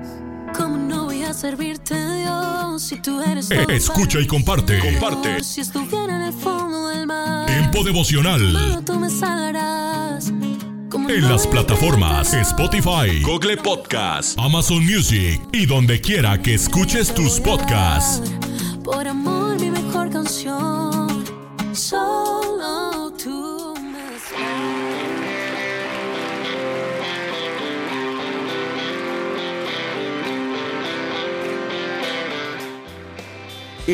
es. 0.00 0.08
¿Cómo 0.56 0.78
no 0.78 1.04
voy 1.04 1.24
a 1.24 1.34
servirte, 1.34 1.94
Dios, 1.94 2.82
si 2.82 2.98
tú 3.02 3.20
eres 3.20 3.50
todo 3.50 3.68
Escucha 3.68 4.18
y 4.18 4.26
comparte. 4.26 4.78
Comparte. 4.78 5.44
Si 5.44 5.60
estuviera 5.60 6.16
en 6.16 6.22
el 6.22 6.32
fondo 6.32 6.88
del 6.88 7.06
mar, 7.06 7.46
Tiempo 7.46 7.84
devocional. 7.84 8.40
solo 8.40 8.82
tú 8.82 8.98
me 8.98 9.10
salvarás. 9.10 10.32
¿Cómo 10.92 11.08
En 11.08 11.26
las 11.26 11.46
plataformas 11.46 12.34
Spotify, 12.34 13.22
Google 13.22 13.56
Podcast, 13.56 14.38
Amazon 14.38 14.84
Music 14.84 15.40
y 15.50 15.64
donde 15.64 16.02
quiera 16.02 16.36
que 16.42 16.52
escuches 16.52 17.14
tus 17.14 17.40
podcasts. 17.40 18.30
Por 18.84 19.08
amor, 19.08 19.58
mi 19.58 19.70
mejor 19.70 20.10
canción. 20.10 21.24
Solo 21.72 23.10
tú 23.12 23.74
me 23.74 24.02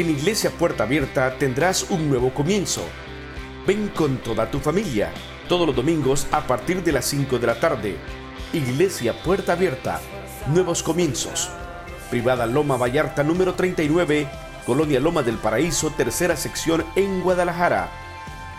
En 0.01 0.11
Iglesia 0.11 0.51
Puerta 0.51 0.83
Abierta 0.83 1.39
tendrás 1.39 1.89
un 1.91 2.09
nuevo 2.09 2.35
comienzo. 2.35 2.83
Ven 3.69 3.87
con 3.95 4.17
toda 4.19 4.51
tu 4.51 4.59
familia, 4.59 5.13
todos 5.49 5.67
los 5.67 5.75
domingos 5.75 6.27
a 6.31 6.47
partir 6.47 6.85
de 6.85 6.93
las 6.93 7.07
5 7.07 7.39
de 7.39 7.47
la 7.47 7.59
tarde. 7.59 7.97
Iglesia 8.53 9.23
Puerta 9.23 9.55
Abierta, 9.55 10.01
nuevos 10.49 10.83
comienzos. 10.83 11.51
Privada 12.11 12.47
Loma 12.47 12.77
Vallarta 12.77 13.25
número 13.25 13.55
39, 13.55 14.29
Colonia 14.65 15.01
Loma 15.01 15.23
del 15.23 15.37
Paraíso, 15.37 15.91
tercera 15.91 16.37
sección 16.37 16.85
en 16.95 17.23
Guadalajara. 17.23 17.89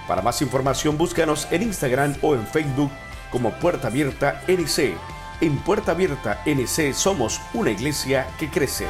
Para 0.07 0.21
más 0.21 0.41
información 0.41 0.97
búscanos 0.97 1.47
en 1.51 1.63
Instagram 1.63 2.15
o 2.21 2.33
en 2.33 2.45
Facebook 2.45 2.91
como 3.31 3.51
Puerta 3.53 3.87
Abierta 3.87 4.41
NC. 4.47 4.95
En 5.41 5.57
Puerta 5.59 5.91
Abierta 5.91 6.41
NC 6.45 6.93
somos 6.93 7.39
una 7.53 7.71
iglesia 7.71 8.27
que 8.39 8.49
crece. 8.49 8.85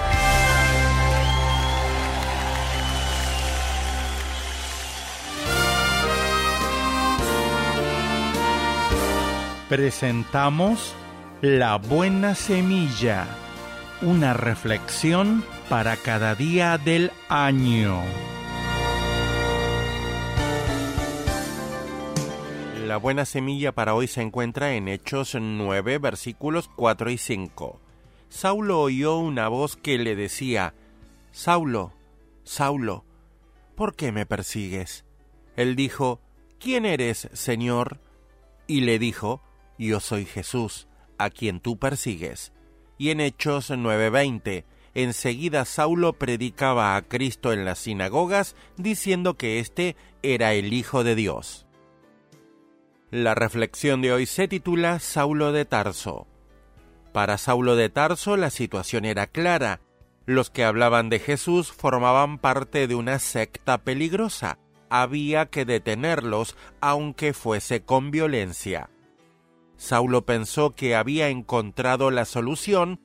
Presentamos 9.70 10.95
La 11.43 11.76
Buena 11.76 12.34
Semilla, 12.34 13.28
una 14.01 14.34
reflexión 14.34 15.45
para 15.70 15.95
cada 15.95 16.34
día 16.34 16.80
del 16.80 17.11
año. 17.30 18.01
La 22.88 22.97
buena 22.97 23.26
semilla 23.26 23.72
para 23.72 23.93
hoy 23.93 24.07
se 24.07 24.24
encuentra 24.24 24.74
en 24.74 24.88
Hechos 24.88 25.38
9, 25.39 25.99
versículos 25.99 26.67
4 26.76 27.11
y 27.11 27.20
5. 27.20 27.80
Saulo 28.28 28.82
oyó 28.82 29.20
una 29.20 29.49
voz 29.49 29.78
que 29.78 29.99
le 29.99 30.15
decía, 30.15 30.74
Saulo, 31.32 31.93
Saulo, 32.43 33.05
¿por 33.76 33.95
qué 33.95 34.11
me 34.11 34.26
persigues? 34.26 35.05
Él 35.55 35.76
dijo, 35.76 36.22
¿quién 36.59 36.88
eres, 36.88 37.30
Señor? 37.34 37.99
Y 38.65 38.82
le 38.82 38.97
dijo, 38.97 39.43
Yo 39.80 40.01
soy 40.01 40.25
Jesús, 40.25 40.89
a 41.17 41.30
quien 41.30 41.61
tú 41.61 41.80
persigues. 41.80 42.51
Y 42.97 43.11
en 43.11 43.21
Hechos 43.21 43.71
9:20, 43.71 44.65
enseguida 44.93 45.63
Saulo 45.63 46.13
predicaba 46.13 46.97
a 46.97 47.01
Cristo 47.01 47.53
en 47.53 47.63
las 47.63 47.80
sinagogas, 47.80 48.57
diciendo 48.75 49.36
que 49.36 49.59
éste 49.59 49.95
era 50.21 50.53
el 50.53 50.73
Hijo 50.73 51.05
de 51.05 51.15
Dios. 51.15 51.65
La 53.09 53.36
reflexión 53.36 54.01
de 54.01 54.11
hoy 54.11 54.25
se 54.25 54.49
titula 54.49 54.99
Saulo 54.99 55.53
de 55.53 55.63
Tarso. 55.63 56.27
Para 57.13 57.38
Saulo 57.38 57.77
de 57.77 57.89
Tarso 57.89 58.36
la 58.36 58.49
situación 58.49 59.05
era 59.05 59.27
clara. 59.27 59.80
Los 60.25 60.49
que 60.49 60.65
hablaban 60.65 61.09
de 61.09 61.19
Jesús 61.19 61.71
formaban 61.71 62.38
parte 62.38 62.86
de 62.88 62.95
una 62.95 63.17
secta 63.17 63.80
peligrosa. 63.80 64.59
Había 64.89 65.45
que 65.45 65.63
detenerlos 65.63 66.57
aunque 66.82 67.34
fuese 67.34 67.82
con 67.82 68.11
violencia. 68.11 68.89
Saulo 69.80 70.25
pensó 70.25 70.71
que 70.75 70.93
había 70.93 71.30
encontrado 71.30 72.11
la 72.11 72.25
solución, 72.25 72.99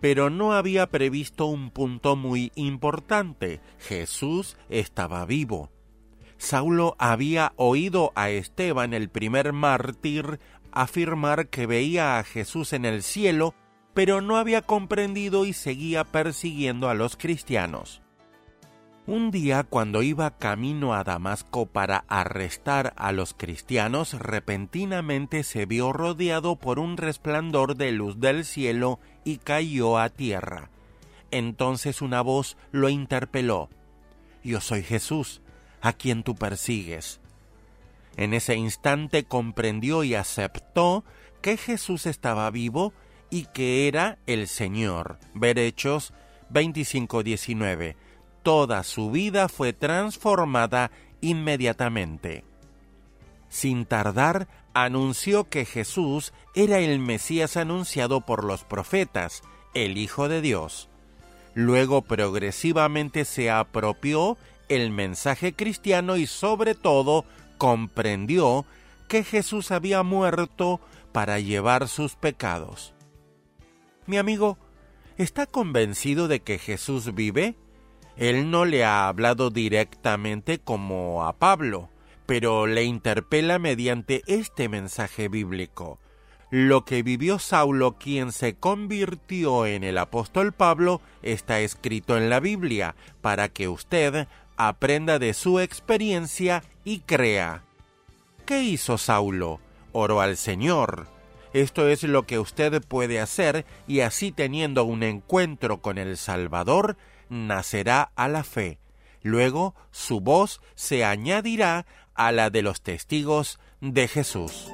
pero 0.00 0.30
no 0.30 0.52
había 0.52 0.88
previsto 0.88 1.46
un 1.46 1.70
punto 1.70 2.16
muy 2.16 2.50
importante. 2.56 3.60
Jesús 3.78 4.56
estaba 4.68 5.24
vivo. 5.26 5.70
Saulo 6.36 6.96
había 6.98 7.52
oído 7.54 8.10
a 8.16 8.30
Esteban, 8.30 8.94
el 8.94 9.10
primer 9.10 9.52
mártir, 9.52 10.40
afirmar 10.72 11.50
que 11.50 11.66
veía 11.66 12.18
a 12.18 12.24
Jesús 12.24 12.72
en 12.72 12.84
el 12.84 13.04
cielo, 13.04 13.54
pero 13.94 14.20
no 14.20 14.38
había 14.38 14.62
comprendido 14.62 15.46
y 15.46 15.52
seguía 15.52 16.02
persiguiendo 16.02 16.88
a 16.88 16.94
los 16.94 17.16
cristianos. 17.16 18.02
Un 19.08 19.30
día, 19.30 19.62
cuando 19.64 20.02
iba 20.02 20.36
camino 20.36 20.92
a 20.92 21.02
Damasco 21.02 21.64
para 21.64 22.04
arrestar 22.08 22.92
a 22.98 23.10
los 23.10 23.32
cristianos, 23.32 24.12
repentinamente 24.12 25.44
se 25.44 25.64
vio 25.64 25.94
rodeado 25.94 26.56
por 26.56 26.78
un 26.78 26.98
resplandor 26.98 27.76
de 27.76 27.90
luz 27.92 28.20
del 28.20 28.44
cielo 28.44 29.00
y 29.24 29.38
cayó 29.38 29.96
a 29.96 30.10
tierra. 30.10 30.68
Entonces 31.30 32.02
una 32.02 32.20
voz 32.20 32.58
lo 32.70 32.90
interpeló. 32.90 33.70
Yo 34.44 34.60
soy 34.60 34.82
Jesús, 34.82 35.40
a 35.80 35.94
quien 35.94 36.22
tú 36.22 36.34
persigues. 36.34 37.18
En 38.18 38.34
ese 38.34 38.56
instante 38.56 39.24
comprendió 39.24 40.04
y 40.04 40.16
aceptó 40.16 41.02
que 41.40 41.56
Jesús 41.56 42.04
estaba 42.04 42.50
vivo 42.50 42.92
y 43.30 43.46
que 43.54 43.88
era 43.88 44.18
el 44.26 44.48
Señor. 44.48 45.18
Ver 45.32 45.58
Hechos 45.58 46.12
25:19. 46.50 47.96
Toda 48.48 48.82
su 48.82 49.10
vida 49.10 49.50
fue 49.50 49.74
transformada 49.74 50.90
inmediatamente. 51.20 52.44
Sin 53.50 53.84
tardar, 53.84 54.48
anunció 54.72 55.50
que 55.50 55.66
Jesús 55.66 56.32
era 56.54 56.78
el 56.78 56.98
Mesías 56.98 57.58
anunciado 57.58 58.22
por 58.22 58.44
los 58.44 58.64
profetas, 58.64 59.42
el 59.74 59.98
Hijo 59.98 60.30
de 60.30 60.40
Dios. 60.40 60.88
Luego 61.52 62.00
progresivamente 62.00 63.26
se 63.26 63.50
apropió 63.50 64.38
el 64.70 64.92
mensaje 64.92 65.52
cristiano 65.52 66.16
y 66.16 66.26
sobre 66.26 66.74
todo 66.74 67.26
comprendió 67.58 68.64
que 69.08 69.24
Jesús 69.24 69.70
había 69.72 70.02
muerto 70.02 70.80
para 71.12 71.38
llevar 71.38 71.86
sus 71.86 72.16
pecados. 72.16 72.94
Mi 74.06 74.16
amigo, 74.16 74.56
¿está 75.18 75.44
convencido 75.44 76.28
de 76.28 76.40
que 76.40 76.58
Jesús 76.58 77.14
vive? 77.14 77.54
Él 78.18 78.50
no 78.50 78.64
le 78.64 78.84
ha 78.84 79.06
hablado 79.06 79.50
directamente 79.50 80.58
como 80.58 81.24
a 81.24 81.32
Pablo, 81.34 81.88
pero 82.26 82.66
le 82.66 82.82
interpela 82.82 83.58
mediante 83.58 84.22
este 84.26 84.68
mensaje 84.68 85.28
bíblico. 85.28 85.98
Lo 86.50 86.84
que 86.84 87.02
vivió 87.02 87.38
Saulo, 87.38 87.96
quien 87.98 88.32
se 88.32 88.54
convirtió 88.54 89.66
en 89.66 89.84
el 89.84 89.98
apóstol 89.98 90.52
Pablo, 90.52 91.00
está 91.22 91.60
escrito 91.60 92.16
en 92.16 92.28
la 92.28 92.40
Biblia, 92.40 92.96
para 93.20 93.50
que 93.50 93.68
usted 93.68 94.26
aprenda 94.56 95.18
de 95.18 95.32
su 95.32 95.60
experiencia 95.60 96.64
y 96.84 97.00
crea. 97.00 97.62
¿Qué 98.46 98.62
hizo 98.62 98.98
Saulo? 98.98 99.60
Oró 99.92 100.20
al 100.20 100.36
Señor. 100.36 101.06
Esto 101.52 101.88
es 101.88 102.02
lo 102.02 102.24
que 102.24 102.38
usted 102.38 102.82
puede 102.82 103.20
hacer 103.20 103.64
y 103.86 104.00
así 104.00 104.32
teniendo 104.32 104.84
un 104.84 105.02
encuentro 105.02 105.80
con 105.80 105.98
el 105.98 106.16
Salvador, 106.16 106.96
nacerá 107.28 108.12
a 108.16 108.28
la 108.28 108.44
fe. 108.44 108.78
Luego 109.22 109.74
su 109.90 110.20
voz 110.20 110.60
se 110.74 111.04
añadirá 111.04 111.86
a 112.14 112.32
la 112.32 112.50
de 112.50 112.62
los 112.62 112.82
testigos 112.82 113.58
de 113.80 114.08
Jesús. 114.08 114.68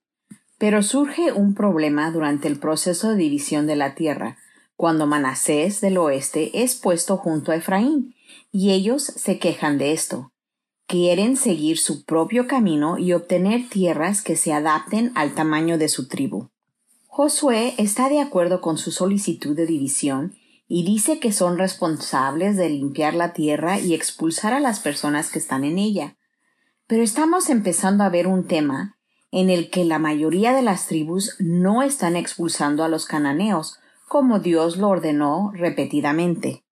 Pero 0.57 0.83
surge 0.83 1.31
un 1.31 1.53
problema 1.53 2.11
durante 2.11 2.47
el 2.47 2.59
proceso 2.59 3.09
de 3.09 3.17
división 3.17 3.67
de 3.67 3.75
la 3.75 3.95
tierra, 3.95 4.37
cuando 4.75 5.07
Manasés 5.07 5.81
del 5.81 5.97
oeste 5.97 6.63
es 6.63 6.75
puesto 6.75 7.17
junto 7.17 7.51
a 7.51 7.55
Efraín, 7.55 8.13
y 8.51 8.71
ellos 8.71 9.03
se 9.03 9.39
quejan 9.39 9.77
de 9.77 9.93
esto. 9.93 10.31
Quieren 10.87 11.35
seguir 11.35 11.77
su 11.77 12.05
propio 12.05 12.47
camino 12.47 12.97
y 12.97 13.13
obtener 13.13 13.69
tierras 13.69 14.21
que 14.21 14.35
se 14.35 14.53
adapten 14.53 15.11
al 15.15 15.33
tamaño 15.33 15.77
de 15.77 15.89
su 15.89 16.07
tribu. 16.07 16.49
Josué 17.07 17.73
está 17.77 18.09
de 18.09 18.19
acuerdo 18.19 18.61
con 18.61 18.77
su 18.77 18.91
solicitud 18.91 19.55
de 19.55 19.65
división 19.65 20.35
y 20.67 20.85
dice 20.85 21.19
que 21.19 21.31
son 21.31 21.57
responsables 21.57 22.57
de 22.57 22.69
limpiar 22.69 23.13
la 23.13 23.33
tierra 23.33 23.79
y 23.79 23.93
expulsar 23.93 24.53
a 24.53 24.59
las 24.59 24.79
personas 24.79 25.31
que 25.31 25.39
están 25.39 25.63
en 25.63 25.77
ella. 25.79 26.17
Pero 26.87 27.01
estamos 27.01 27.49
empezando 27.49 28.03
a 28.03 28.09
ver 28.09 28.27
un 28.27 28.45
tema 28.45 28.97
en 29.31 29.49
el 29.49 29.69
que 29.69 29.85
la 29.85 29.97
mayoría 29.99 30.53
de 30.53 30.61
las 30.61 30.87
tribus 30.87 31.35
no 31.39 31.81
están 31.81 32.15
expulsando 32.15 32.83
a 32.83 32.89
los 32.89 33.05
cananeos, 33.05 33.79
como 34.07 34.39
Dios 34.39 34.77
lo 34.77 34.89
ordenó 34.89 35.51
repetidamente. 35.53 36.63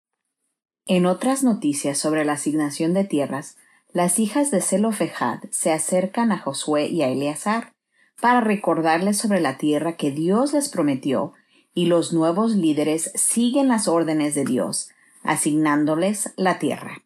En 0.86 1.06
otras 1.06 1.44
noticias 1.44 1.98
sobre 1.98 2.26
la 2.26 2.34
asignación 2.34 2.94
de 2.94 3.06
tierras, 3.06 3.58
las 3.92 4.20
hijas 4.20 4.52
de 4.52 4.62
Zelofejad 4.62 5.40
se 5.52 5.72
acercan 5.72 6.32
a 6.32 6.38
Josué 6.38 6.88
y 6.88 7.02
a 7.02 7.10
Eleazar 7.10 7.74
para 8.22 8.42
recordarles 8.42 9.18
sobre 9.18 9.42
la 9.42 9.58
tierra 9.58 9.98
que 9.98 10.12
Dios 10.12 10.54
les 10.54 10.70
prometió 10.70 11.34
y 11.74 11.88
los 11.88 12.14
nuevos 12.14 12.56
líderes 12.56 13.12
siguen 13.16 13.68
las 13.68 13.88
órdenes 13.88 14.36
de 14.36 14.46
Dios, 14.46 14.90
asignándoles 15.24 16.34
la 16.38 16.60
tierra. 16.60 17.03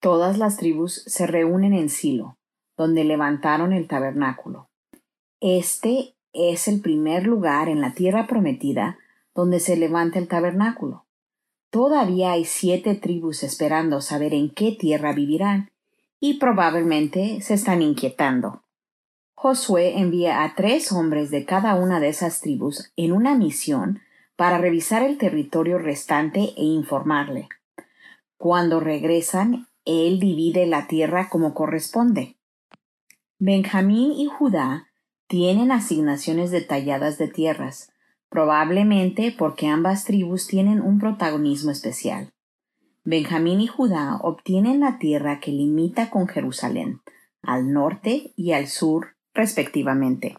Todas 0.00 0.38
las 0.38 0.56
tribus 0.56 1.02
se 1.06 1.26
reúnen 1.26 1.72
en 1.74 1.88
Silo, 1.88 2.36
donde 2.76 3.04
levantaron 3.04 3.72
el 3.72 3.88
tabernáculo. 3.88 4.68
Este 5.40 6.14
es 6.32 6.68
el 6.68 6.80
primer 6.80 7.26
lugar 7.26 7.68
en 7.68 7.80
la 7.80 7.92
tierra 7.92 8.26
prometida 8.26 8.98
donde 9.34 9.60
se 9.60 9.76
levanta 9.76 10.18
el 10.18 10.26
tabernáculo. 10.26 11.04
Todavía 11.70 12.32
hay 12.32 12.44
siete 12.44 12.96
tribus 12.96 13.44
esperando 13.44 14.00
saber 14.00 14.34
en 14.34 14.50
qué 14.50 14.72
tierra 14.72 15.12
vivirán, 15.12 15.70
y 16.20 16.34
probablemente 16.34 17.40
se 17.40 17.54
están 17.54 17.80
inquietando. 17.80 18.64
Josué 19.36 19.98
envía 19.98 20.42
a 20.42 20.56
tres 20.56 20.90
hombres 20.90 21.30
de 21.30 21.44
cada 21.44 21.76
una 21.76 22.00
de 22.00 22.08
esas 22.08 22.40
tribus 22.40 22.90
en 22.96 23.12
una 23.12 23.36
misión 23.36 24.00
para 24.34 24.58
revisar 24.58 25.04
el 25.04 25.18
territorio 25.18 25.78
restante 25.78 26.54
e 26.56 26.64
informarle. 26.64 27.48
Cuando 28.36 28.80
regresan, 28.80 29.67
él 29.88 30.20
divide 30.20 30.66
la 30.66 30.86
tierra 30.86 31.30
como 31.30 31.54
corresponde. 31.54 32.36
Benjamín 33.38 34.12
y 34.12 34.26
Judá 34.26 34.88
tienen 35.26 35.72
asignaciones 35.72 36.50
detalladas 36.50 37.16
de 37.16 37.28
tierras, 37.28 37.90
probablemente 38.28 39.34
porque 39.36 39.66
ambas 39.66 40.04
tribus 40.04 40.46
tienen 40.46 40.82
un 40.82 40.98
protagonismo 40.98 41.70
especial. 41.70 42.32
Benjamín 43.04 43.62
y 43.62 43.66
Judá 43.66 44.18
obtienen 44.22 44.80
la 44.80 44.98
tierra 44.98 45.40
que 45.40 45.52
limita 45.52 46.10
con 46.10 46.28
Jerusalén, 46.28 47.00
al 47.40 47.72
norte 47.72 48.34
y 48.36 48.52
al 48.52 48.66
sur, 48.66 49.16
respectivamente. 49.32 50.36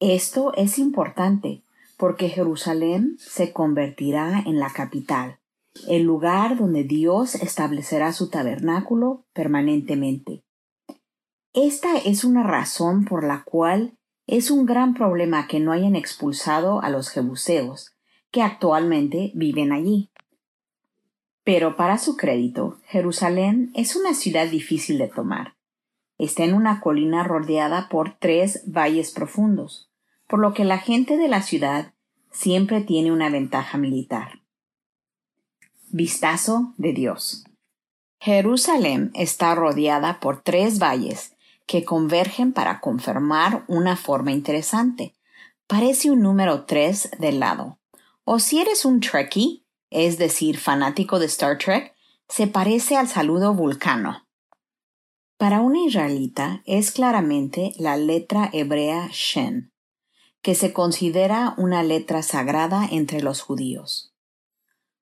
Esto 0.00 0.54
es 0.54 0.78
importante 0.78 1.62
porque 1.98 2.30
Jerusalén 2.30 3.16
se 3.18 3.52
convertirá 3.52 4.42
en 4.46 4.58
la 4.58 4.70
capital, 4.70 5.40
el 5.88 6.02
lugar 6.02 6.56
donde 6.56 6.84
Dios 6.84 7.34
establecerá 7.36 8.12
su 8.12 8.30
tabernáculo 8.30 9.26
permanentemente. 9.32 10.44
Esta 11.54 11.96
es 11.96 12.24
una 12.24 12.42
razón 12.42 13.04
por 13.04 13.24
la 13.24 13.42
cual 13.44 13.98
es 14.26 14.50
un 14.50 14.66
gran 14.66 14.94
problema 14.94 15.48
que 15.48 15.60
no 15.60 15.72
hayan 15.72 15.96
expulsado 15.96 16.82
a 16.82 16.90
los 16.90 17.08
jebuseos, 17.08 17.96
que 18.30 18.42
actualmente 18.42 19.32
viven 19.34 19.72
allí. 19.72 20.10
Pero 21.44 21.76
para 21.76 21.96
su 21.96 22.16
crédito, 22.16 22.78
Jerusalén 22.84 23.70
es 23.74 23.96
una 23.96 24.12
ciudad 24.12 24.46
difícil 24.48 24.98
de 24.98 25.08
tomar. 25.08 25.56
Está 26.18 26.44
en 26.44 26.52
una 26.52 26.80
colina 26.80 27.24
rodeada 27.24 27.88
por 27.88 28.18
tres 28.18 28.64
valles 28.66 29.12
profundos, 29.12 29.90
por 30.26 30.40
lo 30.40 30.52
que 30.52 30.64
la 30.64 30.78
gente 30.78 31.16
de 31.16 31.28
la 31.28 31.40
ciudad 31.40 31.94
siempre 32.30 32.82
tiene 32.82 33.12
una 33.12 33.30
ventaja 33.30 33.78
militar. 33.78 34.37
Vistazo 35.90 36.74
de 36.76 36.92
Dios. 36.92 37.44
Jerusalén 38.20 39.10
está 39.14 39.54
rodeada 39.54 40.20
por 40.20 40.42
tres 40.42 40.78
valles 40.78 41.34
que 41.66 41.84
convergen 41.84 42.52
para 42.52 42.80
confirmar 42.80 43.64
una 43.68 43.96
forma 43.96 44.32
interesante. 44.32 45.14
Parece 45.66 46.10
un 46.10 46.20
número 46.20 46.66
3 46.66 47.12
del 47.18 47.40
lado. 47.40 47.78
O 48.24 48.38
si 48.38 48.60
eres 48.60 48.84
un 48.84 49.00
Trekkie, 49.00 49.64
es 49.88 50.18
decir, 50.18 50.58
fanático 50.58 51.18
de 51.18 51.26
Star 51.26 51.56
Trek, 51.56 51.94
se 52.28 52.46
parece 52.46 52.96
al 52.96 53.08
saludo 53.08 53.54
vulcano. 53.54 54.26
Para 55.38 55.62
un 55.62 55.74
israelita 55.74 56.62
es 56.66 56.90
claramente 56.90 57.72
la 57.78 57.96
letra 57.96 58.50
hebrea 58.52 59.08
Shen, 59.10 59.72
que 60.42 60.54
se 60.54 60.74
considera 60.74 61.54
una 61.56 61.82
letra 61.82 62.22
sagrada 62.22 62.86
entre 62.90 63.22
los 63.22 63.40
judíos. 63.40 64.07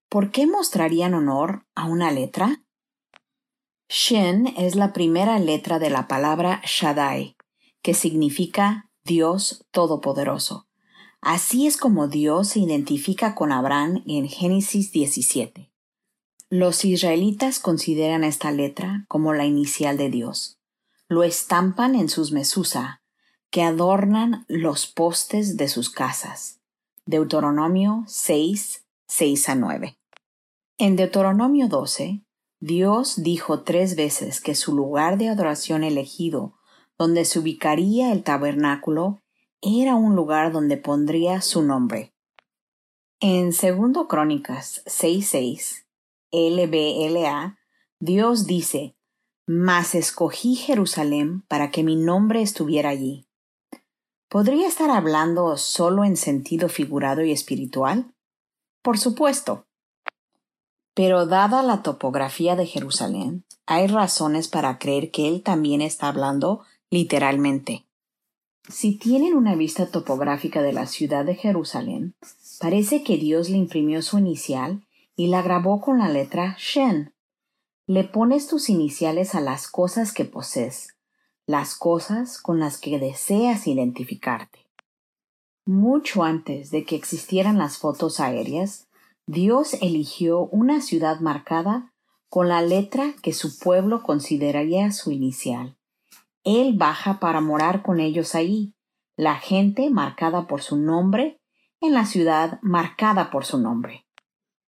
¿Por 0.08 0.30
qué 0.30 0.46
mostrarían 0.46 1.14
honor 1.14 1.66
a 1.74 1.86
una 1.86 2.12
letra? 2.12 2.62
Shin 3.88 4.54
es 4.56 4.76
la 4.76 4.92
primera 4.92 5.38
letra 5.38 5.78
de 5.78 5.90
la 5.90 6.06
palabra 6.06 6.62
Shaddai, 6.64 7.36
que 7.82 7.92
significa 7.92 8.90
Dios 9.04 9.66
Todopoderoso. 9.72 10.68
Así 11.20 11.66
es 11.66 11.76
como 11.76 12.06
Dios 12.06 12.48
se 12.48 12.60
identifica 12.60 13.34
con 13.34 13.50
Abraham 13.50 14.04
en 14.06 14.28
Génesis 14.28 14.92
17. 14.92 15.72
Los 16.50 16.84
israelitas 16.84 17.58
consideran 17.58 18.22
esta 18.22 18.52
letra 18.52 19.04
como 19.08 19.34
la 19.34 19.44
inicial 19.44 19.96
de 19.96 20.08
Dios. 20.08 20.60
Lo 21.08 21.24
estampan 21.24 21.96
en 21.96 22.08
sus 22.08 22.30
mesusa, 22.30 23.02
que 23.50 23.62
adornan 23.62 24.44
los 24.48 24.86
postes 24.86 25.56
de 25.56 25.66
sus 25.66 25.90
casas. 25.90 26.60
Deuteronomio 27.06 28.04
6, 28.06 28.85
6 29.08 29.48
a 29.48 29.54
9. 29.54 29.98
En 30.78 30.96
Deuteronomio 30.96 31.68
12, 31.68 32.24
Dios 32.60 33.22
dijo 33.22 33.62
tres 33.62 33.96
veces 33.96 34.40
que 34.40 34.54
su 34.54 34.74
lugar 34.74 35.18
de 35.18 35.28
adoración 35.28 35.84
elegido, 35.84 36.58
donde 36.98 37.24
se 37.24 37.38
ubicaría 37.38 38.12
el 38.12 38.22
tabernáculo, 38.24 39.22
era 39.62 39.94
un 39.94 40.16
lugar 40.16 40.52
donde 40.52 40.76
pondría 40.76 41.40
su 41.40 41.62
nombre. 41.62 42.14
En 43.20 43.50
2 43.50 44.06
Crónicas 44.08 44.82
6.6, 44.86 45.86
LBLA, 46.32 47.58
Dios 48.00 48.46
dice, 48.46 48.96
mas 49.46 49.94
escogí 49.94 50.56
Jerusalén 50.56 51.42
para 51.48 51.70
que 51.70 51.84
mi 51.84 51.96
nombre 51.96 52.42
estuviera 52.42 52.90
allí. 52.90 53.28
¿Podría 54.28 54.66
estar 54.66 54.90
hablando 54.90 55.56
solo 55.56 56.04
en 56.04 56.16
sentido 56.16 56.68
figurado 56.68 57.22
y 57.22 57.30
espiritual? 57.30 58.15
Por 58.86 58.98
supuesto. 58.98 59.66
Pero 60.94 61.26
dada 61.26 61.64
la 61.64 61.82
topografía 61.82 62.54
de 62.54 62.66
Jerusalén, 62.66 63.44
hay 63.66 63.88
razones 63.88 64.46
para 64.46 64.78
creer 64.78 65.10
que 65.10 65.26
él 65.26 65.42
también 65.42 65.80
está 65.80 66.06
hablando 66.06 66.62
literalmente. 66.88 67.84
Si 68.68 68.96
tienen 68.96 69.34
una 69.34 69.56
vista 69.56 69.86
topográfica 69.86 70.62
de 70.62 70.72
la 70.72 70.86
ciudad 70.86 71.24
de 71.24 71.34
Jerusalén, 71.34 72.14
parece 72.60 73.02
que 73.02 73.16
Dios 73.16 73.50
le 73.50 73.56
imprimió 73.56 74.02
su 74.02 74.20
inicial 74.20 74.86
y 75.16 75.26
la 75.26 75.42
grabó 75.42 75.80
con 75.80 75.98
la 75.98 76.08
letra 76.08 76.54
Shen, 76.56 77.12
le 77.88 78.04
pones 78.04 78.46
tus 78.46 78.68
iniciales 78.68 79.34
a 79.34 79.40
las 79.40 79.66
cosas 79.66 80.12
que 80.12 80.26
posees, 80.26 80.96
las 81.44 81.74
cosas 81.74 82.40
con 82.40 82.60
las 82.60 82.78
que 82.78 83.00
deseas 83.00 83.66
identificarte. 83.66 84.65
Mucho 85.68 86.22
antes 86.22 86.70
de 86.70 86.84
que 86.84 86.94
existieran 86.94 87.58
las 87.58 87.78
fotos 87.78 88.20
aéreas, 88.20 88.86
Dios 89.26 89.74
eligió 89.82 90.42
una 90.52 90.80
ciudad 90.80 91.18
marcada 91.18 91.92
con 92.28 92.48
la 92.48 92.62
letra 92.62 93.14
que 93.20 93.32
su 93.32 93.58
pueblo 93.58 94.04
consideraría 94.04 94.92
su 94.92 95.10
inicial. 95.10 95.76
Él 96.44 96.74
baja 96.76 97.18
para 97.18 97.40
morar 97.40 97.82
con 97.82 97.98
ellos 97.98 98.36
ahí, 98.36 98.74
la 99.16 99.34
gente 99.34 99.90
marcada 99.90 100.46
por 100.46 100.62
su 100.62 100.76
nombre 100.76 101.40
en 101.80 101.94
la 101.94 102.06
ciudad 102.06 102.60
marcada 102.62 103.32
por 103.32 103.44
su 103.44 103.58
nombre. 103.58 104.06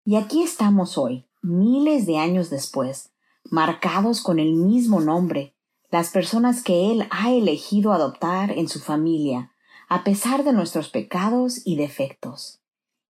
Y 0.05 0.17
aquí 0.17 0.43
estamos 0.43 0.99
hoy, 0.99 1.29
miles 1.41 2.05
de 2.05 2.19
años 2.19 2.51
después, 2.51 3.13
marcados 3.45 4.23
con 4.23 4.41
el 4.41 4.55
mismo 4.55 5.01
nombre, 5.01 5.55
las 5.91 6.11
personas 6.11 6.65
que 6.65 6.91
Él 6.91 7.07
ha 7.11 7.31
elegido 7.31 7.93
adoptar 7.93 8.51
en 8.51 8.69
su 8.69 8.81
familia, 8.81 9.50
a 9.91 10.05
pesar 10.05 10.45
de 10.45 10.53
nuestros 10.53 10.89
pecados 10.89 11.61
y 11.65 11.77
defectos. 11.77 12.61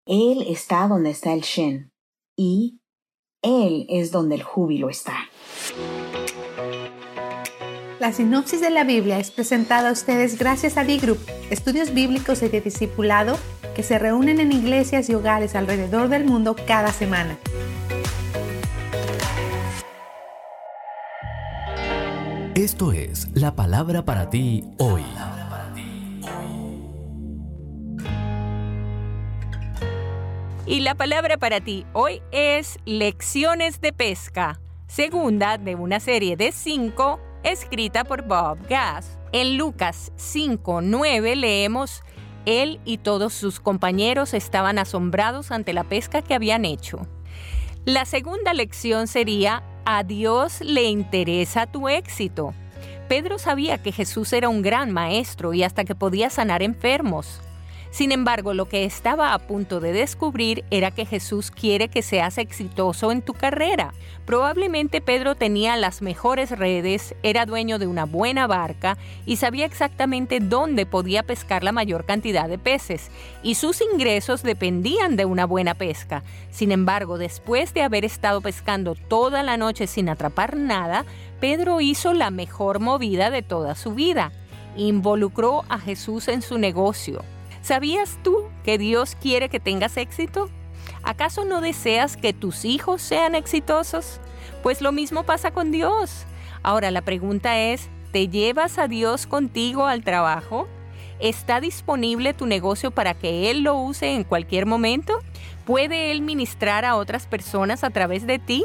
Él 0.05 0.45
está 0.47 0.87
donde 0.87 1.09
está 1.09 1.33
el 1.33 1.41
Shen, 1.41 1.89
y 2.37 2.81
Él 3.41 3.85
es 3.89 4.11
donde 4.11 4.35
el 4.35 4.43
júbilo 4.43 4.89
está. 4.89 5.15
La 7.99 8.11
sinopsis 8.11 8.59
de 8.59 8.69
la 8.71 8.83
Biblia 8.83 9.19
es 9.19 9.31
presentada 9.31 9.89
a 9.89 9.93
ustedes 9.93 10.37
gracias 10.37 10.75
a 10.75 10.83
D-Group, 10.83 11.19
estudios 11.49 11.93
bíblicos 11.93 12.43
y 12.43 12.49
de 12.49 12.59
discipulado 12.59 13.39
que 13.73 13.81
se 13.81 13.97
reúnen 13.97 14.41
en 14.41 14.51
iglesias 14.51 15.09
y 15.09 15.15
hogares 15.15 15.55
alrededor 15.55 16.09
del 16.09 16.25
mundo 16.25 16.57
cada 16.67 16.91
semana. 16.91 17.39
Esto 22.53 22.91
es 22.91 23.29
la 23.33 23.55
palabra 23.55 24.03
para 24.03 24.29
ti 24.29 24.65
hoy. 24.77 25.03
Y 30.67 30.79
la 30.79 30.95
palabra 30.95 31.37
para 31.37 31.61
ti 31.61 31.85
hoy 31.93 32.23
es 32.31 32.79
Lecciones 32.85 33.81
de 33.81 33.93
Pesca, 33.93 34.59
segunda 34.87 35.59
de 35.59 35.75
una 35.75 35.99
serie 35.99 36.37
de 36.37 36.51
cinco 36.51 37.19
escrita 37.43 38.03
por 38.03 38.23
Bob 38.23 38.57
Gass. 38.67 39.19
En 39.31 39.59
Lucas 39.59 40.11
5.9 40.17 41.35
leemos, 41.35 42.01
Él 42.47 42.79
y 42.83 42.97
todos 42.97 43.33
sus 43.33 43.59
compañeros 43.59 44.33
estaban 44.33 44.79
asombrados 44.79 45.51
ante 45.51 45.71
la 45.71 45.83
pesca 45.83 46.23
que 46.23 46.33
habían 46.33 46.65
hecho. 46.65 47.05
La 47.85 48.05
segunda 48.05 48.55
lección 48.55 49.05
sería 49.05 49.61
a 49.85 50.03
Dios 50.03 50.61
le 50.61 50.85
interesa 50.85 51.67
tu 51.67 51.89
éxito. 51.89 52.55
Pedro 53.07 53.37
sabía 53.37 53.77
que 53.77 53.91
Jesús 53.91 54.33
era 54.33 54.49
un 54.49 54.63
gran 54.63 54.91
maestro 54.91 55.53
y 55.53 55.61
hasta 55.61 55.85
que 55.85 55.93
podía 55.93 56.31
sanar 56.31 56.63
enfermos. 56.63 57.39
Sin 57.95 58.11
embargo, 58.11 58.53
lo 58.53 58.67
que 58.67 58.83
estaba 58.83 59.33
a 59.33 59.39
punto 59.39 59.79
de 59.79 59.93
descubrir 59.93 60.65
era 60.69 60.91
que 60.91 61.05
Jesús 61.05 61.49
quiere 61.49 61.87
que 61.87 62.01
seas 62.01 62.37
exitoso 62.37 63.09
en 63.09 63.21
tu 63.21 63.33
carrera. 63.33 63.93
Probablemente 64.25 64.99
Pedro 64.99 65.35
tenía 65.35 65.77
las 65.77 66.01
mejores 66.01 66.51
redes, 66.51 67.15
era 67.23 67.45
dueño 67.45 67.79
de 67.79 67.87
una 67.87 68.03
buena 68.03 68.47
barca 68.47 68.97
y 69.25 69.37
sabía 69.37 69.65
exactamente 69.65 70.41
dónde 70.41 70.85
podía 70.85 71.23
pescar 71.23 71.63
la 71.63 71.71
mayor 71.71 72.03
cantidad 72.03 72.49
de 72.49 72.57
peces, 72.57 73.11
y 73.41 73.55
sus 73.55 73.79
ingresos 73.79 74.43
dependían 74.43 75.15
de 75.15 75.23
una 75.23 75.45
buena 75.45 75.73
pesca. 75.73 76.21
Sin 76.51 76.73
embargo, 76.73 77.17
después 77.17 77.73
de 77.73 77.83
haber 77.83 78.03
estado 78.03 78.41
pescando 78.41 78.95
toda 78.95 79.41
la 79.41 79.55
noche 79.55 79.87
sin 79.87 80.09
atrapar 80.09 80.57
nada, 80.57 81.05
Pedro 81.39 81.79
hizo 81.79 82.13
la 82.13 82.29
mejor 82.29 82.81
movida 82.81 83.29
de 83.29 83.41
toda 83.41 83.73
su 83.73 83.93
vida. 83.93 84.33
Involucró 84.75 85.63
a 85.69 85.79
Jesús 85.79 86.27
en 86.27 86.41
su 86.41 86.57
negocio. 86.57 87.23
¿Sabías 87.65 88.19
tú 88.21 88.43
que 88.63 88.77
Dios 88.77 89.17
quiere 89.19 89.49
que 89.49 89.59
tengas 89.59 89.97
éxito? 89.97 90.51
¿Acaso 91.01 91.45
no 91.45 91.61
deseas 91.61 92.15
que 92.15 92.31
tus 92.31 92.63
hijos 92.63 93.01
sean 93.01 93.33
exitosos? 93.33 94.19
Pues 94.61 94.81
lo 94.81 94.91
mismo 94.91 95.23
pasa 95.23 95.49
con 95.49 95.71
Dios. 95.71 96.27
Ahora 96.61 96.91
la 96.91 97.01
pregunta 97.01 97.57
es, 97.57 97.89
¿te 98.11 98.27
llevas 98.27 98.77
a 98.77 98.87
Dios 98.87 99.25
contigo 99.25 99.87
al 99.87 100.03
trabajo? 100.03 100.67
¿Está 101.19 101.59
disponible 101.59 102.35
tu 102.35 102.45
negocio 102.45 102.91
para 102.91 103.15
que 103.15 103.49
Él 103.49 103.63
lo 103.63 103.73
use 103.73 104.13
en 104.13 104.25
cualquier 104.25 104.67
momento? 104.67 105.17
¿Puede 105.65 106.11
Él 106.11 106.21
ministrar 106.21 106.85
a 106.85 106.95
otras 106.95 107.25
personas 107.25 107.83
a 107.83 107.89
través 107.89 108.27
de 108.27 108.37
ti? 108.37 108.63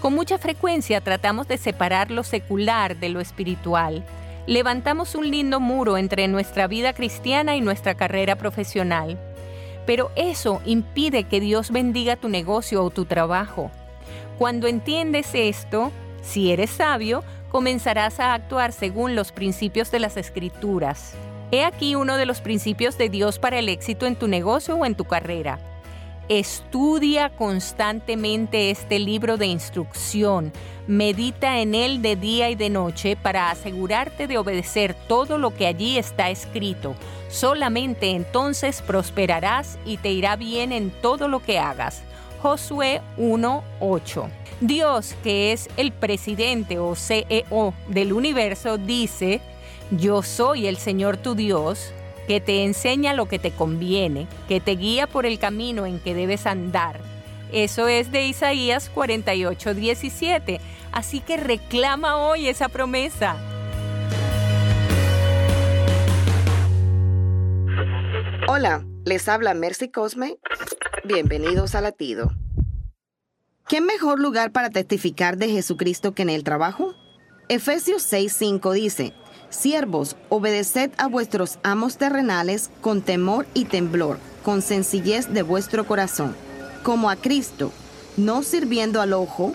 Con 0.00 0.14
mucha 0.14 0.38
frecuencia 0.38 1.00
tratamos 1.00 1.48
de 1.48 1.58
separar 1.58 2.12
lo 2.12 2.22
secular 2.22 2.98
de 2.98 3.08
lo 3.08 3.18
espiritual 3.18 4.06
levantamos 4.48 5.14
un 5.14 5.30
lindo 5.30 5.60
muro 5.60 5.98
entre 5.98 6.26
nuestra 6.26 6.66
vida 6.66 6.94
cristiana 6.94 7.54
y 7.54 7.60
nuestra 7.60 7.94
carrera 7.94 8.36
profesional. 8.36 9.18
Pero 9.84 10.10
eso 10.16 10.62
impide 10.64 11.24
que 11.24 11.38
Dios 11.38 11.70
bendiga 11.70 12.16
tu 12.16 12.30
negocio 12.30 12.82
o 12.82 12.88
tu 12.88 13.04
trabajo. 13.04 13.70
Cuando 14.38 14.66
entiendes 14.66 15.34
esto, 15.34 15.92
si 16.22 16.50
eres 16.50 16.70
sabio, 16.70 17.24
comenzarás 17.50 18.20
a 18.20 18.32
actuar 18.32 18.72
según 18.72 19.14
los 19.14 19.32
principios 19.32 19.90
de 19.90 20.00
las 20.00 20.16
escrituras. 20.16 21.14
He 21.50 21.62
aquí 21.64 21.94
uno 21.94 22.16
de 22.16 22.24
los 22.24 22.40
principios 22.40 22.96
de 22.96 23.10
Dios 23.10 23.38
para 23.38 23.58
el 23.58 23.68
éxito 23.68 24.06
en 24.06 24.16
tu 24.16 24.28
negocio 24.28 24.76
o 24.76 24.86
en 24.86 24.94
tu 24.94 25.04
carrera. 25.04 25.58
Estudia 26.28 27.30
constantemente 27.30 28.70
este 28.70 28.98
libro 28.98 29.38
de 29.38 29.46
instrucción. 29.46 30.52
Medita 30.86 31.60
en 31.60 31.74
él 31.74 32.02
de 32.02 32.16
día 32.16 32.50
y 32.50 32.54
de 32.54 32.68
noche 32.68 33.16
para 33.16 33.50
asegurarte 33.50 34.26
de 34.26 34.36
obedecer 34.36 34.94
todo 35.08 35.38
lo 35.38 35.54
que 35.54 35.66
allí 35.66 35.96
está 35.96 36.28
escrito. 36.28 36.94
Solamente 37.30 38.10
entonces 38.10 38.82
prosperarás 38.82 39.78
y 39.86 39.96
te 39.96 40.10
irá 40.10 40.36
bien 40.36 40.72
en 40.72 40.90
todo 40.90 41.28
lo 41.28 41.40
que 41.40 41.58
hagas. 41.58 42.02
Josué 42.42 43.00
1.8. 43.16 44.28
Dios, 44.60 45.14
que 45.22 45.52
es 45.52 45.70
el 45.78 45.92
presidente 45.92 46.78
o 46.78 46.94
CEO 46.94 47.72
del 47.88 48.12
universo, 48.12 48.76
dice, 48.76 49.40
yo 49.90 50.22
soy 50.22 50.66
el 50.66 50.76
Señor 50.76 51.16
tu 51.16 51.34
Dios 51.34 51.94
que 52.28 52.42
te 52.42 52.62
enseña 52.62 53.14
lo 53.14 53.26
que 53.26 53.38
te 53.38 53.52
conviene, 53.52 54.28
que 54.48 54.60
te 54.60 54.72
guía 54.72 55.06
por 55.06 55.24
el 55.24 55.38
camino 55.38 55.86
en 55.86 55.98
que 55.98 56.12
debes 56.12 56.46
andar. 56.46 57.00
Eso 57.52 57.88
es 57.88 58.12
de 58.12 58.26
Isaías 58.26 58.90
48, 58.90 59.72
17. 59.72 60.60
Así 60.92 61.20
que 61.20 61.38
reclama 61.38 62.18
hoy 62.18 62.46
esa 62.46 62.68
promesa. 62.68 63.36
Hola, 68.46 68.84
les 69.06 69.26
habla 69.26 69.54
Mercy 69.54 69.88
Cosme. 69.88 70.36
Bienvenidos 71.04 71.74
a 71.74 71.80
Latido. 71.80 72.30
¿Qué 73.66 73.80
mejor 73.80 74.20
lugar 74.20 74.52
para 74.52 74.68
testificar 74.68 75.38
de 75.38 75.48
Jesucristo 75.48 76.12
que 76.12 76.22
en 76.22 76.30
el 76.30 76.44
trabajo? 76.44 76.94
Efesios 77.48 78.02
6:5 78.02 78.74
dice, 78.74 79.14
Siervos, 79.50 80.16
obedeced 80.28 80.90
a 80.98 81.06
vuestros 81.06 81.58
amos 81.62 81.96
terrenales 81.96 82.70
con 82.82 83.00
temor 83.00 83.46
y 83.54 83.64
temblor, 83.64 84.18
con 84.44 84.60
sencillez 84.60 85.32
de 85.32 85.42
vuestro 85.42 85.86
corazón, 85.86 86.36
como 86.82 87.08
a 87.08 87.16
Cristo, 87.16 87.72
no 88.16 88.42
sirviendo 88.42 89.00
al 89.00 89.14
ojo, 89.14 89.54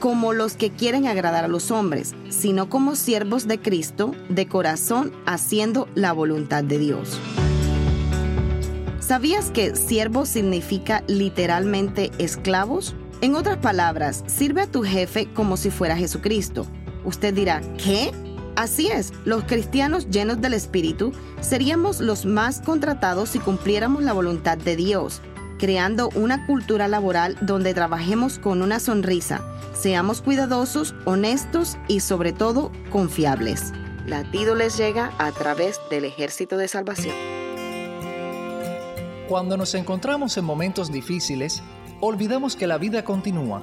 como 0.00 0.32
los 0.32 0.56
que 0.56 0.70
quieren 0.70 1.06
agradar 1.06 1.44
a 1.44 1.48
los 1.48 1.70
hombres, 1.70 2.14
sino 2.28 2.68
como 2.68 2.94
siervos 2.94 3.46
de 3.46 3.60
Cristo, 3.60 4.14
de 4.28 4.48
corazón, 4.48 5.12
haciendo 5.26 5.88
la 5.94 6.12
voluntad 6.12 6.62
de 6.64 6.78
Dios. 6.78 7.18
¿Sabías 9.00 9.50
que 9.50 9.76
siervo 9.76 10.26
significa 10.26 11.04
literalmente 11.06 12.10
esclavos? 12.18 12.94
En 13.20 13.34
otras 13.34 13.58
palabras, 13.58 14.24
sirve 14.26 14.62
a 14.62 14.66
tu 14.66 14.82
jefe 14.82 15.32
como 15.32 15.56
si 15.56 15.70
fuera 15.70 15.96
Jesucristo. 15.96 16.66
Usted 17.04 17.32
dirá, 17.32 17.62
¿qué? 17.78 18.10
Así 18.56 18.88
es, 18.88 19.12
los 19.24 19.44
cristianos 19.44 20.10
llenos 20.10 20.40
del 20.40 20.52
Espíritu 20.52 21.12
seríamos 21.40 22.00
los 22.00 22.26
más 22.26 22.60
contratados 22.60 23.30
si 23.30 23.38
cumpliéramos 23.38 24.02
la 24.02 24.12
voluntad 24.12 24.58
de 24.58 24.76
Dios, 24.76 25.22
creando 25.58 26.10
una 26.14 26.46
cultura 26.46 26.86
laboral 26.86 27.38
donde 27.40 27.72
trabajemos 27.72 28.38
con 28.38 28.60
una 28.60 28.78
sonrisa, 28.78 29.40
seamos 29.72 30.20
cuidadosos, 30.20 30.94
honestos 31.06 31.78
y 31.88 32.00
sobre 32.00 32.32
todo 32.32 32.70
confiables. 32.90 33.72
Latido 34.06 34.54
les 34.54 34.76
llega 34.76 35.12
a 35.18 35.32
través 35.32 35.80
del 35.88 36.04
Ejército 36.04 36.58
de 36.58 36.68
Salvación. 36.68 37.14
Cuando 39.28 39.56
nos 39.56 39.74
encontramos 39.74 40.36
en 40.36 40.44
momentos 40.44 40.92
difíciles, 40.92 41.62
olvidamos 42.00 42.54
que 42.54 42.66
la 42.66 42.76
vida 42.76 43.02
continúa, 43.02 43.62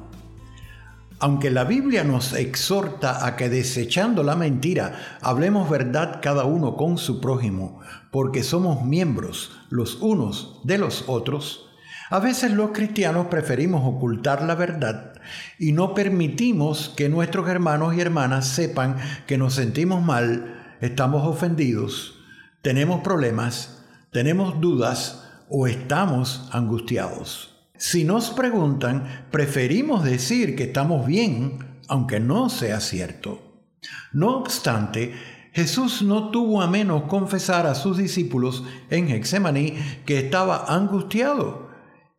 Aunque 1.23 1.51
la 1.51 1.65
Biblia 1.65 2.03
nos 2.03 2.33
exhorta 2.33 3.27
a 3.27 3.35
que 3.35 3.47
desechando 3.47 4.23
la 4.23 4.35
mentira, 4.35 5.19
hablemos 5.21 5.69
verdad 5.69 6.19
cada 6.19 6.45
uno 6.45 6.75
con 6.75 6.97
su 6.97 7.21
prójimo, 7.21 7.79
porque 8.09 8.41
somos 8.41 8.83
miembros 8.83 9.51
los 9.69 10.01
unos 10.01 10.61
de 10.63 10.79
los 10.79 11.03
otros, 11.05 11.69
a 12.09 12.17
veces 12.17 12.53
los 12.53 12.71
cristianos 12.71 13.27
preferimos 13.27 13.83
ocultar 13.85 14.41
la 14.41 14.55
verdad 14.55 15.13
y 15.59 15.73
no 15.73 15.93
permitimos 15.93 16.91
que 16.97 17.07
nuestros 17.07 17.47
hermanos 17.47 17.93
y 17.93 18.01
hermanas 18.01 18.47
sepan 18.47 18.97
que 19.27 19.37
nos 19.37 19.53
sentimos 19.53 20.03
mal, 20.03 20.75
estamos 20.81 21.27
ofendidos, 21.27 22.15
tenemos 22.63 23.01
problemas, 23.01 23.83
tenemos 24.11 24.59
dudas 24.59 25.29
o 25.49 25.67
estamos 25.67 26.49
angustiados. 26.51 27.50
Si 27.81 28.03
nos 28.03 28.29
preguntan, 28.29 29.25
preferimos 29.31 30.03
decir 30.03 30.55
que 30.55 30.65
estamos 30.65 31.07
bien, 31.07 31.79
aunque 31.87 32.19
no 32.19 32.47
sea 32.47 32.79
cierto. 32.79 33.65
No 34.13 34.37
obstante, 34.37 35.15
Jesús 35.51 36.03
no 36.03 36.29
tuvo 36.29 36.61
a 36.61 36.67
menos 36.67 37.05
confesar 37.05 37.65
a 37.65 37.73
sus 37.73 37.97
discípulos 37.97 38.63
en 38.91 39.09
Hexemaní 39.09 39.77
que 40.05 40.19
estaba 40.19 40.65
angustiado 40.67 41.71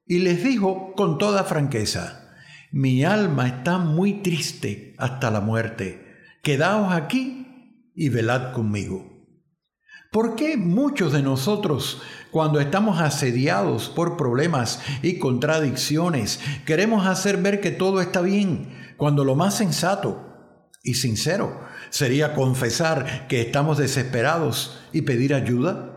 y 0.05 0.19
les 0.19 0.43
dijo 0.43 0.95
con 0.97 1.17
toda 1.17 1.45
franqueza, 1.45 2.35
mi 2.73 3.05
alma 3.05 3.47
está 3.47 3.79
muy 3.79 4.15
triste 4.15 4.97
hasta 4.99 5.31
la 5.31 5.41
muerte, 5.41 6.05
quedaos 6.43 6.93
aquí 6.93 7.93
y 7.95 8.09
velad 8.09 8.53
conmigo. 8.53 9.12
¿Por 10.13 10.37
qué 10.37 10.59
muchos 10.59 11.15
de 11.15 11.23
nosotros, 11.23 12.03
cuando 12.31 12.61
estamos 12.61 13.01
asediados 13.01 13.89
por 13.89 14.19
problemas 14.19 14.79
y 15.03 15.19
contradicciones, 15.19 16.39
queremos 16.67 17.07
hacer 17.07 17.39
ver 17.39 17.63
que 17.63 17.71
todo 17.71 18.03
está 18.03 18.21
bien, 18.21 18.95
cuando 18.99 19.25
lo 19.25 19.37
más 19.37 19.57
sensato 19.57 20.69
y 20.83 20.95
sincero 20.95 21.61
sería 21.89 22.35
confesar 22.35 23.27
que 23.27 23.41
estamos 23.41 23.79
desesperados 23.79 24.83
y 24.93 25.01
pedir 25.03 25.33
ayuda? 25.33 25.97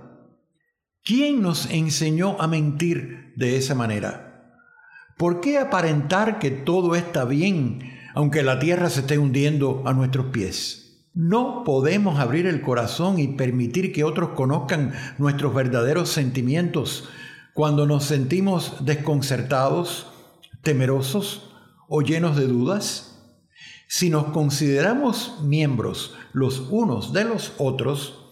¿Quién 1.03 1.41
nos 1.41 1.69
enseñó 1.69 2.39
a 2.39 2.47
mentir 2.47 3.33
de 3.35 3.57
esa 3.57 3.75
manera? 3.75 4.61
¿Por 5.17 5.41
qué 5.41 5.57
aparentar 5.57 6.39
que 6.39 6.51
todo 6.51 6.95
está 6.95 7.25
bien 7.25 7.91
aunque 8.13 8.43
la 8.43 8.59
tierra 8.59 8.89
se 8.89 9.01
esté 9.01 9.17
hundiendo 9.17 9.83
a 9.85 9.91
nuestros 9.91 10.27
pies? 10.27 10.84
No 11.15 11.63
podemos 11.63 12.19
abrir 12.19 12.45
el 12.45 12.61
corazón 12.61 13.19
y 13.19 13.29
permitir 13.29 13.93
que 13.93 14.03
otros 14.03 14.31
conozcan 14.31 14.93
nuestros 15.17 15.53
verdaderos 15.53 16.09
sentimientos 16.09 17.07
cuando 17.53 17.87
nos 17.87 18.03
sentimos 18.03 18.83
desconcertados, 18.85 20.07
temerosos 20.61 21.53
o 21.87 22.01
llenos 22.01 22.35
de 22.35 22.47
dudas. 22.47 23.17
Si 23.87 24.09
nos 24.09 24.25
consideramos 24.25 25.39
miembros 25.41 26.13
los 26.33 26.59
unos 26.69 27.13
de 27.13 27.23
los 27.23 27.53
otros, 27.59 28.25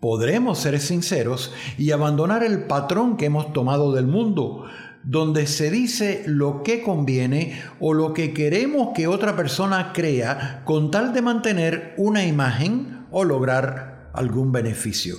podremos 0.00 0.58
ser 0.58 0.80
sinceros 0.80 1.52
y 1.76 1.92
abandonar 1.92 2.42
el 2.42 2.64
patrón 2.64 3.16
que 3.16 3.26
hemos 3.26 3.52
tomado 3.52 3.92
del 3.92 4.08
mundo, 4.08 4.64
donde 5.04 5.46
se 5.46 5.70
dice 5.70 6.24
lo 6.26 6.62
que 6.62 6.82
conviene 6.82 7.62
o 7.80 7.94
lo 7.94 8.12
que 8.12 8.32
queremos 8.32 8.90
que 8.94 9.06
otra 9.06 9.36
persona 9.36 9.92
crea 9.92 10.62
con 10.64 10.90
tal 10.90 11.12
de 11.12 11.22
mantener 11.22 11.94
una 11.96 12.24
imagen 12.24 13.06
o 13.10 13.24
lograr 13.24 14.10
algún 14.12 14.52
beneficio. 14.52 15.16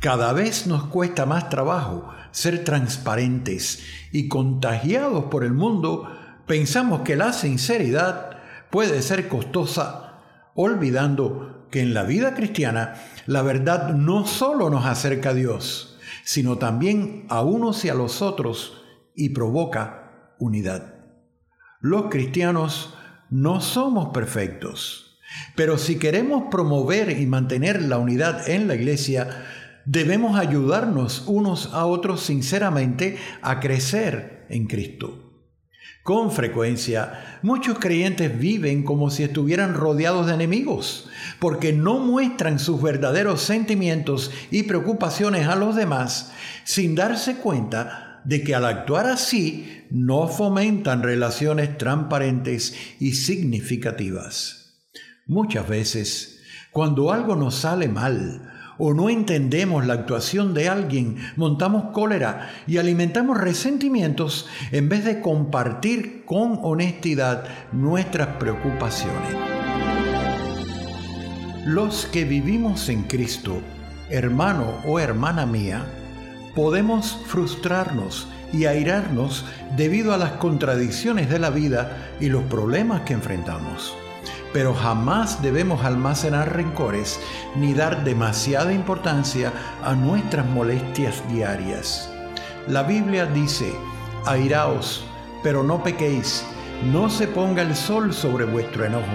Cada 0.00 0.32
vez 0.32 0.66
nos 0.66 0.84
cuesta 0.84 1.26
más 1.26 1.48
trabajo 1.48 2.08
ser 2.32 2.64
transparentes 2.64 3.84
y 4.10 4.28
contagiados 4.28 5.24
por 5.24 5.44
el 5.44 5.52
mundo, 5.52 6.10
pensamos 6.46 7.02
que 7.02 7.14
la 7.14 7.32
sinceridad 7.32 8.38
puede 8.70 9.02
ser 9.02 9.28
costosa, 9.28 10.18
olvidando 10.54 11.68
que 11.70 11.80
en 11.80 11.94
la 11.94 12.02
vida 12.02 12.34
cristiana 12.34 12.94
la 13.26 13.42
verdad 13.42 13.90
no 13.90 14.26
solo 14.26 14.70
nos 14.70 14.86
acerca 14.86 15.30
a 15.30 15.34
Dios, 15.34 15.91
sino 16.24 16.58
también 16.58 17.26
a 17.28 17.42
unos 17.42 17.84
y 17.84 17.88
a 17.88 17.94
los 17.94 18.22
otros 18.22 18.82
y 19.14 19.30
provoca 19.30 20.34
unidad. 20.38 20.94
Los 21.80 22.10
cristianos 22.10 22.94
no 23.30 23.60
somos 23.60 24.08
perfectos, 24.12 25.18
pero 25.56 25.78
si 25.78 25.98
queremos 25.98 26.44
promover 26.50 27.18
y 27.18 27.26
mantener 27.26 27.82
la 27.82 27.98
unidad 27.98 28.48
en 28.48 28.68
la 28.68 28.74
iglesia, 28.74 29.44
debemos 29.84 30.38
ayudarnos 30.38 31.24
unos 31.26 31.72
a 31.72 31.86
otros 31.86 32.22
sinceramente 32.22 33.16
a 33.40 33.60
crecer 33.60 34.46
en 34.48 34.66
Cristo. 34.66 35.21
Con 36.02 36.32
frecuencia, 36.32 37.38
muchos 37.42 37.78
creyentes 37.78 38.36
viven 38.36 38.82
como 38.82 39.08
si 39.08 39.22
estuvieran 39.22 39.74
rodeados 39.74 40.26
de 40.26 40.34
enemigos, 40.34 41.08
porque 41.38 41.72
no 41.72 42.00
muestran 42.00 42.58
sus 42.58 42.82
verdaderos 42.82 43.40
sentimientos 43.40 44.32
y 44.50 44.64
preocupaciones 44.64 45.46
a 45.46 45.54
los 45.54 45.76
demás 45.76 46.32
sin 46.64 46.96
darse 46.96 47.36
cuenta 47.36 48.20
de 48.24 48.42
que 48.42 48.54
al 48.54 48.64
actuar 48.64 49.06
así 49.06 49.84
no 49.90 50.26
fomentan 50.26 51.04
relaciones 51.04 51.78
transparentes 51.78 52.74
y 52.98 53.12
significativas. 53.12 54.80
Muchas 55.26 55.68
veces, 55.68 56.40
cuando 56.72 57.12
algo 57.12 57.36
nos 57.36 57.54
sale 57.54 57.86
mal, 57.86 58.51
o 58.84 58.94
no 58.94 59.08
entendemos 59.08 59.86
la 59.86 59.94
actuación 59.94 60.54
de 60.54 60.68
alguien, 60.68 61.16
montamos 61.36 61.92
cólera 61.92 62.50
y 62.66 62.78
alimentamos 62.78 63.38
resentimientos 63.38 64.48
en 64.72 64.88
vez 64.88 65.04
de 65.04 65.20
compartir 65.20 66.24
con 66.26 66.58
honestidad 66.64 67.44
nuestras 67.70 68.26
preocupaciones. 68.38 69.36
Los 71.64 72.06
que 72.06 72.24
vivimos 72.24 72.88
en 72.88 73.04
Cristo, 73.04 73.60
hermano 74.10 74.80
o 74.84 74.98
hermana 74.98 75.46
mía, 75.46 75.86
podemos 76.56 77.20
frustrarnos 77.26 78.26
y 78.52 78.64
airarnos 78.64 79.44
debido 79.76 80.12
a 80.12 80.18
las 80.18 80.32
contradicciones 80.32 81.30
de 81.30 81.38
la 81.38 81.50
vida 81.50 82.16
y 82.18 82.30
los 82.30 82.42
problemas 82.42 83.02
que 83.02 83.12
enfrentamos 83.12 83.94
pero 84.52 84.74
jamás 84.74 85.42
debemos 85.42 85.84
almacenar 85.84 86.54
rencores 86.54 87.18
ni 87.56 87.72
dar 87.72 88.04
demasiada 88.04 88.72
importancia 88.72 89.52
a 89.82 89.94
nuestras 89.94 90.46
molestias 90.46 91.22
diarias. 91.30 92.10
La 92.68 92.82
Biblia 92.82 93.26
dice, 93.26 93.72
airaos, 94.26 95.04
pero 95.42 95.62
no 95.62 95.82
pequéis, 95.82 96.44
no 96.92 97.08
se 97.08 97.26
ponga 97.26 97.62
el 97.62 97.74
sol 97.74 98.12
sobre 98.12 98.44
vuestro 98.44 98.84
enojo, 98.84 99.06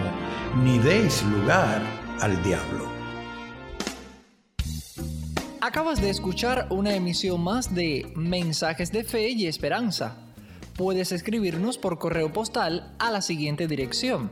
ni 0.64 0.80
deis 0.80 1.24
lugar 1.24 1.82
al 2.22 2.42
diablo. 2.44 2.86
Acabas 5.62 6.02
de 6.02 6.10
escuchar 6.10 6.68
una 6.70 6.96
emisión 6.96 7.44
más 7.44 7.74
de 7.76 8.12
Mensajes 8.16 8.92
de 8.92 9.04
Fe 9.04 9.30
y 9.30 9.48
Esperanza. 9.48 10.16
Puedes 10.76 11.12
escribirnos 11.12 11.78
por 11.78 11.98
correo 11.98 12.32
postal 12.32 12.94
a 13.00 13.12
la 13.12 13.22
siguiente 13.22 13.68
dirección 13.68 14.32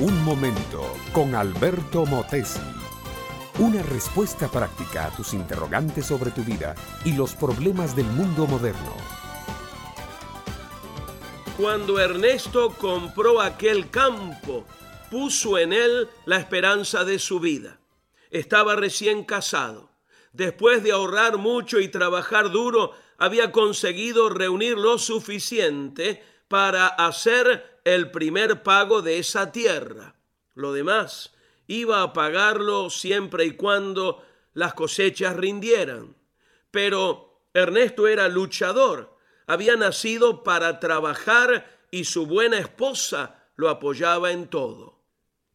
Un 0.00 0.24
momento 0.24 0.96
con 1.12 1.34
Alberto 1.34 2.06
Motesi. 2.06 2.58
Una 3.58 3.82
respuesta 3.82 4.50
práctica 4.50 5.04
a 5.04 5.10
tus 5.14 5.34
interrogantes 5.34 6.06
sobre 6.06 6.30
tu 6.30 6.42
vida 6.42 6.74
y 7.04 7.12
los 7.12 7.34
problemas 7.34 7.94
del 7.94 8.06
mundo 8.06 8.46
moderno. 8.46 8.94
Cuando 11.58 12.00
Ernesto 12.00 12.70
compró 12.78 13.42
aquel 13.42 13.90
campo, 13.90 14.64
puso 15.10 15.58
en 15.58 15.74
él 15.74 16.08
la 16.24 16.38
esperanza 16.38 17.04
de 17.04 17.18
su 17.18 17.38
vida. 17.38 17.78
Estaba 18.30 18.76
recién 18.76 19.22
casado. 19.22 19.90
Después 20.32 20.82
de 20.82 20.92
ahorrar 20.92 21.36
mucho 21.36 21.78
y 21.78 21.88
trabajar 21.88 22.50
duro, 22.50 22.92
había 23.18 23.52
conseguido 23.52 24.30
reunir 24.30 24.78
lo 24.78 24.96
suficiente 24.96 26.24
para 26.50 26.88
hacer 26.88 27.80
el 27.84 28.10
primer 28.10 28.64
pago 28.64 29.02
de 29.02 29.20
esa 29.20 29.52
tierra. 29.52 30.16
Lo 30.54 30.72
demás 30.72 31.32
iba 31.68 32.02
a 32.02 32.12
pagarlo 32.12 32.90
siempre 32.90 33.44
y 33.44 33.52
cuando 33.52 34.26
las 34.54 34.74
cosechas 34.74 35.36
rindieran. 35.36 36.16
Pero 36.72 37.44
Ernesto 37.54 38.08
era 38.08 38.26
luchador, 38.28 39.16
había 39.46 39.76
nacido 39.76 40.42
para 40.42 40.80
trabajar 40.80 41.70
y 41.92 42.02
su 42.02 42.26
buena 42.26 42.58
esposa 42.58 43.44
lo 43.54 43.68
apoyaba 43.68 44.32
en 44.32 44.48
todo. 44.48 44.98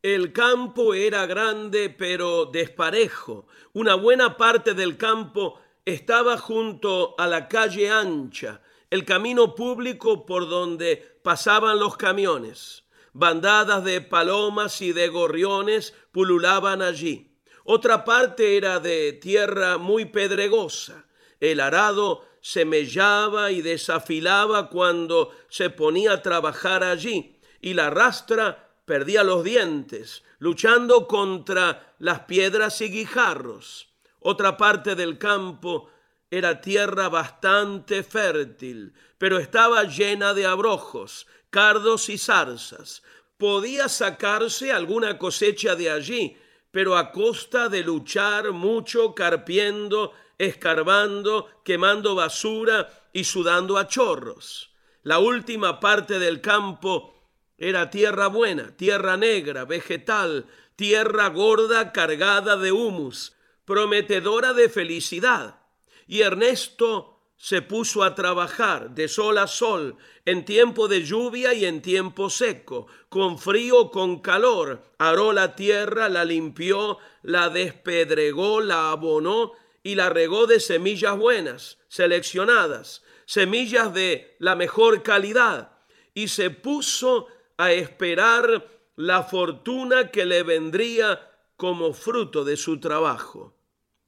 El 0.02 0.32
campo 0.32 0.94
era 0.94 1.26
grande 1.26 1.90
pero 1.90 2.46
desparejo. 2.46 3.48
Una 3.74 3.96
buena 3.96 4.38
parte 4.38 4.74
del 4.74 4.96
campo 4.96 5.60
estaba 5.84 6.38
junto 6.38 7.16
a 7.18 7.28
la 7.28 7.50
calle 7.50 7.92
ancha, 7.92 8.62
el 8.96 9.04
camino 9.06 9.56
público 9.56 10.26
por 10.26 10.48
donde 10.50 11.20
pasaban 11.22 11.80
los 11.80 11.98
camiones. 11.98 12.86
Bandadas 13.12 13.84
de 13.84 14.00
palomas 14.02 14.82
y 14.82 14.94
de 14.94 15.10
gorriones 15.10 15.94
pululaban 16.12 16.82
allí. 16.82 17.38
Otra 17.66 18.06
parte 18.06 18.56
era 18.56 18.80
de 18.80 19.12
tierra 19.14 19.78
muy 19.78 20.06
pedregosa. 20.06 21.06
El 21.42 21.60
arado 21.60 22.26
se 22.40 22.64
mellaba 22.64 23.52
y 23.52 23.62
desafilaba 23.62 24.70
cuando 24.70 25.32
se 25.50 25.70
ponía 25.70 26.14
a 26.14 26.22
trabajar 26.22 26.84
allí, 26.84 27.40
y 27.60 27.74
la 27.74 27.90
rastra 27.90 28.78
perdía 28.86 29.24
los 29.24 29.44
dientes, 29.44 30.24
luchando 30.40 31.08
contra 31.08 31.96
las 32.00 32.22
piedras 32.22 32.80
y 32.80 32.90
guijarros. 32.90 33.90
Otra 34.20 34.56
parte 34.58 34.96
del 34.96 35.18
campo 35.18 35.90
era 36.32 36.62
tierra 36.62 37.10
bastante 37.10 38.04
fértil, 38.04 38.94
pero 39.18 39.38
estaba 39.38 39.84
llena 39.84 40.34
de 40.34 40.46
abrojos, 40.46 41.28
cardos 41.50 42.10
y 42.10 42.18
zarzas. 42.18 43.04
Podía 43.38 43.90
sacarse 43.90 44.72
alguna 44.72 45.18
cosecha 45.18 45.76
de 45.76 45.92
allí, 45.92 46.38
pero 46.72 46.98
a 46.98 47.12
costa 47.12 47.70
de 47.70 47.84
luchar 47.84 48.52
mucho 48.52 49.14
carpiendo, 49.16 50.14
escarbando, 50.38 51.50
quemando 51.64 52.16
basura 52.16 52.90
y 53.14 53.24
sudando 53.24 53.78
a 53.78 53.88
chorros. 53.88 54.72
La 55.04 55.20
última 55.20 55.80
parte 55.80 56.20
del 56.20 56.42
campo 56.42 57.16
era 57.58 57.90
tierra 57.90 58.28
buena, 58.28 58.76
tierra 58.76 59.16
negra, 59.16 59.64
vegetal, 59.64 60.48
tierra 60.76 61.30
gorda 61.30 61.94
cargada 61.94 62.58
de 62.58 62.72
humus, 62.72 63.36
prometedora 63.64 64.54
de 64.54 64.68
felicidad. 64.68 65.65
Y 66.08 66.22
Ernesto 66.22 67.16
se 67.38 67.62
puso 67.62 68.04
a 68.04 68.16
trabajar 68.16 68.92
de 68.92 69.08
sol 69.08 69.38
a 69.38 69.48
sol, 69.48 69.98
en 70.26 70.46
tiempo 70.46 70.88
de 70.88 71.04
lluvia 71.04 71.54
y 71.54 71.66
en 71.66 71.82
tiempo 71.82 72.30
seco, 72.30 72.88
con 73.10 73.38
frío, 73.38 73.92
con 73.92 74.20
calor. 74.20 74.84
Aró 74.98 75.34
la 75.34 75.56
tierra, 75.56 76.10
la 76.10 76.26
limpió, 76.26 76.98
la 77.24 77.50
despedregó, 77.50 78.62
la 78.62 78.92
abonó 78.92 79.52
y 79.84 79.96
la 79.96 80.10
regó 80.10 80.48
de 80.48 80.60
semillas 80.60 81.18
buenas, 81.18 81.78
seleccionadas, 81.88 83.04
semillas 83.26 83.94
de 83.94 84.36
la 84.40 84.56
mejor 84.56 85.04
calidad. 85.04 85.72
Y 86.14 86.30
se 86.30 86.50
puso 86.50 87.28
a 87.58 87.72
esperar 87.72 88.68
la 88.96 89.24
fortuna 89.24 90.10
que 90.10 90.26
le 90.26 90.44
vendría 90.44 91.32
como 91.58 91.94
fruto 91.94 92.44
de 92.44 92.58
su 92.58 92.80
trabajo. 92.80 93.56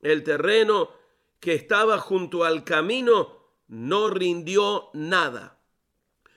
El 0.02 0.24
terreno 0.24 0.92
que 1.40 1.54
estaba 1.54 2.00
junto 2.00 2.44
al 2.44 2.64
camino 2.64 3.38
no 3.68 4.10
rindió 4.10 4.90
nada. 4.94 5.60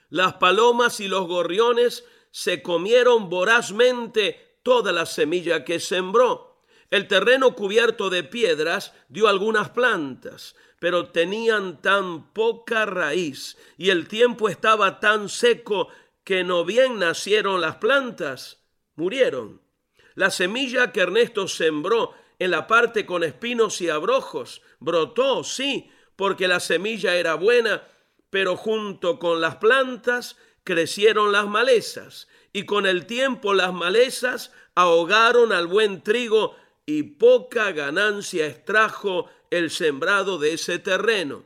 Las 0.09 0.33
palomas 0.33 0.99
y 0.99 1.07
los 1.07 1.27
gorriones 1.27 2.05
se 2.31 2.61
comieron 2.61 3.29
vorazmente 3.29 4.57
toda 4.63 4.91
la 4.91 5.05
semilla 5.05 5.63
que 5.63 5.79
sembró. 5.79 6.63
El 6.89 7.07
terreno 7.07 7.55
cubierto 7.55 8.09
de 8.09 8.23
piedras 8.23 8.93
dio 9.07 9.27
algunas 9.27 9.69
plantas, 9.69 10.55
pero 10.79 11.09
tenían 11.09 11.81
tan 11.81 12.33
poca 12.33 12.85
raíz 12.85 13.57
y 13.77 13.89
el 13.91 14.07
tiempo 14.07 14.49
estaba 14.49 14.99
tan 14.99 15.29
seco 15.29 15.87
que 16.23 16.43
no 16.43 16.65
bien 16.65 16.99
nacieron 16.99 17.61
las 17.61 17.77
plantas, 17.77 18.65
murieron. 18.95 19.61
La 20.15 20.29
semilla 20.29 20.91
que 20.91 21.01
Ernesto 21.01 21.47
sembró 21.47 22.13
en 22.41 22.49
la 22.49 22.65
parte 22.65 23.05
con 23.05 23.23
espinos 23.23 23.81
y 23.81 23.89
abrojos 23.89 24.63
brotó, 24.79 25.43
sí, 25.43 25.91
porque 26.15 26.47
la 26.47 26.59
semilla 26.59 27.13
era 27.13 27.35
buena, 27.35 27.87
pero 28.31 28.57
junto 28.57 29.19
con 29.19 29.41
las 29.41 29.57
plantas 29.57 30.37
crecieron 30.63 31.31
las 31.31 31.45
malezas, 31.45 32.27
y 32.51 32.65
con 32.65 32.87
el 32.87 33.05
tiempo 33.05 33.53
las 33.53 33.73
malezas 33.73 34.51
ahogaron 34.73 35.53
al 35.53 35.67
buen 35.67 36.01
trigo 36.01 36.55
y 36.87 37.03
poca 37.03 37.73
ganancia 37.73 38.47
extrajo 38.47 39.29
el 39.51 39.69
sembrado 39.69 40.39
de 40.39 40.53
ese 40.53 40.79
terreno. 40.79 41.45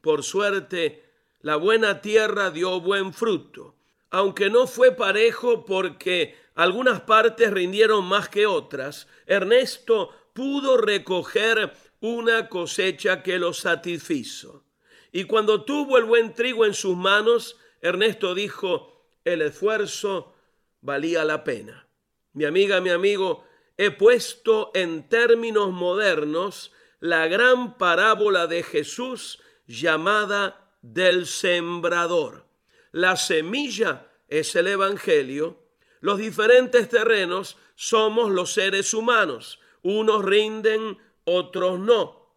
Por 0.00 0.22
suerte, 0.22 1.04
la 1.40 1.56
buena 1.56 2.00
tierra 2.00 2.50
dio 2.50 2.80
buen 2.80 3.12
fruto 3.12 3.76
aunque 4.12 4.50
no 4.50 4.66
fue 4.66 4.92
parejo 4.92 5.64
porque 5.64 6.36
algunas 6.54 7.00
partes 7.00 7.50
rindieron 7.50 8.04
más 8.04 8.28
que 8.28 8.46
otras, 8.46 9.08
Ernesto 9.26 10.10
pudo 10.32 10.76
recoger 10.76 11.72
una 12.00 12.48
cosecha 12.48 13.22
que 13.22 13.38
lo 13.38 13.52
satisfizo. 13.52 14.64
Y 15.12 15.24
cuando 15.24 15.64
tuvo 15.64 15.98
el 15.98 16.04
buen 16.04 16.34
trigo 16.34 16.64
en 16.64 16.74
sus 16.74 16.96
manos, 16.96 17.58
Ernesto 17.80 18.34
dijo, 18.34 19.06
el 19.24 19.42
esfuerzo 19.42 20.34
valía 20.80 21.24
la 21.24 21.44
pena. 21.44 21.86
Mi 22.32 22.44
amiga, 22.44 22.80
mi 22.80 22.90
amigo, 22.90 23.44
he 23.76 23.90
puesto 23.90 24.70
en 24.74 25.08
términos 25.08 25.70
modernos 25.70 26.72
la 27.00 27.26
gran 27.26 27.78
parábola 27.78 28.46
de 28.46 28.62
Jesús 28.62 29.40
llamada 29.66 30.72
del 30.82 31.26
sembrador. 31.26 32.46
La 32.90 33.16
semilla 33.16 34.08
es 34.28 34.54
el 34.56 34.68
Evangelio. 34.68 35.58
Los 36.00 36.18
diferentes 36.18 36.88
terrenos 36.88 37.58
somos 37.74 38.30
los 38.30 38.52
seres 38.52 38.94
humanos. 38.94 39.58
Unos 39.82 40.24
rinden, 40.24 40.98
otros 41.24 41.78
no. 41.78 42.36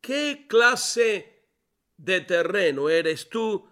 ¿Qué 0.00 0.46
clase 0.48 1.44
de 1.96 2.20
terreno 2.20 2.88
eres 2.88 3.28
tú 3.28 3.68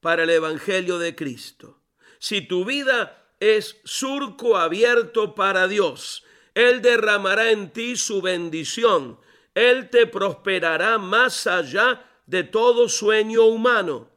para 0.00 0.24
el 0.24 0.30
Evangelio 0.30 0.98
de 0.98 1.14
Cristo? 1.14 1.80
Si 2.18 2.42
tu 2.42 2.64
vida 2.64 3.32
es 3.40 3.80
surco 3.84 4.56
abierto 4.56 5.34
para 5.34 5.68
Dios, 5.68 6.24
Él 6.54 6.82
derramará 6.82 7.50
en 7.50 7.70
ti 7.70 7.96
su 7.96 8.22
bendición. 8.22 9.18
Él 9.54 9.88
te 9.90 10.06
prosperará 10.06 10.98
más 10.98 11.46
allá 11.46 12.04
de 12.26 12.44
todo 12.44 12.88
sueño 12.88 13.44
humano. 13.44 14.10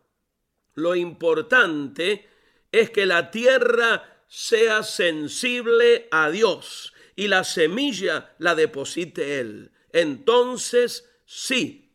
Lo 0.74 0.96
importante 0.96 2.28
es 2.72 2.90
que 2.90 3.06
la 3.06 3.32
tierra 3.32 4.24
sea 4.28 4.84
sensible 4.84 6.08
a 6.12 6.30
Dios 6.30 6.94
y 7.20 7.28
la 7.28 7.44
semilla 7.44 8.34
la 8.38 8.56
deposite 8.56 9.42
Él. 9.42 9.74
Entonces 9.92 11.04
sí, 11.26 11.92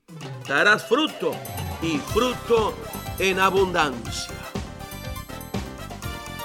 darás 0.46 0.86
fruto 0.86 1.34
y 1.80 1.96
fruto 1.96 2.74
en 3.18 3.40
abundancia. 3.40 4.34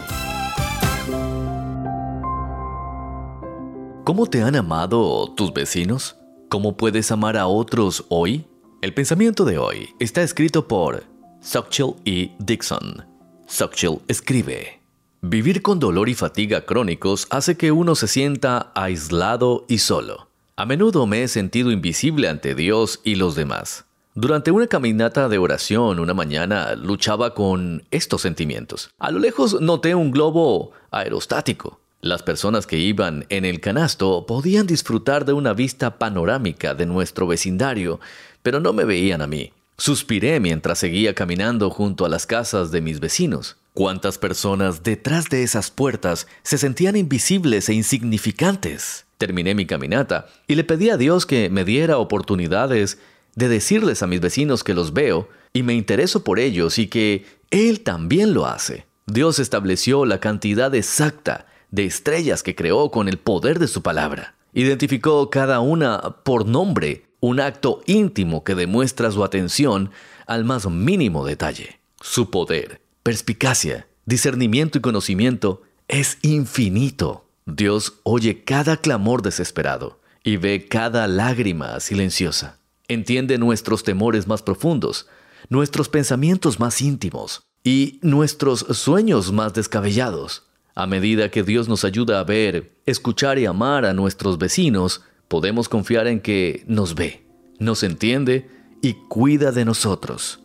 ¿Cómo 4.05 4.27
te 4.27 4.43
han 4.43 4.57
amado 4.57 5.33
tus 5.35 5.53
vecinos? 5.53 6.17
¿Cómo 6.49 6.77
puedes 6.77 7.13
amar 7.13 7.37
a 7.37 7.47
otros 7.47 8.05
hoy? 8.09 8.47
El 8.81 8.95
pensamiento 8.95 9.45
de 9.45 9.59
hoy 9.59 9.91
está 9.99 10.23
escrito 10.23 10.67
por 10.67 11.05
Sochil 11.41 11.97
E. 12.07 12.31
Dixon. 12.39 13.05
Sochil 13.47 14.01
escribe: 14.09 14.78
Vivir 15.21 15.63
con 15.63 15.81
dolor 15.81 16.09
y 16.09 16.15
fatiga 16.15 16.61
crónicos 16.61 17.27
hace 17.31 17.57
que 17.57 17.73
uno 17.73 17.97
se 17.97 18.07
sienta 18.07 18.71
aislado 18.77 19.65
y 19.67 19.79
solo. 19.79 20.29
A 20.55 20.65
menudo 20.65 21.09
me 21.09 21.25
he 21.25 21.29
sentido 21.29 21.73
invisible 21.73 22.29
ante 22.29 22.55
Dios 22.55 23.01
y 23.03 23.17
los 23.17 23.35
demás. 23.35 23.85
Durante 24.15 24.53
una 24.53 24.69
caminata 24.69 25.29
de 25.29 25.39
oración 25.39 25.99
una 25.99 26.15
mañana 26.15 26.77
luchaba 26.77 27.35
con 27.35 27.83
estos 27.91 28.23
sentimientos. 28.23 28.91
A 29.01 29.11
lo 29.11 29.19
lejos 29.19 29.61
noté 29.61 29.97
un 29.97 30.13
globo 30.13 30.71
aerostático. 30.93 31.81
Las 32.01 32.23
personas 32.23 32.69
que 32.69 32.79
iban 32.79 33.27
en 33.29 33.45
el 33.45 33.61
canasto 33.61 34.25
podían 34.25 34.69
disfrutar 34.69 35.25
de 35.25 35.33
una 35.33 35.53
vista 35.53 35.99
panorámica 35.99 36.77
de 36.77 36.87
nuestro 36.87 37.27
vecindario, 37.27 37.99
pero 38.45 38.61
no 38.61 38.73
me 38.73 38.85
veían 38.85 39.21
a 39.21 39.27
mí. 39.27 39.51
Suspiré 39.81 40.41
mientras 40.41 40.81
seguía 40.81 41.15
caminando 41.15 41.71
junto 41.71 42.05
a 42.05 42.09
las 42.09 42.27
casas 42.27 42.73
de 42.73 42.81
mis 42.81 42.99
vecinos. 42.99 43.59
¿Cuántas 43.75 44.19
personas 44.19 44.83
detrás 44.83 45.29
de 45.29 45.45
esas 45.45 45.71
puertas 45.71 46.27
se 46.43 46.59
sentían 46.59 46.97
invisibles 46.97 47.69
e 47.69 47.75
insignificantes? 47.75 49.07
Terminé 49.19 49.55
mi 49.55 49.67
caminata 49.67 50.27
y 50.49 50.57
le 50.57 50.65
pedí 50.65 50.91
a 50.91 50.97
Dios 50.97 51.27
que 51.27 51.49
me 51.49 51.65
diera 51.65 51.99
oportunidades 51.99 52.99
de 53.37 53.49
decirles 53.49 54.03
a 54.03 54.09
mis 54.09 54.21
vecinos 54.21 54.65
que 54.65 54.75
los 54.75 54.93
veo 54.93 55.29
y 55.53 55.63
me 55.63 55.75
intereso 55.75 56.25
por 56.25 56.41
ellos 56.41 56.81
y 56.81 56.89
que 56.89 57.25
Él 57.53 57.83
también 57.83 58.35
lo 58.35 58.47
hace. 58.47 58.85
Dios 59.07 59.39
estableció 59.39 60.05
la 60.07 60.19
cantidad 60.19 60.75
exacta 60.75 61.47
de 61.71 61.85
estrellas 61.85 62.43
que 62.43 62.57
creó 62.57 62.91
con 62.91 63.09
el 63.09 63.19
poder 63.19 63.61
de 63.61 63.69
su 63.69 63.81
palabra. 63.83 64.35
Identificó 64.53 65.31
cada 65.31 65.61
una 65.61 66.17
por 66.25 66.47
nombre, 66.47 67.05
un 67.21 67.41
acto 67.41 67.83
íntimo 67.87 68.45
que 68.45 68.55
demuestra 68.55 69.11
su 69.11 69.25
atención 69.25 69.91
al 70.27 70.45
más 70.45 70.69
mínimo 70.69 71.25
detalle. 71.25 71.81
Su 72.01 72.31
poder, 72.31 72.81
perspicacia, 73.03 73.89
discernimiento 74.07 74.79
y 74.79 74.81
conocimiento 74.81 75.63
es 75.89 76.19
infinito. 76.23 77.27
Dios 77.47 77.95
oye 78.05 78.45
cada 78.45 78.77
clamor 78.77 79.23
desesperado 79.23 80.01
y 80.23 80.37
ve 80.37 80.67
cada 80.69 81.09
lágrima 81.09 81.81
silenciosa. 81.81 82.59
Entiende 82.87 83.39
nuestros 83.39 83.83
temores 83.83 84.27
más 84.27 84.43
profundos, 84.43 85.09
nuestros 85.49 85.89
pensamientos 85.89 86.61
más 86.61 86.81
íntimos 86.81 87.43
y 87.65 87.99
nuestros 88.03 88.61
sueños 88.61 89.33
más 89.33 89.55
descabellados. 89.55 90.45
A 90.75 90.87
medida 90.87 91.31
que 91.31 91.43
Dios 91.43 91.69
nos 91.69 91.85
ayuda 91.85 92.21
a 92.21 92.25
ver, 92.25 92.73
escuchar 92.87 93.39
y 93.39 93.47
amar 93.47 93.85
a 93.85 93.95
nuestros 93.95 94.39
vecinos, 94.39 95.03
podemos 95.29 95.69
confiar 95.69 96.07
en 96.07 96.21
que 96.21 96.65
nos 96.67 96.95
ve, 96.95 97.27
nos 97.59 97.83
entiende 97.83 98.51
y 98.83 98.95
cuida 99.09 99.53
de 99.53 99.65
nosotros. 99.65 100.41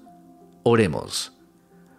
Oremos. 0.64 1.34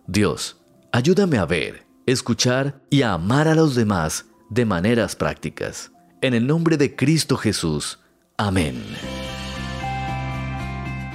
Dios, 0.06 0.58
ayúdame 0.92 1.38
a 1.38 1.46
ver, 1.46 1.86
escuchar 2.06 2.82
y 2.90 3.02
a 3.02 3.14
amar 3.14 3.48
a 3.48 3.54
los 3.54 3.74
demás 3.74 4.26
de 4.50 4.64
maneras 4.64 5.16
prácticas. 5.16 5.90
En 6.20 6.34
el 6.34 6.46
nombre 6.46 6.76
de 6.76 6.94
Cristo 6.94 7.36
Jesús. 7.36 7.98
Amén. 8.36 8.82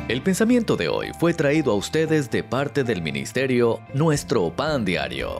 El 0.07 0.23
pensamiento 0.23 0.75
de 0.75 0.87
hoy 0.89 1.11
fue 1.19 1.35
traído 1.35 1.71
a 1.71 1.75
ustedes 1.75 2.31
de 2.31 2.43
parte 2.43 2.83
del 2.83 3.03
ministerio 3.03 3.79
Nuestro 3.93 4.55
Pan 4.55 4.83
Diario. 4.83 5.37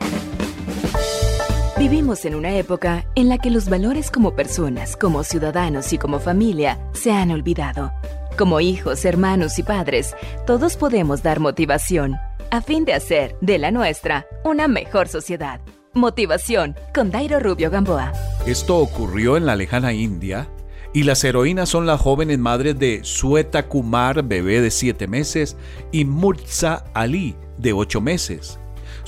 Vivimos 1.80 2.26
en 2.26 2.34
una 2.34 2.58
época 2.58 3.06
en 3.14 3.30
la 3.30 3.38
que 3.38 3.48
los 3.48 3.70
valores 3.70 4.10
como 4.10 4.36
personas, 4.36 4.98
como 4.98 5.24
ciudadanos 5.24 5.94
y 5.94 5.96
como 5.96 6.18
familia 6.18 6.78
se 6.92 7.10
han 7.10 7.30
olvidado. 7.30 7.90
Como 8.36 8.60
hijos, 8.60 9.06
hermanos 9.06 9.58
y 9.58 9.62
padres, 9.62 10.14
todos 10.46 10.76
podemos 10.76 11.22
dar 11.22 11.40
motivación 11.40 12.16
a 12.50 12.60
fin 12.60 12.84
de 12.84 12.92
hacer 12.92 13.34
de 13.40 13.56
la 13.56 13.70
nuestra 13.70 14.26
una 14.44 14.68
mejor 14.68 15.08
sociedad. 15.08 15.62
Motivación 15.94 16.76
con 16.92 17.10
Dairo 17.10 17.40
Rubio 17.40 17.70
Gamboa. 17.70 18.12
Esto 18.44 18.76
ocurrió 18.76 19.38
en 19.38 19.46
la 19.46 19.56
lejana 19.56 19.94
India 19.94 20.50
y 20.92 21.04
las 21.04 21.24
heroínas 21.24 21.70
son 21.70 21.86
las 21.86 21.98
jóvenes 21.98 22.38
madres 22.38 22.78
de 22.78 23.00
Sueta 23.04 23.68
Kumar, 23.68 24.22
bebé 24.22 24.60
de 24.60 24.70
7 24.70 25.06
meses, 25.06 25.56
y 25.92 26.04
Murza 26.04 26.84
Ali, 26.92 27.36
de 27.56 27.72
8 27.72 28.02
meses. 28.02 28.59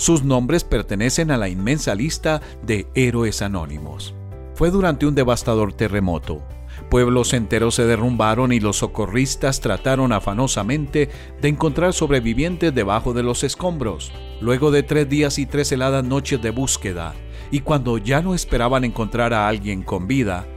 Sus 0.03 0.25
nombres 0.25 0.65
pertenecen 0.65 1.31
a 1.31 1.37
la 1.37 1.49
inmensa 1.49 1.95
lista 1.95 2.43
de 2.67 2.89
héroes 2.97 3.41
anónimos. 3.41 4.17
Fue 4.57 4.73
durante 4.73 5.07
un 5.07 5.15
devastador 5.15 5.75
terremoto. 5.75 6.43
Pueblos 6.91 7.33
enteros 7.33 7.77
se 7.77 7.87
derrumbaron 7.87 8.53
y 8.53 8.59
los 8.59 8.79
socorristas 8.79 9.61
trataron 9.61 10.11
afanosamente 10.11 11.09
de 11.41 11.49
encontrar 11.49 11.93
sobrevivientes 11.93 12.75
debajo 12.75 13.13
de 13.13 13.23
los 13.23 13.45
escombros. 13.45 14.11
Luego 14.41 14.73
de 14.73 14.83
tres 14.83 15.09
días 15.09 15.39
y 15.39 15.47
tres 15.47 15.71
heladas 15.71 16.05
noches 16.05 16.43
de 16.43 16.51
búsqueda, 16.51 17.15
y 17.53 17.61
cuando 17.61 17.97
ya 17.97 18.23
no 18.23 18.35
esperaban 18.35 18.83
encontrar 18.83 19.33
a 19.33 19.47
alguien 19.47 19.85
con 19.85 20.09
vida, 20.09 20.49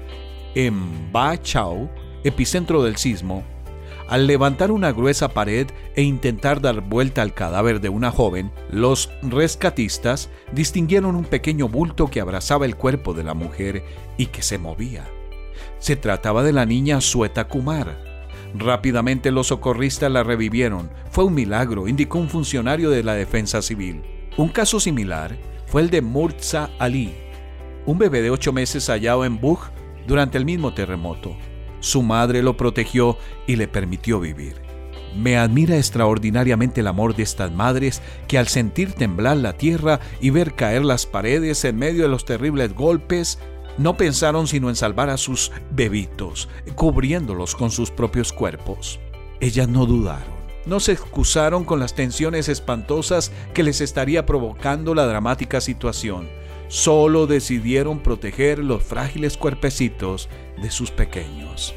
en 0.55 1.11
Ba 1.11 1.39
Chao, 1.39 1.87
epicentro 2.23 2.81
del 2.81 2.95
sismo, 2.95 3.43
al 4.07 4.27
levantar 4.27 4.71
una 4.71 4.91
gruesa 4.91 5.29
pared 5.29 5.67
e 5.95 6.03
intentar 6.03 6.61
dar 6.61 6.81
vuelta 6.81 7.21
al 7.21 7.33
cadáver 7.33 7.81
de 7.81 7.89
una 7.89 8.11
joven, 8.11 8.51
los 8.69 9.09
rescatistas 9.23 10.29
distinguieron 10.51 11.15
un 11.15 11.25
pequeño 11.25 11.67
bulto 11.67 12.07
que 12.07 12.21
abrazaba 12.21 12.65
el 12.65 12.75
cuerpo 12.75 13.13
de 13.13 13.23
la 13.23 13.33
mujer 13.33 13.83
y 14.17 14.27
que 14.27 14.43
se 14.43 14.57
movía. 14.57 15.05
Se 15.79 15.95
trataba 15.95 16.43
de 16.43 16.53
la 16.53 16.65
niña 16.65 17.01
Sueta 17.01 17.47
Kumar. 17.47 17.97
Rápidamente 18.53 19.31
los 19.31 19.47
socorristas 19.47 20.11
la 20.11 20.23
revivieron. 20.23 20.89
Fue 21.09 21.23
un 21.23 21.33
milagro, 21.33 21.87
indicó 21.87 22.19
un 22.19 22.29
funcionario 22.29 22.89
de 22.89 23.03
la 23.03 23.15
defensa 23.15 23.61
civil. 23.61 24.03
Un 24.37 24.49
caso 24.49 24.79
similar 24.79 25.35
fue 25.65 25.81
el 25.81 25.89
de 25.89 26.01
Murza 26.01 26.69
Ali, 26.77 27.13
un 27.85 27.97
bebé 27.97 28.21
de 28.21 28.29
ocho 28.29 28.53
meses 28.53 28.87
hallado 28.87 29.25
en 29.25 29.39
Bug 29.39 29.59
durante 30.07 30.37
el 30.37 30.45
mismo 30.45 30.73
terremoto. 30.73 31.35
Su 31.85 32.01
madre 32.01 32.41
lo 32.41 32.57
protegió 32.57 33.15
y 33.45 33.57
le 33.57 33.67
permitió 33.67 34.19
vivir. 34.19 34.55
Me 35.15 35.37
admira 35.37 35.77
extraordinariamente 35.77 36.81
el 36.81 36.87
amor 36.87 37.15
de 37.15 37.21
estas 37.21 37.51
madres 37.51 38.01
que 38.27 38.39
al 38.39 38.47
sentir 38.47 38.93
temblar 38.93 39.37
la 39.37 39.53
tierra 39.53 39.99
y 40.19 40.31
ver 40.31 40.55
caer 40.55 40.83
las 40.83 41.05
paredes 41.05 41.63
en 41.63 41.77
medio 41.77 42.01
de 42.01 42.09
los 42.09 42.25
terribles 42.25 42.73
golpes, 42.73 43.37
no 43.77 43.97
pensaron 43.97 44.47
sino 44.47 44.69
en 44.69 44.75
salvar 44.75 45.11
a 45.11 45.17
sus 45.17 45.51
bebitos, 45.69 46.49
cubriéndolos 46.73 47.55
con 47.55 47.69
sus 47.69 47.91
propios 47.91 48.33
cuerpos. 48.33 48.99
Ellas 49.39 49.67
no 49.67 49.85
dudaron. 49.85 50.33
No 50.65 50.79
se 50.79 50.93
excusaron 50.93 51.65
con 51.65 51.79
las 51.79 51.93
tensiones 51.93 52.49
espantosas 52.49 53.31
que 53.53 53.61
les 53.61 53.79
estaría 53.79 54.25
provocando 54.25 54.95
la 54.95 55.05
dramática 55.05 55.61
situación 55.61 56.27
solo 56.67 57.27
decidieron 57.27 57.99
proteger 57.99 58.59
los 58.59 58.83
frágiles 58.83 59.37
cuerpecitos 59.37 60.29
de 60.61 60.71
sus 60.71 60.91
pequeños. 60.91 61.73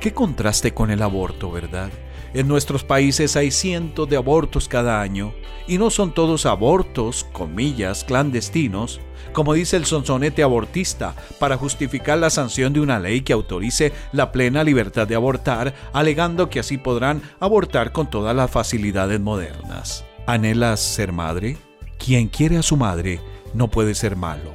Qué 0.00 0.12
contraste 0.12 0.74
con 0.74 0.90
el 0.90 1.02
aborto, 1.02 1.50
¿verdad? 1.50 1.90
En 2.34 2.48
nuestros 2.48 2.82
países 2.82 3.36
hay 3.36 3.50
cientos 3.50 4.08
de 4.08 4.16
abortos 4.16 4.66
cada 4.66 5.00
año, 5.02 5.34
y 5.68 5.78
no 5.78 5.90
son 5.90 6.12
todos 6.12 6.46
abortos, 6.46 7.24
comillas, 7.32 8.04
clandestinos, 8.04 9.00
como 9.32 9.52
dice 9.52 9.76
el 9.76 9.84
sonsonete 9.84 10.42
abortista, 10.42 11.14
para 11.38 11.56
justificar 11.56 12.18
la 12.18 12.30
sanción 12.30 12.72
de 12.72 12.80
una 12.80 12.98
ley 12.98 13.20
que 13.20 13.32
autorice 13.32 13.92
la 14.12 14.32
plena 14.32 14.64
libertad 14.64 15.06
de 15.06 15.14
abortar, 15.14 15.74
alegando 15.92 16.48
que 16.48 16.60
así 16.60 16.78
podrán 16.78 17.22
abortar 17.38 17.92
con 17.92 18.08
todas 18.08 18.34
las 18.34 18.50
facilidades 18.50 19.20
modernas. 19.20 20.04
¿Anhelas 20.26 20.80
ser 20.80 21.12
madre? 21.12 21.58
Quien 21.98 22.28
quiere 22.28 22.56
a 22.56 22.62
su 22.62 22.76
madre 22.76 23.20
no 23.54 23.68
puede 23.68 23.94
ser 23.94 24.16
malo. 24.16 24.50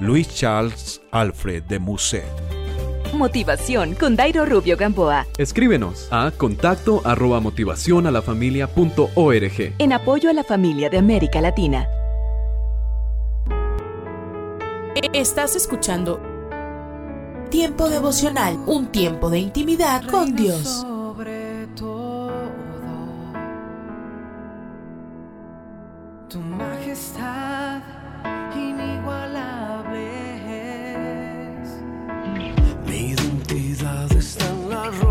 Luis 0.00 0.28
Charles 0.34 1.00
Alfred 1.10 1.64
de 1.64 1.78
Musset. 1.78 2.24
Motivación 3.14 3.94
con 3.94 4.16
Dairo 4.16 4.44
Rubio 4.44 4.76
Gamboa. 4.76 5.26
Escríbenos 5.38 6.08
a 6.10 6.30
contacto 6.30 7.00
arroba 7.04 7.40
motivación 7.40 8.06
a 8.06 8.10
la 8.10 8.22
familia 8.22 8.66
punto 8.66 9.10
org. 9.14 9.74
En 9.78 9.92
apoyo 9.92 10.30
a 10.30 10.32
la 10.32 10.44
familia 10.44 10.90
de 10.90 10.98
América 10.98 11.40
Latina. 11.40 11.88
Estás 15.12 15.56
escuchando 15.56 16.20
Tiempo 17.50 17.88
devocional, 17.88 18.58
un 18.66 18.88
tiempo 18.88 19.30
de 19.30 19.38
intimidad 19.38 20.02
con 20.10 20.36
Dios. 20.36 20.86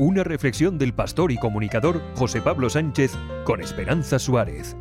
Una 0.00 0.22
reflexión 0.22 0.78
del 0.78 0.94
pastor 0.94 1.32
y 1.32 1.38
comunicador 1.38 2.00
José 2.14 2.40
Pablo 2.40 2.70
Sánchez 2.70 3.16
con 3.42 3.60
Esperanza 3.60 4.20
Suárez. 4.20 4.76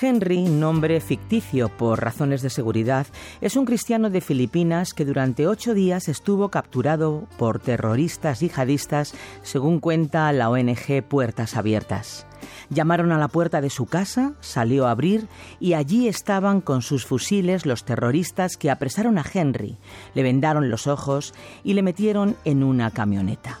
Henry, 0.00 0.44
nombre 0.44 1.00
ficticio 1.00 1.68
por 1.68 2.02
razones 2.02 2.40
de 2.40 2.48
seguridad, 2.48 3.06
es 3.42 3.56
un 3.56 3.66
cristiano 3.66 4.08
de 4.08 4.22
Filipinas 4.22 4.94
que 4.94 5.04
durante 5.04 5.46
ocho 5.46 5.74
días 5.74 6.08
estuvo 6.08 6.48
capturado 6.50 7.26
por 7.36 7.58
terroristas 7.58 8.40
yihadistas, 8.40 9.14
según 9.42 9.78
cuenta 9.78 10.32
la 10.32 10.48
ONG 10.48 11.02
Puertas 11.06 11.54
Abiertas. 11.56 12.26
Llamaron 12.70 13.12
a 13.12 13.18
la 13.18 13.28
puerta 13.28 13.60
de 13.60 13.70
su 13.70 13.86
casa, 13.86 14.34
salió 14.40 14.86
a 14.86 14.90
abrir 14.90 15.28
y 15.60 15.74
allí 15.74 16.08
estaban 16.08 16.60
con 16.60 16.82
sus 16.82 17.06
fusiles 17.06 17.66
los 17.66 17.84
terroristas 17.84 18.56
que 18.56 18.70
apresaron 18.70 19.18
a 19.18 19.24
Henry, 19.32 19.76
le 20.14 20.22
vendaron 20.22 20.70
los 20.70 20.86
ojos 20.86 21.34
y 21.62 21.74
le 21.74 21.82
metieron 21.82 22.36
en 22.44 22.62
una 22.62 22.90
camioneta. 22.90 23.58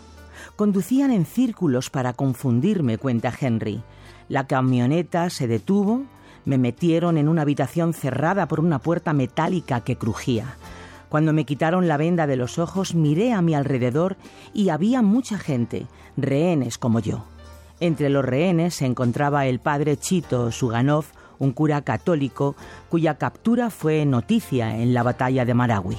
Conducían 0.56 1.10
en 1.10 1.26
círculos 1.26 1.90
para 1.90 2.12
confundirme, 2.12 2.98
cuenta 2.98 3.32
Henry. 3.38 3.82
La 4.28 4.46
camioneta 4.46 5.28
se 5.30 5.48
detuvo, 5.48 6.04
me 6.44 6.58
metieron 6.58 7.18
en 7.18 7.28
una 7.28 7.42
habitación 7.42 7.92
cerrada 7.92 8.46
por 8.46 8.60
una 8.60 8.78
puerta 8.78 9.12
metálica 9.12 9.80
que 9.80 9.96
crujía. 9.96 10.56
Cuando 11.08 11.32
me 11.32 11.44
quitaron 11.44 11.88
la 11.88 11.96
venda 11.96 12.26
de 12.26 12.36
los 12.36 12.58
ojos 12.58 12.94
miré 12.94 13.32
a 13.32 13.42
mi 13.42 13.54
alrededor 13.54 14.16
y 14.52 14.68
había 14.68 15.02
mucha 15.02 15.38
gente, 15.38 15.86
rehenes 16.16 16.78
como 16.78 17.00
yo. 17.00 17.24
Entre 17.80 18.08
los 18.08 18.24
rehenes 18.24 18.74
se 18.74 18.86
encontraba 18.86 19.46
el 19.46 19.58
padre 19.58 19.96
Chito 19.96 20.50
Suganov, 20.52 21.04
un 21.38 21.52
cura 21.52 21.82
católico 21.82 22.54
cuya 22.88 23.18
captura 23.18 23.70
fue 23.70 24.04
noticia 24.04 24.76
en 24.78 24.94
la 24.94 25.02
batalla 25.02 25.44
de 25.44 25.54
Maragui. 25.54 25.96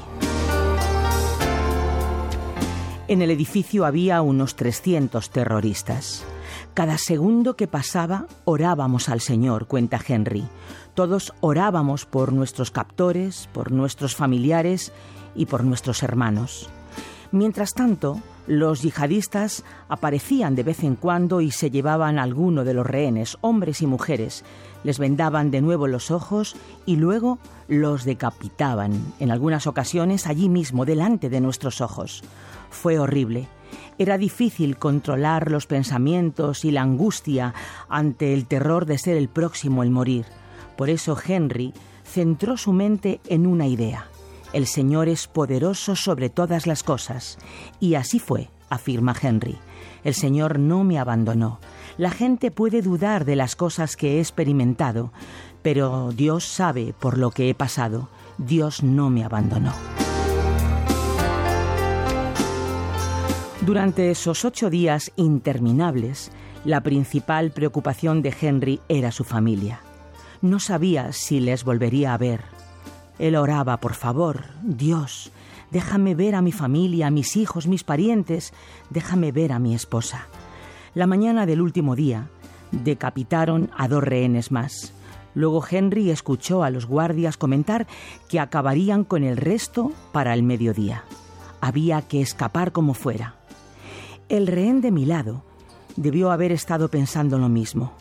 En 3.08 3.22
el 3.22 3.30
edificio 3.30 3.86
había 3.86 4.22
unos 4.22 4.56
300 4.56 5.30
terroristas. 5.30 6.26
Cada 6.74 6.98
segundo 6.98 7.56
que 7.56 7.68
pasaba 7.68 8.26
orábamos 8.46 9.10
al 9.10 9.22
Señor, 9.22 9.68
cuenta 9.68 10.00
Henry. 10.06 10.48
Todos 10.96 11.34
orábamos 11.42 12.06
por 12.06 12.34
nuestros 12.34 12.72
captores, 12.72 13.48
por 13.54 13.72
nuestros 13.72 14.16
familiares 14.16 14.92
y 15.36 15.46
por 15.46 15.64
nuestros 15.64 16.02
hermanos. 16.02 16.70
Mientras 17.32 17.74
tanto, 17.74 18.20
los 18.48 18.84
yihadistas 18.84 19.64
aparecían 19.90 20.56
de 20.56 20.64
vez 20.64 20.84
en 20.84 20.96
cuando 20.96 21.42
y 21.42 21.52
se 21.52 21.72
llevaban 21.72 22.20
a 22.20 22.24
alguno 22.24 22.64
de 22.64 22.74
los 22.74 22.86
rehenes, 22.86 23.38
hombres 23.42 23.82
y 23.82 23.88
mujeres. 23.88 24.44
Les 24.84 25.00
vendaban 25.00 25.50
de 25.50 25.62
nuevo 25.62 25.88
los 25.88 26.12
ojos 26.12 26.56
y 26.86 26.98
luego 26.98 27.40
los 27.68 28.06
decapitaban, 28.06 29.14
en 29.20 29.32
algunas 29.32 29.66
ocasiones 29.66 30.28
allí 30.28 30.50
mismo, 30.50 30.86
delante 30.86 31.30
de 31.30 31.42
nuestros 31.42 31.82
ojos. 31.82 32.24
Fue 32.70 33.00
horrible. 33.00 33.48
Era 33.98 34.18
difícil 34.18 34.78
controlar 34.78 35.50
los 35.50 35.66
pensamientos 35.66 36.66
y 36.66 36.72
la 36.72 36.82
angustia 36.82 37.54
ante 37.90 38.34
el 38.34 38.46
terror 38.46 38.86
de 38.86 38.98
ser 38.98 39.18
el 39.18 39.30
próximo 39.30 39.82
el 39.82 39.90
morir. 39.90 40.26
Por 40.78 40.90
eso 40.90 41.18
Henry 41.26 41.74
centró 42.04 42.58
su 42.58 42.74
mente 42.74 43.22
en 43.28 43.48
una 43.48 43.68
idea 43.68 44.10
el 44.56 44.68
Señor 44.68 45.10
es 45.10 45.28
poderoso 45.28 45.98
sobre 45.98 46.30
todas 46.30 46.66
las 46.66 46.82
cosas. 46.82 47.38
Y 47.82 47.96
así 47.96 48.20
fue, 48.20 48.50
afirma 48.70 49.14
Henry. 49.22 49.58
El 50.06 50.14
Señor 50.14 50.60
no 50.60 50.86
me 50.86 50.98
abandonó. 50.98 51.60
La 51.98 52.10
gente 52.10 52.52
puede 52.52 52.82
dudar 52.82 53.26
de 53.26 53.36
las 53.36 53.58
cosas 53.58 53.98
que 53.98 54.16
he 54.16 54.20
experimentado, 54.20 55.12
pero 55.62 56.14
Dios 56.14 56.46
sabe 56.46 56.96
por 56.98 57.18
lo 57.18 57.32
que 57.32 57.50
he 57.50 57.54
pasado. 57.54 58.08
Dios 58.38 58.82
no 58.82 59.10
me 59.10 59.26
abandonó. 59.26 59.74
Durante 63.60 64.10
esos 64.10 64.46
ocho 64.46 64.70
días 64.70 65.12
interminables, 65.18 66.32
la 66.64 66.80
principal 66.80 67.52
preocupación 67.52 68.22
de 68.22 68.34
Henry 68.40 68.80
era 68.88 69.12
su 69.12 69.26
familia. 69.26 69.82
No 70.42 70.62
sabía 70.62 71.12
si 71.12 71.42
les 71.42 71.66
volvería 71.66 72.14
a 72.14 72.18
ver, 72.18 72.55
él 73.20 73.36
oraba, 73.36 73.78
por 73.78 73.94
favor, 73.94 74.44
Dios, 74.64 75.32
déjame 75.72 76.16
ver 76.16 76.36
a 76.36 76.42
mi 76.42 76.52
familia, 76.52 77.08
a 77.08 77.12
mis 77.12 77.36
hijos, 77.36 77.68
mis 77.68 77.84
parientes, 77.84 78.54
déjame 78.90 79.32
ver 79.32 79.52
a 79.52 79.60
mi 79.60 79.74
esposa. 79.74 80.28
La 80.94 81.08
mañana 81.08 81.46
del 81.46 81.62
último 81.62 81.96
día, 81.96 82.30
decapitaron 82.72 83.70
a 83.78 83.88
dos 83.88 84.04
rehenes 84.04 84.52
más. 84.52 84.94
Luego 85.34 85.64
Henry 85.70 86.10
escuchó 86.10 86.64
a 86.64 86.70
los 86.70 86.86
guardias 86.86 87.38
comentar 87.38 87.88
que 88.30 88.40
acabarían 88.40 89.04
con 89.04 89.24
el 89.24 89.38
resto 89.38 89.92
para 90.12 90.34
el 90.34 90.44
mediodía. 90.44 91.04
Había 91.62 92.02
que 92.02 92.22
escapar 92.22 92.72
como 92.72 92.94
fuera. 92.94 93.36
El 94.30 94.48
rehén 94.48 94.82
de 94.82 94.92
mi 94.92 95.06
lado 95.06 95.44
debió 95.98 96.32
haber 96.32 96.52
estado 96.52 96.90
pensando 96.90 97.38
lo 97.38 97.50
mismo. 97.50 97.92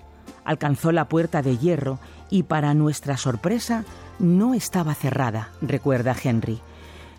Alcanzó 0.44 0.92
la 0.92 1.08
puerta 1.08 1.42
de 1.42 1.58
hierro 1.58 1.98
y 2.30 2.44
para 2.44 2.74
nuestra 2.74 3.16
sorpresa 3.16 3.84
no 4.18 4.54
estaba 4.54 4.94
cerrada, 4.94 5.50
recuerda 5.60 6.16
Henry, 6.22 6.60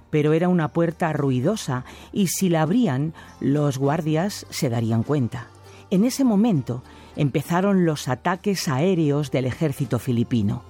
pero 0.10 0.34
era 0.34 0.48
una 0.48 0.70
puerta 0.70 1.12
ruidosa 1.14 1.84
y 2.14 2.28
si 2.28 2.50
la 2.50 2.62
abrían, 2.62 3.14
los 3.40 3.78
guardias 3.78 4.46
se 4.50 4.70
darían 4.70 5.04
cuenta. 5.04 5.48
En 5.92 6.04
ese 6.04 6.24
momento 6.24 6.84
empezaron 7.16 7.86
los 7.86 8.08
ataques 8.08 8.68
aéreos 8.68 9.32
del 9.32 9.46
ejército 9.46 10.00
filipino. 10.00 10.64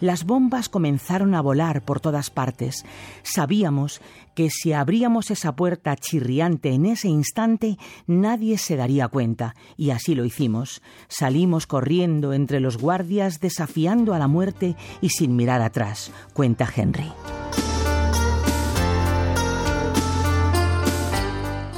Las 0.00 0.24
bombas 0.24 0.68
comenzaron 0.68 1.34
a 1.34 1.40
volar 1.40 1.82
por 1.82 2.00
todas 2.00 2.30
partes. 2.30 2.84
Sabíamos 3.22 4.00
que 4.34 4.50
si 4.50 4.72
abríamos 4.72 5.30
esa 5.30 5.56
puerta 5.56 5.96
chirriante 5.96 6.72
en 6.72 6.86
ese 6.86 7.08
instante, 7.08 7.78
nadie 8.06 8.58
se 8.58 8.76
daría 8.76 9.08
cuenta, 9.08 9.56
y 9.76 9.90
así 9.90 10.14
lo 10.14 10.24
hicimos. 10.24 10.82
Salimos 11.08 11.66
corriendo 11.66 12.32
entre 12.32 12.60
los 12.60 12.78
guardias, 12.78 13.40
desafiando 13.40 14.14
a 14.14 14.18
la 14.18 14.28
muerte 14.28 14.76
y 15.00 15.08
sin 15.08 15.34
mirar 15.34 15.62
atrás, 15.62 16.12
cuenta 16.32 16.68
Henry. 16.74 17.10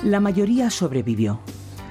La 0.04 0.20
mayoría 0.20 0.70
sobrevivió. 0.70 1.40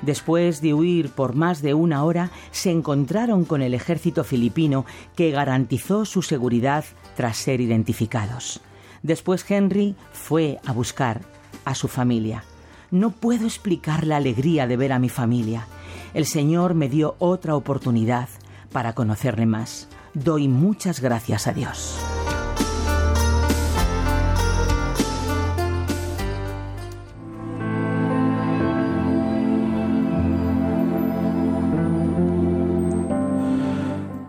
Después 0.02 0.62
de 0.62 0.74
huir 0.74 1.10
por 1.10 1.36
más 1.36 1.62
de 1.62 1.74
una 1.74 2.04
hora, 2.04 2.32
se 2.52 2.72
encontraron 2.72 3.46
con 3.46 3.62
el 3.62 3.74
ejército 3.74 4.24
filipino 4.24 4.86
que 5.16 5.32
garantizó 5.32 6.06
su 6.06 6.22
seguridad 6.22 6.86
tras 7.16 7.38
ser 7.38 7.62
identificados. 7.62 8.62
Después 9.04 9.50
Henry 9.50 9.96
fue 10.12 10.60
a 10.66 10.72
buscar 10.72 11.22
a 11.66 11.76
su 11.76 11.88
familia. 11.88 12.44
No 12.92 13.12
puedo 13.12 13.46
explicar 13.46 14.06
la 14.06 14.18
alegría 14.18 14.68
de 14.68 14.78
ver 14.78 14.94
a 14.94 15.00
mi 15.00 15.10
familia. 15.10 15.68
El 16.14 16.26
Señor 16.26 16.74
me 16.74 16.90
dio 16.90 17.16
otra 17.20 17.56
oportunidad 17.56 18.30
para 18.72 18.94
conocerle 18.94 19.46
más. 19.46 19.88
Doy 20.14 20.48
muchas 20.48 21.00
gracias 21.02 21.48
a 21.48 21.54
Dios. 21.54 22.00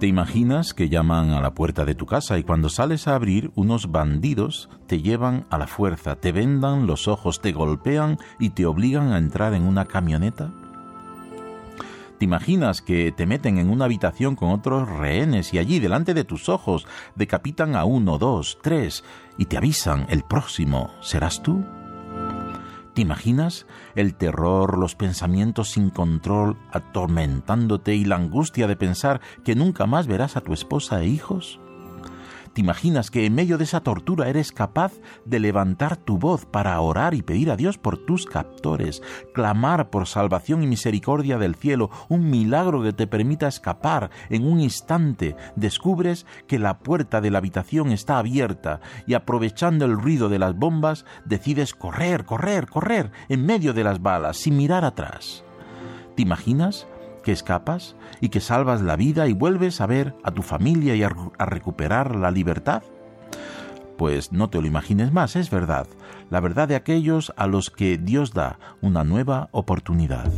Te 0.01 0.07
imaginas 0.07 0.73
que 0.73 0.89
llaman 0.89 1.29
a 1.33 1.43
la 1.43 1.53
puerta 1.53 1.85
de 1.85 1.95
tu 1.95 2.07
casa 2.07 2.39
y 2.39 2.43
cuando 2.43 2.71
sales 2.71 3.07
a 3.07 3.15
abrir 3.15 3.51
unos 3.55 3.93
bandidos 3.93 4.71
te 4.87 5.03
llevan 5.03 5.45
a 5.51 5.59
la 5.59 5.67
fuerza, 5.67 6.17
te 6.17 6.33
vendan 6.33 6.87
los 6.87 7.07
ojos, 7.07 7.43
te 7.43 7.53
golpean 7.53 8.17
y 8.39 8.49
te 8.49 8.65
obligan 8.65 9.13
a 9.13 9.19
entrar 9.19 9.53
en 9.53 9.65
una 9.65 9.85
camioneta? 9.85 10.53
¿Te 12.19 12.25
imaginas 12.25 12.81
que 12.81 13.13
te 13.13 13.27
meten 13.27 13.59
en 13.59 13.69
una 13.69 13.85
habitación 13.85 14.37
con 14.37 14.53
otros 14.53 14.89
rehenes 14.89 15.53
y 15.53 15.59
allí 15.59 15.81
delante 15.81 16.15
de 16.15 16.25
tus 16.25 16.49
ojos 16.49 16.87
decapitan 17.15 17.77
a 17.77 17.85
uno, 17.85 18.17
dos, 18.17 18.57
tres 18.63 19.05
y 19.37 19.45
te 19.45 19.59
avisan, 19.59 20.07
el 20.09 20.23
próximo 20.23 20.95
serás 21.03 21.43
tú? 21.43 21.63
¿Te 22.95 23.03
imaginas 23.03 23.67
el 23.95 24.15
terror, 24.15 24.79
los 24.79 24.95
pensamientos 24.95 25.71
sin 25.71 25.91
control 25.91 26.57
atormentándote 26.73 27.95
y 27.95 28.05
la 28.05 28.17
angustia 28.17 28.67
de 28.67 28.77
pensar 28.77 29.21
que 29.45 29.55
nunca 29.55 29.87
más 29.87 30.07
verás 30.07 30.37
a 30.37 30.41
tu 30.41 30.53
esposa 30.53 31.03
e 31.03 31.07
hijos? 31.07 31.61
¿Te 32.53 32.63
imaginas 32.63 33.13
que 33.13 33.27
en 33.27 33.35
medio 33.37 33.59
de 33.59 33.65
esa 33.65 33.81
tortura 33.81 34.29
eres 34.29 34.51
capaz 34.51 34.95
de 35.25 35.39
levantar 35.39 35.97
tu 35.97 36.19
voz 36.19 36.47
para 36.47 36.81
orar 36.81 37.15
y 37.15 37.23
pedir 37.23 37.49
a 37.51 37.57
Dios 37.57 37.79
por 37.79 37.97
tus 37.97 38.27
captores, 38.27 39.03
clamar 39.33 39.89
por 39.91 40.09
salvación 40.09 40.65
y 40.65 40.67
misericordia 40.67 41.39
del 41.39 41.55
cielo, 41.55 41.91
un 42.09 42.29
milagro 42.29 42.83
que 42.83 42.93
te 42.93 43.07
permita 43.07 43.47
escapar 43.47 44.11
en 44.31 44.51
un 44.51 44.59
instante? 44.59 45.37
Descubres 45.55 46.27
que 46.49 46.59
la 46.59 46.81
puerta 46.81 47.21
de 47.21 47.31
la 47.31 47.39
habitación 47.39 47.93
está 47.93 48.19
abierta 48.19 48.81
y 49.07 49.15
aprovechando 49.15 49.85
el 49.85 49.97
ruido 49.97 50.29
de 50.29 50.41
las 50.41 50.57
bombas 50.57 51.05
decides 51.25 51.73
correr, 51.73 52.25
correr, 52.25 52.67
correr 52.67 53.13
en 53.29 53.47
medio 53.47 53.73
de 53.75 53.85
las 53.85 54.03
balas 54.03 54.37
sin 54.37 54.57
mirar 54.57 54.85
atrás. 54.85 55.45
¿Te 56.17 56.23
imaginas 56.23 56.89
que 57.21 57.33
escapas 57.33 57.97
y 58.21 58.29
que 58.29 58.41
salvas 58.41 58.83
la 58.83 58.97
vida 58.97 59.29
y 59.29 59.33
vuelves 59.33 59.81
a 59.81 59.87
ver 59.87 60.15
a 60.23 60.31
tu 60.31 60.43
familia 60.43 60.95
y 60.95 61.03
a, 61.03 61.09
recuperar 61.39 62.17
la 62.17 62.31
libertad? 62.31 62.83
Pues 63.97 64.33
no 64.33 64.51
te 64.51 64.61
lo 64.61 64.67
imagines 64.67 65.13
más, 65.13 65.37
es 65.37 65.51
verdad, 65.51 65.87
la 66.31 66.41
verdad 66.41 66.69
de 66.69 66.77
aquellos 66.77 67.33
a 67.37 67.47
los 67.47 67.71
que 67.71 67.99
Dios 67.99 68.33
da 68.33 68.59
una 68.81 69.05
nueva 69.05 69.49
oportunidad. 69.53 70.31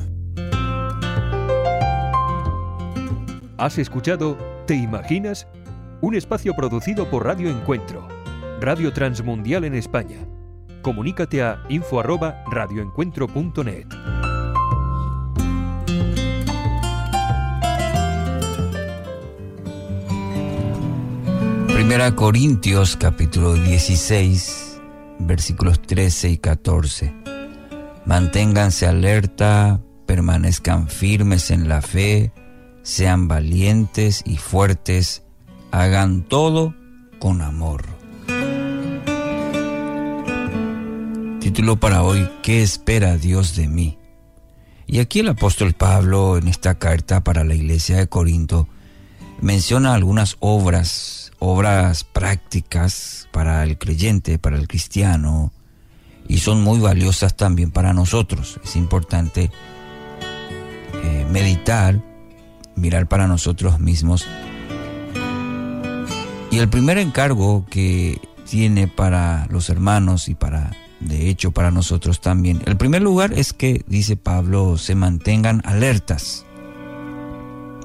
Has 3.59 3.79
escuchado 3.79 4.37
¿Te 4.67 4.75
imaginas? 4.77 5.47
Un 6.01 6.15
espacio 6.15 6.55
producido 6.55 7.11
por 7.11 7.27
Radio 7.27 7.51
Encuentro, 7.51 8.07
Radio 8.61 8.93
Transmundial 8.93 9.65
en 9.65 9.75
España. 9.75 10.19
Comunícate 10.83 11.43
a 11.43 11.65
info@radioencuentro.net. 11.69 14.12
Primera 21.83 22.15
Corintios 22.15 22.97
capítulo 22.97 23.55
16 23.55 24.81
versículos 25.19 25.83
13 25.83 26.31
y 26.31 26.39
14. 26.39 27.13
Manténganse 28.07 28.87
alerta, 28.87 29.83
permanezcan 30.07 30.87
firmes 30.87 31.51
en 31.51 31.69
la 31.69 31.83
fe, 31.83 32.33
sean 32.85 33.27
valientes 33.27 34.23
y 34.25 34.37
fuertes, 34.37 35.25
hagan 35.73 36.23
todo 36.23 36.73
con 37.19 37.43
amor. 37.43 37.83
Título 41.41 41.81
para 41.81 42.05
hoy, 42.05 42.31
¿qué 42.45 42.63
espera 42.63 43.17
Dios 43.17 43.57
de 43.57 43.67
mí? 43.67 43.99
Y 44.87 45.01
aquí 45.01 45.19
el 45.19 45.31
apóstol 45.31 45.73
Pablo 45.73 46.39
en 46.39 46.47
esta 46.47 46.79
carta 46.79 47.25
para 47.25 47.43
la 47.43 47.57
iglesia 47.57 47.97
de 47.97 48.07
Corinto 48.07 48.69
menciona 49.41 49.95
algunas 49.95 50.37
obras 50.39 51.22
obras 51.45 52.05
prácticas 52.05 53.29
para 53.33 53.65
el 53.65 53.77
creyente, 53.77 54.39
para 54.39 54.57
el 54.57 54.69
cristiano, 54.69 55.53
y 56.29 56.39
son 56.39 56.63
muy 56.63 56.79
valiosas 56.79 57.37
también 57.37 57.73
para 57.73 57.93
nosotros. 57.93 58.61
Es 58.63 58.77
importante 58.77 59.51
eh, 61.03 61.27
meditar, 61.33 62.01
mirar 62.77 63.09
para 63.09 63.27
nosotros 63.27 63.81
mismos. 63.81 64.25
Y 66.53 66.59
el 66.59 66.69
primer 66.69 66.99
encargo 66.99 67.67
que 67.69 68.21
tiene 68.49 68.87
para 68.87 69.49
los 69.51 69.69
hermanos 69.69 70.29
y 70.29 70.37
para, 70.37 70.71
de 71.01 71.29
hecho, 71.29 71.51
para 71.51 71.73
nosotros 71.73 72.21
también, 72.21 72.63
el 72.67 72.77
primer 72.77 73.03
lugar 73.03 73.33
es 73.33 73.53
que, 73.53 73.85
dice 73.89 74.17
Pablo, 74.17 74.79
se 74.79 74.95
mantengan 74.95 75.61
alertas. 75.65 76.47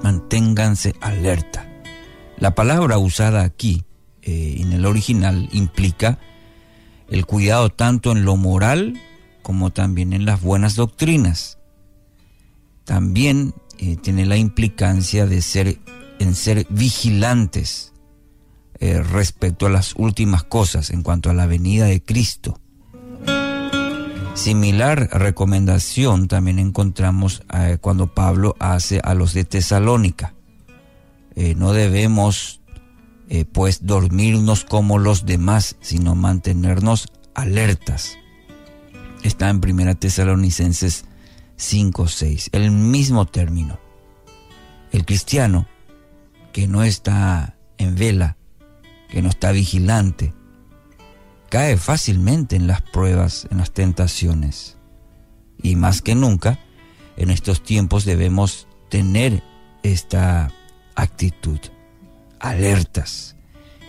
Manténganse 0.04 0.94
alerta. 1.00 1.67
La 2.40 2.54
palabra 2.54 2.98
usada 2.98 3.42
aquí 3.42 3.84
eh, 4.22 4.58
en 4.60 4.72
el 4.72 4.86
original 4.86 5.48
implica 5.52 6.18
el 7.10 7.26
cuidado 7.26 7.68
tanto 7.70 8.12
en 8.12 8.24
lo 8.24 8.36
moral 8.36 9.00
como 9.42 9.70
también 9.70 10.12
en 10.12 10.24
las 10.24 10.40
buenas 10.40 10.76
doctrinas. 10.76 11.58
También 12.84 13.54
eh, 13.78 13.96
tiene 13.96 14.24
la 14.24 14.36
implicancia 14.36 15.26
de 15.26 15.42
ser 15.42 15.78
en 16.20 16.34
ser 16.34 16.66
vigilantes 16.70 17.92
eh, 18.78 19.02
respecto 19.02 19.66
a 19.66 19.70
las 19.70 19.94
últimas 19.96 20.44
cosas 20.44 20.90
en 20.90 21.02
cuanto 21.02 21.30
a 21.30 21.34
la 21.34 21.46
venida 21.46 21.86
de 21.86 22.02
Cristo. 22.02 22.60
Similar 24.34 25.08
recomendación 25.12 26.28
también 26.28 26.60
encontramos 26.60 27.42
cuando 27.80 28.14
Pablo 28.14 28.54
hace 28.60 29.00
a 29.02 29.14
los 29.14 29.34
de 29.34 29.44
Tesalónica. 29.44 30.37
Eh, 31.40 31.54
no 31.54 31.72
debemos 31.72 32.62
eh, 33.28 33.44
pues 33.44 33.86
dormirnos 33.86 34.64
como 34.64 34.98
los 34.98 35.24
demás, 35.24 35.76
sino 35.80 36.16
mantenernos 36.16 37.12
alertas. 37.32 38.18
Está 39.22 39.48
en 39.48 39.60
1 39.64 39.94
Tesalonicenses 39.98 41.04
5, 41.54 42.08
6, 42.08 42.50
el 42.50 42.72
mismo 42.72 43.24
término. 43.26 43.78
El 44.90 45.04
cristiano 45.04 45.68
que 46.52 46.66
no 46.66 46.82
está 46.82 47.56
en 47.76 47.94
vela, 47.94 48.36
que 49.08 49.22
no 49.22 49.28
está 49.28 49.52
vigilante, 49.52 50.34
cae 51.50 51.76
fácilmente 51.76 52.56
en 52.56 52.66
las 52.66 52.82
pruebas, 52.82 53.46
en 53.52 53.58
las 53.58 53.70
tentaciones. 53.70 54.76
Y 55.62 55.76
más 55.76 56.02
que 56.02 56.16
nunca, 56.16 56.58
en 57.16 57.30
estos 57.30 57.62
tiempos 57.62 58.04
debemos 58.04 58.66
tener 58.90 59.44
esta 59.84 60.52
actitud, 60.98 61.60
alertas, 62.40 63.36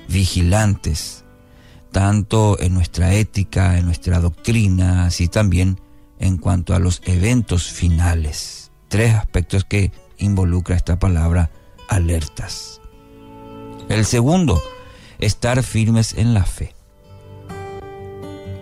vigilantes, 0.07 1.25
tanto 1.91 2.59
en 2.59 2.75
nuestra 2.75 3.15
ética, 3.15 3.79
en 3.79 3.85
nuestra 3.85 4.19
doctrina, 4.19 5.05
así 5.05 5.27
también 5.27 5.81
en 6.19 6.37
cuanto 6.37 6.75
a 6.75 6.79
los 6.79 7.01
eventos 7.05 7.71
finales. 7.71 8.71
Tres 8.89 9.15
aspectos 9.15 9.65
que 9.65 9.91
involucra 10.19 10.75
esta 10.75 10.99
palabra 10.99 11.49
alertas. 11.87 12.79
El 13.89 14.05
segundo, 14.05 14.61
estar 15.17 15.63
firmes 15.63 16.13
en 16.13 16.35
la 16.35 16.45
fe. 16.45 16.75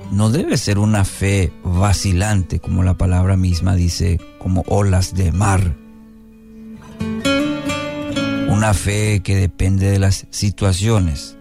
No 0.09 0.29
debe 0.29 0.55
ser 0.55 0.79
una 0.79 1.03
fe 1.03 1.51
vacilante, 1.65 2.61
como 2.61 2.81
la 2.83 2.93
palabra 2.93 3.35
misma 3.35 3.75
dice, 3.75 4.21
como 4.39 4.63
olas 4.67 5.13
de 5.15 5.33
mar 5.33 5.75
una 8.57 8.73
fe 8.73 9.21
que 9.21 9.35
depende 9.35 9.91
de 9.91 9.99
las 9.99 10.25
situaciones. 10.31 11.37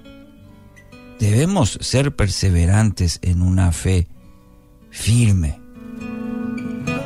Debemos 1.19 1.79
ser 1.81 2.15
perseverantes 2.15 3.21
en 3.23 3.41
una 3.41 3.73
fe 3.73 4.07
firme. 4.91 5.59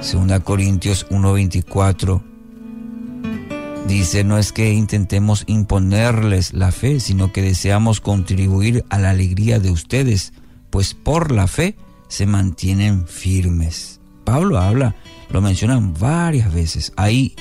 Segunda 0.00 0.40
Corintios 0.40 1.06
1:24 1.10 2.24
dice, 3.86 4.24
no 4.24 4.36
es 4.36 4.50
que 4.50 4.72
intentemos 4.72 5.44
imponerles 5.46 6.54
la 6.54 6.72
fe, 6.72 6.98
sino 6.98 7.32
que 7.32 7.42
deseamos 7.42 8.00
contribuir 8.00 8.84
a 8.88 8.98
la 8.98 9.10
alegría 9.10 9.60
de 9.60 9.70
ustedes, 9.70 10.32
pues 10.70 10.92
por 10.92 11.30
la 11.30 11.46
fe 11.46 11.76
se 12.08 12.26
mantienen 12.26 13.06
firmes. 13.06 14.00
Pablo 14.24 14.58
habla, 14.58 14.96
lo 15.30 15.40
mencionan 15.40 15.94
varias 15.94 16.52
veces. 16.52 16.92
Ahí 16.96 17.36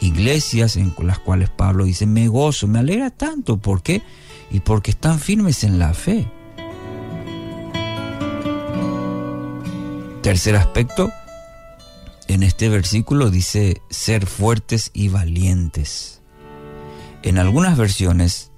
iglesias 0.00 0.76
en 0.76 0.94
las 1.02 1.18
cuales 1.18 1.50
Pablo 1.50 1.84
dice, 1.84 2.06
me 2.06 2.28
gozo, 2.28 2.66
me 2.66 2.78
alegra 2.78 3.10
tanto. 3.10 3.58
¿Por 3.58 3.82
qué? 3.82 4.02
Y 4.50 4.60
porque 4.60 4.90
están 4.90 5.18
firmes 5.18 5.64
en 5.64 5.78
la 5.78 5.94
fe. 5.94 6.28
Tercer 10.22 10.56
aspecto, 10.56 11.10
en 12.28 12.42
este 12.42 12.68
versículo 12.68 13.30
dice 13.30 13.80
ser 13.90 14.26
fuertes 14.26 14.90
y 14.92 15.08
valientes. 15.08 16.20
En 17.22 17.38
algunas 17.38 17.76
versiones 17.76 18.50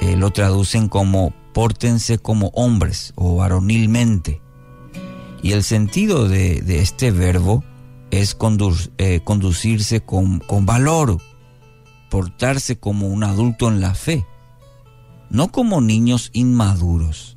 eh, 0.00 0.16
lo 0.16 0.30
traducen 0.30 0.88
como 0.88 1.32
pórtense 1.52 2.18
como 2.18 2.48
hombres 2.48 3.12
o 3.14 3.36
varonilmente. 3.36 4.40
Y 5.42 5.52
el 5.52 5.62
sentido 5.62 6.28
de, 6.28 6.60
de 6.62 6.80
este 6.80 7.10
verbo 7.10 7.64
es 8.10 8.36
eh, 8.98 9.20
conducirse 9.24 10.00
con, 10.00 10.38
con 10.40 10.66
valor, 10.66 11.18
portarse 12.10 12.76
como 12.76 13.08
un 13.08 13.24
adulto 13.24 13.68
en 13.68 13.80
la 13.80 13.94
fe, 13.94 14.24
no 15.30 15.48
como 15.48 15.80
niños 15.80 16.30
inmaduros. 16.32 17.36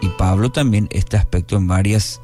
Y 0.00 0.08
Pablo 0.10 0.50
también 0.50 0.88
este 0.92 1.16
aspecto 1.16 1.56
en 1.56 1.66
varias 1.66 2.20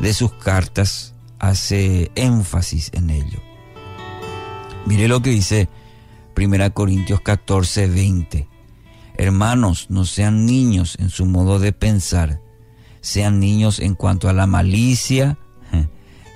de 0.00 0.12
sus 0.14 0.32
cartas 0.32 1.14
hace 1.38 2.10
énfasis 2.14 2.90
en 2.92 3.10
ello. 3.10 3.40
Mire 4.86 5.08
lo 5.08 5.20
que 5.22 5.30
dice 5.30 5.68
1 6.36 6.72
Corintios 6.72 7.20
14, 7.20 7.88
20. 7.88 8.48
Hermanos, 9.16 9.86
no 9.90 10.04
sean 10.04 10.46
niños 10.46 10.96
en 11.00 11.10
su 11.10 11.26
modo 11.26 11.58
de 11.58 11.72
pensar, 11.72 12.40
sean 13.00 13.40
niños 13.40 13.80
en 13.80 13.94
cuanto 13.94 14.28
a 14.28 14.32
la 14.32 14.46
malicia, 14.46 15.36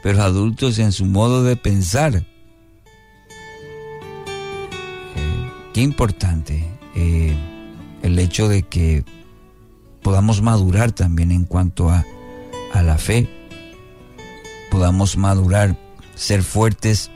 pero 0.02 0.22
adultos 0.22 0.78
en 0.78 0.92
su 0.92 1.06
modo 1.06 1.44
de 1.44 1.56
pensar. 1.56 2.26
Qué 5.72 5.80
importante 5.80 6.68
eh, 6.94 7.34
el 8.02 8.18
hecho 8.18 8.48
de 8.48 8.62
que 8.62 9.04
podamos 10.02 10.42
madurar 10.42 10.92
también 10.92 11.30
en 11.30 11.44
cuanto 11.44 11.88
a, 11.88 12.04
a 12.74 12.82
la 12.82 12.98
fe, 12.98 13.28
podamos 14.70 15.16
madurar, 15.16 15.78
ser 16.14 16.42
fuertes 16.42 17.10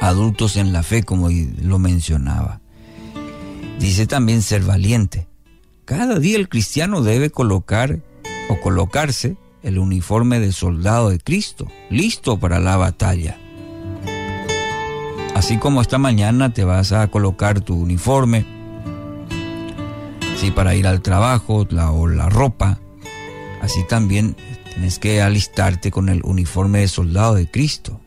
adultos 0.00 0.56
en 0.56 0.72
la 0.72 0.82
fe, 0.82 1.02
como 1.02 1.28
lo 1.30 1.78
mencionaba. 1.78 2.60
Dice 3.78 4.06
también 4.06 4.42
ser 4.42 4.62
valiente. 4.62 5.26
Cada 5.84 6.18
día 6.18 6.36
el 6.36 6.48
cristiano 6.48 7.02
debe 7.02 7.30
colocar 7.30 8.00
o 8.48 8.60
colocarse 8.60 9.36
el 9.62 9.78
uniforme 9.78 10.40
de 10.40 10.52
soldado 10.52 11.10
de 11.10 11.18
Cristo, 11.18 11.66
listo 11.90 12.38
para 12.38 12.60
la 12.60 12.76
batalla. 12.76 13.38
Así 15.34 15.58
como 15.58 15.80
esta 15.80 15.98
mañana 15.98 16.52
te 16.52 16.64
vas 16.64 16.92
a 16.92 17.06
colocar 17.08 17.60
tu 17.60 17.74
uniforme, 17.74 18.44
sí, 20.36 20.50
para 20.50 20.74
ir 20.74 20.86
al 20.86 21.00
trabajo 21.02 21.66
o 21.70 22.06
la 22.08 22.28
ropa, 22.28 22.80
así 23.62 23.84
también 23.88 24.36
tienes 24.72 24.98
que 24.98 25.22
alistarte 25.22 25.90
con 25.90 26.08
el 26.08 26.22
uniforme 26.24 26.80
de 26.80 26.88
soldado 26.88 27.34
de 27.34 27.50
Cristo, 27.50 28.00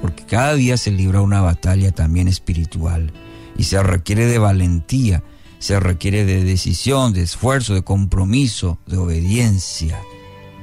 porque 0.00 0.24
cada 0.24 0.54
día 0.54 0.76
se 0.76 0.90
libra 0.90 1.20
una 1.20 1.40
batalla 1.40 1.90
también 1.90 2.28
espiritual 2.28 3.12
y 3.56 3.64
se 3.64 3.82
requiere 3.82 4.26
de 4.26 4.38
valentía, 4.38 5.24
se 5.58 5.80
requiere 5.80 6.24
de 6.24 6.44
decisión, 6.44 7.12
de 7.12 7.22
esfuerzo, 7.22 7.74
de 7.74 7.82
compromiso, 7.82 8.78
de 8.86 8.98
obediencia 8.98 9.98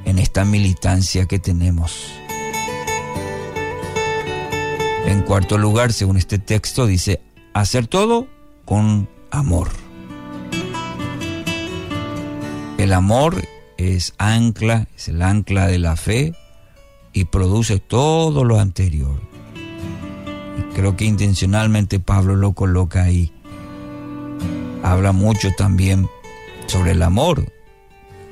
en 0.06 0.18
esta 0.18 0.44
militancia 0.46 1.26
que 1.26 1.38
tenemos. 1.38 2.06
En 5.04 5.22
cuarto 5.22 5.58
lugar, 5.58 5.92
según 5.92 6.16
este 6.16 6.38
texto, 6.38 6.86
dice, 6.86 7.20
hacer 7.52 7.86
todo 7.86 8.26
con 8.64 9.08
amor. 9.30 9.68
El 12.78 12.92
amor 12.92 13.42
es 13.76 14.14
ancla, 14.18 14.88
es 14.96 15.08
el 15.08 15.22
ancla 15.22 15.66
de 15.66 15.78
la 15.78 15.96
fe 15.96 16.34
y 17.12 17.24
produce 17.24 17.78
todo 17.78 18.44
lo 18.44 18.60
anterior. 18.60 19.20
Y 20.58 20.74
creo 20.74 20.96
que 20.96 21.04
intencionalmente 21.04 22.00
Pablo 22.00 22.36
lo 22.36 22.52
coloca 22.52 23.02
ahí. 23.02 23.32
Habla 24.82 25.12
mucho 25.12 25.50
también 25.56 26.08
sobre 26.66 26.92
el 26.92 27.02
amor, 27.02 27.52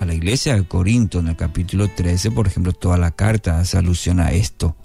a 0.05 0.06
la 0.06 0.14
iglesia 0.14 0.55
de 0.55 0.64
Corinto, 0.64 1.18
en 1.20 1.28
el 1.28 1.36
capítulo 1.36 1.89
13, 1.89 2.31
por 2.31 2.47
ejemplo, 2.47 2.74
toda 2.74 2.98
la 2.98 3.10
carta 3.10 3.59
hace 3.59 3.78
alusión 3.78 4.20
a 4.20 4.32
esto, 4.32 4.76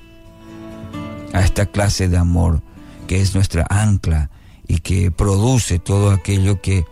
a 1.33 1.41
esta 1.41 1.65
clase 1.65 2.07
de 2.07 2.17
amor 2.17 2.61
que 3.05 3.19
es 3.19 3.35
nuestra 3.35 3.67
ancla 3.69 4.29
y 4.65 4.79
que 4.79 5.11
produce 5.11 5.77
todo 5.77 6.11
aquello 6.11 6.61
que 6.61 6.85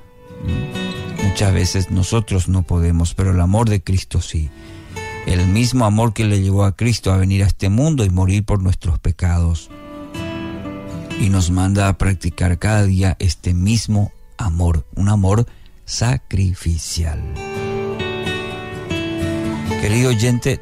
muchas 1.24 1.54
veces 1.54 1.90
nosotros 1.90 2.50
no 2.50 2.64
podemos, 2.64 3.14
pero 3.14 3.32
el 3.32 3.40
amor 3.40 3.70
de 3.70 3.82
Cristo 3.82 4.20
sí. 4.20 4.50
El 5.26 5.48
mismo 5.48 5.86
amor 5.86 6.14
que 6.14 6.26
le 6.26 6.42
llevó 6.42 6.66
a 6.66 6.76
Cristo 6.76 7.14
a 7.14 7.18
venir 7.18 7.44
a 7.44 7.48
este 7.48 7.70
mundo 7.70 8.04
y 8.04 8.10
morir 8.10 8.44
por 8.44 8.62
nuestros 8.62 9.00
pecados. 9.00 9.70
Y 11.22 11.30
nos 11.30 11.50
manda 11.50 11.88
a 11.88 11.98
practicar 11.98 12.60
cada 12.60 12.84
día 12.84 13.16
este 13.20 13.54
mismo 13.54 14.12
amor, 14.38 14.86
un 14.96 15.08
amor 15.08 15.48
sacrificial. 15.86 17.22
Querido 19.70 20.10
oyente, 20.10 20.62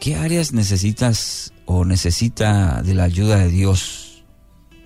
¿qué 0.00 0.16
áreas 0.16 0.52
necesitas 0.52 1.52
o 1.66 1.84
necesita 1.84 2.82
de 2.82 2.94
la 2.94 3.04
ayuda 3.04 3.38
de 3.38 3.48
Dios 3.48 4.24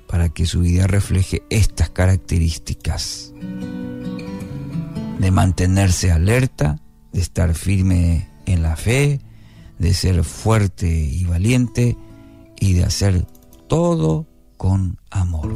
para 0.06 0.30
que 0.30 0.46
su 0.46 0.60
vida 0.60 0.86
refleje 0.86 1.42
estas 1.50 1.90
características? 1.90 3.32
De 5.18 5.30
mantenerse 5.30 6.10
alerta, 6.10 6.80
de 7.12 7.20
estar 7.20 7.54
firme 7.54 8.28
en 8.46 8.62
la 8.62 8.76
fe, 8.76 9.20
de 9.78 9.94
ser 9.94 10.24
fuerte 10.24 10.88
y 10.88 11.24
valiente 11.24 11.96
y 12.58 12.72
de 12.72 12.84
hacer 12.84 13.26
todo 13.68 14.26
con 14.56 14.98
amor. 15.10 15.54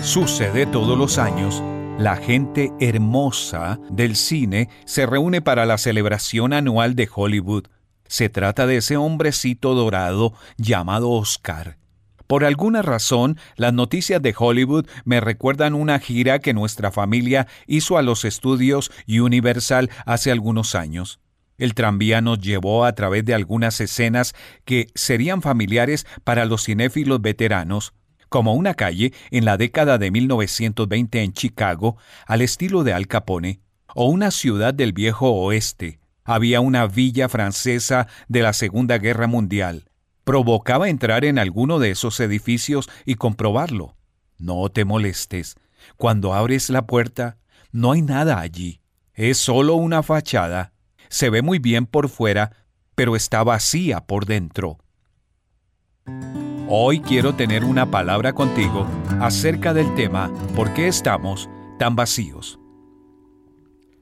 Sucede 0.00 0.66
todos 0.66 0.96
los 0.96 1.18
años 1.18 1.62
la 1.98 2.16
gente 2.16 2.72
hermosa 2.80 3.78
del 3.88 4.16
cine 4.16 4.68
se 4.84 5.06
reúne 5.06 5.40
para 5.40 5.64
la 5.64 5.78
celebración 5.78 6.52
anual 6.52 6.96
de 6.96 7.08
Hollywood. 7.12 7.66
Se 8.08 8.28
trata 8.28 8.66
de 8.66 8.78
ese 8.78 8.96
hombrecito 8.96 9.74
dorado 9.74 10.34
llamado 10.56 11.10
Oscar. 11.10 11.78
Por 12.26 12.44
alguna 12.44 12.82
razón, 12.82 13.38
las 13.56 13.72
noticias 13.72 14.20
de 14.20 14.34
Hollywood 14.36 14.86
me 15.04 15.20
recuerdan 15.20 15.74
una 15.74 15.98
gira 16.00 16.40
que 16.40 16.52
nuestra 16.52 16.90
familia 16.90 17.46
hizo 17.66 17.96
a 17.96 18.02
los 18.02 18.24
estudios 18.24 18.90
Universal 19.06 19.90
hace 20.04 20.32
algunos 20.32 20.74
años. 20.74 21.20
El 21.58 21.74
tranvía 21.74 22.20
nos 22.20 22.40
llevó 22.40 22.84
a 22.84 22.94
través 22.94 23.24
de 23.24 23.34
algunas 23.34 23.80
escenas 23.80 24.34
que 24.64 24.88
serían 24.94 25.42
familiares 25.42 26.06
para 26.24 26.44
los 26.44 26.64
cinéfilos 26.64 27.22
veteranos, 27.22 27.94
como 28.34 28.54
una 28.54 28.74
calle 28.74 29.12
en 29.30 29.44
la 29.44 29.56
década 29.56 29.96
de 29.96 30.10
1920 30.10 31.22
en 31.22 31.32
Chicago, 31.34 31.96
al 32.26 32.42
estilo 32.42 32.82
de 32.82 32.92
Al 32.92 33.06
Capone, 33.06 33.60
o 33.94 34.06
una 34.06 34.32
ciudad 34.32 34.74
del 34.74 34.92
viejo 34.92 35.30
oeste. 35.30 36.00
Había 36.24 36.60
una 36.60 36.88
villa 36.88 37.28
francesa 37.28 38.08
de 38.26 38.42
la 38.42 38.52
Segunda 38.52 38.98
Guerra 38.98 39.28
Mundial. 39.28 39.84
Provocaba 40.24 40.88
entrar 40.88 41.24
en 41.24 41.38
alguno 41.38 41.78
de 41.78 41.92
esos 41.92 42.18
edificios 42.18 42.90
y 43.04 43.14
comprobarlo. 43.14 43.94
No 44.36 44.68
te 44.68 44.84
molestes. 44.84 45.54
Cuando 45.96 46.34
abres 46.34 46.70
la 46.70 46.88
puerta, 46.88 47.38
no 47.70 47.92
hay 47.92 48.02
nada 48.02 48.40
allí. 48.40 48.80
Es 49.12 49.38
solo 49.38 49.76
una 49.76 50.02
fachada. 50.02 50.72
Se 51.08 51.30
ve 51.30 51.40
muy 51.40 51.60
bien 51.60 51.86
por 51.86 52.08
fuera, 52.08 52.50
pero 52.96 53.14
está 53.14 53.44
vacía 53.44 54.00
por 54.00 54.26
dentro. 54.26 54.78
Hoy 56.76 56.98
quiero 56.98 57.36
tener 57.36 57.62
una 57.62 57.92
palabra 57.92 58.32
contigo 58.32 58.84
acerca 59.20 59.72
del 59.72 59.94
tema 59.94 60.32
¿Por 60.56 60.74
qué 60.74 60.88
estamos 60.88 61.48
tan 61.78 61.94
vacíos? 61.94 62.58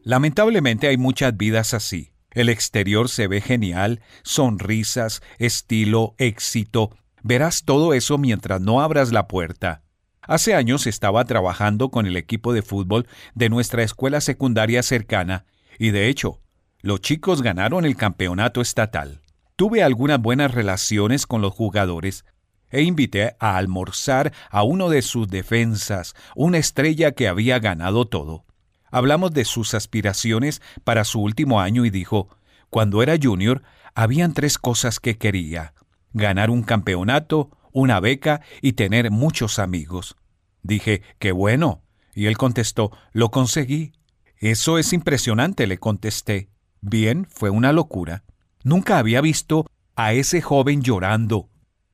Lamentablemente 0.04 0.88
hay 0.88 0.96
muchas 0.96 1.36
vidas 1.36 1.74
así. 1.74 2.14
El 2.30 2.48
exterior 2.48 3.10
se 3.10 3.26
ve 3.26 3.42
genial, 3.42 4.00
sonrisas, 4.22 5.20
estilo, 5.36 6.14
éxito. 6.16 6.96
Verás 7.22 7.66
todo 7.66 7.92
eso 7.92 8.16
mientras 8.16 8.62
no 8.62 8.80
abras 8.80 9.12
la 9.12 9.28
puerta. 9.28 9.82
Hace 10.22 10.54
años 10.54 10.86
estaba 10.86 11.26
trabajando 11.26 11.90
con 11.90 12.06
el 12.06 12.16
equipo 12.16 12.54
de 12.54 12.62
fútbol 12.62 13.06
de 13.34 13.50
nuestra 13.50 13.82
escuela 13.82 14.22
secundaria 14.22 14.82
cercana 14.82 15.44
y 15.78 15.90
de 15.90 16.08
hecho, 16.08 16.40
los 16.80 17.02
chicos 17.02 17.42
ganaron 17.42 17.84
el 17.84 17.96
campeonato 17.96 18.62
estatal. 18.62 19.20
Tuve 19.56 19.82
algunas 19.82 20.22
buenas 20.22 20.52
relaciones 20.52 21.26
con 21.26 21.42
los 21.42 21.52
jugadores, 21.52 22.24
e 22.72 22.82
invité 22.82 23.36
a 23.38 23.56
almorzar 23.56 24.32
a 24.50 24.64
uno 24.64 24.88
de 24.88 25.02
sus 25.02 25.28
defensas, 25.28 26.14
una 26.34 26.58
estrella 26.58 27.12
que 27.12 27.28
había 27.28 27.60
ganado 27.60 28.06
todo. 28.06 28.44
Hablamos 28.90 29.32
de 29.32 29.44
sus 29.44 29.74
aspiraciones 29.74 30.60
para 30.82 31.04
su 31.04 31.20
último 31.20 31.60
año 31.60 31.84
y 31.84 31.90
dijo, 31.90 32.28
cuando 32.70 33.02
era 33.02 33.16
junior, 33.22 33.62
habían 33.94 34.34
tres 34.34 34.58
cosas 34.58 34.98
que 34.98 35.18
quería, 35.18 35.74
ganar 36.12 36.50
un 36.50 36.62
campeonato, 36.62 37.50
una 37.72 38.00
beca 38.00 38.40
y 38.60 38.72
tener 38.72 39.10
muchos 39.10 39.58
amigos. 39.58 40.16
Dije, 40.62 41.02
qué 41.18 41.32
bueno. 41.32 41.82
Y 42.14 42.26
él 42.26 42.36
contestó, 42.36 42.90
lo 43.12 43.30
conseguí. 43.30 43.92
Eso 44.36 44.78
es 44.78 44.92
impresionante, 44.92 45.66
le 45.66 45.78
contesté. 45.78 46.50
Bien, 46.80 47.26
fue 47.30 47.50
una 47.50 47.72
locura. 47.72 48.24
Nunca 48.64 48.98
había 48.98 49.20
visto 49.20 49.66
a 49.96 50.12
ese 50.12 50.42
joven 50.42 50.82
llorando, 50.82 51.48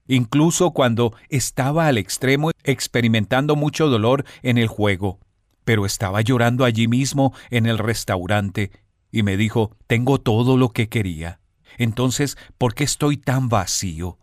incluso 0.08 0.72
cuando 0.72 1.14
estaba 1.28 1.86
al 1.86 1.98
extremo 1.98 2.50
experimentando 2.64 3.54
mucho 3.54 3.88
dolor 3.88 4.24
en 4.42 4.58
el 4.58 4.66
juego. 4.66 5.20
Pero 5.64 5.86
estaba 5.86 6.22
llorando 6.22 6.64
allí 6.64 6.88
mismo 6.88 7.32
en 7.50 7.66
el 7.66 7.78
restaurante 7.78 8.72
y 9.12 9.22
me 9.22 9.36
dijo, 9.36 9.76
tengo 9.86 10.18
todo 10.18 10.56
lo 10.56 10.70
que 10.70 10.88
quería. 10.88 11.40
Entonces, 11.76 12.36
¿por 12.56 12.74
qué 12.74 12.84
estoy 12.84 13.16
tan 13.16 13.48
vacío? 13.48 14.18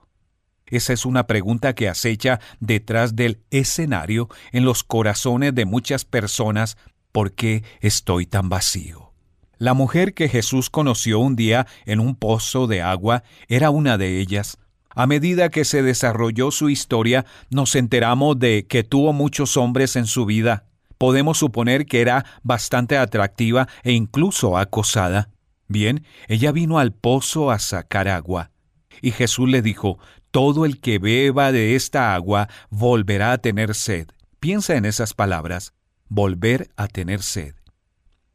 Esa 0.68 0.94
es 0.94 1.06
una 1.06 1.28
pregunta 1.28 1.76
que 1.76 1.88
acecha 1.88 2.40
detrás 2.60 3.16
del 3.16 3.44
escenario 3.52 4.30
en 4.52 4.66
los 4.66 4.84
corazones 4.84 5.54
de 5.54 5.66
muchas 5.66 6.06
personas. 6.06 6.78
¿Por 7.12 7.34
qué 7.34 7.64
estoy 7.82 8.26
tan 8.26 8.50
vacío? 8.50 9.14
La 9.58 9.74
mujer 9.74 10.14
que 10.14 10.28
Jesús 10.28 10.70
conoció 10.70 11.20
un 11.20 11.36
día 11.36 11.68
en 11.86 12.00
un 12.00 12.16
pozo 12.16 12.68
de 12.68 12.82
agua 12.82 13.24
era 13.48 13.70
una 13.70 13.98
de 13.98 14.20
ellas. 14.20 14.58
A 14.96 15.08
medida 15.08 15.50
que 15.50 15.66
se 15.66 15.84
desarrolló 15.84 16.52
su 16.52 16.70
historia, 16.70 17.26
nos 17.50 17.76
enteramos 17.76 18.40
de 18.40 18.66
que 18.66 18.84
tuvo 18.84 19.12
muchos 19.12 19.58
hombres 19.58 19.98
en 19.98 20.08
su 20.08 20.26
vida, 20.26 20.66
podemos 20.98 21.38
suponer 21.38 21.86
que 21.86 22.02
era 22.02 22.26
bastante 22.44 22.98
atractiva 22.98 23.68
e 23.84 23.92
incluso 23.92 24.58
acosada. 24.58 25.30
Bien, 25.68 26.06
ella 26.28 26.52
vino 26.52 26.80
al 26.80 26.94
pozo 26.94 27.52
a 27.52 27.60
sacar 27.60 28.08
agua. 28.08 28.52
Y 29.02 29.12
Jesús 29.12 29.50
le 29.50 29.62
dijo, 29.62 30.00
Todo 30.32 30.66
el 30.66 30.80
que 30.80 31.00
beba 31.00 31.52
de 31.52 31.76
esta 31.76 32.16
agua 32.16 32.48
volverá 32.70 33.34
a 33.34 33.38
tener 33.38 33.76
sed. 33.76 34.08
Piensa 34.40 34.76
en 34.76 34.86
esas 34.86 35.14
palabras, 35.14 35.74
volver 36.08 36.70
a 36.78 36.88
tener 36.88 37.22
sed. 37.22 37.55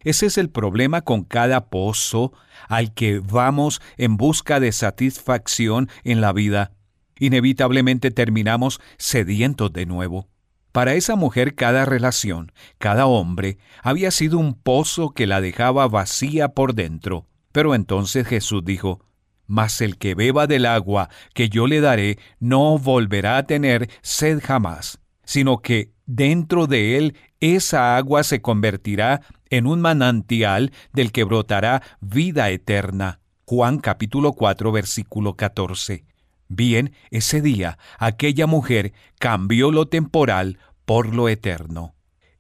Ese 0.03 0.27
es 0.27 0.39
el 0.39 0.49
problema 0.49 1.03
con 1.03 1.25
cada 1.25 1.69
pozo 1.69 2.33
al 2.69 2.95
que 2.95 3.19
vamos 3.19 3.83
en 3.99 4.17
busca 4.17 4.59
de 4.59 4.73
satisfacción 4.73 5.91
en 6.05 6.21
la 6.23 6.33
vida. 6.33 6.73
Inevitablemente 7.19 8.11
terminamos 8.11 8.81
sedientos 8.97 9.73
de 9.73 9.85
nuevo. 9.85 10.29
Para 10.73 10.95
esa 10.95 11.17
mujer 11.17 11.55
cada 11.55 11.85
relación, 11.85 12.53
cada 12.79 13.07
hombre, 13.07 13.59
había 13.83 14.11
sido 14.11 14.39
un 14.39 14.55
pozo 14.55 15.11
que 15.11 15.27
la 15.27 15.41
dejaba 15.41 15.87
vacía 15.87 16.49
por 16.49 16.75
dentro. 16.75 17.27
Pero 17.53 17.75
entonces 17.75 18.27
Jesús 18.27 18.65
dijo, 18.65 19.05
Mas 19.47 19.83
el 19.83 19.99
que 19.99 20.15
beba 20.15 20.47
del 20.47 20.65
agua 20.65 21.11
que 21.35 21.51
yo 21.51 21.67
le 21.67 21.81
daré 21.81 22.19
no 22.39 22.79
volverá 22.79 23.37
a 23.37 23.47
tener 23.47 23.91
sed 24.01 24.41
jamás, 24.43 25.01
sino 25.25 25.59
que 25.59 25.93
dentro 26.07 26.67
de 26.67 26.97
él 26.97 27.17
esa 27.41 27.97
agua 27.97 28.23
se 28.23 28.41
convertirá 28.41 29.23
en 29.51 29.67
un 29.67 29.81
manantial 29.81 30.73
del 30.93 31.13
que 31.13 31.25
brotará 31.25 31.83
vida 32.01 32.49
eterna. 32.51 33.21
Juan 33.45 33.79
capítulo 33.79 34.33
4 34.33 34.73
versículo 34.73 35.35
14. 35.35 36.05
Bien, 36.49 36.95
ese 37.11 37.41
día 37.41 37.79
aquella 37.99 38.47
mujer 38.47 38.93
cambió 39.19 39.71
lo 39.71 39.89
temporal 39.89 40.59
por 40.85 41.15
lo 41.15 41.29
eterno. 41.29 41.95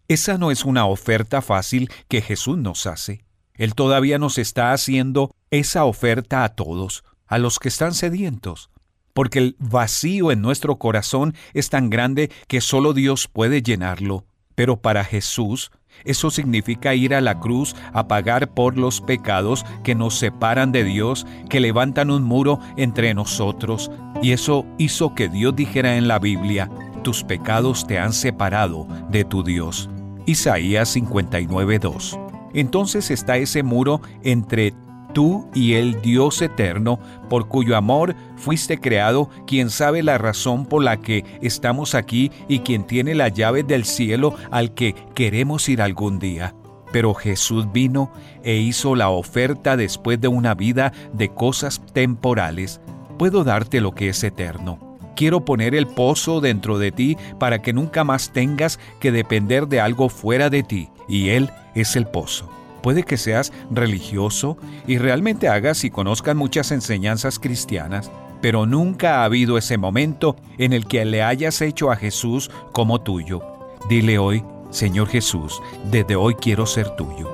Esa 0.08 0.38
no 0.38 0.50
es 0.50 0.64
una 0.64 0.86
oferta 0.86 1.42
fácil 1.42 1.90
que 2.08 2.20
Jesús 2.20 2.58
nos 2.58 2.86
hace. 2.86 3.24
Él 3.54 3.74
todavía 3.74 4.18
nos 4.18 4.38
está 4.38 4.72
haciendo 4.72 5.34
esa 5.50 5.84
oferta 5.84 6.44
a 6.44 6.50
todos, 6.50 7.04
a 7.26 7.38
los 7.38 7.58
que 7.58 7.68
están 7.68 7.94
sedientos, 7.94 8.70
porque 9.12 9.38
el 9.38 9.56
vacío 9.58 10.32
en 10.32 10.40
nuestro 10.40 10.78
corazón 10.78 11.34
es 11.54 11.70
tan 11.70 11.90
grande 11.90 12.30
que 12.48 12.60
solo 12.60 12.92
Dios 12.92 13.28
puede 13.28 13.62
llenarlo. 13.62 14.24
Pero 14.54 14.80
para 14.80 15.04
Jesús, 15.04 15.70
eso 16.04 16.30
significa 16.30 16.94
ir 16.94 17.14
a 17.14 17.20
la 17.20 17.38
cruz 17.38 17.74
a 17.92 18.08
pagar 18.08 18.50
por 18.52 18.76
los 18.76 19.00
pecados 19.00 19.64
que 19.82 19.94
nos 19.94 20.18
separan 20.18 20.72
de 20.72 20.84
Dios, 20.84 21.26
que 21.48 21.60
levantan 21.60 22.10
un 22.10 22.22
muro 22.22 22.60
entre 22.76 23.14
nosotros. 23.14 23.90
Y 24.22 24.32
eso 24.32 24.66
hizo 24.78 25.14
que 25.14 25.28
Dios 25.28 25.56
dijera 25.56 25.96
en 25.96 26.08
la 26.08 26.18
Biblia, 26.18 26.70
tus 27.02 27.24
pecados 27.24 27.86
te 27.86 27.98
han 27.98 28.12
separado 28.12 28.86
de 29.10 29.24
tu 29.24 29.42
Dios. 29.42 29.88
Isaías 30.26 30.96
59.2. 30.96 32.18
Entonces 32.52 33.10
está 33.10 33.36
ese 33.36 33.62
muro 33.62 34.00
entre 34.22 34.74
tú 35.12 35.48
y 35.54 35.74
el 35.74 36.00
Dios 36.02 36.42
eterno, 36.42 36.98
por 37.28 37.48
cuyo 37.48 37.76
amor 37.76 38.14
fuiste 38.36 38.78
creado, 38.78 39.28
quien 39.46 39.70
sabe 39.70 40.02
la 40.02 40.18
razón 40.18 40.66
por 40.66 40.82
la 40.82 40.98
que 40.98 41.24
estamos 41.40 41.94
aquí 41.94 42.30
y 42.48 42.60
quien 42.60 42.84
tiene 42.84 43.14
la 43.14 43.28
llave 43.28 43.62
del 43.62 43.84
cielo 43.84 44.34
al 44.50 44.74
que 44.74 44.94
queremos 45.14 45.68
ir 45.68 45.82
algún 45.82 46.18
día. 46.18 46.54
Pero 46.92 47.14
Jesús 47.14 47.70
vino 47.72 48.12
e 48.42 48.56
hizo 48.56 48.96
la 48.96 49.10
oferta 49.10 49.76
después 49.76 50.20
de 50.20 50.28
una 50.28 50.54
vida 50.54 50.92
de 51.12 51.28
cosas 51.28 51.80
temporales. 51.92 52.80
Puedo 53.18 53.44
darte 53.44 53.80
lo 53.80 53.94
que 53.94 54.08
es 54.08 54.24
eterno. 54.24 54.98
Quiero 55.14 55.44
poner 55.44 55.74
el 55.74 55.86
pozo 55.86 56.40
dentro 56.40 56.78
de 56.78 56.92
ti 56.92 57.16
para 57.38 57.60
que 57.60 57.72
nunca 57.72 58.04
más 58.04 58.32
tengas 58.32 58.80
que 59.00 59.12
depender 59.12 59.68
de 59.68 59.80
algo 59.80 60.08
fuera 60.08 60.48
de 60.48 60.62
ti, 60.62 60.88
y 61.08 61.28
Él 61.28 61.50
es 61.74 61.94
el 61.94 62.06
pozo. 62.06 62.59
Puede 62.82 63.02
que 63.02 63.16
seas 63.16 63.52
religioso 63.70 64.56
y 64.86 64.98
realmente 64.98 65.48
hagas 65.48 65.84
y 65.84 65.90
conozcas 65.90 66.36
muchas 66.36 66.70
enseñanzas 66.70 67.38
cristianas, 67.38 68.10
pero 68.40 68.66
nunca 68.66 69.20
ha 69.20 69.24
habido 69.24 69.58
ese 69.58 69.76
momento 69.78 70.36
en 70.58 70.72
el 70.72 70.86
que 70.86 71.04
le 71.04 71.22
hayas 71.22 71.60
hecho 71.60 71.90
a 71.90 71.96
Jesús 71.96 72.50
como 72.72 73.00
tuyo. 73.00 73.42
Dile 73.88 74.18
hoy, 74.18 74.44
Señor 74.70 75.08
Jesús, 75.08 75.60
desde 75.90 76.16
hoy 76.16 76.34
quiero 76.34 76.66
ser 76.66 76.90
tuyo. 76.96 77.30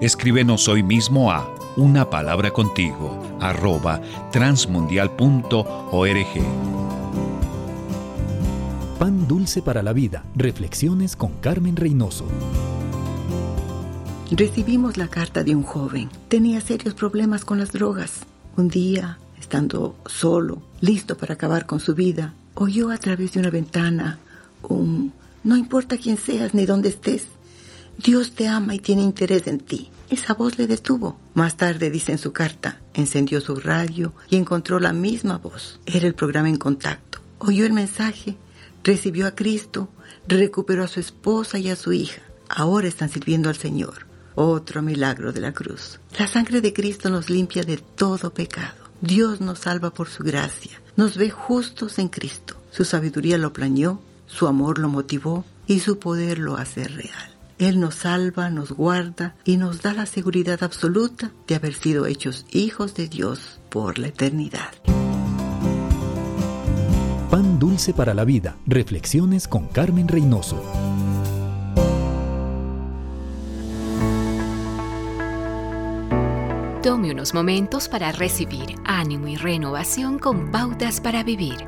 Escríbenos 0.00 0.68
hoy 0.68 0.82
mismo 0.82 1.30
a 1.30 1.48
una 1.76 2.08
palabra 2.10 2.50
contigo 2.50 3.22
arroba 3.40 4.00
transmundial.org. 4.30 6.26
Pan 8.98 9.28
dulce 9.28 9.60
para 9.62 9.82
la 9.82 9.92
vida. 9.92 10.24
Reflexiones 10.34 11.16
con 11.16 11.32
Carmen 11.40 11.76
Reynoso. 11.76 12.26
Recibimos 14.30 14.96
la 14.96 15.08
carta 15.08 15.44
de 15.44 15.54
un 15.54 15.62
joven. 15.62 16.10
Tenía 16.28 16.60
serios 16.60 16.94
problemas 16.94 17.44
con 17.44 17.58
las 17.58 17.72
drogas. 17.72 18.20
Un 18.56 18.68
día, 18.68 19.18
estando 19.38 19.96
solo, 20.06 20.62
listo 20.80 21.16
para 21.16 21.34
acabar 21.34 21.66
con 21.66 21.78
su 21.78 21.94
vida, 21.94 22.34
oyó 22.54 22.90
a 22.90 22.98
través 22.98 23.32
de 23.32 23.40
una 23.40 23.50
ventana 23.50 24.18
un 24.62 25.12
no 25.46 25.56
importa 25.56 25.96
quién 25.96 26.16
seas 26.16 26.54
ni 26.54 26.66
dónde 26.66 26.88
estés, 26.88 27.22
Dios 27.98 28.32
te 28.32 28.48
ama 28.48 28.74
y 28.74 28.80
tiene 28.80 29.02
interés 29.02 29.46
en 29.46 29.60
ti. 29.60 29.90
Esa 30.10 30.34
voz 30.34 30.58
le 30.58 30.66
detuvo. 30.66 31.20
Más 31.34 31.56
tarde, 31.56 31.88
dice 31.88 32.10
en 32.10 32.18
su 32.18 32.32
carta, 32.32 32.80
encendió 32.94 33.40
su 33.40 33.54
radio 33.54 34.12
y 34.28 34.38
encontró 34.38 34.80
la 34.80 34.92
misma 34.92 35.38
voz. 35.38 35.78
Era 35.86 36.08
el 36.08 36.16
programa 36.16 36.48
en 36.48 36.56
contacto. 36.56 37.20
Oyó 37.38 37.64
el 37.64 37.72
mensaje, 37.72 38.36
recibió 38.82 39.28
a 39.28 39.36
Cristo, 39.36 39.88
recuperó 40.26 40.82
a 40.82 40.88
su 40.88 40.98
esposa 40.98 41.60
y 41.60 41.70
a 41.70 41.76
su 41.76 41.92
hija. 41.92 42.22
Ahora 42.48 42.88
están 42.88 43.08
sirviendo 43.08 43.48
al 43.48 43.56
Señor. 43.56 44.05
Otro 44.36 44.82
milagro 44.82 45.32
de 45.32 45.40
la 45.40 45.52
cruz. 45.52 45.98
La 46.18 46.28
sangre 46.28 46.60
de 46.60 46.74
Cristo 46.74 47.08
nos 47.08 47.30
limpia 47.30 47.62
de 47.62 47.78
todo 47.78 48.32
pecado. 48.32 48.76
Dios 49.00 49.40
nos 49.40 49.60
salva 49.60 49.90
por 49.90 50.08
su 50.08 50.22
gracia. 50.22 50.80
Nos 50.94 51.16
ve 51.16 51.30
justos 51.30 51.98
en 51.98 52.08
Cristo. 52.08 52.54
Su 52.70 52.84
sabiduría 52.84 53.38
lo 53.38 53.54
planeó, 53.54 54.00
su 54.26 54.46
amor 54.46 54.78
lo 54.78 54.90
motivó 54.90 55.44
y 55.66 55.80
su 55.80 55.98
poder 55.98 56.38
lo 56.38 56.56
hace 56.56 56.84
real. 56.84 57.34
Él 57.58 57.80
nos 57.80 57.94
salva, 57.94 58.50
nos 58.50 58.72
guarda 58.72 59.34
y 59.44 59.56
nos 59.56 59.80
da 59.80 59.94
la 59.94 60.04
seguridad 60.04 60.62
absoluta 60.62 61.30
de 61.46 61.54
haber 61.54 61.72
sido 61.72 62.04
hechos 62.04 62.44
hijos 62.50 62.94
de 62.94 63.08
Dios 63.08 63.58
por 63.70 63.98
la 63.98 64.08
eternidad. 64.08 64.68
Pan 67.30 67.58
dulce 67.58 67.94
para 67.94 68.12
la 68.12 68.24
vida. 68.24 68.56
Reflexiones 68.66 69.48
con 69.48 69.68
Carmen 69.68 70.08
Reynoso. 70.08 70.85
Tome 76.86 77.10
unos 77.10 77.34
momentos 77.34 77.88
para 77.88 78.12
recibir 78.12 78.76
ánimo 78.84 79.26
y 79.26 79.34
renovación 79.34 80.20
con 80.20 80.52
pautas 80.52 81.00
para 81.00 81.24
vivir. 81.24 81.66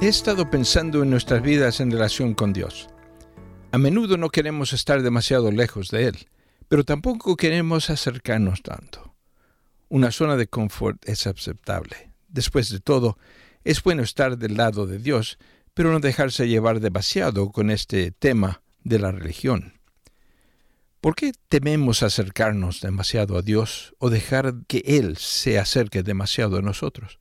He 0.00 0.08
estado 0.08 0.48
pensando 0.48 1.02
en 1.02 1.10
nuestras 1.10 1.42
vidas 1.42 1.78
en 1.80 1.90
relación 1.90 2.32
con 2.32 2.54
Dios. 2.54 2.88
A 3.70 3.76
menudo 3.76 4.16
no 4.16 4.30
queremos 4.30 4.72
estar 4.72 5.02
demasiado 5.02 5.50
lejos 5.50 5.90
de 5.90 6.06
Él, 6.06 6.28
pero 6.68 6.84
tampoco 6.84 7.36
queremos 7.36 7.90
acercarnos 7.90 8.62
tanto. 8.62 9.14
Una 9.90 10.10
zona 10.10 10.36
de 10.36 10.46
confort 10.46 11.06
es 11.06 11.26
aceptable. 11.26 12.14
Después 12.28 12.70
de 12.70 12.80
todo, 12.80 13.18
es 13.62 13.82
bueno 13.82 14.02
estar 14.02 14.38
del 14.38 14.56
lado 14.56 14.86
de 14.86 14.96
Dios, 14.96 15.36
pero 15.74 15.92
no 15.92 16.00
dejarse 16.00 16.48
llevar 16.48 16.80
demasiado 16.80 17.52
con 17.52 17.70
este 17.70 18.10
tema 18.10 18.62
de 18.84 19.00
la 19.00 19.12
religión. 19.12 19.79
¿Por 21.00 21.14
qué 21.14 21.32
tememos 21.48 22.02
acercarnos 22.02 22.82
demasiado 22.82 23.38
a 23.38 23.42
Dios 23.42 23.94
o 23.98 24.10
dejar 24.10 24.66
que 24.68 24.82
Él 24.84 25.16
se 25.16 25.58
acerque 25.58 26.02
demasiado 26.02 26.58
a 26.58 26.62
nosotros? 26.62 27.18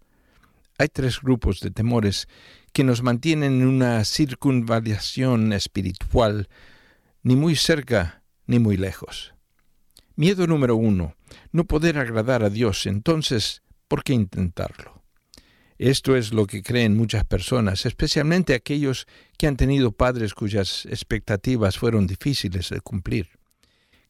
Hay 0.78 0.90
tres 0.90 1.22
grupos 1.22 1.62
de 1.62 1.72
temores 1.72 2.28
que 2.74 2.84
nos 2.84 3.04
mantienen 3.04 3.62
en 3.62 3.68
una 3.68 4.04
circunvalación 4.04 5.54
espiritual, 5.54 6.50
ni 7.24 7.38
muy 7.38 7.56
cerca 7.56 8.22
ni 8.48 8.60
muy 8.60 8.76
lejos. 8.76 9.34
Miedo 10.18 10.46
número 10.46 10.76
uno, 10.76 11.16
no 11.54 11.64
poder 11.64 12.00
agradar 12.00 12.44
a 12.44 12.50
Dios, 12.50 12.86
entonces, 12.86 13.64
¿por 13.88 14.04
qué 14.04 14.12
intentarlo? 14.12 15.04
Esto 15.78 16.18
es 16.18 16.34
lo 16.34 16.48
que 16.48 16.64
creen 16.64 16.98
muchas 16.98 17.24
personas, 17.24 17.86
especialmente 17.86 18.56
aquellos 18.56 19.08
que 19.38 19.48
han 19.48 19.56
tenido 19.56 19.94
padres 19.94 20.34
cuyas 20.34 20.86
expectativas 20.88 21.78
fueron 21.78 22.08
difíciles 22.08 22.68
de 22.72 22.82
cumplir 22.82 23.39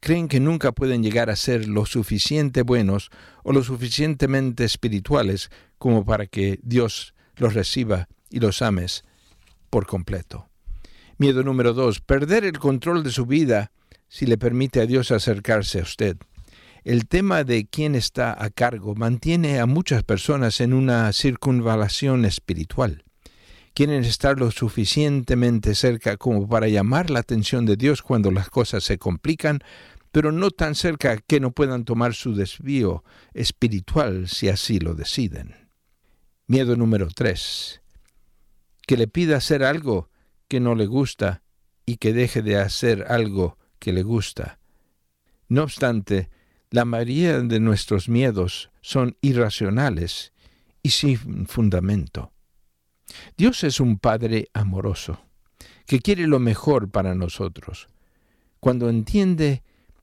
creen 0.00 0.28
que 0.28 0.40
nunca 0.40 0.72
pueden 0.72 1.02
llegar 1.02 1.30
a 1.30 1.36
ser 1.36 1.68
lo 1.68 1.86
suficiente 1.86 2.62
buenos 2.62 3.10
o 3.42 3.52
lo 3.52 3.62
suficientemente 3.62 4.64
espirituales 4.64 5.50
como 5.78 6.04
para 6.04 6.26
que 6.26 6.58
Dios 6.62 7.14
los 7.36 7.54
reciba 7.54 8.08
y 8.30 8.40
los 8.40 8.62
ames 8.62 9.04
por 9.68 9.86
completo. 9.86 10.48
Miedo 11.18 11.42
número 11.42 11.74
dos, 11.74 12.00
perder 12.00 12.44
el 12.44 12.58
control 12.58 13.04
de 13.04 13.10
su 13.10 13.26
vida 13.26 13.72
si 14.08 14.26
le 14.26 14.38
permite 14.38 14.80
a 14.80 14.86
Dios 14.86 15.10
acercarse 15.10 15.80
a 15.80 15.82
usted. 15.82 16.16
El 16.82 17.06
tema 17.06 17.44
de 17.44 17.66
quién 17.66 17.94
está 17.94 18.42
a 18.42 18.48
cargo 18.48 18.94
mantiene 18.94 19.60
a 19.60 19.66
muchas 19.66 20.02
personas 20.02 20.60
en 20.62 20.72
una 20.72 21.12
circunvalación 21.12 22.24
espiritual. 22.24 23.04
Quieren 23.74 24.04
estar 24.04 24.38
lo 24.38 24.50
suficientemente 24.50 25.74
cerca 25.74 26.16
como 26.16 26.48
para 26.48 26.68
llamar 26.68 27.10
la 27.10 27.20
atención 27.20 27.66
de 27.66 27.76
Dios 27.76 28.02
cuando 28.02 28.30
las 28.30 28.50
cosas 28.50 28.84
se 28.84 28.98
complican, 28.98 29.60
pero 30.12 30.32
no 30.32 30.50
tan 30.50 30.74
cerca 30.74 31.18
que 31.18 31.40
no 31.40 31.52
puedan 31.52 31.84
tomar 31.84 32.14
su 32.14 32.34
desvío 32.34 33.04
espiritual 33.32 34.28
si 34.28 34.48
así 34.48 34.80
lo 34.80 34.94
deciden. 34.94 35.54
Miedo 36.46 36.74
número 36.76 37.08
3. 37.14 37.80
Que 38.86 38.96
le 38.96 39.06
pida 39.06 39.36
hacer 39.36 39.62
algo 39.62 40.10
que 40.48 40.58
no 40.58 40.74
le 40.74 40.86
gusta 40.86 41.42
y 41.86 41.96
que 41.96 42.12
deje 42.12 42.42
de 42.42 42.56
hacer 42.56 43.06
algo 43.08 43.56
que 43.78 43.92
le 43.92 44.02
gusta. 44.02 44.58
No 45.48 45.62
obstante, 45.62 46.28
la 46.70 46.84
mayoría 46.84 47.40
de 47.40 47.60
nuestros 47.60 48.08
miedos 48.08 48.70
son 48.80 49.16
irracionales 49.20 50.32
y 50.82 50.90
sin 50.90 51.46
fundamento. 51.46 52.32
Dios 53.36 53.64
es 53.64 53.80
un 53.80 53.98
Padre 53.98 54.48
amoroso, 54.52 55.20
que 55.86 56.00
quiere 56.00 56.26
lo 56.26 56.38
mejor 56.38 56.90
para 56.90 57.14
nosotros. 57.14 57.88
Cuando 58.60 58.88
entiende 58.88 59.62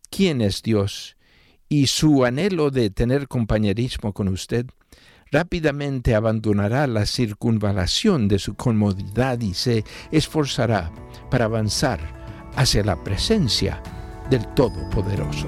quién 0.09 0.41
es 0.41 0.61
Dios 0.61 1.15
y 1.69 1.87
su 1.87 2.25
anhelo 2.25 2.71
de 2.71 2.89
tener 2.89 3.27
compañerismo 3.27 4.13
con 4.13 4.27
usted, 4.27 4.65
rápidamente 5.31 6.15
abandonará 6.15 6.87
la 6.87 7.05
circunvalación 7.05 8.27
de 8.27 8.39
su 8.39 8.55
comodidad 8.55 9.39
y 9.41 9.53
se 9.53 9.83
esforzará 10.11 10.91
para 11.29 11.45
avanzar 11.45 11.99
hacia 12.55 12.83
la 12.83 13.03
presencia 13.03 13.81
del 14.29 14.45
Todopoderoso. 14.55 15.47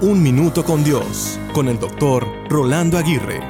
Un 0.00 0.22
Minuto 0.22 0.64
con 0.64 0.84
Dios, 0.84 1.40
con 1.52 1.66
el 1.66 1.80
doctor 1.80 2.24
Rolando 2.48 2.98
Aguirre. 2.98 3.40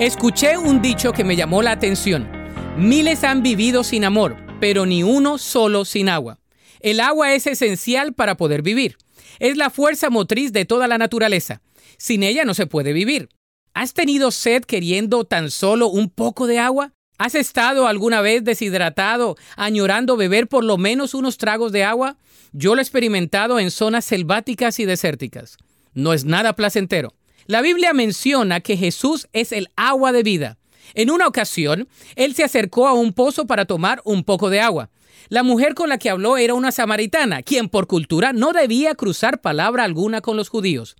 Escuché 0.00 0.58
un 0.58 0.82
dicho 0.82 1.12
que 1.12 1.22
me 1.22 1.36
llamó 1.36 1.62
la 1.62 1.70
atención. 1.70 2.28
Miles 2.76 3.22
han 3.22 3.44
vivido 3.44 3.84
sin 3.84 4.04
amor, 4.04 4.36
pero 4.58 4.86
ni 4.86 5.04
uno 5.04 5.38
solo 5.38 5.84
sin 5.84 6.08
agua. 6.08 6.40
El 6.80 6.98
agua 6.98 7.32
es 7.32 7.46
esencial 7.46 8.12
para 8.12 8.36
poder 8.36 8.62
vivir. 8.62 8.96
Es 9.38 9.56
la 9.56 9.70
fuerza 9.70 10.10
motriz 10.10 10.52
de 10.52 10.64
toda 10.64 10.88
la 10.88 10.98
naturaleza. 10.98 11.62
Sin 11.96 12.24
ella 12.24 12.44
no 12.44 12.54
se 12.54 12.66
puede 12.66 12.92
vivir. 12.92 13.28
¿Has 13.72 13.94
tenido 13.94 14.32
sed 14.32 14.64
queriendo 14.64 15.26
tan 15.26 15.48
solo 15.48 15.86
un 15.86 16.10
poco 16.10 16.48
de 16.48 16.58
agua? 16.58 16.92
¿Has 17.18 17.36
estado 17.36 17.86
alguna 17.86 18.20
vez 18.20 18.42
deshidratado, 18.42 19.36
añorando 19.54 20.16
beber 20.16 20.48
por 20.48 20.64
lo 20.64 20.76
menos 20.76 21.14
unos 21.14 21.38
tragos 21.38 21.70
de 21.70 21.84
agua? 21.84 22.16
Yo 22.50 22.74
lo 22.74 22.80
he 22.80 22.82
experimentado 22.82 23.60
en 23.60 23.70
zonas 23.70 24.04
selváticas 24.04 24.80
y 24.80 24.84
desérticas 24.84 25.56
no 25.98 26.12
es 26.12 26.24
nada 26.24 26.54
placentero. 26.54 27.14
La 27.46 27.60
Biblia 27.60 27.92
menciona 27.92 28.60
que 28.60 28.76
Jesús 28.76 29.26
es 29.32 29.52
el 29.52 29.68
agua 29.76 30.12
de 30.12 30.22
vida. 30.22 30.58
En 30.94 31.10
una 31.10 31.26
ocasión, 31.26 31.88
él 32.14 32.34
se 32.34 32.44
acercó 32.44 32.88
a 32.88 32.94
un 32.94 33.12
pozo 33.12 33.46
para 33.46 33.64
tomar 33.64 34.00
un 34.04 34.24
poco 34.24 34.48
de 34.48 34.60
agua. 34.60 34.90
La 35.28 35.42
mujer 35.42 35.74
con 35.74 35.88
la 35.88 35.98
que 35.98 36.08
habló 36.08 36.36
era 36.36 36.54
una 36.54 36.72
samaritana, 36.72 37.42
quien 37.42 37.68
por 37.68 37.86
cultura 37.86 38.32
no 38.32 38.52
debía 38.52 38.94
cruzar 38.94 39.40
palabra 39.40 39.84
alguna 39.84 40.20
con 40.20 40.36
los 40.36 40.48
judíos. 40.48 40.96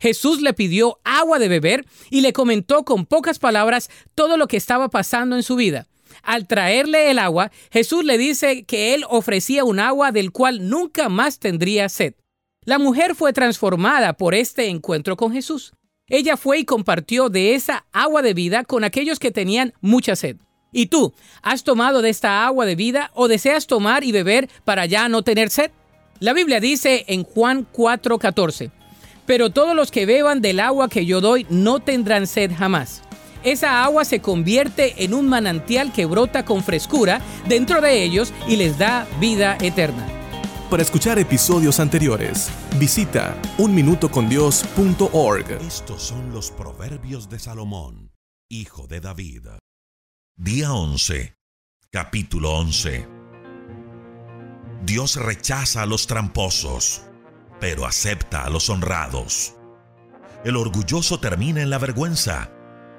Jesús 0.00 0.40
le 0.40 0.54
pidió 0.54 0.98
agua 1.04 1.38
de 1.38 1.48
beber 1.48 1.84
y 2.10 2.22
le 2.22 2.32
comentó 2.32 2.84
con 2.84 3.04
pocas 3.04 3.38
palabras 3.38 3.90
todo 4.14 4.36
lo 4.36 4.48
que 4.48 4.56
estaba 4.56 4.88
pasando 4.88 5.36
en 5.36 5.42
su 5.42 5.56
vida. 5.56 5.88
Al 6.22 6.46
traerle 6.46 7.10
el 7.10 7.18
agua, 7.18 7.50
Jesús 7.70 8.04
le 8.04 8.18
dice 8.18 8.64
que 8.64 8.94
él 8.94 9.04
ofrecía 9.08 9.64
un 9.64 9.78
agua 9.78 10.10
del 10.10 10.32
cual 10.32 10.68
nunca 10.68 11.08
más 11.08 11.38
tendría 11.38 11.88
sed. 11.88 12.14
La 12.68 12.78
mujer 12.78 13.14
fue 13.14 13.32
transformada 13.32 14.12
por 14.12 14.34
este 14.34 14.68
encuentro 14.68 15.16
con 15.16 15.32
Jesús. 15.32 15.72
Ella 16.06 16.36
fue 16.36 16.58
y 16.58 16.64
compartió 16.66 17.30
de 17.30 17.54
esa 17.54 17.86
agua 17.92 18.20
de 18.20 18.34
vida 18.34 18.62
con 18.62 18.84
aquellos 18.84 19.18
que 19.18 19.30
tenían 19.30 19.72
mucha 19.80 20.14
sed. 20.16 20.36
¿Y 20.70 20.88
tú, 20.88 21.14
has 21.40 21.64
tomado 21.64 22.02
de 22.02 22.10
esta 22.10 22.44
agua 22.44 22.66
de 22.66 22.74
vida 22.76 23.10
o 23.14 23.26
deseas 23.26 23.66
tomar 23.66 24.04
y 24.04 24.12
beber 24.12 24.50
para 24.66 24.84
ya 24.84 25.08
no 25.08 25.22
tener 25.22 25.48
sed? 25.48 25.70
La 26.20 26.34
Biblia 26.34 26.60
dice 26.60 27.06
en 27.08 27.24
Juan 27.24 27.66
4:14, 27.72 28.70
pero 29.24 29.48
todos 29.48 29.74
los 29.74 29.90
que 29.90 30.04
beban 30.04 30.42
del 30.42 30.60
agua 30.60 30.90
que 30.90 31.06
yo 31.06 31.22
doy 31.22 31.46
no 31.48 31.80
tendrán 31.80 32.26
sed 32.26 32.50
jamás. 32.54 33.00
Esa 33.44 33.82
agua 33.82 34.04
se 34.04 34.20
convierte 34.20 34.92
en 35.02 35.14
un 35.14 35.26
manantial 35.26 35.90
que 35.90 36.04
brota 36.04 36.44
con 36.44 36.62
frescura 36.62 37.22
dentro 37.48 37.80
de 37.80 38.02
ellos 38.02 38.34
y 38.46 38.56
les 38.56 38.76
da 38.76 39.06
vida 39.20 39.56
eterna. 39.62 40.17
Para 40.70 40.82
escuchar 40.82 41.18
episodios 41.18 41.80
anteriores, 41.80 42.50
visita 42.78 43.40
unminutocondios.org. 43.56 45.50
Estos 45.66 46.02
son 46.02 46.30
los 46.30 46.50
proverbios 46.50 47.30
de 47.30 47.38
Salomón, 47.38 48.12
hijo 48.50 48.86
de 48.86 49.00
David. 49.00 49.46
Día 50.36 50.74
11, 50.74 51.34
capítulo 51.90 52.52
11. 52.58 53.08
Dios 54.84 55.16
rechaza 55.16 55.80
a 55.80 55.86
los 55.86 56.06
tramposos, 56.06 57.00
pero 57.60 57.86
acepta 57.86 58.44
a 58.44 58.50
los 58.50 58.68
honrados. 58.68 59.54
El 60.44 60.54
orgulloso 60.54 61.18
termina 61.18 61.62
en 61.62 61.70
la 61.70 61.78
vergüenza 61.78 62.52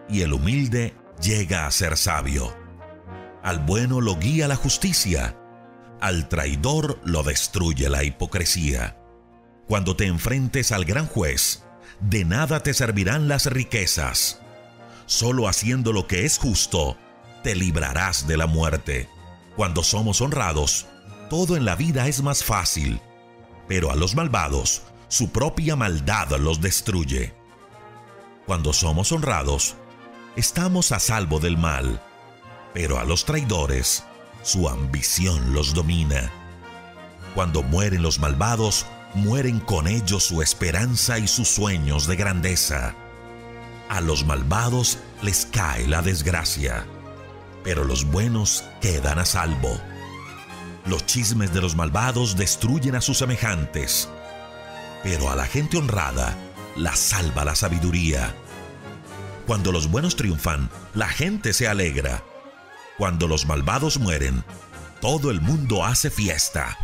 y 0.10 0.22
el 0.22 0.34
humilde 0.34 0.96
llega 1.22 1.68
a 1.68 1.72
ser 1.72 1.98
sabio. 1.98 2.52
Al 3.44 3.60
bueno 3.60 4.02
lo 4.02 4.18
guía 4.18 4.48
la 4.48 4.56
justicia 4.56 5.36
al 6.02 6.30
traidor 6.30 7.00
lo 7.04 7.24
destruye 7.24 7.90
la 7.90 8.04
hipocresía. 8.04 8.98
Cuando 9.68 9.96
te 9.96 10.06
enfrentes 10.06 10.72
al 10.72 10.86
gran 10.86 11.06
juez, 11.06 11.64
de 12.00 12.26
nada 12.26 12.62
te 12.62 12.74
servirán 12.74 13.28
las 13.28 13.46
riquezas. 13.46 14.42
Solo 15.06 15.48
haciendo 15.48 15.92
lo 15.94 16.08
que 16.08 16.26
es 16.26 16.38
justo, 16.38 16.98
te 17.44 17.56
librarás 17.56 18.28
de 18.28 18.38
la 18.38 18.48
muerte. 18.48 19.10
Cuando 19.56 19.84
somos 19.84 20.22
honrados, 20.22 20.88
todo 21.30 21.58
en 21.58 21.66
la 21.66 21.76
vida 21.76 22.08
es 22.08 22.24
más 22.24 22.44
fácil, 22.44 23.02
pero 23.68 23.92
a 23.92 23.96
los 23.96 24.16
malvados, 24.16 24.84
su 25.08 25.32
propia 25.32 25.76
maldad 25.76 26.30
los 26.40 26.62
destruye. 26.62 27.34
Cuando 28.46 28.74
somos 28.74 29.12
honrados, 29.12 29.76
estamos 30.36 30.92
a 30.92 31.00
salvo 31.00 31.40
del 31.40 31.58
mal, 31.58 32.02
pero 32.74 33.00
a 33.00 33.04
los 33.04 33.26
traidores, 33.26 34.04
su 34.42 34.70
ambición 34.70 35.54
los 35.54 35.74
domina. 35.74 36.32
Cuando 37.36 37.62
mueren 37.62 38.02
los 38.02 38.20
malvados, 38.20 38.86
mueren 39.14 39.60
con 39.60 39.88
ellos 39.88 40.24
su 40.24 40.42
esperanza 40.42 41.20
y 41.20 41.28
sus 41.28 41.48
sueños 41.48 42.08
de 42.08 42.16
grandeza. 42.16 42.96
A 43.90 44.02
los 44.02 44.26
malvados 44.26 45.00
les 45.22 45.46
cae 45.46 45.88
la 45.88 46.02
desgracia, 46.02 46.86
pero 47.64 47.84
los 47.84 48.06
buenos 48.06 48.64
quedan 48.82 49.20
a 49.20 49.26
salvo. 49.26 49.80
Los 50.86 51.06
chismes 51.06 51.54
de 51.54 51.62
los 51.62 51.76
malvados 51.76 52.36
destruyen 52.36 52.96
a 52.96 53.02
sus 53.02 53.18
semejantes, 53.18 54.10
pero 55.04 55.30
a 55.30 55.36
la 55.36 55.46
gente 55.46 55.78
honrada 55.78 56.36
la 56.76 56.96
salva 56.96 57.46
la 57.46 57.56
sabiduría. 57.56 58.34
Cuando 59.46 59.72
los 59.72 59.90
buenos 59.90 60.16
triunfan, 60.16 60.70
la 60.94 61.10
gente 61.10 61.54
se 61.54 61.68
alegra 61.68 62.24
cuando 63.00 63.30
los 63.30 63.46
malvados 63.46 63.98
mueren, 63.98 64.44
todo 65.00 65.32
el 65.32 65.40
mundo 65.40 65.86
hace 65.86 66.10
fiesta. 66.10 66.78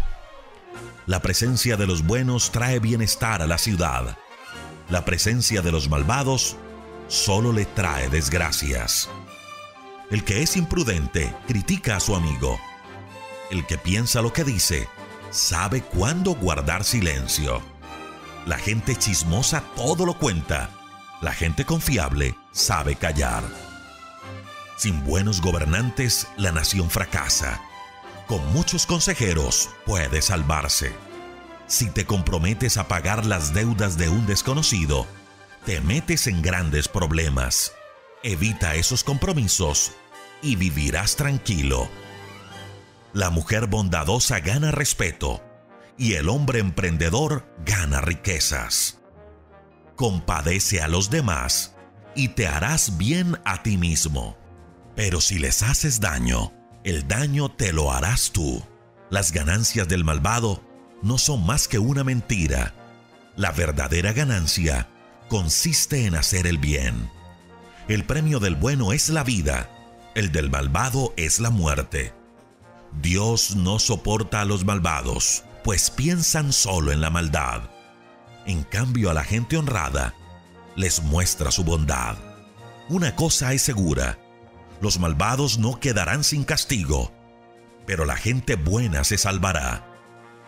La 1.06 1.22
presencia 1.22 1.76
de 1.76 1.86
los 1.86 2.04
buenos 2.04 2.52
trae 2.52 2.80
bienestar 2.80 3.42
a 3.42 3.48
la 3.48 3.58
ciudad. 3.58 4.18
La 4.90 5.04
presencia 5.04 5.62
de 5.62 5.74
los 5.74 5.90
malvados 5.90 6.56
solo 7.10 7.52
le 7.52 7.66
trae 7.66 8.08
desgracias. 8.08 9.10
El 10.10 10.24
que 10.24 10.42
es 10.42 10.56
imprudente 10.56 11.36
critica 11.48 11.98
a 11.98 12.00
su 12.00 12.16
amigo. 12.16 12.58
El 13.52 13.68
que 13.68 13.78
piensa 13.78 14.22
lo 14.22 14.32
que 14.32 14.46
dice 14.46 14.88
sabe 15.32 15.82
cuándo 15.82 16.34
guardar 16.34 16.86
silencio. 16.86 17.62
La 18.46 18.58
gente 18.58 18.96
chismosa 18.96 19.66
todo 19.76 20.06
lo 20.06 20.18
cuenta. 20.18 20.70
La 21.22 21.34
gente 21.34 21.66
confiable 21.66 22.38
sabe 22.54 22.96
callar. 22.96 23.65
Sin 24.78 25.04
buenos 25.06 25.42
gobernantes, 25.42 26.28
la 26.38 26.52
nación 26.52 26.90
fracasa. 26.90 27.62
Con 28.28 28.46
muchos 28.54 28.86
consejeros 28.86 29.70
puede 29.86 30.22
salvarse. 30.22 30.94
Si 31.68 31.90
te 31.90 32.06
comprometes 32.06 32.78
a 32.78 32.88
pagar 32.88 33.26
las 33.26 33.54
deudas 33.54 33.98
de 33.98 34.10
un 34.10 34.26
desconocido, 34.26 35.08
te 35.66 35.80
metes 35.82 36.28
en 36.28 36.42
grandes 36.42 36.88
problemas. 36.88 37.74
Evita 38.22 38.76
esos 38.76 39.04
compromisos 39.04 39.94
y 40.42 40.58
vivirás 40.58 41.16
tranquilo. 41.16 41.88
La 43.14 43.30
mujer 43.30 43.68
bondadosa 43.68 44.42
gana 44.42 44.72
respeto 44.72 45.42
y 45.98 46.14
el 46.14 46.28
hombre 46.28 46.60
emprendedor 46.60 47.48
gana 47.66 48.02
riquezas. 48.02 49.00
Compadece 49.96 50.82
a 50.82 50.90
los 50.90 51.10
demás 51.10 51.76
y 52.14 52.30
te 52.30 52.48
harás 52.48 52.98
bien 52.98 53.40
a 53.46 53.64
ti 53.64 53.78
mismo. 53.78 54.45
Pero 54.96 55.22
si 55.22 55.40
les 55.40 55.64
haces 55.64 56.00
daño, 56.00 56.54
el 56.84 57.08
daño 57.08 57.50
te 57.50 57.74
lo 57.74 57.92
harás 57.92 58.32
tú. 58.32 58.64
Las 59.10 59.32
ganancias 59.32 59.88
del 59.88 60.04
malvado 60.04 60.64
no 61.02 61.18
son 61.18 61.46
más 61.46 61.68
que 61.68 61.80
una 61.80 62.04
mentira. 62.04 62.74
La 63.36 63.52
verdadera 63.52 64.14
ganancia 64.14 64.90
consiste 65.28 66.06
en 66.06 66.16
hacer 66.16 66.48
el 66.48 66.58
bien. 66.58 67.10
El 67.88 68.04
premio 68.06 68.40
del 68.40 68.56
bueno 68.56 68.94
es 68.94 69.10
la 69.10 69.24
vida, 69.24 69.70
el 70.16 70.32
del 70.32 70.50
malvado 70.50 71.14
es 71.18 71.40
la 71.40 71.50
muerte. 71.50 72.14
Dios 73.02 73.56
no 73.56 73.80
soporta 73.80 74.42
a 74.42 74.46
los 74.46 74.64
malvados, 74.64 75.44
pues 75.64 75.92
piensan 75.92 76.54
solo 76.54 76.92
en 76.92 77.02
la 77.02 77.10
maldad. 77.10 77.64
En 78.46 78.64
cambio 78.64 79.10
a 79.10 79.14
la 79.14 79.24
gente 79.24 79.58
honrada 79.58 80.16
les 80.76 81.04
muestra 81.04 81.52
su 81.52 81.64
bondad. 81.64 82.16
Una 82.90 83.16
cosa 83.16 83.54
es 83.54 83.62
segura, 83.62 84.18
los 84.82 85.00
malvados 85.00 85.58
no 85.58 85.80
quedarán 85.80 86.24
sin 86.24 86.44
castigo, 86.44 87.12
pero 87.86 88.06
la 88.06 88.16
gente 88.16 88.56
buena 88.56 89.04
se 89.04 89.18
salvará. 89.18 89.86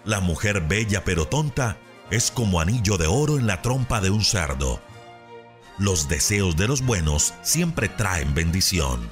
La 0.06 0.20
mujer 0.20 0.62
bella 0.62 1.04
pero 1.04 1.28
tonta 1.28 1.78
es 2.10 2.32
como 2.32 2.62
anillo 2.62 2.98
de 2.98 3.08
oro 3.08 3.38
en 3.38 3.48
la 3.48 3.62
trompa 3.62 4.02
de 4.02 4.10
un 4.10 4.24
cerdo. 4.24 4.82
Los 5.78 6.08
deseos 6.08 6.56
de 6.56 6.68
los 6.68 6.82
buenos 6.82 7.34
siempre 7.44 7.90
traen 7.90 8.34
bendición. 8.34 9.10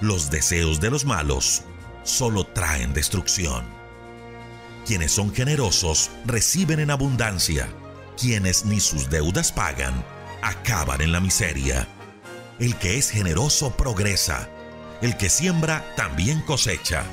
Los 0.00 0.30
deseos 0.30 0.80
de 0.80 0.90
los 0.90 1.04
malos 1.04 1.62
solo 2.04 2.44
traen 2.44 2.94
destrucción. 2.94 3.64
Quienes 4.86 5.12
son 5.12 5.34
generosos 5.34 6.10
reciben 6.24 6.80
en 6.80 6.90
abundancia. 6.90 7.68
Quienes 8.18 8.64
ni 8.64 8.80
sus 8.80 9.10
deudas 9.10 9.52
pagan, 9.52 10.04
acaban 10.42 11.00
en 11.00 11.12
la 11.12 11.20
miseria. 11.20 11.86
El 12.60 12.76
que 12.76 12.98
es 12.98 13.10
generoso 13.10 13.74
progresa. 13.74 14.50
El 15.00 15.16
que 15.16 15.30
siembra 15.30 15.94
también 15.96 16.42
cosecha. 16.42 17.04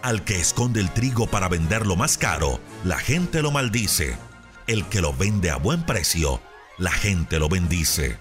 Al 0.00 0.24
que 0.24 0.40
esconde 0.40 0.80
el 0.80 0.90
trigo 0.90 1.26
para 1.26 1.50
venderlo 1.50 1.96
más 1.96 2.16
caro, 2.16 2.60
la 2.82 2.98
gente 2.98 3.42
lo 3.42 3.50
maldice. 3.50 4.16
El 4.66 4.86
que 4.86 5.02
lo 5.02 5.12
vende 5.12 5.50
a 5.50 5.56
buen 5.56 5.84
precio, 5.84 6.40
la 6.78 6.92
gente 6.92 7.38
lo 7.38 7.50
bendice. 7.50 8.18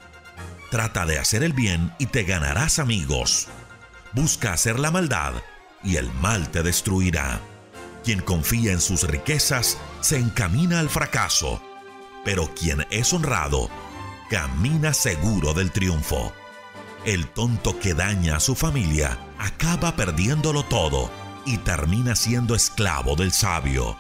Trata 0.70 1.06
de 1.06 1.18
hacer 1.18 1.44
el 1.44 1.54
bien 1.54 1.94
y 1.98 2.08
te 2.08 2.24
ganarás 2.24 2.78
amigos. 2.80 3.48
Busca 4.12 4.52
hacer 4.52 4.78
la 4.78 4.92
maldad 4.92 5.32
y 5.82 5.96
el 5.96 6.12
mal 6.16 6.52
te 6.52 6.62
destruirá. 6.62 7.40
Quien 8.04 8.20
confía 8.20 8.74
en 8.74 8.82
sus 8.82 9.04
riquezas 9.04 9.78
se 10.02 10.18
encamina 10.18 10.82
al 10.82 10.90
fracaso, 10.90 11.62
pero 12.26 12.54
quien 12.54 12.86
es 12.92 13.14
honrado 13.14 13.70
camina 14.30 14.94
seguro 14.94 15.54
del 15.54 15.72
triunfo. 15.72 16.34
El 17.06 17.28
tonto 17.28 17.78
que 17.80 17.94
daña 17.94 18.38
a 18.38 18.40
su 18.40 18.56
familia 18.56 19.20
acaba 19.38 19.96
perdiéndolo 19.96 20.64
todo 20.66 21.12
y 21.46 21.58
termina 21.60 22.16
siendo 22.16 22.56
esclavo 22.56 23.16
del 23.16 23.32
sabio. 23.32 23.96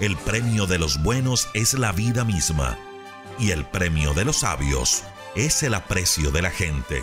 El 0.00 0.16
premio 0.16 0.66
de 0.66 0.78
los 0.78 1.02
buenos 1.02 1.48
es 1.52 1.74
la 1.74 1.92
vida 1.92 2.24
misma 2.24 2.78
y 3.38 3.50
el 3.50 3.66
premio 3.66 4.14
de 4.14 4.24
los 4.24 4.38
sabios 4.38 5.04
es 5.34 5.62
el 5.62 5.74
aprecio 5.74 6.30
de 6.30 6.40
la 6.40 6.50
gente. 6.50 7.02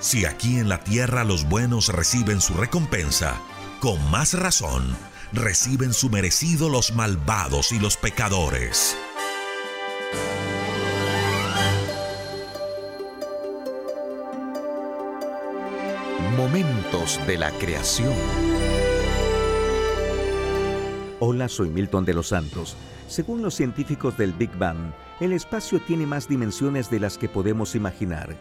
Si 0.00 0.24
aquí 0.24 0.58
en 0.58 0.70
la 0.70 0.82
tierra 0.82 1.24
los 1.24 1.44
buenos 1.44 1.88
reciben 1.88 2.40
su 2.40 2.54
recompensa, 2.54 3.38
con 3.80 4.10
más 4.10 4.32
razón 4.32 4.96
reciben 5.34 5.92
su 5.92 6.08
merecido 6.08 6.70
los 6.70 6.94
malvados 6.94 7.72
y 7.72 7.78
los 7.78 7.98
pecadores. 7.98 8.96
Momentos 16.42 17.24
de 17.28 17.38
la 17.38 17.52
creación. 17.52 18.12
Hola, 21.20 21.48
soy 21.48 21.70
Milton 21.70 22.04
de 22.04 22.14
los 22.14 22.26
Santos. 22.26 22.76
Según 23.06 23.42
los 23.42 23.54
científicos 23.54 24.18
del 24.18 24.32
Big 24.32 24.50
Bang, 24.58 24.92
el 25.20 25.34
espacio 25.34 25.78
tiene 25.78 26.04
más 26.04 26.28
dimensiones 26.28 26.90
de 26.90 26.98
las 26.98 27.16
que 27.16 27.28
podemos 27.28 27.76
imaginar. 27.76 28.34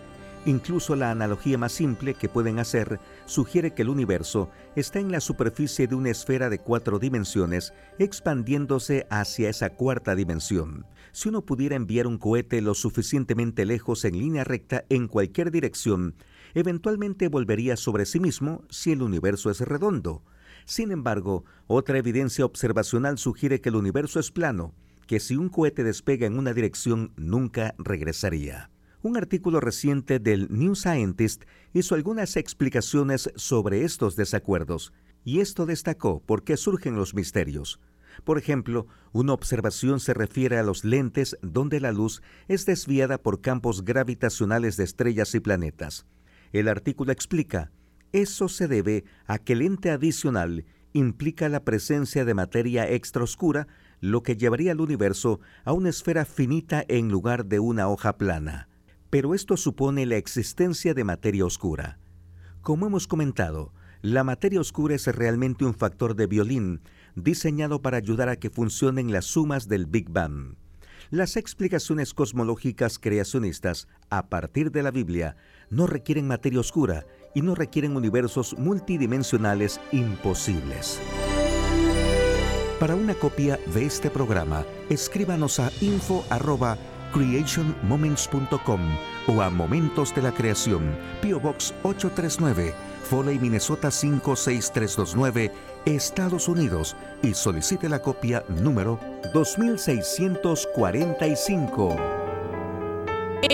Incluso 0.47 0.95
la 0.95 1.11
analogía 1.11 1.59
más 1.59 1.73
simple 1.73 2.15
que 2.15 2.27
pueden 2.27 2.57
hacer 2.57 2.99
sugiere 3.27 3.75
que 3.75 3.83
el 3.83 3.89
universo 3.89 4.49
está 4.75 4.97
en 4.97 5.11
la 5.11 5.19
superficie 5.19 5.85
de 5.85 5.93
una 5.93 6.09
esfera 6.09 6.49
de 6.49 6.57
cuatro 6.57 6.97
dimensiones 6.97 7.71
expandiéndose 7.99 9.05
hacia 9.11 9.49
esa 9.49 9.69
cuarta 9.69 10.15
dimensión. 10.15 10.87
Si 11.11 11.29
uno 11.29 11.45
pudiera 11.45 11.75
enviar 11.75 12.07
un 12.07 12.17
cohete 12.17 12.61
lo 12.61 12.73
suficientemente 12.73 13.63
lejos 13.63 14.05
en 14.05 14.17
línea 14.17 14.43
recta 14.43 14.85
en 14.89 15.07
cualquier 15.07 15.51
dirección, 15.51 16.15
eventualmente 16.53 17.27
volvería 17.27 17.77
sobre 17.77 18.05
sí 18.05 18.19
mismo 18.19 18.63
si 18.69 18.91
el 18.91 19.01
universo 19.01 19.49
es 19.49 19.61
redondo. 19.61 20.23
Sin 20.65 20.91
embargo, 20.91 21.45
otra 21.67 21.97
evidencia 21.97 22.45
observacional 22.45 23.17
sugiere 23.17 23.61
que 23.61 23.69
el 23.69 23.75
universo 23.75 24.19
es 24.19 24.31
plano, 24.31 24.73
que 25.07 25.19
si 25.19 25.35
un 25.35 25.49
cohete 25.49 25.83
despega 25.83 26.27
en 26.27 26.37
una 26.37 26.53
dirección 26.53 27.13
nunca 27.17 27.75
regresaría. 27.77 28.69
Un 29.03 29.17
artículo 29.17 29.59
reciente 29.59 30.19
del 30.19 30.47
New 30.51 30.75
Scientist 30.75 31.43
hizo 31.73 31.95
algunas 31.95 32.37
explicaciones 32.37 33.31
sobre 33.35 33.83
estos 33.83 34.15
desacuerdos, 34.15 34.93
y 35.25 35.39
esto 35.39 35.65
destacó 35.65 36.21
por 36.21 36.43
qué 36.43 36.55
surgen 36.55 36.95
los 36.95 37.15
misterios. 37.15 37.79
Por 38.23 38.37
ejemplo, 38.37 38.87
una 39.11 39.33
observación 39.33 39.99
se 39.99 40.13
refiere 40.13 40.57
a 40.57 40.63
los 40.63 40.83
lentes 40.83 41.37
donde 41.41 41.79
la 41.79 41.91
luz 41.91 42.21
es 42.47 42.65
desviada 42.65 43.17
por 43.17 43.41
campos 43.41 43.83
gravitacionales 43.83 44.77
de 44.77 44.83
estrellas 44.83 45.33
y 45.33 45.39
planetas. 45.39 46.05
El 46.51 46.67
artículo 46.67 47.11
explica, 47.11 47.71
eso 48.11 48.49
se 48.49 48.67
debe 48.67 49.05
a 49.25 49.37
que 49.37 49.53
el 49.53 49.59
lente 49.59 49.89
adicional 49.89 50.65
implica 50.93 51.47
la 51.47 51.63
presencia 51.63 52.25
de 52.25 52.33
materia 52.33 52.89
extraoscura, 52.89 53.67
lo 54.01 54.23
que 54.23 54.35
llevaría 54.35 54.73
al 54.73 54.81
universo 54.81 55.39
a 55.63 55.73
una 55.73 55.89
esfera 55.89 56.25
finita 56.25 56.83
en 56.87 57.09
lugar 57.09 57.45
de 57.45 57.59
una 57.59 57.87
hoja 57.87 58.17
plana. 58.17 58.67
Pero 59.09 59.33
esto 59.33 59.57
supone 59.57 60.05
la 60.05 60.17
existencia 60.17 60.93
de 60.93 61.03
materia 61.03 61.45
oscura. 61.45 61.99
Como 62.61 62.87
hemos 62.87 63.07
comentado, 63.07 63.73
la 64.01 64.23
materia 64.23 64.59
oscura 64.59 64.95
es 64.95 65.05
realmente 65.07 65.63
un 65.63 65.73
factor 65.73 66.15
de 66.15 66.27
violín 66.27 66.81
diseñado 67.15 67.81
para 67.81 67.97
ayudar 67.97 68.29
a 68.29 68.37
que 68.37 68.49
funcionen 68.49 69.11
las 69.11 69.25
sumas 69.25 69.67
del 69.67 69.85
Big 69.85 70.09
Bang. 70.09 70.55
Las 71.11 71.35
explicaciones 71.35 72.13
cosmológicas 72.13 72.97
creacionistas 72.97 73.89
a 74.09 74.29
partir 74.29 74.71
de 74.71 74.81
la 74.81 74.91
Biblia 74.91 75.35
no 75.69 75.85
requieren 75.85 76.25
materia 76.25 76.61
oscura 76.61 77.05
y 77.35 77.41
no 77.41 77.53
requieren 77.53 77.97
universos 77.97 78.57
multidimensionales 78.57 79.81
imposibles. 79.91 81.01
Para 82.79 82.95
una 82.95 83.13
copia 83.13 83.59
de 83.73 83.85
este 83.85 84.09
programa, 84.09 84.63
escríbanos 84.89 85.59
a 85.59 85.69
info@creationmoments.com 85.81 88.81
o 89.27 89.41
a 89.41 89.49
Momentos 89.49 90.15
de 90.15 90.21
la 90.21 90.33
Creación, 90.33 90.95
PO 91.21 91.41
Box 91.41 91.73
839, 91.83 92.73
Foley, 93.03 93.37
Minnesota 93.37 93.91
56329, 93.91 95.51
Estados 95.85 96.47
Unidos 96.47 96.95
y 97.21 97.33
solicite 97.33 97.89
la 97.89 97.99
copia 97.99 98.45
número 98.47 98.97
2645. 99.33 101.97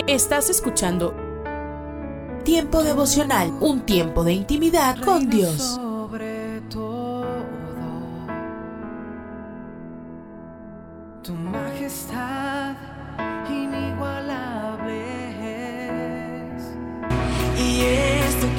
Estás 0.06 0.50
escuchando 0.50 1.28
Tiempo 2.48 2.82
devocional, 2.82 3.52
un 3.60 3.82
tiempo 3.82 4.24
de 4.24 4.32
intimidad 4.32 4.96
con 5.04 5.28
Dios. 5.28 5.76
Sobre 5.76 6.62
todo, 6.70 7.26
tu 11.22 11.34
majestad 11.34 12.74
inigualable 13.50 14.96
es. 16.56 16.62
Y 17.60 17.82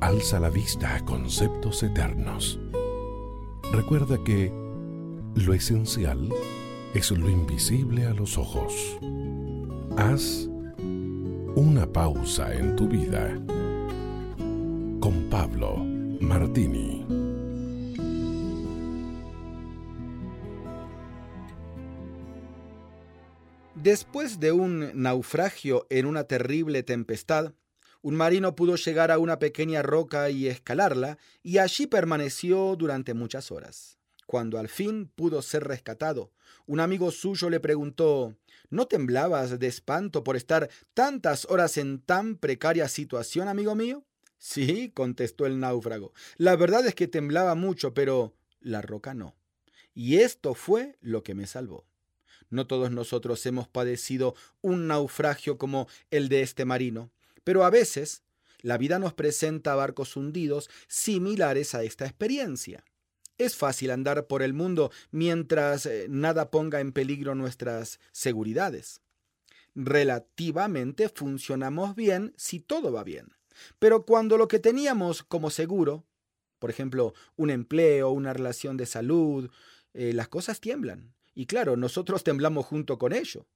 Alza 0.00 0.38
la 0.38 0.50
vista 0.50 0.94
a 0.94 1.04
conceptos 1.04 1.82
eternos. 1.82 2.60
Recuerda 3.72 4.22
que 4.22 4.52
lo 5.34 5.54
esencial 5.54 6.28
es 6.92 7.10
lo 7.10 7.30
invisible 7.30 8.04
a 8.04 8.12
los 8.12 8.36
ojos. 8.36 8.98
Haz 9.96 10.48
una 11.54 11.90
pausa 11.90 12.54
en 12.54 12.76
tu 12.76 12.86
vida. 12.86 13.40
Con 15.00 15.28
Pablo 15.30 15.78
Martini. 16.20 17.06
Después 23.74 24.40
de 24.40 24.52
un 24.52 24.90
naufragio 24.94 25.86
en 25.88 26.04
una 26.04 26.24
terrible 26.24 26.82
tempestad, 26.82 27.54
un 28.06 28.14
marino 28.14 28.54
pudo 28.54 28.76
llegar 28.76 29.10
a 29.10 29.18
una 29.18 29.40
pequeña 29.40 29.82
roca 29.82 30.30
y 30.30 30.46
escalarla, 30.46 31.18
y 31.42 31.58
allí 31.58 31.88
permaneció 31.88 32.76
durante 32.76 33.14
muchas 33.14 33.50
horas. 33.50 33.98
Cuando 34.26 34.60
al 34.60 34.68
fin 34.68 35.10
pudo 35.12 35.42
ser 35.42 35.64
rescatado, 35.64 36.30
un 36.66 36.78
amigo 36.78 37.10
suyo 37.10 37.50
le 37.50 37.58
preguntó 37.58 38.36
¿No 38.70 38.86
temblabas 38.86 39.58
de 39.58 39.66
espanto 39.66 40.22
por 40.22 40.36
estar 40.36 40.70
tantas 40.94 41.46
horas 41.46 41.78
en 41.78 41.98
tan 41.98 42.36
precaria 42.36 42.86
situación, 42.86 43.48
amigo 43.48 43.74
mío? 43.74 44.04
Sí, 44.38 44.92
contestó 44.94 45.44
el 45.44 45.58
náufrago. 45.58 46.12
La 46.36 46.54
verdad 46.54 46.86
es 46.86 46.94
que 46.94 47.08
temblaba 47.08 47.56
mucho, 47.56 47.92
pero 47.92 48.36
la 48.60 48.82
roca 48.82 49.14
no. 49.14 49.34
Y 49.94 50.18
esto 50.18 50.54
fue 50.54 50.96
lo 51.00 51.24
que 51.24 51.34
me 51.34 51.48
salvó. 51.48 51.84
No 52.50 52.68
todos 52.68 52.92
nosotros 52.92 53.44
hemos 53.46 53.66
padecido 53.66 54.36
un 54.60 54.86
naufragio 54.86 55.58
como 55.58 55.88
el 56.12 56.28
de 56.28 56.42
este 56.42 56.64
marino, 56.64 57.10
pero 57.46 57.64
a 57.64 57.70
veces 57.70 58.24
la 58.60 58.76
vida 58.76 58.98
nos 58.98 59.14
presenta 59.14 59.76
barcos 59.76 60.16
hundidos 60.16 60.68
similares 60.88 61.76
a 61.76 61.84
esta 61.84 62.04
experiencia. 62.04 62.84
Es 63.38 63.54
fácil 63.54 63.92
andar 63.92 64.26
por 64.26 64.42
el 64.42 64.52
mundo 64.52 64.90
mientras 65.12 65.86
eh, 65.86 66.06
nada 66.08 66.50
ponga 66.50 66.80
en 66.80 66.90
peligro 66.90 67.36
nuestras 67.36 68.00
seguridades. 68.10 69.00
Relativamente 69.76 71.08
funcionamos 71.08 71.94
bien 71.94 72.34
si 72.36 72.58
todo 72.58 72.90
va 72.90 73.04
bien. 73.04 73.28
Pero 73.78 74.06
cuando 74.06 74.38
lo 74.38 74.48
que 74.48 74.58
teníamos 74.58 75.22
como 75.22 75.50
seguro, 75.50 76.04
por 76.58 76.70
ejemplo, 76.70 77.14
un 77.36 77.50
empleo, 77.50 78.10
una 78.10 78.32
relación 78.32 78.76
de 78.76 78.86
salud, 78.86 79.52
eh, 79.94 80.12
las 80.12 80.26
cosas 80.26 80.60
tiemblan. 80.60 81.14
Y 81.32 81.46
claro, 81.46 81.76
nosotros 81.76 82.24
temblamos 82.24 82.66
junto 82.66 82.98
con 82.98 83.12
ello. 83.12 83.46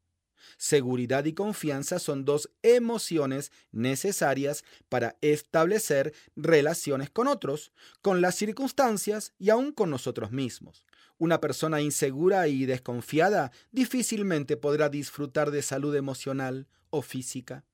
Seguridad 0.57 1.25
y 1.25 1.33
confianza 1.33 1.99
son 1.99 2.25
dos 2.25 2.51
emociones 2.63 3.53
necesarias 3.73 4.65
para 4.89 5.17
establecer 5.21 6.15
relaciones 6.37 7.11
con 7.11 7.29
otros, 7.29 7.73
con 8.03 8.21
las 8.21 8.35
circunstancias 8.35 9.33
y 9.39 9.51
aún 9.51 9.73
con 9.73 9.91
nosotros 9.91 10.33
mismos. 10.33 10.85
Una 11.19 11.41
persona 11.41 11.83
insegura 11.83 12.49
y 12.49 12.65
desconfiada 12.65 13.53
difícilmente 13.73 14.57
podrá 14.57 14.89
disfrutar 14.89 15.51
de 15.51 15.61
salud 15.61 15.95
emocional 15.95 16.67
o 16.89 17.03
física. 17.03 17.65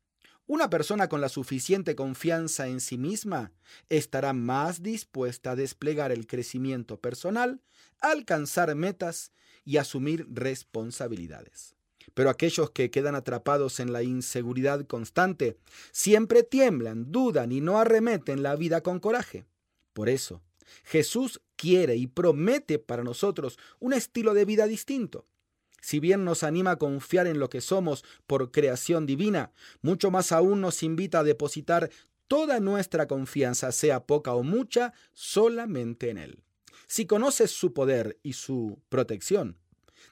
Una 0.48 0.68
persona 0.70 1.08
con 1.08 1.20
la 1.20 1.28
suficiente 1.28 1.94
confianza 1.94 2.68
en 2.68 2.80
sí 2.80 2.98
misma 2.98 3.52
estará 3.88 4.32
más 4.32 4.82
dispuesta 4.82 5.52
a 5.52 5.56
desplegar 5.56 6.12
el 6.12 6.26
crecimiento 6.26 7.00
personal, 7.00 7.60
alcanzar 8.00 8.74
metas 8.74 9.32
y 9.64 9.76
asumir 9.76 10.26
responsabilidades. 10.28 11.75
Pero 12.14 12.30
aquellos 12.30 12.70
que 12.70 12.90
quedan 12.90 13.14
atrapados 13.14 13.80
en 13.80 13.92
la 13.92 14.02
inseguridad 14.02 14.86
constante 14.86 15.58
siempre 15.92 16.42
tiemblan, 16.42 17.10
dudan 17.12 17.52
y 17.52 17.60
no 17.60 17.78
arremeten 17.78 18.42
la 18.42 18.56
vida 18.56 18.82
con 18.82 19.00
coraje. 19.00 19.46
Por 19.92 20.08
eso, 20.08 20.42
Jesús 20.84 21.40
quiere 21.56 21.96
y 21.96 22.06
promete 22.06 22.78
para 22.78 23.04
nosotros 23.04 23.58
un 23.78 23.92
estilo 23.92 24.34
de 24.34 24.44
vida 24.44 24.66
distinto. 24.66 25.26
Si 25.80 26.00
bien 26.00 26.24
nos 26.24 26.42
anima 26.42 26.72
a 26.72 26.78
confiar 26.78 27.26
en 27.26 27.38
lo 27.38 27.48
que 27.48 27.60
somos 27.60 28.04
por 28.26 28.50
creación 28.50 29.06
divina, 29.06 29.52
mucho 29.82 30.10
más 30.10 30.32
aún 30.32 30.60
nos 30.60 30.82
invita 30.82 31.20
a 31.20 31.24
depositar 31.24 31.90
toda 32.26 32.60
nuestra 32.60 33.06
confianza, 33.06 33.70
sea 33.72 34.04
poca 34.04 34.34
o 34.34 34.42
mucha, 34.42 34.92
solamente 35.12 36.10
en 36.10 36.18
Él. 36.18 36.42
Si 36.88 37.06
conoces 37.06 37.50
su 37.50 37.72
poder 37.72 38.18
y 38.22 38.32
su 38.32 38.80
protección, 38.88 39.58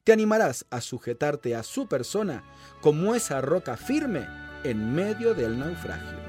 te 0.05 0.13
animarás 0.13 0.67
a 0.71 0.81
sujetarte 0.81 1.57
a 1.57 1.63
su 1.63 1.87
persona 1.87 2.45
como 2.81 3.15
esa 3.15 3.41
roca 3.41 3.77
firme 3.77 4.27
en 4.63 4.95
medio 4.95 5.35
del 5.35 5.59
naufragio. 5.59 6.25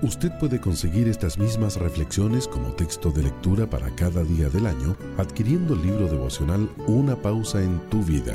Usted 0.00 0.30
puede 0.38 0.60
conseguir 0.60 1.08
estas 1.08 1.38
mismas 1.38 1.76
reflexiones 1.76 2.46
como 2.46 2.72
texto 2.74 3.10
de 3.10 3.24
lectura 3.24 3.68
para 3.68 3.90
cada 3.96 4.22
día 4.22 4.48
del 4.48 4.66
año 4.66 4.96
adquiriendo 5.16 5.74
el 5.74 5.82
libro 5.82 6.06
devocional 6.06 6.70
Una 6.86 7.16
pausa 7.16 7.60
en 7.60 7.80
tu 7.88 8.04
vida. 8.04 8.34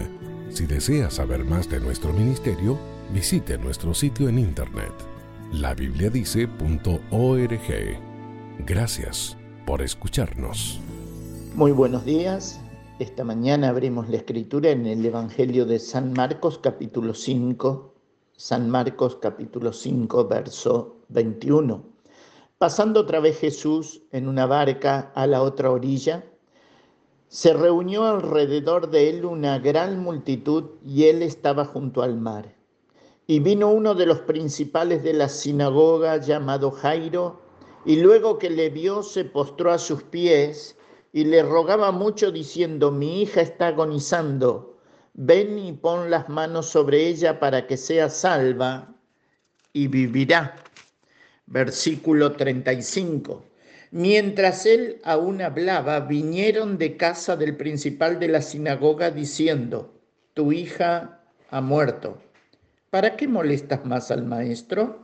Si 0.49 0.65
desea 0.65 1.09
saber 1.09 1.45
más 1.45 1.69
de 1.69 1.79
nuestro 1.79 2.11
ministerio, 2.11 2.77
visite 3.13 3.57
nuestro 3.57 3.93
sitio 3.93 4.27
en 4.27 4.39
internet 4.39 4.91
labibliadice.org. 5.53 7.99
Gracias 8.65 9.37
por 9.65 9.81
escucharnos. 9.81 10.81
Muy 11.55 11.71
buenos 11.71 12.03
días. 12.03 12.59
Esta 13.03 13.25
mañana 13.25 13.67
abrimos 13.67 14.07
la 14.07 14.15
escritura 14.15 14.69
en 14.69 14.85
el 14.85 15.05
Evangelio 15.05 15.65
de 15.65 15.77
San 15.77 16.13
Marcos 16.13 16.57
capítulo 16.57 17.13
5, 17.13 17.93
San 18.37 18.69
Marcos 18.69 19.17
capítulo 19.17 19.73
5, 19.73 20.25
verso 20.29 21.01
21. 21.09 21.83
Pasando 22.57 23.01
otra 23.01 23.19
vez 23.19 23.39
Jesús 23.39 24.03
en 24.13 24.29
una 24.29 24.45
barca 24.45 25.11
a 25.15 25.27
la 25.27 25.41
otra 25.41 25.69
orilla, 25.69 26.23
se 27.27 27.51
reunió 27.51 28.05
alrededor 28.05 28.89
de 28.89 29.09
él 29.09 29.25
una 29.25 29.59
gran 29.59 29.99
multitud 29.99 30.69
y 30.81 31.03
él 31.03 31.23
estaba 31.23 31.65
junto 31.65 32.03
al 32.03 32.17
mar. 32.17 32.55
Y 33.27 33.41
vino 33.41 33.67
uno 33.67 33.95
de 33.95 34.05
los 34.05 34.19
principales 34.19 35.03
de 35.03 35.11
la 35.11 35.27
sinagoga 35.27 36.15
llamado 36.21 36.71
Jairo, 36.71 37.41
y 37.85 37.97
luego 37.97 38.37
que 38.37 38.49
le 38.49 38.69
vio 38.69 39.03
se 39.03 39.25
postró 39.25 39.73
a 39.73 39.77
sus 39.77 40.03
pies 40.03 40.77
y 41.13 41.25
le 41.25 41.43
rogaba 41.43 41.91
mucho 41.91 42.31
diciendo, 42.31 42.91
mi 42.91 43.21
hija 43.21 43.41
está 43.41 43.67
agonizando, 43.67 44.79
ven 45.13 45.59
y 45.59 45.71
pon 45.71 46.09
las 46.09 46.27
manos 46.27 46.65
sobre 46.65 47.07
ella 47.07 47.39
para 47.39 47.67
que 47.67 47.77
sea 47.77 48.09
salva 48.09 48.95
y 49.71 49.87
vivirá. 49.87 50.55
Versículo 51.45 52.31
35. 52.31 53.45
Mientras 53.91 54.65
él 54.65 54.99
aún 55.03 55.43
hablaba, 55.43 55.99
vinieron 55.99 56.79
de 56.79 56.97
casa 56.97 57.35
del 57.37 57.55
principal 57.55 58.19
de 58.19 58.29
la 58.29 58.41
sinagoga 58.41 59.11
diciendo, 59.11 59.93
tu 60.33 60.51
hija 60.51 61.21
ha 61.51 61.61
muerto. 61.61 62.17
¿Para 62.89 63.15
qué 63.15 63.27
molestas 63.27 63.85
más 63.85 64.09
al 64.09 64.25
maestro? 64.25 65.02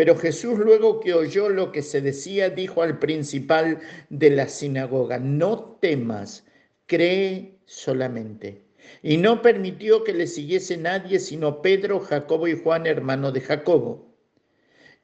Pero 0.00 0.16
Jesús 0.16 0.58
luego 0.58 0.98
que 0.98 1.12
oyó 1.12 1.50
lo 1.50 1.72
que 1.72 1.82
se 1.82 2.00
decía, 2.00 2.48
dijo 2.48 2.80
al 2.80 2.98
principal 2.98 3.80
de 4.08 4.30
la 4.30 4.48
sinagoga, 4.48 5.18
no 5.18 5.76
temas, 5.78 6.46
cree 6.86 7.58
solamente. 7.66 8.64
Y 9.02 9.18
no 9.18 9.42
permitió 9.42 10.02
que 10.02 10.14
le 10.14 10.26
siguiese 10.26 10.78
nadie 10.78 11.18
sino 11.18 11.60
Pedro, 11.60 12.00
Jacobo 12.00 12.48
y 12.48 12.58
Juan, 12.58 12.86
hermano 12.86 13.30
de 13.30 13.42
Jacobo. 13.42 14.16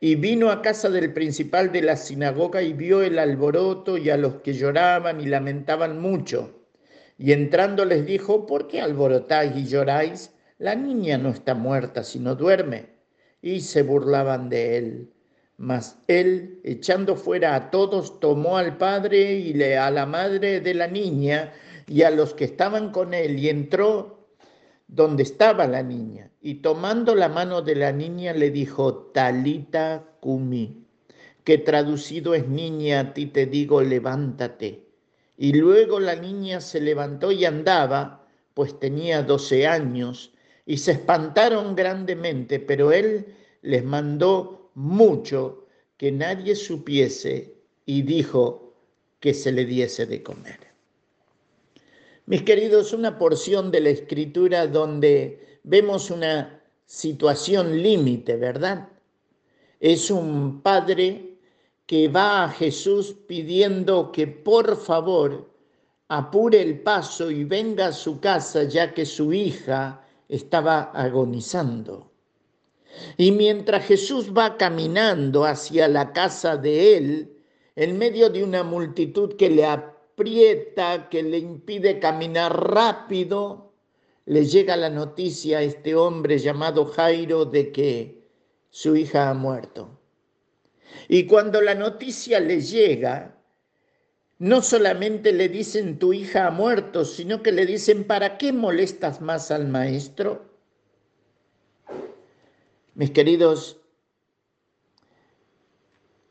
Y 0.01 0.15
vino 0.15 0.51
a 0.51 0.63
casa 0.63 0.89
del 0.89 1.13
principal 1.13 1.73
de 1.73 1.83
la 1.83 1.97
sinagoga 1.97 2.63
y 2.63 2.73
vio 2.73 3.03
el 3.03 3.19
alboroto 3.19 3.99
y 3.99 4.09
a 4.09 4.17
los 4.17 4.37
que 4.37 4.55
lloraban 4.55 5.21
y 5.21 5.27
lamentaban 5.27 6.01
mucho. 6.01 6.65
Y 7.19 7.33
entrando 7.33 7.85
les 7.85 8.07
dijo, 8.07 8.47
¿por 8.47 8.67
qué 8.67 8.81
alborotáis 8.81 9.55
y 9.57 9.67
lloráis? 9.67 10.31
La 10.57 10.75
niña 10.75 11.19
no 11.19 11.29
está 11.29 11.55
muerta, 11.55 12.03
sino 12.03 12.35
duerme 12.35 12.96
y 13.47 13.61
se 13.61 13.83
burlaban 13.83 14.49
de 14.49 14.77
él. 14.77 15.13
Mas 15.57 16.01
él, 16.09 16.61
echando 16.65 17.15
fuera 17.15 17.55
a 17.55 17.71
todos, 17.71 18.19
tomó 18.19 18.57
al 18.57 18.77
padre 18.77 19.39
y 19.39 19.63
a 19.63 19.89
la 19.93 20.05
madre 20.05 20.61
de 20.61 20.75
la 20.75 20.89
niña 20.89 21.53
y 21.87 22.03
a 22.03 22.11
los 22.11 22.35
que 22.35 22.45
estaban 22.45 22.91
con 22.91 23.15
él 23.15 23.39
y 23.39 23.49
entró 23.49 24.27
donde 24.89 25.23
estaba 25.23 25.69
la 25.69 25.85
niña. 25.85 26.33
Y 26.41 26.57
tomando 26.57 27.15
la 27.15 27.29
mano 27.29 27.63
de 27.63 27.77
la 27.77 27.93
niña 27.93 28.33
le 28.33 28.51
dijo, 28.51 29.13
Talita 29.15 30.05
cumi, 30.19 30.85
que 31.45 31.59
traducido 31.59 32.35
es 32.35 32.49
niña, 32.49 32.99
a 32.99 33.15
ti 33.15 33.27
te 33.27 33.47
digo, 33.47 33.81
levántate. 33.81 34.89
Y 35.37 35.53
luego 35.53 36.01
la 36.01 36.17
niña 36.17 36.61
se 36.61 36.81
levantó 36.81 37.31
y 37.31 37.45
andaba, 37.45 38.27
pues 38.55 38.77
tenía 38.81 39.23
doce 39.23 39.69
años, 39.69 40.33
y 40.67 40.77
se 40.79 40.93
espantaron 40.93 41.77
grandemente, 41.77 42.59
pero 42.59 42.93
él 42.93 43.35
les 43.63 43.85
mandó 43.85 44.71
mucho 44.75 45.67
que 45.97 46.11
nadie 46.11 46.57
supiese 46.57 47.55
y 47.87 48.03
dijo 48.03 48.75
que 49.21 49.33
se 49.33 49.53
le 49.53 49.65
diese 49.65 50.07
de 50.07 50.23
comer. 50.23 50.59
Mis 52.27 52.43
queridos, 52.43 52.93
una 52.93 53.17
porción 53.17 53.71
de 53.71 53.81
la 53.81 53.91
escritura 53.91 54.67
donde 54.67 55.61
vemos 55.63 56.11
una 56.11 56.61
situación 56.85 57.81
límite, 57.81 58.37
¿verdad? 58.37 58.89
Es 59.79 60.11
un 60.11 60.61
padre 60.63 61.39
que 61.87 62.09
va 62.09 62.45
a 62.45 62.51
Jesús 62.51 63.15
pidiendo 63.29 64.11
que 64.11 64.27
por 64.27 64.77
favor 64.77 65.49
apure 66.09 66.61
el 66.61 66.81
paso 66.81 67.31
y 67.31 67.45
venga 67.45 67.89
a 67.89 67.93
su 67.93 68.19
casa 68.21 68.65
ya 68.65 68.93
que 68.93 69.07
su 69.07 69.33
hija 69.33 70.06
estaba 70.29 70.83
agonizando. 70.93 72.11
Y 73.17 73.33
mientras 73.33 73.85
Jesús 73.85 74.33
va 74.37 74.57
caminando 74.57 75.45
hacia 75.45 75.89
la 75.89 76.13
casa 76.13 76.57
de 76.57 76.97
él, 76.97 77.37
en 77.75 77.99
medio 77.99 78.31
de 78.31 78.43
una 78.43 78.63
multitud 78.63 79.35
que 79.37 79.51
le 79.51 79.67
aprieta, 79.67 81.09
que 81.11 81.23
le 81.23 81.39
impide 81.39 81.99
caminar 81.99 82.73
rápido, 82.73 83.75
le 84.25 84.45
llega 84.45 84.77
la 84.77 84.91
noticia 84.91 85.59
a 85.59 85.63
este 85.63 85.95
hombre 85.95 86.39
llamado 86.39 86.87
Jairo 86.87 87.45
de 87.45 87.71
que 87.71 88.23
su 88.71 88.97
hija 88.97 89.31
ha 89.31 89.35
muerto. 89.35 90.01
Y 91.09 91.27
cuando 91.27 91.61
la 91.61 91.75
noticia 91.75 92.41
le 92.41 92.61
llega, 92.61 93.36
no 94.39 94.63
solamente 94.63 95.33
le 95.33 95.49
dicen 95.49 95.99
tu 95.99 96.13
hija 96.13 96.47
ha 96.47 96.51
muerto, 96.51 97.05
sino 97.05 97.43
que 97.43 97.53
le 97.53 97.67
dicen, 97.67 98.05
¿para 98.05 98.39
qué 98.39 98.53
molestas 98.53 99.21
más 99.21 99.51
al 99.51 99.69
maestro? 99.69 100.45
Mis 102.95 103.11
queridos, 103.11 103.81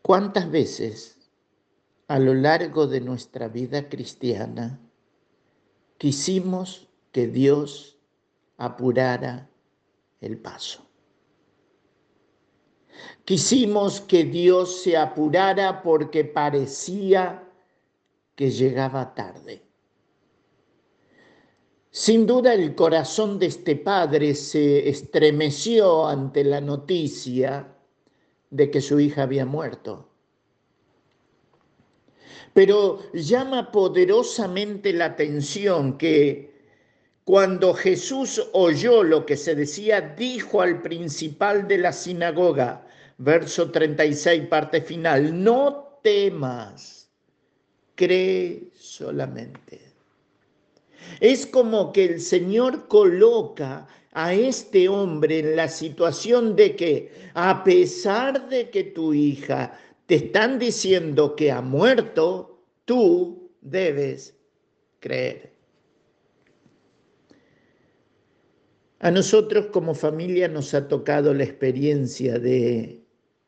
¿cuántas 0.02 0.50
veces 0.50 1.16
a 2.08 2.20
lo 2.20 2.34
largo 2.34 2.88
de 2.88 3.02
nuestra 3.02 3.48
vida 3.48 3.90
cristiana 3.90 4.80
quisimos 5.98 6.88
que 7.12 7.28
Dios 7.28 7.98
apurara 8.58 9.50
el 10.22 10.38
paso. 10.38 10.82
Quisimos 13.26 14.02
que 14.02 14.24
Dios 14.24 14.82
se 14.82 14.96
apurara 14.98 15.82
porque 15.82 16.24
parecía 16.24 17.45
que 18.36 18.52
llegaba 18.52 19.14
tarde. 19.14 19.64
Sin 21.90 22.26
duda 22.26 22.54
el 22.54 22.76
corazón 22.76 23.40
de 23.40 23.46
este 23.46 23.78
padre 23.78 24.36
se 24.36 24.90
estremeció 24.90 26.08
ante 26.08 26.44
la 26.44 26.60
noticia 26.60 27.74
de 28.50 28.70
que 28.70 28.82
su 28.82 29.00
hija 29.00 29.24
había 29.24 29.46
muerto 29.46 30.10
pero 32.56 33.02
llama 33.12 33.70
poderosamente 33.70 34.94
la 34.94 35.08
atención 35.08 35.98
que 35.98 36.56
cuando 37.26 37.74
Jesús 37.74 38.42
oyó 38.54 39.04
lo 39.04 39.26
que 39.26 39.36
se 39.36 39.56
decía, 39.56 40.00
dijo 40.18 40.62
al 40.62 40.82
principal 40.82 41.68
de 41.68 41.80
la 41.80 41.92
sinagoga, 41.92 42.88
verso 43.18 43.72
36, 43.72 44.48
parte 44.48 44.80
final, 44.80 45.44
no 45.44 46.00
temas, 46.02 46.95
cree 47.96 48.70
solamente. 48.74 49.82
Es 51.20 51.46
como 51.46 51.92
que 51.92 52.06
el 52.06 52.22
Señor 52.22 52.88
coloca 52.88 53.88
a 54.12 54.34
este 54.34 54.88
hombre 54.88 55.40
en 55.40 55.56
la 55.56 55.68
situación 55.68 56.56
de 56.56 56.76
que 56.76 57.12
a 57.34 57.64
pesar 57.64 58.50
de 58.50 58.70
que 58.70 58.84
tu 58.84 59.14
hija 59.14 59.78
te 60.06 60.16
están 60.16 60.60
diciendo 60.60 61.36
que 61.36 61.52
ha 61.52 61.62
muerto, 61.62 62.62
tú 62.86 63.52
debes 63.62 64.36
creer. 65.00 65.54
A 69.00 69.12
nosotros 69.12 69.68
como 69.68 69.94
familia 69.94 70.48
nos 70.48 70.74
ha 70.74 70.88
tocado 70.88 71.34
la 71.34 71.44
experiencia 71.44 72.40
de 72.40 73.04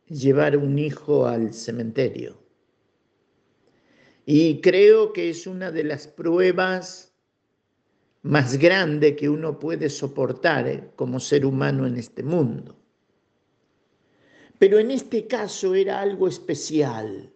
llevar 0.07 0.57
un 0.57 0.77
hijo 0.77 1.25
al 1.25 1.53
cementerio. 1.53 2.46
Y 4.29 4.59
creo 4.59 5.13
que 5.13 5.29
es 5.29 5.47
una 5.47 5.71
de 5.71 5.85
las 5.85 6.05
pruebas 6.05 7.13
más 8.23 8.57
grandes 8.57 9.15
que 9.15 9.29
uno 9.29 9.57
puede 9.57 9.89
soportar 9.89 10.67
eh, 10.67 10.91
como 10.97 11.17
ser 11.21 11.45
humano 11.45 11.87
en 11.87 11.95
este 11.95 12.23
mundo. 12.23 12.75
Pero 14.59 14.79
en 14.79 14.91
este 14.91 15.27
caso 15.27 15.73
era 15.73 16.01
algo 16.01 16.27
especial. 16.27 17.31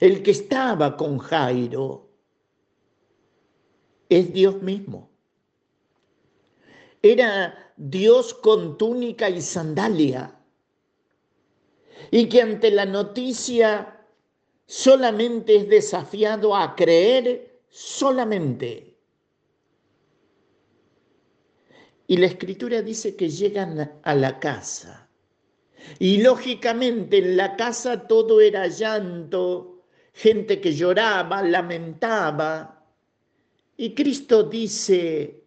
El 0.00 0.22
que 0.22 0.32
estaba 0.32 0.98
con 0.98 1.16
Jairo 1.16 2.10
es 4.10 4.34
Dios 4.34 4.60
mismo. 4.60 5.08
Era 7.00 7.72
Dios 7.78 8.34
con 8.34 8.76
túnica 8.76 9.30
y 9.30 9.40
sandalia. 9.40 10.38
Y 12.10 12.28
que 12.28 12.42
ante 12.42 12.70
la 12.70 12.84
noticia 12.84 13.98
solamente 14.66 15.56
es 15.56 15.68
desafiado 15.68 16.54
a 16.54 16.74
creer 16.74 17.60
solamente. 17.68 18.96
Y 22.06 22.16
la 22.16 22.26
escritura 22.26 22.82
dice 22.82 23.16
que 23.16 23.30
llegan 23.30 24.00
a 24.02 24.14
la 24.14 24.38
casa 24.38 25.02
y 25.98 26.22
lógicamente 26.22 27.18
en 27.18 27.36
la 27.36 27.56
casa 27.56 28.06
todo 28.06 28.40
era 28.40 28.66
llanto, 28.66 29.84
gente 30.12 30.60
que 30.60 30.74
lloraba, 30.74 31.42
lamentaba. 31.42 32.84
Y 33.76 33.94
Cristo 33.94 34.44
dice, 34.44 35.44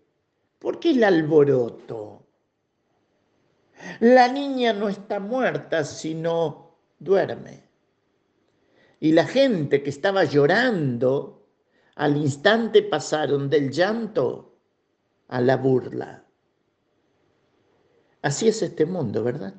¿por 0.60 0.80
qué 0.80 0.92
el 0.92 1.04
alboroto? 1.04 2.26
La 4.00 4.28
niña 4.28 4.74
no 4.74 4.90
está 4.90 5.20
muerta, 5.20 5.84
sino 5.84 6.78
duerme. 6.98 7.65
Y 9.06 9.12
la 9.12 9.28
gente 9.28 9.84
que 9.84 9.92
estaba 9.92 10.24
llorando, 10.24 11.48
al 11.94 12.18
instante 12.18 12.82
pasaron 12.82 13.52
del 13.52 13.70
llanto 13.70 14.58
a 15.28 15.40
la 15.42 15.58
burla. 15.58 16.26
Así 18.24 18.48
es 18.48 18.64
este 18.64 18.88
mundo, 18.88 19.24
¿verdad? 19.24 19.54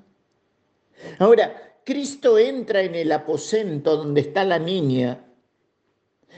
Ahora, 1.20 1.78
Cristo 1.85 2.40
entra 2.40 2.82
en 2.82 2.97
el 2.97 3.12
aposento 3.12 3.97
donde 3.97 4.23
está 4.23 4.43
la 4.43 4.59
niña, 4.59 5.24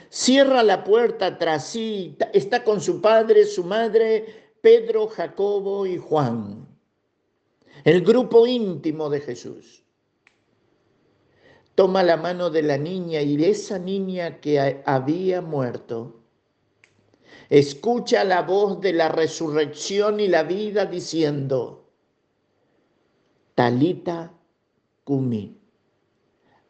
cierra 0.09 0.61
la 0.61 0.83
puerta 0.83 1.39
tras 1.39 1.65
sí, 1.65 2.15
está 2.31 2.63
con 2.63 2.79
su 2.79 3.01
padre, 3.01 3.45
su 3.45 3.63
madre, 3.63 4.51
Pedro, 4.61 5.07
Jacobo 5.07 5.87
y 5.87 5.97
Juan, 5.97 6.67
el 7.83 8.03
grupo 8.03 8.45
íntimo 8.45 9.09
de 9.09 9.21
Jesús. 9.21 9.78
Toma 11.79 12.03
la 12.03 12.17
mano 12.17 12.49
de 12.49 12.61
la 12.61 12.77
niña 12.77 13.21
y 13.21 13.37
de 13.37 13.51
esa 13.51 13.79
niña 13.79 14.41
que 14.41 14.81
había 14.85 15.41
muerto. 15.41 16.19
Escucha 17.49 18.25
la 18.25 18.41
voz 18.41 18.81
de 18.81 18.91
la 18.91 19.07
resurrección 19.07 20.19
y 20.19 20.27
la 20.27 20.43
vida 20.43 20.85
diciendo, 20.85 21.89
Talita 23.55 24.33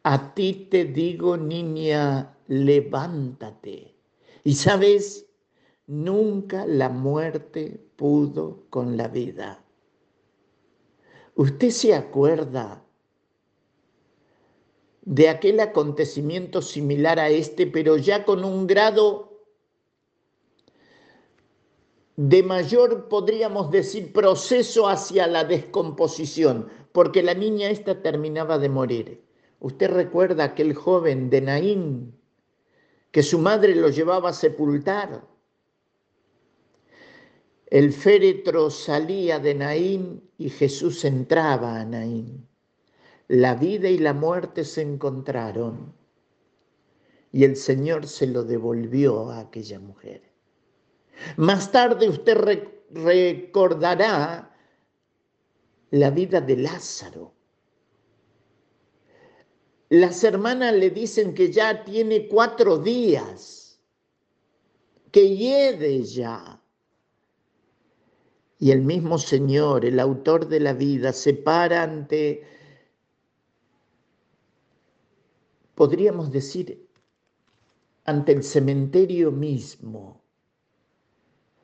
a 0.04 0.32
ti 0.32 0.68
te 0.70 0.84
digo, 0.84 1.36
niña, 1.36 2.36
levántate. 2.46 3.96
Y 4.44 4.54
sabes, 4.54 5.26
nunca 5.88 6.66
la 6.66 6.88
muerte 6.88 7.84
pudo 7.96 8.62
con 8.70 8.96
la 8.96 9.08
vida. 9.08 9.64
Usted 11.34 11.70
se 11.70 11.96
acuerda 11.96 12.86
de 15.02 15.28
aquel 15.28 15.60
acontecimiento 15.60 16.62
similar 16.62 17.18
a 17.18 17.28
este, 17.28 17.66
pero 17.66 17.96
ya 17.96 18.24
con 18.24 18.44
un 18.44 18.66
grado 18.66 19.30
de 22.16 22.42
mayor, 22.42 23.08
podríamos 23.08 23.70
decir, 23.70 24.12
proceso 24.12 24.88
hacia 24.88 25.26
la 25.26 25.44
descomposición 25.44 26.68
porque 26.92 27.22
la 27.22 27.34
niña 27.34 27.70
esta 27.70 28.02
terminaba 28.02 28.58
de 28.58 28.68
morir. 28.68 29.24
Usted 29.60 29.90
recuerda 29.90 30.44
aquel 30.44 30.74
joven 30.74 31.30
de 31.30 31.40
Naín 31.40 32.14
que 33.10 33.22
su 33.22 33.38
madre 33.38 33.74
lo 33.74 33.88
llevaba 33.88 34.30
a 34.30 34.34
sepultar. 34.34 35.26
El 37.66 37.92
féretro 37.92 38.70
salía 38.70 39.38
de 39.38 39.54
Naín 39.54 40.28
y 40.38 40.50
Jesús 40.50 41.04
entraba 41.04 41.80
a 41.80 41.84
Naín. 41.84 42.49
La 43.30 43.54
vida 43.54 43.88
y 43.88 43.98
la 43.98 44.12
muerte 44.12 44.64
se 44.64 44.82
encontraron 44.82 45.94
y 47.30 47.44
el 47.44 47.54
Señor 47.54 48.08
se 48.08 48.26
lo 48.26 48.42
devolvió 48.42 49.30
a 49.30 49.38
aquella 49.38 49.78
mujer. 49.78 50.32
Más 51.36 51.70
tarde 51.70 52.08
usted 52.08 52.66
recordará 52.90 54.52
la 55.92 56.10
vida 56.10 56.40
de 56.40 56.56
Lázaro. 56.56 57.32
Las 59.90 60.24
hermanas 60.24 60.74
le 60.74 60.90
dicen 60.90 61.32
que 61.32 61.52
ya 61.52 61.84
tiene 61.84 62.26
cuatro 62.26 62.78
días, 62.78 63.80
que 65.12 65.36
hiede 65.36 66.02
ya. 66.02 66.60
Y 68.58 68.72
el 68.72 68.82
mismo 68.82 69.18
Señor, 69.18 69.84
el 69.84 70.00
autor 70.00 70.48
de 70.48 70.58
la 70.58 70.72
vida, 70.72 71.12
se 71.12 71.34
para 71.34 71.84
ante, 71.84 72.59
podríamos 75.80 76.30
decir, 76.30 76.90
ante 78.04 78.32
el 78.32 78.42
cementerio 78.42 79.32
mismo, 79.32 80.22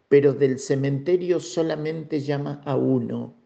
pero 0.08 0.32
del 0.32 0.58
cementerio 0.58 1.38
solamente 1.38 2.20
llama 2.20 2.62
a 2.64 2.76
uno, 2.76 3.36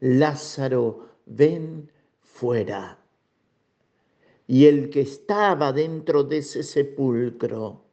Lázaro, 0.00 1.08
ven 1.24 1.90
fuera. 2.20 2.98
Y 4.46 4.66
el 4.66 4.90
que 4.90 5.00
estaba 5.00 5.72
dentro 5.72 6.22
de 6.22 6.38
ese 6.44 6.62
sepulcro 6.62 7.86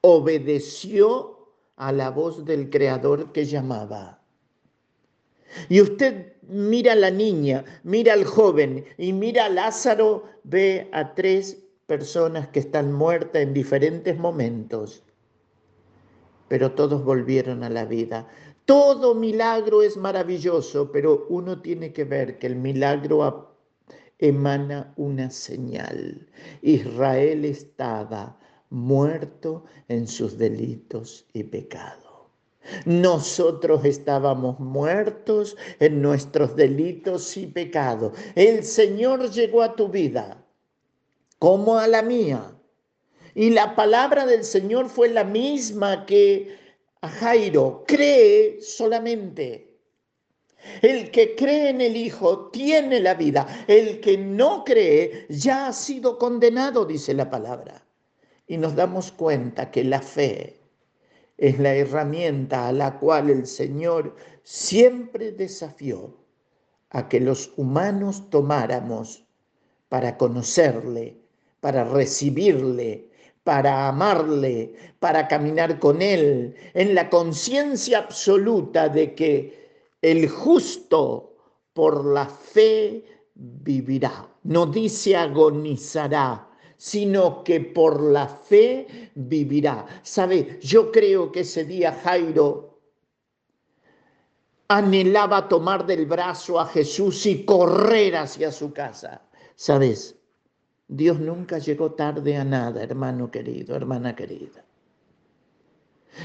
obedeció 0.00 1.52
a 1.76 1.92
la 1.92 2.10
voz 2.10 2.44
del 2.44 2.68
Creador 2.68 3.30
que 3.30 3.44
llamaba. 3.44 4.20
Y 5.68 5.80
usted 5.80 6.33
mira 6.48 6.92
a 6.92 6.96
la 6.96 7.10
niña, 7.10 7.64
mira 7.82 8.12
al 8.12 8.24
joven 8.24 8.84
y 8.98 9.12
mira 9.12 9.46
a 9.46 9.48
Lázaro, 9.48 10.24
ve 10.44 10.88
a 10.92 11.14
tres 11.14 11.62
personas 11.86 12.48
que 12.48 12.60
están 12.60 12.92
muertas 12.92 13.42
en 13.42 13.54
diferentes 13.54 14.18
momentos, 14.18 15.02
pero 16.48 16.72
todos 16.72 17.04
volvieron 17.04 17.62
a 17.62 17.70
la 17.70 17.84
vida. 17.84 18.28
Todo 18.64 19.14
milagro 19.14 19.82
es 19.82 19.96
maravilloso, 19.96 20.90
pero 20.90 21.26
uno 21.28 21.60
tiene 21.60 21.92
que 21.92 22.04
ver 22.04 22.38
que 22.38 22.46
el 22.46 22.56
milagro 22.56 23.54
emana 24.18 24.94
una 24.96 25.30
señal. 25.30 26.26
Israel 26.62 27.44
estaba 27.44 28.38
muerto 28.70 29.64
en 29.88 30.06
sus 30.06 30.38
delitos 30.38 31.26
y 31.34 31.44
pecados. 31.44 32.03
Nosotros 32.84 33.84
estábamos 33.84 34.58
muertos 34.60 35.56
en 35.80 36.02
nuestros 36.02 36.56
delitos 36.56 37.36
y 37.36 37.46
pecados. 37.46 38.12
El 38.34 38.64
Señor 38.64 39.30
llegó 39.30 39.62
a 39.62 39.74
tu 39.74 39.88
vida 39.88 40.44
como 41.38 41.78
a 41.78 41.86
la 41.88 42.02
mía. 42.02 42.50
Y 43.34 43.50
la 43.50 43.74
palabra 43.74 44.26
del 44.26 44.44
Señor 44.44 44.88
fue 44.88 45.08
la 45.08 45.24
misma 45.24 46.06
que 46.06 46.56
a 47.04 47.08
Jairo, 47.10 47.84
cree 47.86 48.62
solamente. 48.62 49.76
El 50.80 51.10
que 51.10 51.34
cree 51.34 51.68
en 51.68 51.82
el 51.82 51.96
Hijo 51.96 52.48
tiene 52.50 52.98
la 53.00 53.12
vida. 53.12 53.46
El 53.66 54.00
que 54.00 54.16
no 54.16 54.64
cree 54.64 55.26
ya 55.28 55.66
ha 55.66 55.72
sido 55.74 56.18
condenado, 56.18 56.86
dice 56.86 57.12
la 57.12 57.28
palabra. 57.28 57.84
Y 58.46 58.56
nos 58.56 58.74
damos 58.74 59.12
cuenta 59.12 59.70
que 59.70 59.84
la 59.84 60.00
fe 60.00 60.63
es 61.36 61.58
la 61.58 61.74
herramienta 61.74 62.68
a 62.68 62.72
la 62.72 62.98
cual 62.98 63.30
el 63.30 63.46
Señor 63.46 64.16
siempre 64.42 65.32
desafió 65.32 66.14
a 66.90 67.08
que 67.08 67.20
los 67.20 67.52
humanos 67.56 68.30
tomáramos 68.30 69.24
para 69.88 70.16
conocerle, 70.16 71.16
para 71.60 71.84
recibirle, 71.84 73.10
para 73.42 73.88
amarle, 73.88 74.74
para 74.98 75.28
caminar 75.28 75.78
con 75.78 76.00
Él, 76.00 76.54
en 76.72 76.94
la 76.94 77.10
conciencia 77.10 77.98
absoluta 77.98 78.88
de 78.88 79.14
que 79.14 79.64
el 80.00 80.28
justo 80.28 81.36
por 81.72 82.04
la 82.04 82.26
fe 82.26 83.04
vivirá. 83.34 84.28
No 84.44 84.66
dice 84.66 85.16
agonizará, 85.16 86.48
sino 86.76 87.44
que 87.44 87.60
por 87.60 88.02
la 88.02 88.26
fe 88.28 89.10
vivirá. 89.14 89.86
¿Sabe? 90.02 90.58
Yo 90.62 90.90
creo 90.90 91.30
que 91.32 91.40
ese 91.40 91.64
día 91.64 91.92
Jairo 92.02 92.80
anhelaba 94.68 95.48
tomar 95.48 95.86
del 95.86 96.06
brazo 96.06 96.58
a 96.58 96.66
Jesús 96.66 97.26
y 97.26 97.44
correr 97.44 98.16
hacia 98.16 98.50
su 98.50 98.72
casa. 98.72 99.22
¿Sabes? 99.56 100.16
Dios 100.88 101.18
nunca 101.18 101.58
llegó 101.58 101.92
tarde 101.92 102.36
a 102.36 102.44
nada, 102.44 102.82
hermano 102.82 103.30
querido, 103.30 103.74
hermana 103.74 104.14
querida. 104.14 104.64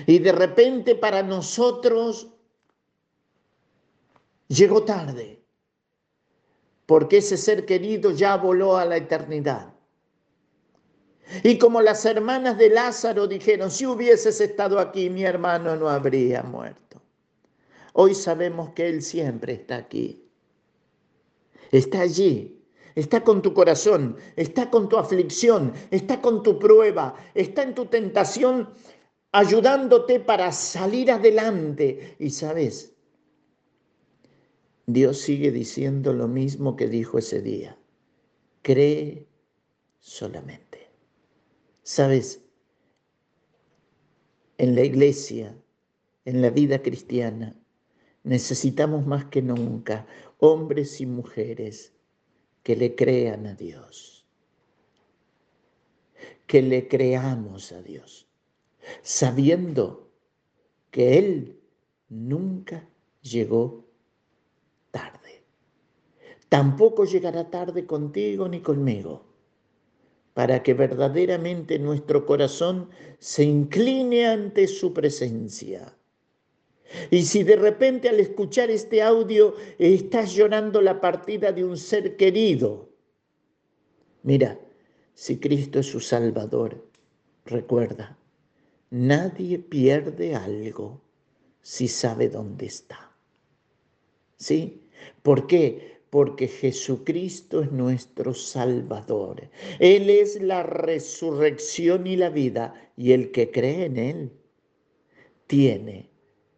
Y 0.05 0.19
de 0.19 0.31
repente 0.31 0.95
para 0.95 1.23
nosotros 1.23 2.27
llegó 4.47 4.83
tarde, 4.83 5.41
porque 6.85 7.17
ese 7.17 7.37
ser 7.37 7.65
querido 7.65 8.11
ya 8.11 8.37
voló 8.37 8.77
a 8.77 8.85
la 8.85 8.97
eternidad. 8.97 9.73
Y 11.43 11.57
como 11.57 11.81
las 11.81 12.05
hermanas 12.05 12.57
de 12.57 12.69
Lázaro 12.69 13.27
dijeron, 13.27 13.71
si 13.71 13.85
hubieses 13.85 14.41
estado 14.41 14.79
aquí, 14.79 15.09
mi 15.09 15.23
hermano 15.23 15.75
no 15.75 15.89
habría 15.89 16.43
muerto. 16.43 17.01
Hoy 17.93 18.15
sabemos 18.15 18.71
que 18.71 18.87
Él 18.87 19.01
siempre 19.01 19.53
está 19.53 19.77
aquí. 19.77 20.23
Está 21.71 22.01
allí 22.01 22.59
está 22.99 23.23
con 23.23 23.41
tu 23.41 23.53
corazón, 23.53 24.17
está 24.35 24.69
con 24.69 24.89
tu 24.89 24.97
aflicción, 24.97 25.73
está 25.91 26.21
con 26.21 26.43
tu 26.43 26.59
prueba, 26.59 27.15
está 27.33 27.63
en 27.63 27.73
tu 27.73 27.85
tentación, 27.85 28.69
ayudándote 29.31 30.19
para 30.19 30.51
salir 30.51 31.11
adelante. 31.11 32.15
Y 32.19 32.29
sabes, 32.29 32.93
Dios 34.85 35.19
sigue 35.19 35.51
diciendo 35.51 36.13
lo 36.13 36.27
mismo 36.27 36.75
que 36.75 36.87
dijo 36.87 37.17
ese 37.17 37.41
día. 37.41 37.77
Cree 38.61 39.27
solamente. 39.99 40.68
Sabes, 41.91 42.39
en 44.59 44.75
la 44.75 44.83
iglesia, 44.83 45.59
en 46.23 46.39
la 46.43 46.51
vida 46.51 46.83
cristiana, 46.83 47.59
necesitamos 48.21 49.07
más 49.07 49.25
que 49.25 49.41
nunca 49.41 50.05
hombres 50.37 51.01
y 51.01 51.07
mujeres 51.07 51.95
que 52.61 52.75
le 52.75 52.93
crean 52.93 53.47
a 53.47 53.55
Dios, 53.55 54.23
que 56.45 56.61
le 56.61 56.87
creamos 56.87 57.71
a 57.71 57.81
Dios, 57.81 58.27
sabiendo 59.01 60.11
que 60.91 61.17
Él 61.17 61.59
nunca 62.07 62.87
llegó 63.23 63.87
tarde. 64.91 65.43
Tampoco 66.49 67.05
llegará 67.05 67.49
tarde 67.49 67.87
contigo 67.87 68.47
ni 68.47 68.61
conmigo, 68.61 69.28
para 70.39 70.63
que 70.63 70.73
verdaderamente 70.73 71.77
nuestro 71.77 72.25
corazón 72.25 72.89
se 73.17 73.43
incline 73.43 74.25
ante 74.25 74.69
su 74.69 74.93
presencia 74.93 75.93
y 77.11 77.23
si 77.23 77.43
de 77.43 77.57
repente 77.57 78.07
al 78.07 78.21
escuchar 78.21 78.71
este 78.71 79.01
audio 79.01 79.53
estás 79.77 80.33
llorando 80.33 80.81
la 80.81 81.01
partida 81.01 81.51
de 81.51 81.65
un 81.65 81.75
ser 81.75 82.15
querido, 82.15 82.87
mira, 84.23 84.57
si 85.13 85.39
Cristo 85.39 85.79
es 85.79 85.87
su 85.87 85.99
Salvador, 85.99 86.87
recuerda, 87.43 88.17
nadie 88.91 89.59
pierde 89.59 90.35
algo 90.35 91.01
si 91.61 91.89
sabe 91.89 92.29
dónde 92.29 92.67
está. 92.67 93.11
¿Sí? 94.37 94.87
¿Por 95.21 95.47
qué? 95.47 95.98
Porque 96.09 96.47
Jesucristo 96.47 97.61
es 97.61 97.71
nuestro 97.71 98.33
Salvador. 98.33 99.49
Él 99.79 100.09
es 100.09 100.41
la 100.41 100.63
resurrección 100.63 102.07
y 102.07 102.15
la 102.15 102.29
vida, 102.29 102.73
y 102.97 103.11
el 103.11 103.31
que 103.31 103.51
cree 103.51 103.85
en 103.85 103.97
Él 103.97 104.31
tiene 105.47 106.09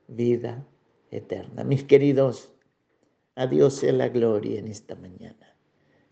vida 0.07 0.67
eterna. 1.11 1.63
Mis 1.63 1.83
queridos, 1.83 2.51
a 3.35 3.47
Dios 3.47 3.75
sea 3.75 3.93
la 3.93 4.09
gloria 4.09 4.59
en 4.59 4.67
esta 4.67 4.95
mañana 4.95 5.55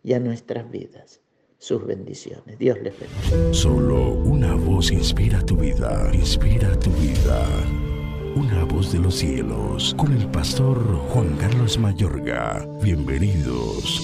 y 0.03 0.14
a 0.14 0.20
nuestras 0.20 0.70
vidas 0.70 1.22
sus 1.57 1.86
bendiciones. 1.86 2.57
Dios 2.57 2.78
les 2.82 2.94
bendiga. 2.98 3.53
Solo 3.53 4.14
una 4.14 4.56
voz 4.56 4.91
inspira 4.91 5.45
tu 5.45 5.57
vida, 5.57 6.10
inspira 6.14 6.80
tu 6.80 6.90
vida. 6.91 7.89
Una 8.36 8.64
voz 8.64 8.92
de 8.92 9.00
los 9.00 9.16
cielos, 9.16 9.94
con 9.98 10.14
el 10.14 10.28
pastor 10.28 10.78
Juan 11.10 11.36
Carlos 11.38 11.78
Mayorga. 11.78 12.66
Bienvenidos. 12.82 14.02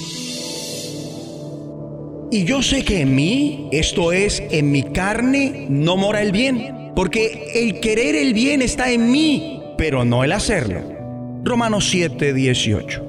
Y 2.32 2.44
yo 2.46 2.62
sé 2.62 2.84
que 2.84 3.02
en 3.02 3.16
mí, 3.16 3.70
esto 3.72 4.12
es, 4.12 4.42
en 4.50 4.72
mi 4.72 4.84
carne, 4.84 5.68
no 5.70 5.98
mora 5.98 6.22
el 6.22 6.32
bien, 6.32 6.92
porque 6.96 7.52
el 7.56 7.80
querer 7.80 8.16
el 8.16 8.34
bien 8.34 8.62
está 8.62 8.92
en 8.92 9.12
mí 9.12 9.56
pero 9.78 10.06
no 10.06 10.24
el 10.24 10.32
hacerlo. 10.32 10.82
Romanos 11.44 11.90
7, 11.90 12.34
18. 12.34 13.06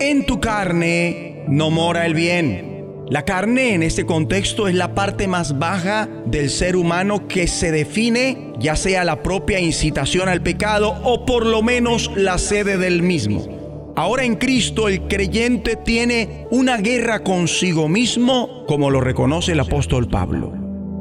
En 0.00 0.26
tu 0.26 0.40
carne 0.40 1.44
no 1.48 1.70
mora 1.70 2.06
el 2.06 2.14
bien. 2.14 2.75
La 3.08 3.24
carne 3.24 3.74
en 3.74 3.84
este 3.84 4.04
contexto 4.04 4.66
es 4.66 4.74
la 4.74 4.96
parte 4.96 5.28
más 5.28 5.60
baja 5.60 6.08
del 6.26 6.50
ser 6.50 6.74
humano 6.74 7.28
que 7.28 7.46
se 7.46 7.70
define, 7.70 8.52
ya 8.58 8.74
sea 8.74 9.04
la 9.04 9.22
propia 9.22 9.60
incitación 9.60 10.28
al 10.28 10.42
pecado 10.42 11.00
o 11.04 11.24
por 11.24 11.46
lo 11.46 11.62
menos 11.62 12.10
la 12.16 12.36
sede 12.38 12.78
del 12.78 13.02
mismo. 13.02 13.94
Ahora 13.94 14.24
en 14.24 14.34
Cristo 14.34 14.88
el 14.88 15.02
creyente 15.02 15.76
tiene 15.76 16.48
una 16.50 16.78
guerra 16.78 17.22
consigo 17.22 17.88
mismo, 17.88 18.64
como 18.66 18.90
lo 18.90 19.00
reconoce 19.00 19.52
el 19.52 19.60
apóstol 19.60 20.08
Pablo. 20.08 20.52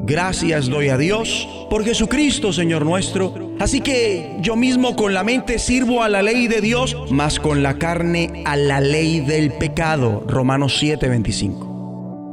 Gracias 0.06 0.70
doy 0.70 0.90
a 0.90 1.00
Dios 1.00 1.50
por 1.72 1.84
Jesucristo, 1.84 2.54
Señor 2.54 2.86
nuestro. 2.86 3.56
Así 3.60 3.82
que 3.82 4.38
yo 4.42 4.56
mismo 4.56 4.96
con 4.96 5.16
la 5.16 5.24
mente 5.24 5.58
sirvo 5.58 6.04
a 6.04 6.10
la 6.10 6.22
ley 6.22 6.48
de 6.48 6.62
Dios, 6.62 6.96
mas 7.10 7.40
con 7.40 7.64
la 7.64 7.80
carne 7.80 8.44
a 8.46 8.56
la 8.56 8.80
ley 8.80 9.22
del 9.22 9.52
pecado. 9.54 10.24
Romanos 10.28 10.80
7:25. 10.80 11.75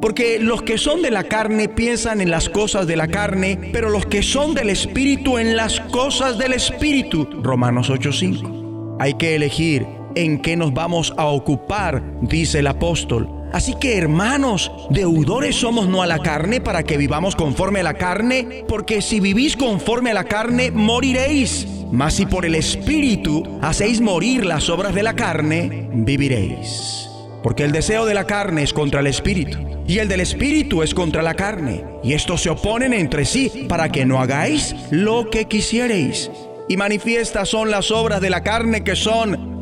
Porque 0.03 0.41
los 0.41 0.63
que 0.63 0.79
son 0.79 1.01
de 1.01 1.13
la 1.13 1.23
carne 1.23 1.69
piensan 1.69 2.21
en 2.21 2.29
las 2.29 2.49
cosas 2.49 2.89
de 2.89 2.97
la 2.97 3.07
carne, 3.07 3.71
pero 3.73 3.89
los 3.89 4.05
que 4.05 4.25
son 4.25 4.53
del 4.53 4.69
Espíritu 4.69 5.39
en 5.39 5.55
las 5.57 5.79
cosas 5.79 6.39
del 6.39 6.55
Espíritu. 6.55 7.29
Romanos 7.41 7.89
8:5. 7.89 8.97
Hay 8.99 9.15
que 9.15 9.37
elegir 9.37 9.87
en 10.17 10.43
qué 10.43 10.57
nos 10.57 10.75
vamos 10.75 11.15
a 11.17 11.27
ocupar, 11.27 12.03
dice 12.21 12.59
el 12.59 12.67
apóstol. 12.67 13.29
Así 13.53 13.75
que 13.79 13.97
hermanos, 13.97 14.73
deudores 14.91 15.55
somos 15.55 15.89
no 15.89 16.03
a 16.03 16.09
la 16.09 16.19
carne 16.19 16.61
para 16.61 16.83
que 16.83 16.97
vivamos 16.97 17.37
conforme 17.37 17.79
a 17.79 17.85
la 17.85 17.95
carne, 17.95 18.65
porque 18.67 19.03
si 19.03 19.21
vivís 19.21 19.57
conforme 19.57 20.11
a 20.11 20.15
la 20.15 20.25
carne, 20.25 20.73
moriréis. 20.73 21.69
Mas 21.93 22.15
si 22.15 22.27
por 22.27 22.45
el 22.45 22.57
Espíritu 22.57 23.45
hacéis 23.63 24.01
morir 24.01 24.47
las 24.47 24.69
obras 24.69 24.97
de 24.97 25.05
la 25.05 25.15
carne, 25.15 25.89
viviréis. 25.93 27.12
Porque 27.43 27.65
el 27.65 27.73
deseo 27.73 28.07
de 28.07 28.15
la 28.15 28.27
carne 28.27 28.63
es 28.63 28.73
contra 28.73 29.01
el 29.01 29.07
Espíritu 29.07 29.73
y 29.87 29.99
el 29.99 30.09
del 30.09 30.21
espíritu 30.21 30.83
es 30.83 30.95
contra 30.95 31.23
la 31.23 31.35
carne, 31.35 31.85
y 32.03 32.13
estos 32.13 32.43
se 32.43 32.51
oponen 32.51 32.93
entre 32.93 33.25
sí 33.25 33.67
para 33.69 33.91
que 33.91 34.05
no 34.05 34.21
hagáis 34.21 34.75
lo 34.91 35.29
que 35.29 35.47
quisiereis. 35.47 36.31
Y 36.69 36.77
manifiestas 36.77 37.49
son 37.49 37.71
las 37.71 37.91
obras 37.91 38.21
de 38.21 38.31
la 38.31 38.43
carne 38.43 38.85
que 38.85 38.95
son 38.95 39.62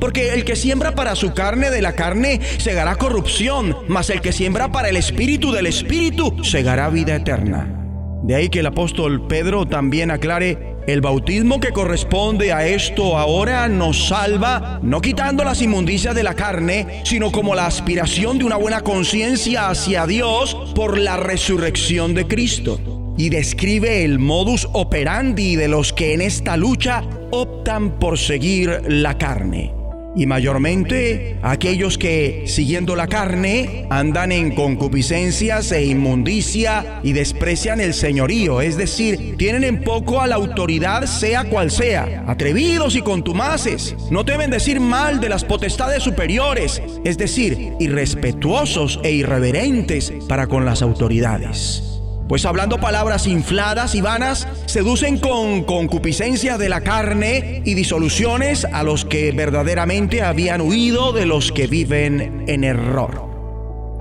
Porque 0.00 0.34
el 0.34 0.44
que 0.44 0.56
siembra 0.56 0.94
para 0.94 1.14
su 1.14 1.32
carne 1.32 1.70
de 1.70 1.82
la 1.82 1.94
carne 1.94 2.40
segará 2.58 2.96
corrupción, 2.96 3.76
mas 3.88 4.10
el 4.10 4.20
que 4.20 4.32
siembra 4.32 4.72
para 4.72 4.88
el 4.88 4.96
espíritu 4.96 5.52
del 5.52 5.66
espíritu 5.66 6.42
segará 6.44 6.88
vida 6.88 7.16
eterna. 7.16 7.78
De 8.22 8.36
ahí 8.36 8.48
que 8.48 8.60
el 8.60 8.66
apóstol 8.66 9.26
Pedro 9.26 9.66
también 9.66 10.12
aclare, 10.12 10.76
el 10.86 11.00
bautismo 11.00 11.58
que 11.58 11.72
corresponde 11.72 12.52
a 12.52 12.66
esto 12.66 13.18
ahora 13.18 13.68
nos 13.68 14.08
salva, 14.08 14.80
no 14.82 15.00
quitando 15.00 15.44
las 15.44 15.60
inmundicias 15.60 16.14
de 16.14 16.22
la 16.22 16.34
carne, 16.34 17.02
sino 17.04 17.32
como 17.32 17.54
la 17.54 17.66
aspiración 17.66 18.38
de 18.38 18.44
una 18.44 18.56
buena 18.56 18.80
conciencia 18.80 19.68
hacia 19.68 20.06
Dios 20.06 20.56
por 20.74 20.98
la 20.98 21.16
resurrección 21.16 22.14
de 22.14 22.26
Cristo. 22.26 22.80
Y 23.18 23.28
describe 23.28 24.04
el 24.04 24.18
modus 24.18 24.68
operandi 24.72 25.56
de 25.56 25.68
los 25.68 25.92
que 25.92 26.14
en 26.14 26.20
esta 26.20 26.56
lucha 26.56 27.04
optan 27.30 27.98
por 27.98 28.18
seguir 28.18 28.82
la 28.86 29.18
carne 29.18 29.81
y 30.14 30.26
mayormente 30.26 31.38
aquellos 31.42 31.98
que, 31.98 32.44
siguiendo 32.46 32.96
la 32.96 33.06
carne, 33.06 33.86
andan 33.90 34.32
en 34.32 34.54
concupiscencias 34.54 35.72
e 35.72 35.84
inmundicia 35.84 37.00
y 37.02 37.12
desprecian 37.12 37.80
el 37.80 37.94
señorío, 37.94 38.60
es 38.60 38.76
decir, 38.76 39.36
tienen 39.36 39.64
en 39.64 39.82
poco 39.82 40.20
a 40.20 40.26
la 40.26 40.36
autoridad 40.36 41.06
sea 41.06 41.44
cual 41.44 41.70
sea, 41.70 42.24
atrevidos 42.26 42.96
y 42.96 43.02
contumaces, 43.02 43.96
no 44.10 44.24
deben 44.24 44.50
decir 44.50 44.80
mal 44.80 45.20
de 45.20 45.28
las 45.28 45.44
potestades 45.44 46.02
superiores, 46.02 46.82
es 47.04 47.18
decir, 47.18 47.72
irrespetuosos 47.78 49.00
e 49.02 49.12
irreverentes 49.12 50.12
para 50.28 50.46
con 50.46 50.64
las 50.64 50.82
autoridades 50.82 51.91
pues 52.28 52.46
hablando 52.46 52.78
palabras 52.78 53.26
infladas 53.26 53.94
y 53.94 54.00
vanas, 54.00 54.48
seducen 54.66 55.18
con 55.18 55.64
concupiscencia 55.64 56.58
de 56.58 56.68
la 56.68 56.80
carne 56.80 57.62
y 57.64 57.74
disoluciones 57.74 58.64
a 58.64 58.82
los 58.82 59.04
que 59.04 59.32
verdaderamente 59.32 60.22
habían 60.22 60.60
huido 60.60 61.12
de 61.12 61.26
los 61.26 61.52
que 61.52 61.66
viven 61.66 62.44
en 62.46 62.64
error. 62.64 63.32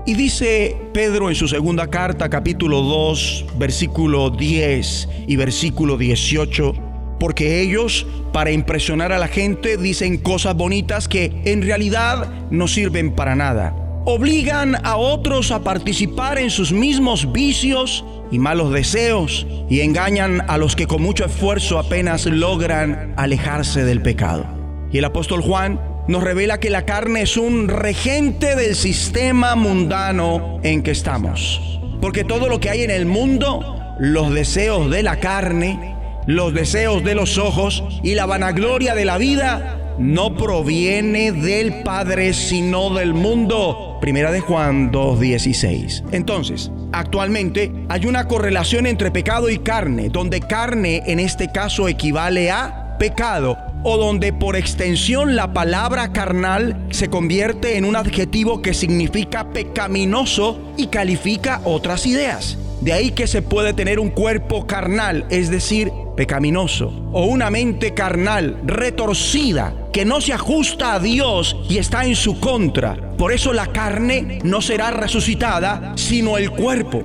Y 0.06 0.16
dice 0.16 0.76
Pedro 0.94 1.30
en 1.30 1.36
su 1.36 1.48
segunda 1.48 1.88
carta, 1.88 2.30
capítulo 2.30 2.82
2, 2.82 3.46
versículo 3.58 4.32
10 4.32 5.10
y 5.28 5.36
versículo 5.36 5.98
18, 5.98 6.74
porque 7.20 7.62
ellos, 7.62 8.08
para 8.34 8.52
impresionar 8.52 9.12
a 9.12 9.20
la 9.20 9.28
gente, 9.28 9.78
dicen 9.78 10.18
cosas 10.18 10.56
bonitas 10.56 11.08
que 11.08 11.42
en 11.46 11.62
realidad 11.62 12.32
no 12.50 12.68
sirven 12.68 13.14
para 13.14 13.36
nada. 13.36 13.81
Obligan 14.04 14.76
a 14.84 14.96
otros 14.98 15.52
a 15.52 15.64
participar 15.64 16.40
en 16.40 16.50
sus 16.50 16.72
mismos 16.72 17.32
vicios 17.32 18.04
y 18.32 18.40
malos 18.40 18.74
deseos 18.74 19.46
y 19.70 19.82
engañan 19.82 20.44
a 20.48 20.58
los 20.58 20.76
que 20.76 20.88
con 20.88 21.04
mucho 21.04 21.24
esfuerzo 21.24 21.78
apenas 21.78 22.26
logran 22.26 23.14
alejarse 23.16 23.84
del 23.86 24.02
pecado. 24.02 24.46
Y 24.92 24.98
el 24.98 25.06
apóstol 25.06 25.42
Juan 25.42 25.80
nos 26.08 26.24
revela 26.24 26.60
que 26.60 26.72
la 26.72 26.84
carne 26.84 27.22
es 27.22 27.38
un 27.38 27.68
regente 27.68 28.56
del 28.56 28.76
sistema 28.76 29.56
mundano 29.56 30.60
en 30.64 30.82
que 30.82 30.92
estamos. 30.92 31.80
Porque 32.02 32.24
todo 32.24 32.50
lo 32.50 32.60
que 32.60 32.72
hay 32.72 32.82
en 32.82 32.90
el 32.90 33.06
mundo, 33.06 33.96
los 34.00 34.34
deseos 34.34 34.90
de 34.90 35.04
la 35.04 35.20
carne, 35.20 35.96
los 36.26 36.56
deseos 36.56 37.04
de 37.04 37.14
los 37.14 37.38
ojos 37.38 37.84
y 38.02 38.16
la 38.16 38.26
vanagloria 38.26 38.96
de 38.96 39.06
la 39.06 39.20
vida, 39.20 39.78
no 40.00 40.36
proviene 40.36 41.32
del 41.32 41.84
Padre, 41.84 42.34
sino 42.34 42.94
del 42.94 43.14
mundo. 43.14 43.98
Primera 44.02 44.32
de 44.32 44.40
Juan 44.40 44.92
2.16. 44.92 46.04
Entonces, 46.12 46.72
actualmente 46.92 47.72
hay 47.90 48.06
una 48.06 48.28
correlación 48.28 48.88
entre 48.88 49.12
pecado 49.12 49.50
y 49.50 49.60
carne, 49.60 50.10
donde 50.10 50.40
carne 50.40 51.04
en 51.06 51.20
este 51.20 51.52
caso 51.52 51.88
equivale 51.88 52.52
a 52.52 52.98
pecado 52.98 53.58
o 53.84 53.98
donde 53.98 54.32
por 54.34 54.56
extensión 54.56 55.36
la 55.36 55.54
palabra 55.54 56.12
carnal 56.12 56.88
se 56.92 57.10
convierte 57.10 57.78
en 57.78 57.86
un 57.86 57.96
adjetivo 57.96 58.62
que 58.62 58.74
significa 58.74 59.50
pecaminoso 59.50 60.60
y 60.78 60.88
califica 60.88 61.62
otras 61.64 62.06
ideas. 62.06 62.58
De 62.82 62.94
ahí 62.94 63.12
que 63.12 63.28
se 63.28 63.42
puede 63.42 63.74
tener 63.74 64.00
un 64.00 64.10
cuerpo 64.10 64.66
carnal, 64.66 65.26
es 65.30 65.52
decir, 65.52 65.92
pecaminoso, 66.22 66.94
o 67.14 67.26
una 67.26 67.50
mente 67.50 67.96
carnal, 67.96 68.60
retorcida, 68.64 69.74
que 69.92 70.06
no 70.06 70.22
se 70.22 70.34
ajusta 70.34 70.94
a 70.94 71.00
Dios 71.00 71.58
y 71.68 71.80
está 71.80 72.06
en 72.06 72.16
su 72.16 72.40
contra. 72.40 73.18
Por 73.18 73.32
eso 73.32 73.54
la 73.54 73.66
carne 73.66 74.38
no 74.44 74.62
será 74.62 74.92
resucitada, 74.92 75.94
sino 75.96 76.38
el 76.38 76.52
cuerpo. 76.52 77.02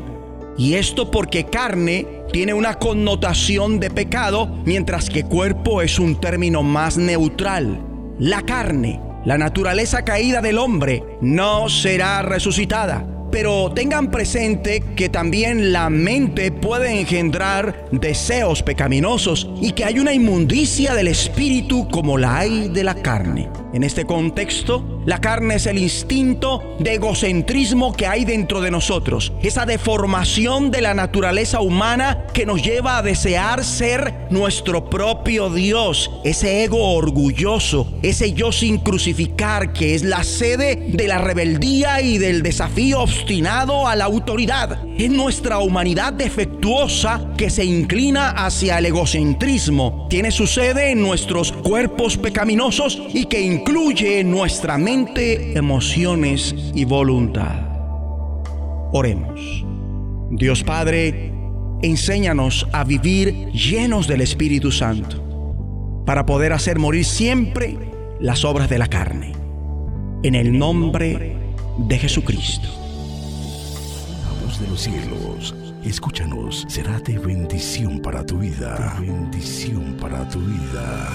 Y 0.59 0.75
esto 0.75 1.11
porque 1.11 1.47
carne 1.47 2.07
tiene 2.31 2.53
una 2.53 2.75
connotación 2.75 3.81
de 3.81 3.89
pecado, 3.89 4.49
mientras 4.67 5.09
que 5.09 5.25
cuerpo 5.25 5.81
es 5.81 5.99
un 5.99 6.21
término 6.21 6.63
más 6.63 6.99
neutral. 6.99 7.81
La 8.19 8.43
carne, 8.43 9.01
la 9.25 9.39
naturaleza 9.39 10.05
caída 10.05 10.43
del 10.43 10.59
hombre, 10.59 11.03
no 11.23 11.71
será 11.71 12.21
resucitada 12.21 13.16
pero 13.37 13.71
tengan 13.71 14.11
presente 14.11 14.83
que 14.97 15.11
también 15.11 15.71
la 15.71 15.91
mente 15.91 16.51
puede 16.51 16.99
engendrar 16.99 17.85
deseos 17.93 18.63
pecaminosos 18.63 19.51
y 19.61 19.73
que 19.73 19.85
hay 19.85 19.99
una 19.99 20.15
inmundicia 20.15 20.95
del 20.95 21.09
espíritu 21.09 21.87
como 21.89 22.17
la 22.17 22.39
hay 22.39 22.71
de 22.71 22.83
la 22.83 22.95
carne. 22.95 23.51
En 23.75 23.85
este 23.85 24.07
contexto, 24.07 24.96
la 25.07 25.21
carne 25.21 25.55
es 25.55 25.67
el 25.67 25.79
instinto 25.79 26.77
de 26.81 26.95
egocentrismo 26.95 27.95
que 27.95 28.09
hay 28.09 28.25
dentro 28.25 28.61
de 28.61 28.73
nosotros, 28.73 29.33
esa 29.41 29.65
deformación 29.65 30.73
de 30.73 30.81
la 30.81 30.95
naturaleza 30.95 31.61
humana 31.61 32.27
que 32.35 32.45
nos 32.45 32.61
lleva 32.61 32.99
a 32.99 33.03
desear 33.03 33.65
ser 33.65 34.27
nuestro 34.31 34.91
propio 34.91 35.49
Dios, 35.49 36.11
ese 36.25 36.65
ego 36.65 36.95
orgulloso, 36.95 37.95
ese 38.03 38.33
yo 38.33 38.51
sin 38.51 38.79
crucificar 38.79 39.73
que 39.73 39.95
es 39.95 40.03
la 40.03 40.25
sede 40.25 40.89
de 40.93 41.07
la 41.07 41.19
rebeldía 41.19 42.01
y 42.01 42.19
del 42.19 42.43
desafío 42.43 43.01
obstinado 43.01 43.87
a 43.87 43.95
la 43.95 44.07
autoridad. 44.07 44.81
Es 44.99 45.11
nuestra 45.11 45.59
humanidad 45.59 46.15
defectuosa 46.15 47.29
que 47.37 47.51
se 47.51 47.65
inclina 47.65 48.31
hacia 48.31 48.79
el 48.79 48.87
egocentrismo, 48.87 50.07
tiene 50.11 50.33
su 50.33 50.47
sede 50.47 50.91
en 50.91 51.03
nuestros 51.03 51.53
cuerpos 51.53 52.17
pecaminosos 52.17 53.01
y 53.15 53.27
que 53.27 53.41
incluye 53.41 54.25
nuestra 54.25 54.79
mente, 54.79 54.96
emociones 54.99 56.55
y 56.75 56.85
voluntad. 56.85 57.61
Oremos. 58.93 59.65
Dios 60.31 60.63
Padre, 60.65 61.33
enséñanos 61.83 62.67
a 62.73 62.83
vivir 62.83 63.51
llenos 63.53 64.09
del 64.09 64.23
Espíritu 64.23 64.73
Santo 64.73 66.03
para 66.07 66.25
poder 66.25 66.53
hacer 66.55 66.79
morir 66.79 67.05
siempre 67.05 67.77
las 68.21 68.45
obras 68.45 68.71
de 68.71 68.79
la 68.79 68.87
carne. 68.87 69.33
En 70.23 70.35
el 70.35 70.59
nombre 70.59 71.37
de 71.77 71.99
Jesucristo. 71.99 72.69
La 74.23 74.47
voz 74.47 74.59
de 74.59 74.67
los 74.67 74.81
cielos, 74.81 75.55
escúchanos, 75.85 76.65
será 76.69 76.99
de 77.01 77.19
bendición 77.19 78.01
para 78.01 78.25
tu 78.25 78.39
vida. 78.39 78.97
Bendición 78.99 79.95
para 80.01 80.27
tu 80.29 80.41
vida. 80.41 81.11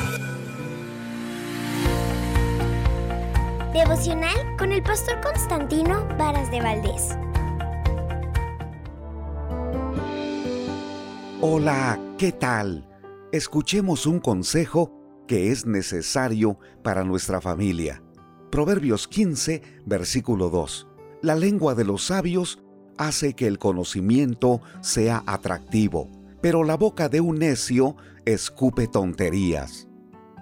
Devocional 3.73 4.57
con 4.57 4.73
el 4.73 4.83
pastor 4.83 5.21
Constantino 5.21 6.05
Varas 6.17 6.51
de 6.51 6.59
Valdés. 6.59 7.17
Hola, 11.39 11.97
¿qué 12.17 12.33
tal? 12.33 12.85
Escuchemos 13.31 14.05
un 14.05 14.19
consejo 14.19 14.91
que 15.25 15.53
es 15.53 15.65
necesario 15.65 16.59
para 16.83 17.05
nuestra 17.05 17.39
familia. 17.39 18.03
Proverbios 18.51 19.07
15, 19.07 19.61
versículo 19.85 20.49
2. 20.49 20.89
La 21.21 21.35
lengua 21.35 21.73
de 21.73 21.85
los 21.85 22.07
sabios 22.07 22.61
hace 22.97 23.35
que 23.35 23.47
el 23.47 23.57
conocimiento 23.57 24.59
sea 24.81 25.23
atractivo, 25.25 26.09
pero 26.41 26.65
la 26.65 26.75
boca 26.75 27.07
de 27.07 27.21
un 27.21 27.39
necio 27.39 27.95
escupe 28.25 28.87
tonterías. 28.87 29.87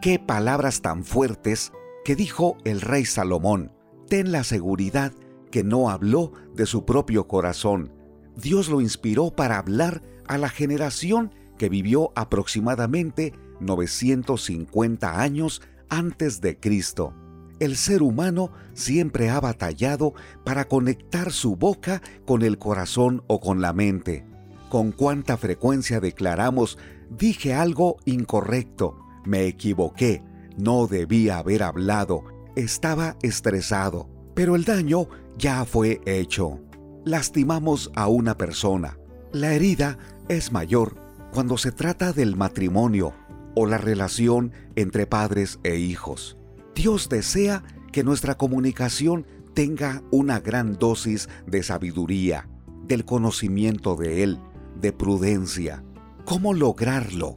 Qué 0.01 0.17
palabras 0.17 0.81
tan 0.81 1.03
fuertes 1.03 1.71
que 2.03 2.15
dijo 2.15 2.57
el 2.63 2.81
rey 2.81 3.05
Salomón. 3.05 3.71
Ten 4.07 4.31
la 4.31 4.43
seguridad 4.43 5.13
que 5.51 5.63
no 5.63 5.89
habló 5.89 6.31
de 6.55 6.65
su 6.65 6.85
propio 6.85 7.27
corazón. 7.27 7.91
Dios 8.35 8.69
lo 8.69 8.81
inspiró 8.81 9.31
para 9.31 9.57
hablar 9.57 10.01
a 10.27 10.37
la 10.37 10.49
generación 10.49 11.33
que 11.57 11.69
vivió 11.69 12.11
aproximadamente 12.15 13.33
950 13.59 15.21
años 15.21 15.61
antes 15.89 16.41
de 16.41 16.57
Cristo. 16.59 17.13
El 17.59 17.75
ser 17.75 18.01
humano 18.01 18.51
siempre 18.73 19.29
ha 19.29 19.39
batallado 19.41 20.13
para 20.45 20.67
conectar 20.67 21.31
su 21.31 21.57
boca 21.57 22.01
con 22.25 22.41
el 22.43 22.57
corazón 22.57 23.23
o 23.27 23.41
con 23.41 23.61
la 23.61 23.73
mente. 23.73 24.25
Con 24.69 24.91
cuánta 24.91 25.35
frecuencia 25.35 25.99
declaramos, 25.99 26.77
dije 27.09 27.53
algo 27.53 27.97
incorrecto, 28.05 28.97
me 29.25 29.45
equivoqué, 29.45 30.23
no 30.59 30.87
debía 30.87 31.37
haber 31.37 31.63
hablado, 31.63 32.25
estaba 32.55 33.17
estresado, 33.21 34.09
pero 34.35 34.55
el 34.55 34.65
daño 34.65 35.07
ya 35.37 35.63
fue 35.65 36.01
hecho. 36.05 36.59
Lastimamos 37.05 37.91
a 37.95 38.07
una 38.07 38.37
persona. 38.37 38.97
La 39.31 39.53
herida 39.53 39.97
es 40.27 40.51
mayor 40.51 40.97
cuando 41.31 41.57
se 41.57 41.71
trata 41.71 42.11
del 42.11 42.35
matrimonio 42.35 43.13
o 43.55 43.65
la 43.65 43.77
relación 43.77 44.51
entre 44.75 45.07
padres 45.07 45.59
e 45.63 45.77
hijos. 45.77 46.37
Dios 46.75 47.07
desea 47.07 47.63
que 47.91 48.03
nuestra 48.03 48.35
comunicación 48.35 49.25
tenga 49.53 50.03
una 50.11 50.39
gran 50.39 50.73
dosis 50.73 51.29
de 51.47 51.63
sabiduría, 51.63 52.49
del 52.87 53.05
conocimiento 53.05 53.95
de 53.95 54.23
Él, 54.23 54.39
de 54.79 54.91
prudencia. 54.91 55.83
¿Cómo 56.25 56.53
lograrlo? 56.53 57.35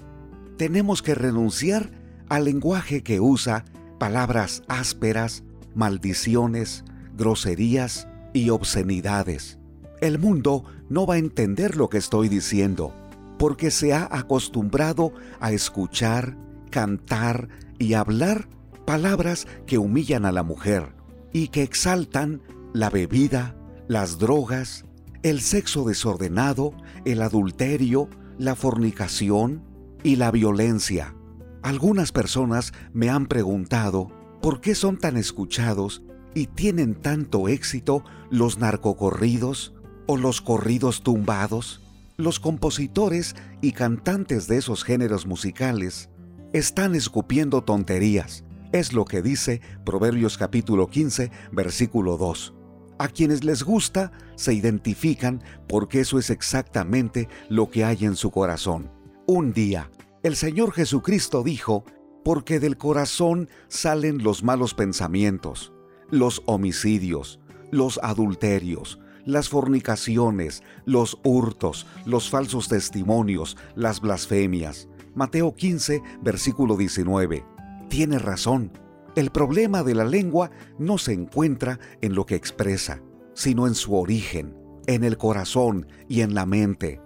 Tenemos 0.56 1.02
que 1.02 1.14
renunciar 1.14 2.01
al 2.32 2.46
lenguaje 2.46 3.02
que 3.02 3.20
usa 3.20 3.66
palabras 3.98 4.62
ásperas, 4.66 5.44
maldiciones, 5.74 6.82
groserías 7.14 8.08
y 8.32 8.48
obscenidades. 8.48 9.58
El 10.00 10.18
mundo 10.18 10.64
no 10.88 11.04
va 11.04 11.16
a 11.16 11.18
entender 11.18 11.76
lo 11.76 11.90
que 11.90 11.98
estoy 11.98 12.30
diciendo, 12.30 12.94
porque 13.38 13.70
se 13.70 13.92
ha 13.92 14.08
acostumbrado 14.10 15.12
a 15.40 15.52
escuchar, 15.52 16.38
cantar 16.70 17.50
y 17.78 17.92
hablar 17.92 18.48
palabras 18.86 19.46
que 19.66 19.76
humillan 19.76 20.24
a 20.24 20.32
la 20.32 20.42
mujer 20.42 20.94
y 21.34 21.48
que 21.48 21.62
exaltan 21.62 22.40
la 22.72 22.88
bebida, 22.88 23.54
las 23.88 24.18
drogas, 24.18 24.86
el 25.22 25.42
sexo 25.42 25.84
desordenado, 25.84 26.72
el 27.04 27.20
adulterio, 27.20 28.08
la 28.38 28.54
fornicación 28.54 29.62
y 30.02 30.16
la 30.16 30.30
violencia. 30.30 31.14
Algunas 31.62 32.10
personas 32.10 32.72
me 32.92 33.08
han 33.08 33.26
preguntado 33.26 34.08
por 34.40 34.60
qué 34.60 34.74
son 34.74 34.98
tan 34.98 35.16
escuchados 35.16 36.02
y 36.34 36.48
tienen 36.48 36.94
tanto 36.94 37.48
éxito 37.48 38.04
los 38.30 38.58
narcocorridos, 38.58 39.74
o 40.06 40.16
los 40.16 40.40
corridos 40.40 41.02
tumbados, 41.02 41.80
los 42.16 42.40
compositores 42.40 43.36
y 43.60 43.72
cantantes 43.72 44.48
de 44.48 44.56
esos 44.58 44.82
géneros 44.82 45.26
musicales 45.26 46.10
están 46.52 46.96
escupiendo 46.96 47.62
tonterías. 47.62 48.44
Es 48.72 48.92
lo 48.92 49.04
que 49.04 49.22
dice 49.22 49.60
Proverbios 49.84 50.38
capítulo 50.38 50.88
15, 50.88 51.30
versículo 51.52 52.16
2. 52.16 52.54
A 52.98 53.08
quienes 53.08 53.44
les 53.44 53.62
gusta 53.62 54.12
se 54.34 54.54
identifican 54.54 55.42
porque 55.68 56.00
eso 56.00 56.18
es 56.18 56.30
exactamente 56.30 57.28
lo 57.48 57.70
que 57.70 57.84
hay 57.84 58.04
en 58.04 58.16
su 58.16 58.30
corazón. 58.30 58.90
Un 59.26 59.52
día, 59.52 59.90
el 60.22 60.36
Señor 60.36 60.72
Jesucristo 60.72 61.42
dijo, 61.42 61.84
porque 62.24 62.60
del 62.60 62.76
corazón 62.76 63.48
salen 63.68 64.22
los 64.22 64.44
malos 64.44 64.74
pensamientos, 64.74 65.72
los 66.10 66.42
homicidios, 66.46 67.40
los 67.72 67.98
adulterios, 68.02 69.00
las 69.24 69.48
fornicaciones, 69.48 70.62
los 70.84 71.18
hurtos, 71.24 71.86
los 72.06 72.30
falsos 72.30 72.68
testimonios, 72.68 73.56
las 73.74 74.00
blasfemias. 74.00 74.88
Mateo 75.14 75.54
15, 75.54 76.02
versículo 76.22 76.76
19. 76.76 77.44
Tiene 77.88 78.18
razón. 78.18 78.72
El 79.16 79.30
problema 79.30 79.82
de 79.82 79.94
la 79.94 80.04
lengua 80.04 80.50
no 80.78 80.98
se 80.98 81.12
encuentra 81.12 81.80
en 82.00 82.14
lo 82.14 82.26
que 82.26 82.36
expresa, 82.36 83.02
sino 83.34 83.66
en 83.66 83.74
su 83.74 83.94
origen, 83.94 84.56
en 84.86 85.02
el 85.02 85.18
corazón 85.18 85.86
y 86.08 86.20
en 86.20 86.34
la 86.34 86.46
mente. 86.46 87.00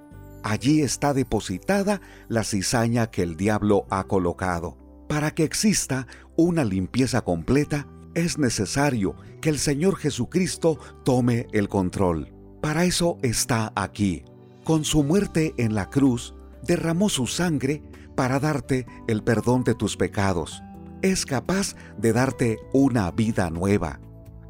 Allí 0.48 0.82
está 0.82 1.12
depositada 1.12 2.01
la 2.28 2.44
cizaña 2.44 3.09
que 3.09 3.24
el 3.24 3.36
diablo 3.36 3.85
ha 3.90 4.05
colocado. 4.05 4.78
Para 5.09 5.32
que 5.32 5.43
exista 5.43 6.06
una 6.36 6.62
limpieza 6.62 7.23
completa, 7.23 7.89
es 8.14 8.39
necesario 8.39 9.16
que 9.40 9.48
el 9.48 9.59
Señor 9.59 9.97
Jesucristo 9.97 10.78
tome 11.05 11.48
el 11.51 11.68
control. 11.68 12.32
Para 12.62 12.85
eso 12.85 13.18
está 13.23 13.73
aquí. 13.74 14.23
Con 14.62 14.85
su 14.85 15.02
muerte 15.02 15.52
en 15.59 15.74
la 15.74 15.90
cruz, 15.90 16.36
derramó 16.62 17.09
su 17.09 17.27
sangre 17.27 17.82
para 18.14 18.39
darte 18.39 18.86
el 19.09 19.24
perdón 19.24 19.64
de 19.64 19.74
tus 19.74 19.97
pecados. 19.97 20.62
Es 21.02 21.27
capaz 21.27 21.74
de 21.98 22.12
darte 22.12 22.60
una 22.73 23.10
vida 23.10 23.51
nueva, 23.51 23.98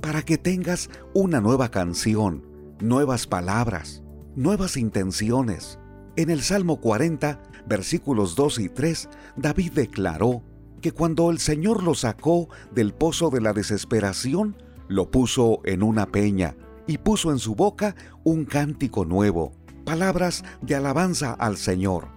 para 0.03 0.21
que 0.21 0.37
tengas 0.37 0.91
una 1.15 1.41
nueva 1.41 1.71
canción, 1.71 2.45
nuevas 2.81 3.27
palabras, 3.27 4.03
nuevas 4.35 4.77
intenciones. 4.77 5.79
En 6.17 6.31
el 6.31 6.41
Salmo 6.41 6.81
40, 6.81 7.41
versículos 7.67 8.35
2 8.37 8.59
y 8.61 8.69
3, 8.71 9.09
David 9.37 9.73
declaró, 9.73 10.43
que 10.81 10.93
cuando 10.93 11.31
el 11.31 11.39
Señor 11.39 11.83
lo 11.83 11.95
sacó 11.95 12.49
del 12.71 12.95
pozo 12.95 13.31
de 13.31 13.41
la 13.41 13.53
desesperación, 13.53 14.57
lo 14.89 15.11
puso 15.11 15.61
en 15.65 15.83
una 15.83 16.07
peña 16.07 16.57
y 16.87 16.99
puso 16.99 17.33
en 17.33 17.39
su 17.39 17.55
boca 17.55 17.97
un 18.25 18.45
cántico 18.45 19.05
nuevo, 19.05 19.53
palabras 19.85 20.45
de 20.63 20.75
alabanza 20.75 21.33
al 21.33 21.57
Señor. 21.57 22.09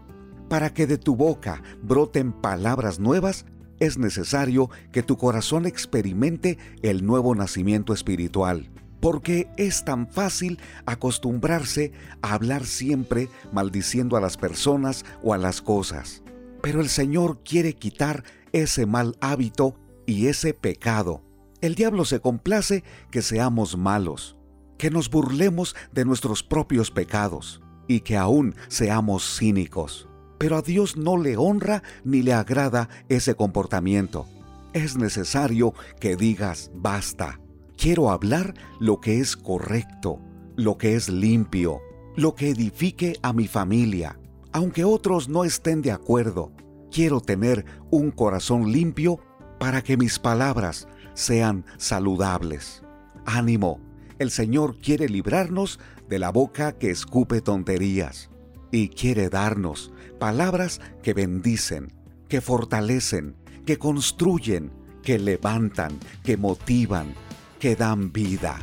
Para 0.50 0.74
que 0.74 0.88
de 0.88 0.98
tu 0.98 1.16
boca 1.16 1.64
broten 1.82 2.32
palabras 2.32 3.00
nuevas, 3.00 3.46
es 3.80 3.98
necesario 3.98 4.70
que 4.92 5.04
tu 5.04 5.18
corazón 5.18 5.66
experimente 5.66 6.58
el 6.82 7.06
nuevo 7.06 7.34
nacimiento 7.36 7.94
espiritual, 7.94 8.70
porque 9.00 9.50
es 9.58 9.86
tan 9.86 10.08
fácil 10.08 10.60
acostumbrarse 10.86 11.92
a 12.22 12.34
hablar 12.34 12.66
siempre 12.66 13.30
maldiciendo 13.52 14.18
a 14.18 14.22
las 14.22 14.38
personas 14.38 15.06
o 15.24 15.34
a 15.34 15.38
las 15.38 15.62
cosas. 15.62 16.24
Pero 16.62 16.82
el 16.82 16.90
Señor 16.90 17.42
quiere 17.44 17.74
quitar 17.74 18.24
ese 18.52 18.86
mal 18.86 19.18
hábito 19.22 19.76
y 20.06 20.28
ese 20.28 20.54
pecado. 20.54 21.24
El 21.62 21.76
diablo 21.76 22.06
se 22.06 22.20
complace 22.20 22.84
que 23.12 23.22
seamos 23.22 23.78
malos, 23.78 24.38
que 24.78 24.90
nos 24.90 25.10
burlemos 25.10 25.76
de 25.92 26.06
nuestros 26.06 26.44
propios 26.44 26.92
pecados 26.92 27.62
y 27.88 28.02
que 28.02 28.18
aún 28.18 28.56
seamos 28.68 29.38
cínicos. 29.38 30.08
Pero 30.38 30.58
a 30.58 30.62
Dios 30.62 30.96
no 30.96 31.18
le 31.18 31.36
honra 31.36 31.84
ni 32.04 32.22
le 32.22 32.34
agrada 32.34 32.88
ese 33.10 33.36
comportamiento. 33.36 34.26
Es 34.74 34.96
necesario 34.96 35.74
que 36.00 36.16
digas 36.16 36.72
basta. 36.74 37.40
Quiero 37.80 38.10
hablar 38.10 38.56
lo 38.80 39.00
que 39.00 39.20
es 39.20 39.38
correcto, 39.38 40.20
lo 40.58 40.78
que 40.78 40.96
es 40.96 41.08
limpio, 41.08 41.80
lo 42.18 42.36
que 42.36 42.50
edifique 42.50 43.18
a 43.22 43.32
mi 43.32 43.48
familia, 43.48 44.20
aunque 44.52 44.84
otros 44.84 45.30
no 45.30 45.46
estén 45.46 45.82
de 45.82 45.92
acuerdo 45.92 46.52
Quiero 46.92 47.22
tener 47.22 47.66
un 47.92 48.10
corazón 48.10 48.72
limpio 48.72 49.20
para 49.60 49.84
que 49.84 49.96
mis 49.96 50.18
palabras 50.18 50.88
sean 51.14 51.64
saludables. 51.78 52.82
Ánimo, 53.26 53.80
El 54.18 54.32
Señor 54.32 54.78
quiere 54.80 55.08
librarnos 55.08 55.80
de 56.10 56.20
la 56.20 56.32
boca 56.32 56.74
que 56.74 56.90
escupe 56.90 57.42
tonterías 57.42 58.30
y 58.72 58.90
quiere 58.90 59.30
darnos 59.30 59.94
palabras 60.20 60.82
que 61.04 61.14
bendicen, 61.14 61.94
que 62.28 62.42
fortalecen, 62.42 63.36
que 63.66 63.78
construyen, 63.78 64.72
que 65.04 65.20
levantan, 65.20 65.98
que 66.24 66.36
motivan, 66.36 67.14
que 67.60 67.76
dan 67.76 68.12
vida. 68.12 68.58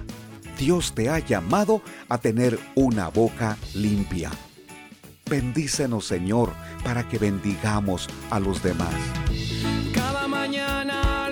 Dios 0.59 0.95
te 0.95 1.11
ha 1.11 1.19
llamado 1.19 1.83
a 2.09 2.19
tener 2.19 2.59
una 2.75 3.09
boca 3.09 3.57
limpia. 3.75 4.31
Bendícenos, 5.29 6.07
Señor, 6.07 6.53
para 6.85 7.09
que 7.09 7.19
bendigamos 7.19 8.09
a 8.31 8.41
los 8.41 8.63
demás. 8.63 8.95
Cada 9.93 10.27
mañana 10.29 11.31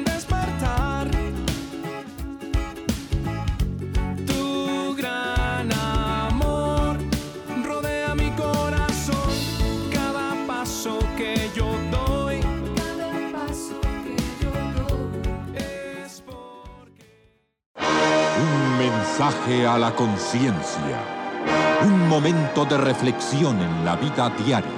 mensaje 18.79 19.67
a 19.67 19.79
la 19.79 19.95
conciencia. 19.95 20.99
Un 21.85 22.09
momento 22.09 22.65
de 22.65 22.79
reflexión 22.79 23.61
en 23.61 23.85
la 23.85 23.97
vida 23.97 24.31
diaria. 24.31 24.71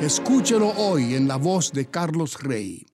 Escúchelo 0.00 0.68
hoy 0.76 1.14
en 1.14 1.26
la 1.26 1.36
voz 1.36 1.72
de 1.72 1.86
Carlos 1.86 2.42
Rey. 2.42 2.86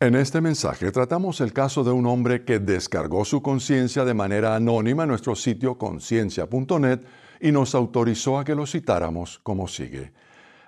En 0.00 0.14
este 0.14 0.40
mensaje 0.40 0.90
tratamos 0.90 1.40
el 1.40 1.52
caso 1.52 1.84
de 1.84 1.90
un 1.90 2.06
hombre 2.06 2.44
que 2.44 2.58
descargó 2.58 3.24
su 3.24 3.42
conciencia 3.42 4.04
de 4.04 4.14
manera 4.14 4.56
anónima 4.56 5.04
en 5.04 5.10
nuestro 5.10 5.36
sitio 5.36 5.78
conciencia.net 5.78 7.00
y 7.40 7.52
nos 7.52 7.74
autorizó 7.74 8.38
a 8.38 8.44
que 8.44 8.54
lo 8.54 8.66
citáramos 8.66 9.38
como 9.42 9.68
sigue. 9.68 10.12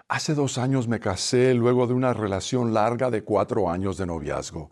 Hace 0.08 0.34
dos 0.34 0.58
años 0.58 0.86
me 0.86 1.00
casé 1.00 1.54
luego 1.54 1.86
de 1.86 1.94
una 1.94 2.14
relación 2.14 2.72
larga 2.72 3.10
de 3.10 3.24
cuatro 3.24 3.68
años 3.68 3.96
de 3.96 4.06
noviazgo. 4.06 4.70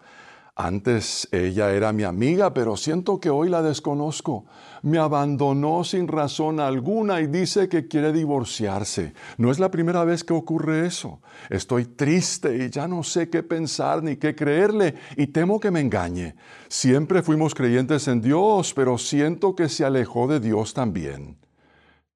Antes 0.56 1.26
ella 1.32 1.72
era 1.72 1.92
mi 1.92 2.04
amiga, 2.04 2.54
pero 2.54 2.76
siento 2.76 3.18
que 3.18 3.28
hoy 3.28 3.48
la 3.48 3.60
desconozco. 3.60 4.44
Me 4.82 4.98
abandonó 4.98 5.82
sin 5.82 6.06
razón 6.06 6.60
alguna 6.60 7.20
y 7.20 7.26
dice 7.26 7.68
que 7.68 7.88
quiere 7.88 8.12
divorciarse. 8.12 9.14
No 9.36 9.50
es 9.50 9.58
la 9.58 9.72
primera 9.72 10.04
vez 10.04 10.22
que 10.22 10.32
ocurre 10.32 10.86
eso. 10.86 11.20
Estoy 11.50 11.86
triste 11.86 12.56
y 12.56 12.70
ya 12.70 12.86
no 12.86 13.02
sé 13.02 13.28
qué 13.28 13.42
pensar 13.42 14.04
ni 14.04 14.14
qué 14.14 14.36
creerle 14.36 14.94
y 15.16 15.26
temo 15.26 15.58
que 15.58 15.72
me 15.72 15.80
engañe. 15.80 16.36
Siempre 16.68 17.22
fuimos 17.22 17.52
creyentes 17.52 18.06
en 18.06 18.20
Dios, 18.20 18.74
pero 18.74 18.96
siento 18.96 19.56
que 19.56 19.68
se 19.68 19.84
alejó 19.84 20.28
de 20.28 20.38
Dios 20.38 20.72
también. 20.72 21.36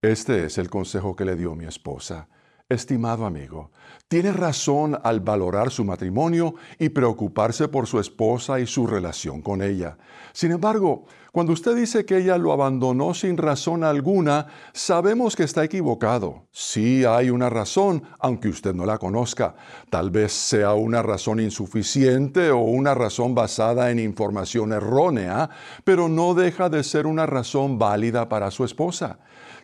Este 0.00 0.44
es 0.44 0.58
el 0.58 0.70
consejo 0.70 1.16
que 1.16 1.24
le 1.24 1.34
dio 1.34 1.56
mi 1.56 1.64
esposa. 1.64 2.28
Estimado 2.68 3.26
amigo, 3.26 3.72
tiene 4.08 4.32
razón 4.32 4.98
al 5.04 5.20
valorar 5.20 5.70
su 5.70 5.84
matrimonio 5.84 6.54
y 6.78 6.88
preocuparse 6.88 7.68
por 7.68 7.86
su 7.86 8.00
esposa 8.00 8.58
y 8.58 8.66
su 8.66 8.86
relación 8.86 9.42
con 9.42 9.62
ella. 9.62 9.98
Sin 10.32 10.50
embargo, 10.52 11.04
cuando 11.30 11.52
usted 11.52 11.76
dice 11.76 12.06
que 12.06 12.16
ella 12.16 12.38
lo 12.38 12.52
abandonó 12.52 13.12
sin 13.12 13.36
razón 13.36 13.84
alguna, 13.84 14.46
sabemos 14.72 15.36
que 15.36 15.42
está 15.42 15.62
equivocado. 15.62 16.46
Sí 16.50 17.04
hay 17.04 17.28
una 17.28 17.50
razón, 17.50 18.02
aunque 18.18 18.48
usted 18.48 18.74
no 18.74 18.86
la 18.86 18.96
conozca. 18.96 19.54
Tal 19.90 20.10
vez 20.10 20.32
sea 20.32 20.72
una 20.72 21.02
razón 21.02 21.38
insuficiente 21.38 22.50
o 22.50 22.60
una 22.60 22.94
razón 22.94 23.34
basada 23.34 23.90
en 23.90 23.98
información 23.98 24.72
errónea, 24.72 25.50
pero 25.84 26.08
no 26.08 26.32
deja 26.32 26.70
de 26.70 26.82
ser 26.82 27.06
una 27.06 27.26
razón 27.26 27.78
válida 27.78 28.28
para 28.30 28.50
su 28.50 28.64
esposa. 28.64 29.18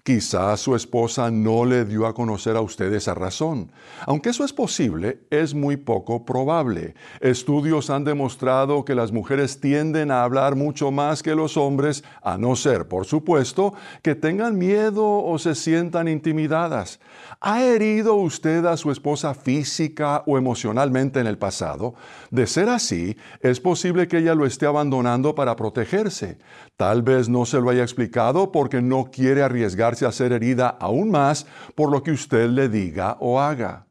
Quizás 0.07 0.61
su 0.61 0.77
esposa 0.77 1.31
no 1.31 1.65
le 1.65 1.87
dio 1.87 2.07
a 2.07 2.13
conocer 2.13 2.57
a 2.57 2.61
usted 2.61 2.93
esa 2.93 3.15
razón. 3.15 3.73
Aunque 4.05 4.29
eso 4.29 4.45
es 4.45 4.53
posible, 4.53 5.21
es 5.31 5.55
muy 5.55 5.79
poco 5.79 6.27
probable. 6.27 6.95
Estudios 7.21 7.89
han 7.89 8.05
demostrado 8.05 8.85
que 8.85 8.95
las 8.95 9.13
mujeres 9.13 9.61
tienden 9.61 10.11
a 10.11 10.23
hablar 10.23 10.57
mucho 10.57 10.91
más 10.91 11.23
que 11.23 11.35
los 11.35 11.57
hombres, 11.57 12.05
a 12.23 12.37
no 12.37 12.55
ser, 12.55 12.87
por 12.87 13.07
supuesto, 13.07 13.73
que 14.03 14.15
tengan 14.15 14.59
miedo 14.59 15.25
o 15.25 15.39
se 15.39 15.55
sientan 15.55 16.07
intimidadas. 16.07 17.01
¿Ha 17.41 17.63
herido 17.63 18.15
usted 18.15 18.67
a 18.67 18.77
su 18.77 18.91
esposa 18.91 19.33
física 19.33 20.23
o 20.27 20.37
emocionalmente 20.37 21.19
en 21.19 21.27
el 21.27 21.39
pasado? 21.39 21.95
De 22.31 22.47
ser 22.47 22.69
así, 22.69 23.17
es 23.41 23.59
posible 23.59 24.07
que 24.07 24.19
ella 24.19 24.35
lo 24.35 24.45
esté 24.45 24.67
abandonando 24.67 25.35
para 25.35 25.57
protegerse. 25.57 26.37
Tal 26.77 27.03
vez 27.03 27.29
no 27.29 27.47
se 27.47 27.61
lo 27.61 27.71
haya 27.71 27.83
explicado 27.83 28.51
porque 28.51 28.83
no 28.83 29.11
quiere 29.13 29.43
arriesgar 29.43 29.95
a 30.05 30.11
ser 30.11 30.33
herida 30.33 30.69
aún 30.69 31.11
más 31.11 31.47
por 31.77 31.91
lo 31.91 32.03
que 32.03 32.11
usted 32.11 32.49
le 32.49 32.69
diga 32.69 33.17
o 33.21 33.41
haga. 33.41 33.87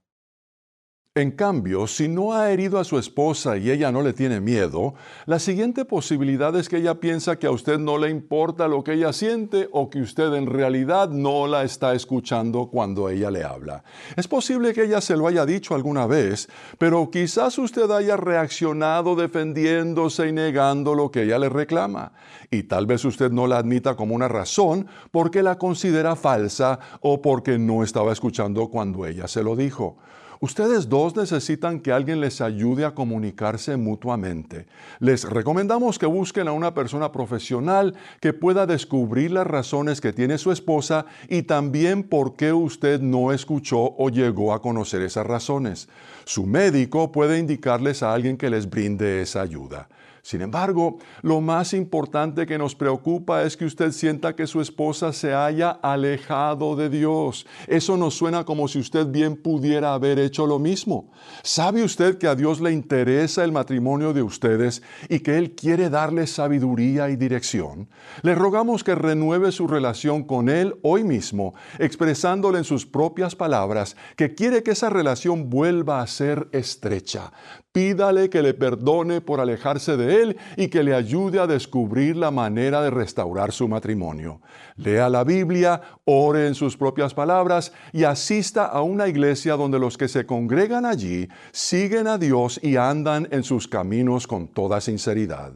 En 1.16 1.30
cambio, 1.30 1.86
si 1.86 2.08
no 2.08 2.34
ha 2.34 2.50
herido 2.52 2.80
a 2.80 2.84
su 2.84 2.98
esposa 2.98 3.56
y 3.58 3.70
ella 3.70 3.92
no 3.92 4.02
le 4.02 4.14
tiene 4.14 4.42
miedo, 4.42 4.96
la 5.28 5.38
siguiente 5.38 5.86
posibilidad 5.86 6.56
es 6.56 6.68
que 6.68 6.78
ella 6.78 7.00
piensa 7.00 7.38
que 7.38 7.46
a 7.46 7.52
usted 7.52 7.78
no 7.78 8.00
le 8.00 8.10
importa 8.10 8.68
lo 8.68 8.84
que 8.84 8.94
ella 8.94 9.14
siente 9.14 9.70
o 9.72 9.92
que 9.92 10.02
usted 10.02 10.34
en 10.34 10.48
realidad 10.48 11.10
no 11.10 11.46
la 11.46 11.66
está 11.66 11.94
escuchando 11.94 12.66
cuando 12.66 13.10
ella 13.10 13.30
le 13.30 13.44
habla. 13.44 13.84
Es 14.16 14.28
posible 14.28 14.74
que 14.74 14.86
ella 14.86 15.02
se 15.02 15.16
lo 15.16 15.28
haya 15.28 15.46
dicho 15.46 15.76
alguna 15.76 16.08
vez, 16.08 16.50
pero 16.80 17.12
quizás 17.12 17.60
usted 17.60 17.92
haya 17.92 18.18
reaccionado 18.18 19.16
defendiéndose 19.16 20.30
y 20.30 20.32
negando 20.32 20.96
lo 20.96 21.12
que 21.12 21.26
ella 21.26 21.38
le 21.38 21.50
reclama. 21.50 22.14
Y 22.50 22.64
tal 22.64 22.88
vez 22.88 23.06
usted 23.06 23.30
no 23.30 23.46
la 23.46 23.58
admita 23.60 23.96
como 23.96 24.16
una 24.16 24.30
razón 24.30 24.88
porque 25.12 25.44
la 25.44 25.60
considera 25.60 26.16
falsa 26.16 26.80
o 27.02 27.22
porque 27.22 27.60
no 27.60 27.84
estaba 27.84 28.12
escuchando 28.12 28.68
cuando 28.70 29.06
ella 29.06 29.28
se 29.28 29.44
lo 29.44 29.56
dijo. 29.56 30.00
Ustedes 30.44 30.90
dos 30.90 31.16
necesitan 31.16 31.80
que 31.80 31.94
alguien 31.94 32.20
les 32.20 32.42
ayude 32.42 32.84
a 32.84 32.94
comunicarse 32.94 33.78
mutuamente. 33.78 34.66
Les 35.00 35.24
recomendamos 35.24 35.98
que 35.98 36.06
busquen 36.06 36.50
a 36.50 36.52
una 36.52 36.74
persona 36.74 37.14
profesional 37.14 37.96
que 38.20 38.34
pueda 38.34 38.66
descubrir 38.66 39.32
las 39.32 39.48
razones 39.48 40.02
que 40.02 40.12
tiene 40.12 40.38
su 40.38 40.52
esposa 40.52 41.06
y 41.30 41.44
también 41.44 42.04
por 42.04 42.36
qué 42.36 42.52
usted 42.52 43.00
no 43.00 43.32
escuchó 43.32 43.96
o 43.98 44.10
llegó 44.10 44.54
a 44.54 44.62
conocer 44.62 45.02
esas 45.02 45.26
razones. 45.26 45.88
Su 46.26 46.46
médico 46.46 47.14
puede 47.14 47.40
indicarles 47.40 48.04
a 48.04 48.14
alguien 48.14 48.36
que 48.36 48.50
les 48.50 48.70
brinde 48.70 49.22
esa 49.22 49.40
ayuda. 49.40 49.88
Sin 50.24 50.42
embargo, 50.42 51.00
lo 51.22 51.42
más 51.42 51.74
importante 51.74 52.46
que 52.46 52.58
nos 52.58 52.76
preocupa 52.76 53.44
es 53.44 53.58
que 53.58 53.66
usted 53.66 53.92
sienta 53.92 54.38
que 54.38 54.48
su 54.48 54.62
esposa 54.62 55.12
se 55.12 55.34
haya 55.34 55.72
alejado 55.72 56.78
de 56.78 56.90
Dios. 56.90 57.46
Eso 57.68 57.98
nos 57.98 58.14
suena 58.14 58.46
como 58.46 58.70
si 58.70 58.80
usted 58.80 59.06
bien 59.08 59.36
pudiera 59.36 59.94
haber 59.94 60.20
hecho 60.20 60.48
lo 60.48 60.60
mismo. 60.60 61.12
¿Sabe 61.42 61.84
usted 61.84 62.18
que 62.18 62.28
a 62.28 62.36
Dios 62.36 62.62
le 62.62 62.72
interesa 62.72 63.44
el 63.44 63.52
matrimonio 63.52 64.14
de 64.14 64.24
ustedes 64.24 64.82
y 65.10 65.20
que 65.20 65.38
Él 65.38 65.56
quiere 65.56 65.90
darle 65.90 66.26
sabiduría 66.26 67.10
y 67.10 67.18
dirección? 67.18 67.90
Le 68.22 68.34
rogamos 68.34 68.86
que 68.86 68.96
renueve 68.96 69.52
su 69.52 69.68
relación 69.68 70.24
con 70.24 70.48
Él 70.48 70.76
hoy 70.84 71.04
mismo, 71.04 71.54
expresándole 71.80 72.60
en 72.60 72.64
sus 72.64 72.86
propias 72.86 73.36
palabras 73.36 73.98
que 74.16 74.34
quiere 74.36 74.64
que 74.64 74.72
esa 74.72 74.90
relación 74.90 75.50
vuelva 75.50 76.02
a 76.02 76.08
ser 76.08 76.48
estrecha. 76.54 77.34
Pídale 77.74 78.30
que 78.30 78.44
le 78.44 78.54
perdone 78.54 79.20
por 79.20 79.40
alejarse 79.40 79.98
de 79.98 80.22
él 80.22 80.38
y 80.58 80.68
que 80.68 80.84
le 80.84 80.94
ayude 80.94 81.40
a 81.40 81.48
descubrir 81.48 82.16
la 82.16 82.30
manera 82.30 82.84
de 82.84 82.92
restaurar 82.92 83.52
su 83.52 83.68
matrimonio. 83.68 84.42
Lea 84.76 85.10
la 85.10 85.24
Biblia, 85.24 85.82
ore 86.06 86.46
en 86.46 86.54
sus 86.54 86.78
propias 86.78 87.16
palabras 87.16 87.74
y 87.92 88.04
asista 88.04 88.66
a 88.66 88.84
una 88.84 89.08
iglesia 89.08 89.56
donde 89.56 89.80
los 89.80 89.98
que 89.98 90.08
se 90.08 90.28
congregan 90.28 90.86
allí 90.86 91.28
siguen 91.52 92.06
a 92.06 92.20
Dios 92.20 92.60
y 92.62 92.76
andan 92.76 93.28
en 93.32 93.44
sus 93.44 93.68
caminos 93.68 94.28
con 94.28 94.50
toda 94.50 94.80
sinceridad. 94.80 95.54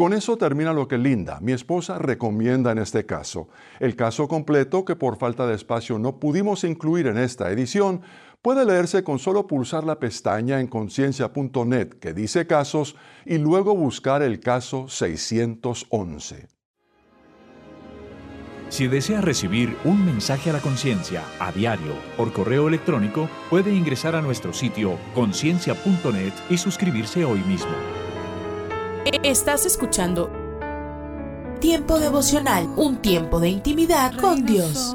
Con 0.00 0.12
eso 0.12 0.36
termina 0.36 0.72
lo 0.72 0.86
que 0.86 0.96
Linda, 0.96 1.40
mi 1.40 1.50
esposa, 1.50 1.98
recomienda 1.98 2.70
en 2.70 2.78
este 2.78 3.04
caso. 3.04 3.48
El 3.80 3.96
caso 3.96 4.28
completo, 4.28 4.84
que 4.84 4.94
por 4.94 5.16
falta 5.16 5.44
de 5.44 5.56
espacio 5.56 5.98
no 5.98 6.20
pudimos 6.20 6.62
incluir 6.62 7.08
en 7.08 7.18
esta 7.18 7.50
edición, 7.50 8.02
puede 8.42 8.64
leerse 8.64 9.02
con 9.04 9.18
solo 9.18 9.46
pulsar 9.46 9.84
la 9.84 9.98
pestaña 9.98 10.60
en 10.60 10.66
conciencia.net 10.66 11.88
que 12.00 12.14
dice 12.14 12.46
casos 12.46 12.96
y 13.24 13.38
luego 13.38 13.74
buscar 13.74 14.22
el 14.22 14.40
caso 14.40 14.88
611. 14.88 16.48
Si 18.68 18.86
desea 18.86 19.22
recibir 19.22 19.76
un 19.84 20.04
mensaje 20.04 20.50
a 20.50 20.52
la 20.52 20.60
conciencia 20.60 21.24
a 21.40 21.50
diario 21.52 21.94
por 22.18 22.32
correo 22.34 22.68
electrónico, 22.68 23.28
puede 23.48 23.74
ingresar 23.74 24.14
a 24.14 24.20
nuestro 24.20 24.52
sitio 24.52 24.98
conciencia.net 25.14 26.32
y 26.50 26.58
suscribirse 26.58 27.24
hoy 27.24 27.40
mismo. 27.40 27.72
Estás 29.22 29.64
escuchando 29.64 30.30
Tiempo 31.60 31.98
devocional, 31.98 32.68
un 32.76 32.98
tiempo 32.98 33.40
de 33.40 33.48
intimidad 33.48 34.14
con 34.20 34.46
Dios. 34.46 34.94